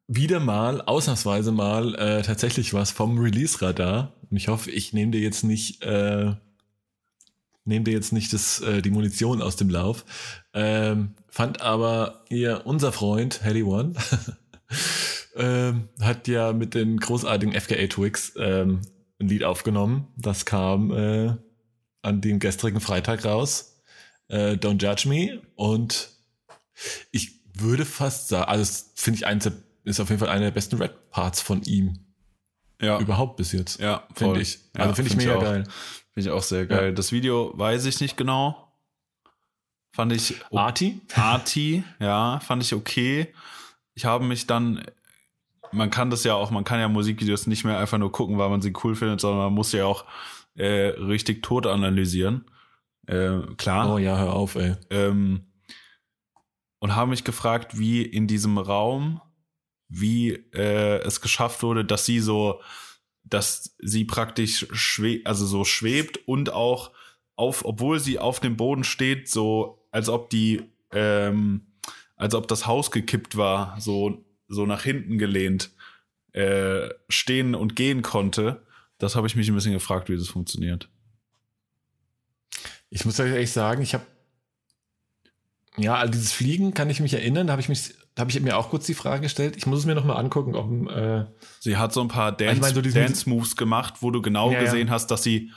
wieder 0.07 0.40
mal, 0.40 0.82
ausnahmsweise 0.82 1.52
mal, 1.52 1.95
äh, 1.95 2.22
tatsächlich 2.22 2.73
was 2.73 2.91
vom 2.91 3.18
Release-Radar. 3.18 4.14
Und 4.30 4.38
ich 4.38 4.48
hoffe, 4.48 4.72
ich 4.72 4.94
nehme 4.94 5.11
dir 5.11 5.22
jetzt 5.22 5.44
nicht, 5.44 5.84
äh, 5.84 6.34
nehme 7.64 7.86
dir 7.86 7.94
jetzt 7.94 8.14
nicht 8.14 8.32
das, 8.34 8.61
äh, 8.61 8.82
die 8.82 8.91
Munition 8.91 9.41
aus 9.41 9.56
dem 9.56 9.69
Lauf. 9.69 10.06
Ähm, 10.53 11.15
fand 11.30 11.61
aber 11.61 12.23
ihr, 12.30 12.61
unser 12.65 12.91
Freund, 12.91 13.41
Helly 13.44 13.64
One, 13.64 13.94
ähm, 15.36 15.90
hat 15.99 16.27
ja 16.27 16.53
mit 16.53 16.76
den 16.76 16.98
großartigen 16.98 17.60
FKA 17.60 17.88
Twix 17.88 18.34
ähm, 18.38 18.82
ein 19.19 19.27
Lied 19.27 19.44
aufgenommen. 19.44 20.07
Das 20.18 20.45
kam 20.45 20.91
äh, 20.91 21.34
an 22.02 22.22
dem 22.22 22.40
gestrigen 22.40 22.82
Freitag 22.82 23.26
raus. 23.26 23.82
Äh, 24.27 24.53
Don't 24.53 24.82
Judge 24.82 25.10
Me. 25.10 25.41
Und 25.56 26.11
ich 27.11 27.41
würde 27.53 27.86
fast 27.86 28.27
sagen, 28.27 28.49
also 28.49 28.86
finde 28.95 29.18
ich 29.18 29.26
eins 29.26 29.44
der, 29.44 29.53
ist 29.86 29.99
auf 29.99 30.10
jeden 30.10 30.20
Fall 30.20 30.30
einer 30.30 30.45
der 30.45 30.52
besten 30.52 30.78
Rap-Parts 30.78 31.41
von 31.41 31.62
ihm 31.64 31.98
Ja, 32.82 32.99
überhaupt 32.99 33.38
bis 33.38 33.52
jetzt. 33.53 33.80
ja 33.80 34.03
Finde 34.14 34.41
ich. 34.41 34.60
Also 34.74 34.90
Ja, 34.90 34.94
finde 34.95 35.02
ich 35.12 35.16
find 35.18 35.26
mega 35.26 35.36
auch. 35.38 35.41
geil. 35.44 35.64
Finde 36.14 36.30
ich 36.30 36.30
auch 36.32 36.44
sehr 36.44 36.66
geil. 36.66 36.86
Ja. 36.88 36.91
Das 36.91 37.12
Video 37.12 37.52
weiß 37.56 37.86
ich 37.86 38.02
nicht 38.02 38.18
genau. 38.18 38.62
Fand 39.94 40.12
ich 40.12 40.36
Arti? 40.52 40.99
arty, 41.16 41.84
ja, 41.99 42.40
fand 42.41 42.62
ich 42.64 42.74
okay. 42.74 43.34
Ich 43.94 44.03
habe 44.03 44.26
mich 44.26 44.45
dann, 44.45 44.84
man 45.72 45.90
kann 45.90 46.10
das 46.10 46.26
ja 46.26 46.34
auch, 46.34 46.52
man 46.52 46.66
kann 46.66 46.82
ja 46.82 46.90
Musikvideos 46.90 47.48
nicht 47.48 47.64
mehr 47.64 47.80
einfach 47.80 47.98
nur 47.98 48.12
gucken, 48.12 48.38
weil 48.38 48.49
man 48.49 48.62
sie 48.62 48.74
cool 48.84 48.95
findet, 48.95 49.22
sondern 49.22 49.40
man 49.45 49.53
muss 49.53 49.72
ja 49.72 49.86
auch 49.86 50.03
äh, 50.56 50.88
richtig 50.98 51.44
tot 51.44 51.66
analysieren. 51.66 52.44
Äh, 53.07 53.40
klar. 53.56 53.94
Oh 53.94 53.98
ja, 53.98 54.18
hör 54.18 54.34
auf, 54.34 54.56
ey. 54.56 54.76
ähm, 54.90 55.45
und 56.80 56.94
habe 56.95 57.10
mich 57.12 57.24
gefragt, 57.24 57.80
wie 57.80 58.02
in 58.02 58.28
diesem 58.28 58.57
Raum, 58.57 59.22
wie 59.88 60.32
äh, 60.53 60.99
es 61.03 61.22
geschafft 61.22 61.64
wurde, 61.64 61.86
dass 61.86 62.06
sie 62.06 62.20
so, 62.20 62.62
dass 63.24 63.76
sie 63.80 64.06
praktisch 64.06 64.68
schwe 64.72 65.22
also 65.26 65.45
so 65.45 65.64
schwebt 65.64 66.20
und 66.28 66.52
auch 66.52 66.91
auf, 67.36 67.66
obwohl 67.66 67.99
sie 67.99 68.20
auf 68.20 68.40
dem 68.40 68.57
Boden 68.57 68.84
steht, 68.84 69.30
so 69.30 69.88
als 69.91 70.10
ob 70.10 70.30
die, 70.30 70.64
ähm, 70.91 71.68
als 72.16 72.34
ob 72.34 72.48
das 72.48 72.66
Haus 72.66 72.91
gekippt 72.91 73.38
war, 73.38 73.80
so 73.80 74.26
so 74.48 74.66
nach 74.66 74.84
hinten 74.84 75.18
gelehnt 75.18 75.72
äh, 76.34 76.90
stehen 77.10 77.56
und 77.56 77.76
gehen 77.76 78.02
konnte. 78.02 78.64
Das 78.98 79.16
habe 79.16 79.28
ich 79.28 79.36
mich 79.36 79.48
ein 79.49 79.56
bisschen 79.56 79.74
gefragt, 79.74 80.10
wie 80.10 80.18
das 80.18 80.28
funktioniert. 80.28 80.90
Ich 82.90 83.06
muss 83.06 83.20
euch 83.20 83.32
ehrlich 83.32 83.52
sagen, 83.52 83.82
ich 83.82 83.94
habe 83.94 84.06
ja, 85.78 85.95
all 85.95 86.10
dieses 86.10 86.32
Fliegen 86.32 86.74
kann 86.74 86.90
ich 86.90 87.02
mich 87.02 87.14
erinnern, 87.14 87.48
da 87.48 87.52
habe 87.52 87.62
ich 87.62 87.70
mich, 87.70 87.94
da 88.16 88.22
habe 88.22 88.32
ich 88.32 88.40
mir 88.42 88.58
auch 88.58 88.70
kurz 88.70 88.86
die 88.86 88.94
Frage 88.94 89.22
gestellt. 89.24 89.56
Ich 89.58 89.66
muss 89.66 89.80
es 89.80 89.86
mir 89.86 89.94
noch 89.96 90.06
mal 90.06 90.16
angucken, 90.16 90.56
ob 90.56 90.90
äh, 90.90 91.26
Sie 91.60 91.78
hat 91.78 91.94
so 91.94 92.02
ein 92.02 92.08
paar 92.08 92.32
Dance, 92.32 92.56
Ich 92.56 92.62
meine, 92.62 92.74
so 92.74 92.82
Dance 92.82 93.30
Moves 93.30 93.56
gemacht, 93.56 93.96
wo 94.02 94.10
du 94.12 94.22
genau 94.22 94.52
Ja, 94.52 94.60
ja. 94.60 94.64
gesehen 94.64 94.90
hast, 94.90 95.08
dass 95.12 95.22
sie 95.24 95.52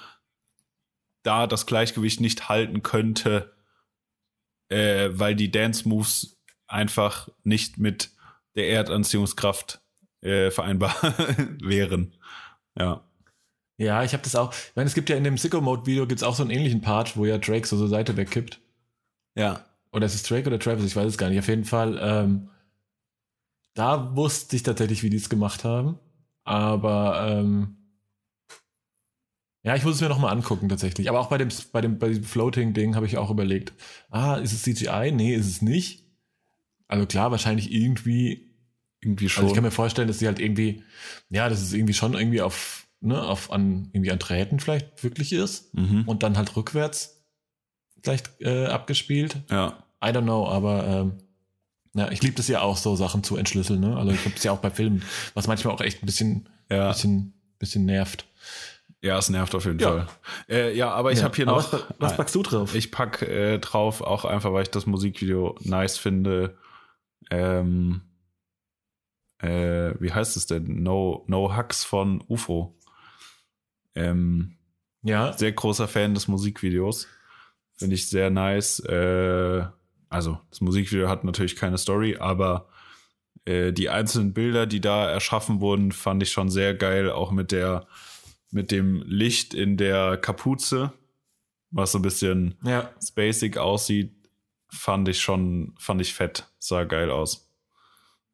da 1.23 1.47
das 1.47 1.67
Gleichgewicht 1.67 2.21
nicht 2.21 2.49
halten 2.49 2.83
könnte. 2.83 3.55
äh, 4.71 5.09
weil 5.13 5.35
die 5.35 5.51
Dance-Moves 5.51 6.39
einfach 6.67 7.29
nicht 7.43 7.79
mit 7.79 8.11
der 8.55 8.69
Erdanziehungskraft 8.69 9.81
äh, 10.21 10.51
vereinbar 10.51 10.95
wären. 11.63 12.15
Ja. 12.79 13.03
Ja, 13.79 14.03
ich 14.03 14.13
habe 14.13 14.23
das 14.25 14.35
auch. 14.37 14.53
Ich 14.53 14.73
meine, 14.75 14.89
es 14.89 14.95
gibt 14.95 15.09
ja 15.09 15.17
in 15.17 15.25
dem 15.25 15.39
Sicko-Mode-Video 15.39 16.07
gibt's 16.07 16.23
auch 16.25 16.35
so 16.35 16.43
einen 16.43 16.51
ähnlichen 16.51 16.81
Part, 16.83 17.17
wo 17.17 17.25
ja 17.25 17.39
Drake 17.39 17.67
so 17.67 17.79
zur 17.79 17.89
Seite 17.89 18.17
wegkippt. 18.19 18.61
Ja. 19.37 19.65
Oder 19.93 20.07
ist 20.07 20.15
es 20.15 20.23
Drake 20.23 20.47
oder 20.47 20.59
Travis? 20.59 20.85
Ich 20.85 20.97
weiß 20.97 21.07
es 21.07 21.19
gar 21.19 21.31
nicht. 21.31 21.39
Auf 21.39 21.49
jeden 21.49 21.65
Fall, 21.65 21.99
ähm, 22.01 22.51
da 23.75 24.17
wusste 24.17 24.57
ich 24.57 24.63
tatsächlich, 24.63 25.03
wie 25.03 25.11
die 25.11 25.17
es 25.17 25.29
gemacht 25.29 25.65
haben. 25.65 25.99
Aber 26.45 27.27
ähm, 27.29 27.77
ja, 29.63 29.77
ich 29.77 29.85
muss 29.85 29.97
es 29.97 30.01
mir 30.01 30.09
nochmal 30.09 30.33
angucken 30.33 30.69
tatsächlich. 30.69 31.09
Aber 31.09 31.21
auch 31.21 31.29
bei 31.29 31.39
dem, 31.39 31.49
bei 31.73 31.81
dem, 31.81 31.99
bei 31.99 32.09
diesem 32.09 32.25
Floating-Ding 32.25 32.97
habe 32.97 33.07
ich 33.07 33.19
auch 33.19 33.31
überlegt, 33.31 33.73
ah, 34.11 34.37
ist 34.37 34.53
es 34.53 34.63
CGI? 34.63 35.13
Nee, 35.13 35.35
ist 35.35 35.47
es 35.47 35.63
nicht. 35.63 36.05
Also 36.87 37.07
klar, 37.07 37.31
wahrscheinlich 37.31 37.73
irgendwie. 37.73 38.47
Irgendwie 39.01 39.29
schon. 39.29 39.43
Also 39.45 39.53
ich 39.53 39.55
kann 39.55 39.65
mir 39.65 39.71
vorstellen, 39.71 40.09
dass 40.09 40.19
sie 40.19 40.27
halt 40.27 40.41
irgendwie, 40.41 40.83
ja, 41.31 41.49
dass 41.49 41.63
es 41.63 41.73
irgendwie 41.73 41.95
schon 41.95 42.15
irgendwie 42.15 42.41
auf, 42.41 42.89
ne, 43.01 43.23
auf 43.23 43.53
an, 43.53 43.91
irgendwie 43.93 44.11
an 44.11 44.19
Drähten 44.19 44.59
vielleicht 44.59 45.05
wirklich 45.05 45.33
ist. 45.33 45.73
mhm. 45.75 46.03
Und 46.07 46.23
dann 46.23 46.37
halt 46.37 46.57
rückwärts 46.57 47.18
vielleicht 48.03 48.41
äh, 48.41 48.67
abgespielt. 48.67 49.37
Ja. 49.51 49.83
I 50.05 50.09
don't 50.09 50.23
know, 50.23 50.47
aber 50.49 50.87
ähm, 50.87 51.13
ja, 51.95 52.11
ich 52.11 52.23
liebe 52.23 52.37
das 52.37 52.49
ja 52.49 52.61
auch, 52.61 52.77
so 52.77 52.95
Sachen 52.97 53.25
zu 53.25 53.37
entschlüsseln. 53.37 53.81
Ne? 53.81 53.97
Also 53.97 54.13
ich 54.13 54.25
habe 54.25 54.35
es 54.37 54.45
ja 54.45 54.53
auch 54.53 54.59
bei 54.61 54.71
Filmen, 54.71 55.03
was 55.35 55.47
manchmal 55.47 55.75
auch 55.75 55.81
echt 55.81 56.03
ein 56.03 56.07
bisschen, 56.07 56.49
Ja. 56.71 56.89
bisschen, 56.89 57.33
bisschen 57.59 57.85
nervt. 57.87 58.27
Ja, 59.01 59.17
es 59.19 59.31
nervt 59.31 59.55
auf 59.55 59.65
jeden 59.65 59.79
Ja. 59.79 59.89
Fall. 59.91 60.07
Äh, 60.49 60.77
ja, 60.77 60.91
aber 60.91 61.13
ich 61.13 61.19
Ja. 61.19 61.25
habe 61.25 61.37
hier 61.37 61.49
Aber 61.49 61.61
noch. 61.63 61.73
Was, 61.73 61.85
was 61.99 62.17
packst 62.17 62.35
du 62.35 62.43
drauf? 62.43 62.75
Ich 62.75 62.91
pack 62.91 63.23
äh, 63.23 63.59
drauf, 63.59 64.01
auch 64.01 64.25
einfach, 64.25 64.53
weil 64.53 64.63
ich 64.63 64.71
das 64.71 64.87
Musikvideo 64.87 65.57
nice 65.63 65.99
finde. 65.99 66.57
Ähm, 67.31 68.03
äh, 69.39 69.95
wie 70.01 70.13
heißt 70.13 70.37
es 70.37 70.47
denn? 70.47 70.83
No, 70.83 71.25
no 71.29 71.55
Hacks 71.55 71.85
von 71.85 72.23
UFO. 72.29 72.77
Ähm, 73.95 74.57
ja, 75.03 75.33
sehr 75.37 75.53
großer 75.53 75.87
Fan 75.89 76.15
des 76.15 76.27
Musikvideos. 76.29 77.07
Finde 77.79 77.95
ich 77.95 78.09
sehr 78.09 78.31
nice. 78.31 78.81
Äh, 78.81 79.65
also, 80.09 80.39
das 80.51 80.61
Musikvideo 80.61 81.09
hat 81.09 81.25
natürlich 81.25 81.57
keine 81.57 81.79
Story, 81.79 82.17
aber 82.19 82.69
äh, 83.45 83.73
die 83.73 83.89
einzelnen 83.89 84.35
Bilder, 84.35 84.67
die 84.67 84.81
da 84.81 85.09
erschaffen 85.09 85.61
wurden, 85.61 85.93
fand 85.93 86.23
ich 86.23 86.33
schon 86.33 86.51
sehr 86.51 86.75
geil. 86.75 87.11
Auch 87.11 87.31
mit 87.31 87.53
der, 87.53 87.87
mit 88.51 88.71
dem 88.71 89.03
Licht 89.07 89.55
in 89.55 89.77
der 89.77 90.17
Kapuze, 90.17 90.93
was 91.71 91.93
so 91.93 91.99
ein 91.99 92.03
bisschen 92.03 92.57
ja. 92.65 92.91
spacig 93.03 93.59
aussieht, 93.59 94.13
fand 94.69 95.09
ich 95.09 95.21
schon, 95.21 95.75
fand 95.79 96.01
ich 96.01 96.15
fett. 96.15 96.47
Sah 96.59 96.85
geil 96.85 97.11
aus. 97.11 97.49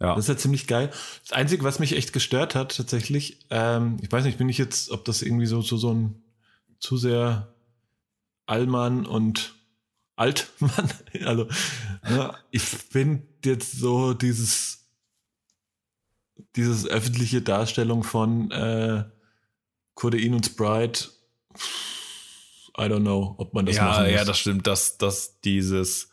Ja. 0.00 0.14
Das 0.14 0.24
ist 0.24 0.28
ja 0.28 0.36
ziemlich 0.36 0.66
geil. 0.66 0.90
Das 1.22 1.32
Einzige, 1.32 1.64
was 1.64 1.78
mich 1.78 1.96
echt 1.96 2.12
gestört 2.12 2.54
hat, 2.54 2.76
tatsächlich, 2.76 3.46
ähm, 3.50 3.98
ich 4.02 4.10
weiß 4.10 4.24
nicht, 4.24 4.38
bin 4.38 4.48
ich 4.48 4.58
jetzt, 4.58 4.90
ob 4.90 5.04
das 5.04 5.22
irgendwie 5.22 5.46
so 5.46 5.62
zu 5.62 5.76
so 5.76 5.92
ein 5.92 6.22
zu 6.78 6.96
sehr 6.96 7.53
Allmann 8.46 9.06
und 9.06 9.54
Altmann, 10.16 10.90
also 11.24 11.48
ne, 12.08 12.34
ich 12.50 12.62
finde 12.62 13.26
jetzt 13.44 13.72
so 13.78 14.14
dieses 14.14 14.84
dieses 16.56 16.86
öffentliche 16.86 17.42
Darstellung 17.42 18.02
von 18.02 18.50
äh, 18.50 19.04
Codein 19.94 20.34
und 20.34 20.46
Sprite, 20.46 21.08
I 22.76 22.82
don't 22.82 23.00
know, 23.00 23.34
ob 23.38 23.54
man 23.54 23.66
das 23.66 23.76
ja, 23.76 23.84
machen 23.84 24.04
muss. 24.04 24.12
ja, 24.12 24.24
das 24.24 24.38
stimmt, 24.38 24.66
dass, 24.66 24.98
dass 24.98 25.40
dieses, 25.40 26.10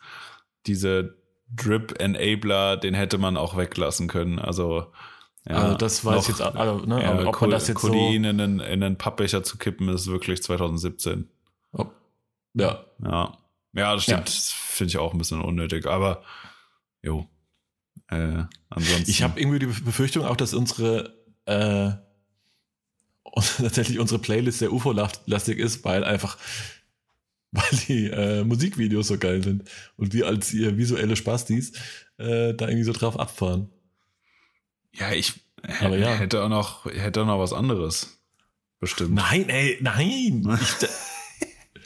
diese 0.67 1.17
Drip-Enabler, 1.55 2.77
den 2.77 2.93
hätte 2.93 3.17
man 3.17 3.35
auch 3.35 3.57
weglassen 3.57 4.07
können. 4.07 4.39
Also, 4.39 4.91
ja, 5.47 5.55
also 5.55 5.77
das 5.77 6.05
weiß 6.05 6.15
noch- 6.15 6.21
ich 6.21 6.27
jetzt, 6.29 6.41
also, 6.41 6.85
ne, 6.85 7.01
ja, 7.01 7.11
aber 7.11 7.27
ob 7.27 7.41
man 7.41 7.49
das 7.49 7.67
jetzt 7.67 7.77
Codein 7.77 8.23
in 8.23 8.25
einen, 8.25 8.59
in 8.59 8.83
einen 8.83 8.97
Pappbecher 8.97 9.43
zu 9.43 9.57
kippen, 9.57 9.89
ist 9.89 10.07
wirklich 10.07 10.43
2017. 10.43 11.29
ja, 12.53 12.85
Ja. 13.03 13.37
Ja, 13.73 13.95
das 13.95 14.05
Ja. 14.07 14.15
stimmt. 14.17 14.27
Das 14.27 14.51
finde 14.51 14.89
ich 14.91 14.97
auch 14.97 15.13
ein 15.13 15.17
bisschen 15.17 15.41
unnötig. 15.41 15.85
Aber, 15.85 16.23
jo. 17.01 17.27
Äh, 18.07 18.43
ansonsten. 18.69 19.09
Ich 19.09 19.23
habe 19.23 19.39
irgendwie 19.39 19.59
die 19.59 19.67
Befürchtung 19.67 20.25
auch, 20.25 20.35
dass 20.35 20.53
unsere 20.53 21.17
äh, 21.45 21.91
tatsächlich 23.57 23.99
unsere 23.99 24.19
Playlist 24.19 24.59
sehr 24.59 24.73
UFO-lastig 24.73 25.57
ist, 25.57 25.85
weil 25.85 26.03
einfach 26.03 26.37
weil 27.51 27.79
die 27.87 28.07
äh, 28.07 28.43
Musikvideos 28.43 29.07
so 29.07 29.17
geil 29.17 29.41
sind 29.43 29.69
und 29.97 30.13
wir 30.13 30.27
als 30.27 30.53
ihr 30.53 30.77
visuelle 30.77 31.15
Spastis 31.15 31.71
äh, 32.17 32.53
da 32.53 32.67
irgendwie 32.67 32.83
so 32.83 32.93
drauf 32.93 33.17
abfahren. 33.19 33.69
ja, 34.93 35.11
ich 35.13 35.33
Aber 35.81 35.97
ja. 35.97 36.13
hätte 36.13 36.43
auch 36.43 36.49
noch, 36.49 36.85
hätte 36.85 37.21
auch 37.21 37.25
noch 37.25 37.39
was 37.39 37.53
anderes. 37.53 38.21
Bestimmt. 38.79 39.13
Nein, 39.13 39.47
ey, 39.49 39.77
nein! 39.81 40.59
Ich, 40.61 40.89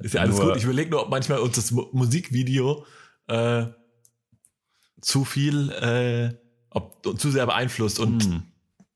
ist 0.00 0.14
ja 0.14 0.20
alles 0.22 0.36
Nur- 0.36 0.48
gut. 0.48 0.56
Ich 0.56 0.64
überlege 0.64 0.90
nur, 0.90 1.02
ob 1.02 1.10
manchmal 1.10 1.38
uns 1.40 1.56
das 1.56 1.70
Mu 1.70 1.86
Musikvideo 1.92 2.84
äh, 3.28 3.66
zu 5.00 5.24
viel, 5.24 5.70
äh, 5.70 6.34
ob 6.70 7.02
zu 7.18 7.30
sehr 7.30 7.46
beeinflusst 7.46 7.98
und 8.00 8.24
Hm, 8.24 8.42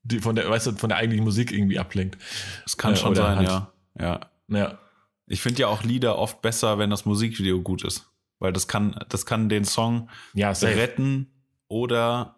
die 0.05 0.19
von 0.21 0.35
der, 0.35 0.49
weißt 0.51 0.67
du, 0.69 0.73
von 0.73 0.89
der 0.89 0.99
eigentlichen 0.99 1.25
Musik 1.25 1.53
irgendwie 1.53 1.79
ablenkt. 1.79 2.19
das 2.65 2.77
kann 2.77 2.95
Äh, 2.95 2.97
schon 2.97 3.15
sein, 3.15 3.37
halt- 3.39 3.49
ja. 3.49 3.73
Ja. 3.99 4.21
Ja, 4.49 4.79
Ich 5.27 5.41
finde 5.41 5.61
ja 5.63 5.69
auch 5.69 5.83
Lieder 5.85 6.19
oft 6.19 6.43
besser, 6.43 6.79
wenn 6.79 6.91
das 6.91 7.05
Musikvideo 7.05 7.61
gut 7.63 7.85
ist. 7.85 8.09
Weil 8.39 8.53
das 8.53 8.67
kann, 8.69 8.99
das 9.09 9.25
kann 9.25 9.49
den 9.49 9.65
Song 9.65 10.11
ja, 10.35 10.51
retten 10.51 11.31
oder 11.69 12.37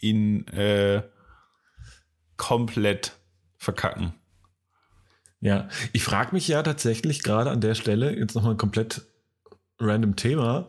ihn 0.00 0.46
äh, 0.48 1.02
komplett 2.36 3.12
verkacken. 3.58 4.12
Ja, 5.40 5.68
ich 5.92 6.02
frage 6.02 6.34
mich 6.34 6.48
ja 6.48 6.62
tatsächlich 6.62 7.22
gerade 7.22 7.50
an 7.50 7.60
der 7.60 7.74
Stelle, 7.74 8.16
jetzt 8.16 8.34
nochmal 8.34 8.54
ein 8.54 8.58
komplett 8.58 9.02
random 9.78 10.16
Thema, 10.16 10.68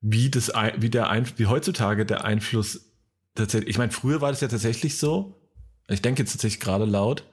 wie, 0.00 0.30
das, 0.30 0.52
wie, 0.76 0.90
der 0.90 1.08
Einf 1.08 1.34
wie 1.38 1.46
heutzutage 1.46 2.04
der 2.04 2.24
Einfluss 2.24 2.92
tatsächlich, 3.34 3.70
ich 3.70 3.78
meine, 3.78 3.92
früher 3.92 4.20
war 4.20 4.30
das 4.30 4.42
ja 4.42 4.48
tatsächlich 4.48 4.98
so, 4.98 5.40
ich 5.88 6.02
denke 6.02 6.22
jetzt 6.22 6.32
tatsächlich 6.32 6.60
gerade 6.60 6.84
laut, 6.84 7.24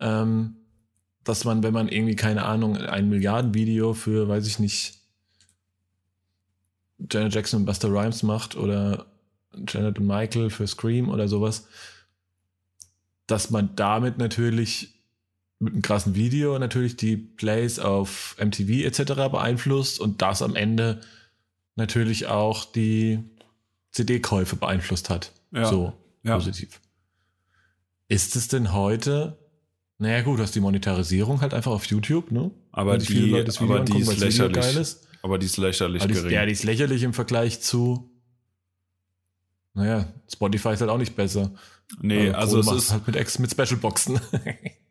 ähm, 0.00 0.56
dass 1.24 1.44
man, 1.44 1.62
wenn 1.62 1.72
man 1.72 1.88
irgendwie, 1.88 2.16
keine 2.16 2.44
Ahnung, 2.44 2.76
ein 2.76 3.08
Milliardenvideo 3.08 3.94
für, 3.94 4.28
weiß 4.28 4.46
ich 4.46 4.58
nicht, 4.58 5.00
Janet 7.10 7.34
Jackson 7.34 7.60
und 7.60 7.66
Buster 7.66 7.88
Rhymes 7.88 8.22
macht 8.22 8.56
oder 8.56 9.06
Janet 9.68 9.98
und 9.98 10.06
Michael 10.06 10.50
für 10.50 10.66
Scream 10.66 11.08
oder 11.08 11.28
sowas, 11.28 11.66
dass 13.26 13.50
man 13.50 13.74
damit 13.76 14.18
natürlich 14.18 14.91
mit 15.62 15.72
einem 15.74 15.82
krassen 15.82 16.14
Video 16.14 16.58
natürlich 16.58 16.96
die 16.96 17.16
Plays 17.16 17.78
auf 17.78 18.36
MTV 18.38 18.84
etc. 18.84 19.14
beeinflusst 19.30 20.00
und 20.00 20.20
das 20.22 20.42
am 20.42 20.56
Ende 20.56 21.00
natürlich 21.76 22.26
auch 22.26 22.64
die 22.64 23.20
CD-Käufe 23.92 24.56
beeinflusst 24.56 25.08
hat. 25.10 25.32
Ja. 25.52 25.66
So 25.66 25.92
Ja. 26.22 26.34
positiv. 26.34 26.80
Ist 28.08 28.36
es 28.36 28.48
denn 28.48 28.72
heute? 28.72 29.38
Naja, 29.98 30.22
gut, 30.22 30.38
du 30.38 30.42
hast 30.42 30.54
die 30.54 30.60
Monetarisierung 30.60 31.40
halt 31.40 31.54
einfach 31.54 31.70
auf 31.72 31.84
YouTube, 31.86 32.32
ne? 32.32 32.50
Aber 32.72 32.98
sich 32.98 33.08
viele 33.08 33.24
die, 33.26 33.30
Leute 33.30 33.44
das 33.44 33.60
Video 33.60 33.76
aber 33.76 33.84
die 33.84 33.92
angucken, 33.92 34.10
ist 34.12 34.22
das 34.22 34.34
Video 34.34 34.46
lächerlich. 34.48 34.74
geil 34.74 34.82
ist. 34.82 35.08
Aber 35.22 35.38
die 35.38 35.46
ist 35.46 35.56
lächerlich 35.56 36.02
die 36.02 36.12
gering. 36.12 36.30
ja, 36.32 36.44
die 36.44 36.52
ist 36.52 36.64
lächerlich 36.64 37.02
im 37.04 37.14
Vergleich 37.14 37.60
zu. 37.62 38.10
Naja, 39.74 40.12
Spotify 40.30 40.70
ist 40.72 40.80
halt 40.80 40.90
auch 40.90 40.98
nicht 40.98 41.14
besser. 41.14 41.52
nee, 42.00 42.30
also 42.30 42.60
Kohle 42.60 42.76
es 42.76 42.84
ist, 42.84 42.92
halt 42.92 43.06
mit, 43.06 43.16
Ex 43.16 43.38
mit 43.38 43.50
Special-Boxen. 43.52 44.20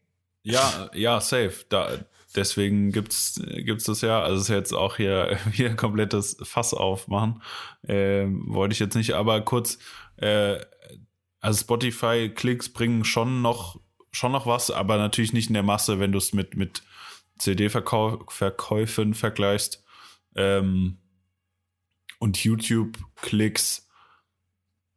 ja, 0.44 0.90
ja, 0.94 1.22
safe. 1.22 1.66
Da, 1.70 2.00
deswegen 2.36 2.92
gibt's, 2.92 3.42
gibt's 3.46 3.86
das 3.86 4.02
ja. 4.02 4.22
Also 4.22 4.38
es 4.38 4.44
ist 4.44 4.50
jetzt 4.50 4.74
auch 4.74 4.98
hier 4.98 5.38
wieder 5.52 5.70
ein 5.70 5.78
komplettes 5.78 6.38
Fass 6.44 6.74
aufmachen. 6.74 7.42
Ähm, 7.88 8.46
wollte 8.48 8.74
ich 8.74 8.80
jetzt 8.80 8.96
nicht, 8.96 9.14
aber 9.14 9.42
kurz, 9.42 9.78
äh, 10.18 10.60
also 11.40 11.62
Spotify-Klicks 11.62 12.70
bringen 12.70 13.04
schon 13.04 13.42
noch, 13.42 13.80
schon 14.12 14.32
noch 14.32 14.46
was, 14.46 14.72
aber 14.72 14.98
natürlich 14.98 15.34
nicht 15.34 15.48
in 15.48 15.56
der 15.56 15.64
Masse, 15.64 16.00
wenn 16.00 16.12
du 16.12 16.18
es 16.18 16.34
mit, 16.34 16.56
mit 16.56 16.84
CD-Verkäufen 17.40 19.14
vergleichst. 19.14 19.84
Ähm, 20.36 20.98
und 22.20 22.44
YouTube-Klicks, 22.44 23.88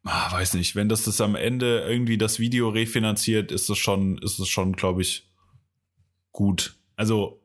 ah, 0.05 0.31
weiß 0.31 0.55
nicht, 0.55 0.77
wenn 0.77 0.91
das 0.91 1.05
das 1.05 1.23
am 1.23 1.35
Ende 1.37 1.87
irgendwie 1.89 2.19
das 2.19 2.39
Video 2.39 2.69
refinanziert, 2.69 3.51
ist 3.51 3.71
es 3.71 3.79
schon, 3.79 4.19
ist 4.19 4.39
es 4.39 4.49
schon, 4.49 4.75
glaube 4.75 5.01
ich, 5.01 5.27
gut. 6.35 6.77
Also, 6.97 7.40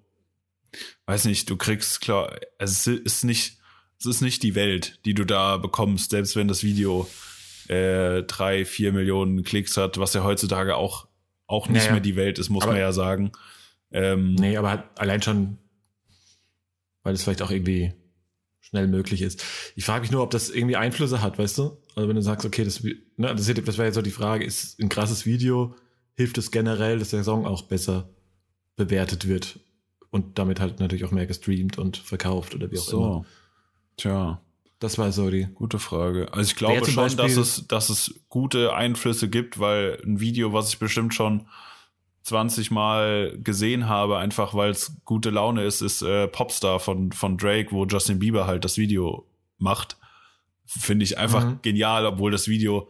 weiß 1.05 1.23
nicht, 1.25 1.49
du 1.49 1.55
kriegst 1.55 2.01
klar, 2.01 2.37
es 2.57 2.85
ist 2.87 3.23
nicht, 3.23 3.57
es 3.99 4.05
ist 4.05 4.19
nicht 4.21 4.43
die 4.43 4.55
Welt, 4.55 4.99
die 5.05 5.13
du 5.13 5.23
da 5.25 5.55
bekommst, 5.57 6.09
selbst 6.11 6.35
wenn 6.35 6.49
das 6.49 6.63
Video 6.63 7.09
äh, 7.69 8.23
drei, 8.23 8.65
vier 8.65 8.91
Millionen 8.91 9.43
Klicks 9.43 9.77
hat, 9.77 9.97
was 9.97 10.13
ja 10.13 10.23
heutzutage 10.23 10.75
auch, 10.75 11.07
auch 11.47 11.67
nicht 11.69 11.81
Naja. 11.83 11.93
mehr 11.93 12.01
die 12.01 12.15
Welt 12.17 12.37
ist, 12.39 12.49
muss 12.49 12.63
Aber- 12.63 12.73
man 12.73 12.81
ja 12.81 12.91
sagen. 12.91 13.31
Ähm, 13.91 14.35
Nee, 14.35 14.57
aber 14.57 14.69
halt 14.69 14.83
allein 14.99 15.21
schon, 15.21 15.57
weil 17.03 17.13
es 17.15 17.23
vielleicht 17.23 17.41
auch 17.41 17.49
irgendwie 17.51 17.93
schnell 18.59 18.87
möglich 18.87 19.21
ist. 19.23 19.43
Ich 19.75 19.85
frage 19.85 20.01
mich 20.01 20.11
nur, 20.11 20.21
ob 20.21 20.29
das 20.31 20.49
irgendwie 20.51 20.75
Einflüsse 20.75 21.21
hat, 21.23 21.39
weißt 21.39 21.57
du? 21.57 21.77
Also 21.95 22.07
wenn 22.07 22.15
du 22.15 22.21
sagst, 22.21 22.45
okay, 22.45 22.63
das, 22.63 22.83
ne, 22.83 22.95
das, 23.17 23.47
das 23.47 23.77
wäre 23.77 23.85
jetzt 23.85 23.95
so 23.95 24.01
die 24.03 24.11
Frage, 24.11 24.45
ist 24.45 24.79
ein 24.79 24.89
krasses 24.89 25.25
Video, 25.25 25.75
hilft 26.15 26.37
es 26.37 26.51
generell, 26.51 26.99
dass 26.99 27.09
der 27.09 27.23
Song 27.23 27.47
auch 27.47 27.63
besser 27.63 28.09
bewertet 28.79 29.27
wird 29.27 29.59
und 30.09 30.39
damit 30.39 30.61
halt 30.61 30.79
natürlich 30.79 31.03
auch 31.03 31.11
mehr 31.11 31.27
gestreamt 31.27 31.77
und 31.77 31.97
verkauft 31.97 32.55
oder 32.55 32.71
wie 32.71 32.79
auch 32.79 32.83
so. 32.83 32.97
immer. 32.97 33.25
Tja. 33.97 34.41
Das 34.79 34.97
war 34.97 35.11
so 35.11 35.29
die. 35.29 35.49
Gute 35.53 35.77
Frage. 35.77 36.31
Also 36.31 36.49
ich 36.49 36.55
glaube 36.55 36.85
schon, 36.85 36.95
Beispiel, 36.95 37.17
dass 37.17 37.35
es, 37.35 37.67
dass 37.67 37.89
es 37.89 38.15
gute 38.29 38.73
Einflüsse 38.73 39.29
gibt, 39.29 39.59
weil 39.59 40.01
ein 40.05 40.21
Video, 40.21 40.53
was 40.53 40.69
ich 40.69 40.79
bestimmt 40.79 41.13
schon 41.13 41.47
20 42.21 42.71
Mal 42.71 43.37
gesehen 43.43 43.89
habe, 43.89 44.17
einfach 44.17 44.53
weil 44.53 44.71
es 44.71 44.95
gute 45.03 45.31
Laune 45.31 45.65
ist, 45.65 45.81
ist 45.81 46.01
äh, 46.01 46.29
Popstar 46.29 46.79
von, 46.79 47.11
von 47.11 47.37
Drake, 47.37 47.73
wo 47.73 47.85
Justin 47.85 48.19
Bieber 48.19 48.47
halt 48.47 48.63
das 48.63 48.77
Video 48.77 49.27
macht. 49.57 49.97
Finde 50.65 51.03
ich 51.03 51.17
einfach 51.17 51.43
mhm. 51.43 51.59
genial, 51.61 52.05
obwohl 52.05 52.31
das 52.31 52.47
Video 52.47 52.89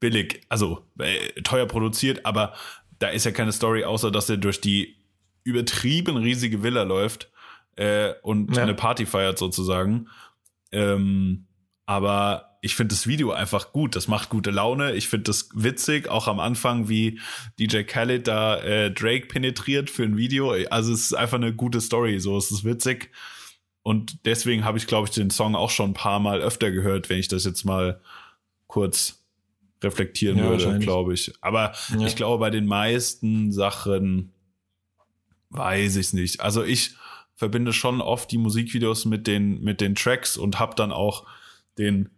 billig, 0.00 0.40
also 0.48 0.82
äh, 0.98 1.40
teuer 1.42 1.66
produziert, 1.66 2.26
aber 2.26 2.54
da 2.98 3.08
ist 3.08 3.24
ja 3.24 3.32
keine 3.32 3.52
Story, 3.52 3.84
außer 3.84 4.10
dass 4.10 4.28
er 4.28 4.36
durch 4.36 4.60
die 4.60 4.96
übertrieben 5.44 6.16
riesige 6.16 6.62
Villa 6.62 6.82
läuft 6.82 7.30
äh, 7.76 8.12
und 8.22 8.56
ja. 8.56 8.62
eine 8.62 8.74
Party 8.74 9.06
feiert 9.06 9.38
sozusagen. 9.38 10.08
Ähm, 10.72 11.46
aber 11.86 12.58
ich 12.62 12.74
finde 12.74 12.94
das 12.94 13.06
Video 13.06 13.30
einfach 13.30 13.72
gut. 13.72 13.94
Das 13.94 14.08
macht 14.08 14.28
gute 14.28 14.50
Laune. 14.50 14.94
Ich 14.94 15.08
finde 15.08 15.24
das 15.24 15.48
witzig, 15.54 16.08
auch 16.08 16.26
am 16.26 16.40
Anfang, 16.40 16.88
wie 16.88 17.20
DJ 17.60 17.82
Khaled 17.82 18.26
da 18.26 18.58
äh, 18.58 18.90
Drake 18.90 19.26
penetriert 19.26 19.88
für 19.88 20.02
ein 20.02 20.16
Video. 20.16 20.50
Also 20.70 20.92
es 20.92 21.02
ist 21.02 21.14
einfach 21.14 21.36
eine 21.36 21.54
gute 21.54 21.80
Story. 21.80 22.18
So 22.18 22.36
es 22.36 22.50
ist 22.50 22.64
witzig. 22.64 23.12
Und 23.82 24.26
deswegen 24.26 24.64
habe 24.64 24.78
ich, 24.78 24.88
glaube 24.88 25.06
ich, 25.06 25.14
den 25.14 25.30
Song 25.30 25.54
auch 25.54 25.70
schon 25.70 25.90
ein 25.90 25.94
paar 25.94 26.18
Mal 26.18 26.40
öfter 26.40 26.72
gehört, 26.72 27.08
wenn 27.08 27.20
ich 27.20 27.28
das 27.28 27.44
jetzt 27.44 27.64
mal 27.64 28.00
kurz 28.66 29.24
reflektieren 29.82 30.38
ja, 30.38 30.48
würde, 30.48 30.78
glaube 30.78 31.14
ich. 31.14 31.32
Aber 31.40 31.72
ja. 31.98 32.06
ich 32.06 32.16
glaube, 32.16 32.40
bei 32.40 32.50
den 32.50 32.66
meisten 32.66 33.52
Sachen 33.52 34.32
weiß 35.50 35.96
ich 35.96 36.06
es 36.06 36.12
nicht. 36.12 36.40
Also 36.40 36.64
ich 36.64 36.94
verbinde 37.34 37.72
schon 37.72 38.00
oft 38.00 38.30
die 38.30 38.38
Musikvideos 38.38 39.04
mit 39.04 39.26
den, 39.26 39.62
mit 39.62 39.80
den 39.80 39.94
Tracks 39.94 40.36
und 40.36 40.58
hab 40.58 40.76
dann 40.76 40.92
auch 40.92 41.26
den, 41.78 42.08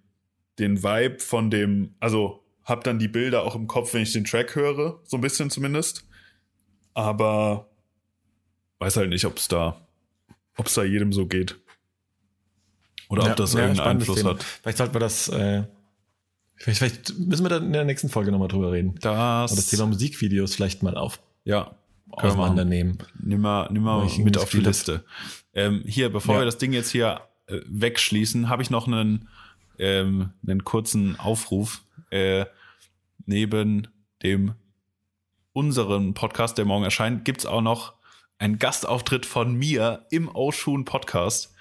den 0.59 0.83
Vibe 0.83 1.19
von 1.19 1.51
dem, 1.51 1.95
also 2.01 2.45
hab 2.65 2.85
dann 2.85 2.99
die 2.99 3.09
Bilder 3.09 3.43
auch 3.43 3.55
im 3.55 3.67
Kopf, 3.67 3.95
wenn 3.95 4.03
ich 4.03 4.13
den 4.13 4.25
Track 4.25 4.55
höre, 4.55 5.01
so 5.05 5.17
ein 5.17 5.21
bisschen 5.21 5.51
zumindest. 5.51 6.05
Aber 6.95 7.69
weiß 8.79 8.97
halt 8.97 9.11
nicht, 9.11 9.25
ob 9.25 9.39
es 9.39 9.49
da, 9.49 9.81
ob 10.57 10.67
es 10.67 10.75
da 10.75 10.85
jedem 10.85 11.13
so 11.13 11.27
geht. 11.27 11.59
Oder 13.09 13.25
ja, 13.25 13.31
ob 13.31 13.37
das 13.37 13.55
irgendeinen 13.55 13.99
Einfluss 13.99 14.19
Thema. 14.19 14.31
hat. 14.31 14.43
Vielleicht 14.43 14.79
sollten 14.79 14.95
wir 14.95 15.01
das, 15.01 15.29
äh, 15.29 15.65
vielleicht, 16.59 16.79
vielleicht, 16.79 17.19
müssen 17.19 17.45
wir 17.45 17.51
dann 17.51 17.67
in 17.67 17.73
der 17.73 17.85
nächsten 17.85 18.09
Folge 18.09 18.31
nochmal 18.31 18.49
drüber 18.49 18.73
reden. 18.73 18.95
Das, 19.01 19.55
das 19.55 19.69
Thema 19.69 19.87
Musikvideos 19.87 20.55
vielleicht 20.55 20.83
mal 20.83 20.97
auf. 20.97 21.21
Ja, 21.45 21.77
auseinandernehmen. 22.11 22.99
Nimm 23.21 23.41
mal, 23.41 23.69
nimm 23.71 23.83
mal 23.83 24.09
mit 24.19 24.39
auf 24.39 24.51
die 24.51 24.61
Liste. 24.61 25.05
Ähm, 25.55 25.83
hier, 25.87 26.11
bevor 26.11 26.35
ja. 26.35 26.41
wir 26.43 26.45
das 26.45 26.59
Ding 26.59 26.73
jetzt 26.73 26.91
hier 26.91 27.21
äh, 27.47 27.61
wegschließen, 27.67 28.49
habe 28.49 28.63
ich 28.63 28.71
noch 28.71 28.87
einen, 28.87 29.29
ähm, 29.79 30.31
einen 30.47 30.65
kurzen 30.65 31.19
Aufruf. 31.19 31.83
Äh, 32.11 32.47
neben 33.27 33.89
dem 34.23 34.55
unseren 35.53 36.15
Podcast, 36.15 36.59
der 36.59 36.65
morgen 36.65 36.85
erscheint, 36.85 37.25
gibt's 37.25 37.47
auch 37.47 37.61
noch 37.61 37.95
einen 38.39 38.59
Gastauftritt 38.59 39.27
von 39.27 39.55
mir 39.55 40.07
im 40.11 40.29
Oshun 40.29 40.85
Podcast 40.85 41.55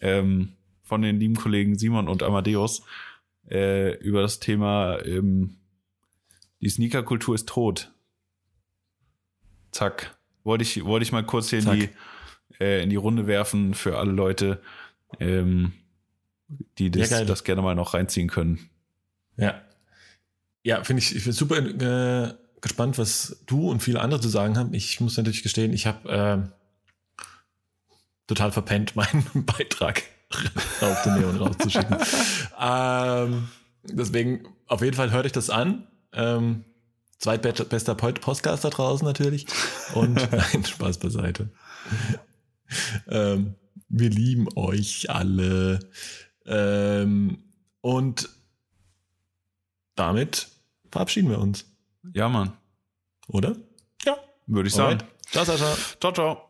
ähm, 0.00 0.52
von 0.82 1.02
den 1.02 1.18
lieben 1.20 1.36
Kollegen 1.36 1.78
Simon 1.78 2.08
und 2.08 2.22
Amadeus 2.22 2.82
äh, 3.50 3.94
über 3.96 4.22
das 4.22 4.40
Thema 4.40 4.98
ähm, 5.04 5.56
die 6.60 6.68
Sneakerkultur 6.68 7.34
ist 7.34 7.48
tot. 7.48 7.92
Zack. 9.72 10.16
Wollte 10.44 10.62
ich, 10.62 10.84
wollte 10.84 11.04
ich 11.04 11.12
mal 11.12 11.24
kurz 11.24 11.50
hier 11.50 11.60
in 11.60 11.70
die, 11.70 11.88
äh, 12.60 12.82
in 12.82 12.90
die 12.90 12.96
Runde 12.96 13.26
werfen 13.26 13.74
für 13.74 13.98
alle 13.98 14.12
Leute, 14.12 14.62
ähm, 15.18 15.72
die 16.78 16.90
das, 16.90 17.10
ja, 17.10 17.24
das 17.24 17.44
gerne 17.44 17.62
mal 17.62 17.74
noch 17.74 17.94
reinziehen 17.94 18.28
können. 18.28 18.70
Ja. 19.36 19.62
Ja, 20.62 20.84
finde 20.84 21.02
ich, 21.02 21.16
ich 21.16 21.24
bin 21.24 21.32
super 21.32 21.58
äh, 21.58 22.34
gespannt, 22.60 22.98
was 22.98 23.42
du 23.46 23.70
und 23.70 23.82
viele 23.82 24.00
andere 24.00 24.20
zu 24.20 24.28
sagen 24.28 24.58
haben. 24.58 24.74
Ich 24.74 25.00
muss 25.00 25.16
natürlich 25.16 25.42
gestehen, 25.42 25.72
ich 25.72 25.86
habe 25.86 26.52
äh, 27.18 27.24
total 28.26 28.52
verpennt, 28.52 28.96
meinen 28.96 29.24
Beitrag 29.46 30.02
auf 30.80 31.02
den 31.02 31.18
Neon 31.18 31.36
rauszuschicken. 31.36 31.96
ähm, 32.60 33.48
deswegen, 33.84 34.48
auf 34.66 34.82
jeden 34.82 34.96
Fall 34.96 35.10
hört 35.10 35.26
euch 35.26 35.32
das 35.32 35.50
an. 35.50 35.86
Ähm, 36.12 36.64
Zweitbester 37.18 37.94
Podcast 37.94 38.64
da 38.64 38.70
draußen 38.70 39.06
natürlich. 39.06 39.46
Und 39.94 40.14
nein, 40.32 40.64
Spaß 40.64 40.98
beiseite. 40.98 41.50
ähm, 43.08 43.54
wir 43.88 44.10
lieben 44.10 44.48
euch 44.56 45.10
alle. 45.10 45.80
Ähm, 46.46 47.42
und 47.82 48.28
damit 49.96 50.48
verabschieden 50.90 51.28
wir 51.28 51.38
uns. 51.38 51.66
Ja, 52.14 52.28
Mann. 52.28 52.52
Oder? 53.28 53.54
Ja. 54.04 54.16
Würde 54.46 54.68
ich 54.68 54.74
sagen. 54.74 55.00
Ciao, 55.30 55.44
ciao, 55.44 55.56
ciao. 55.56 55.76
Ciao, 56.00 56.12
ciao. 56.12 56.49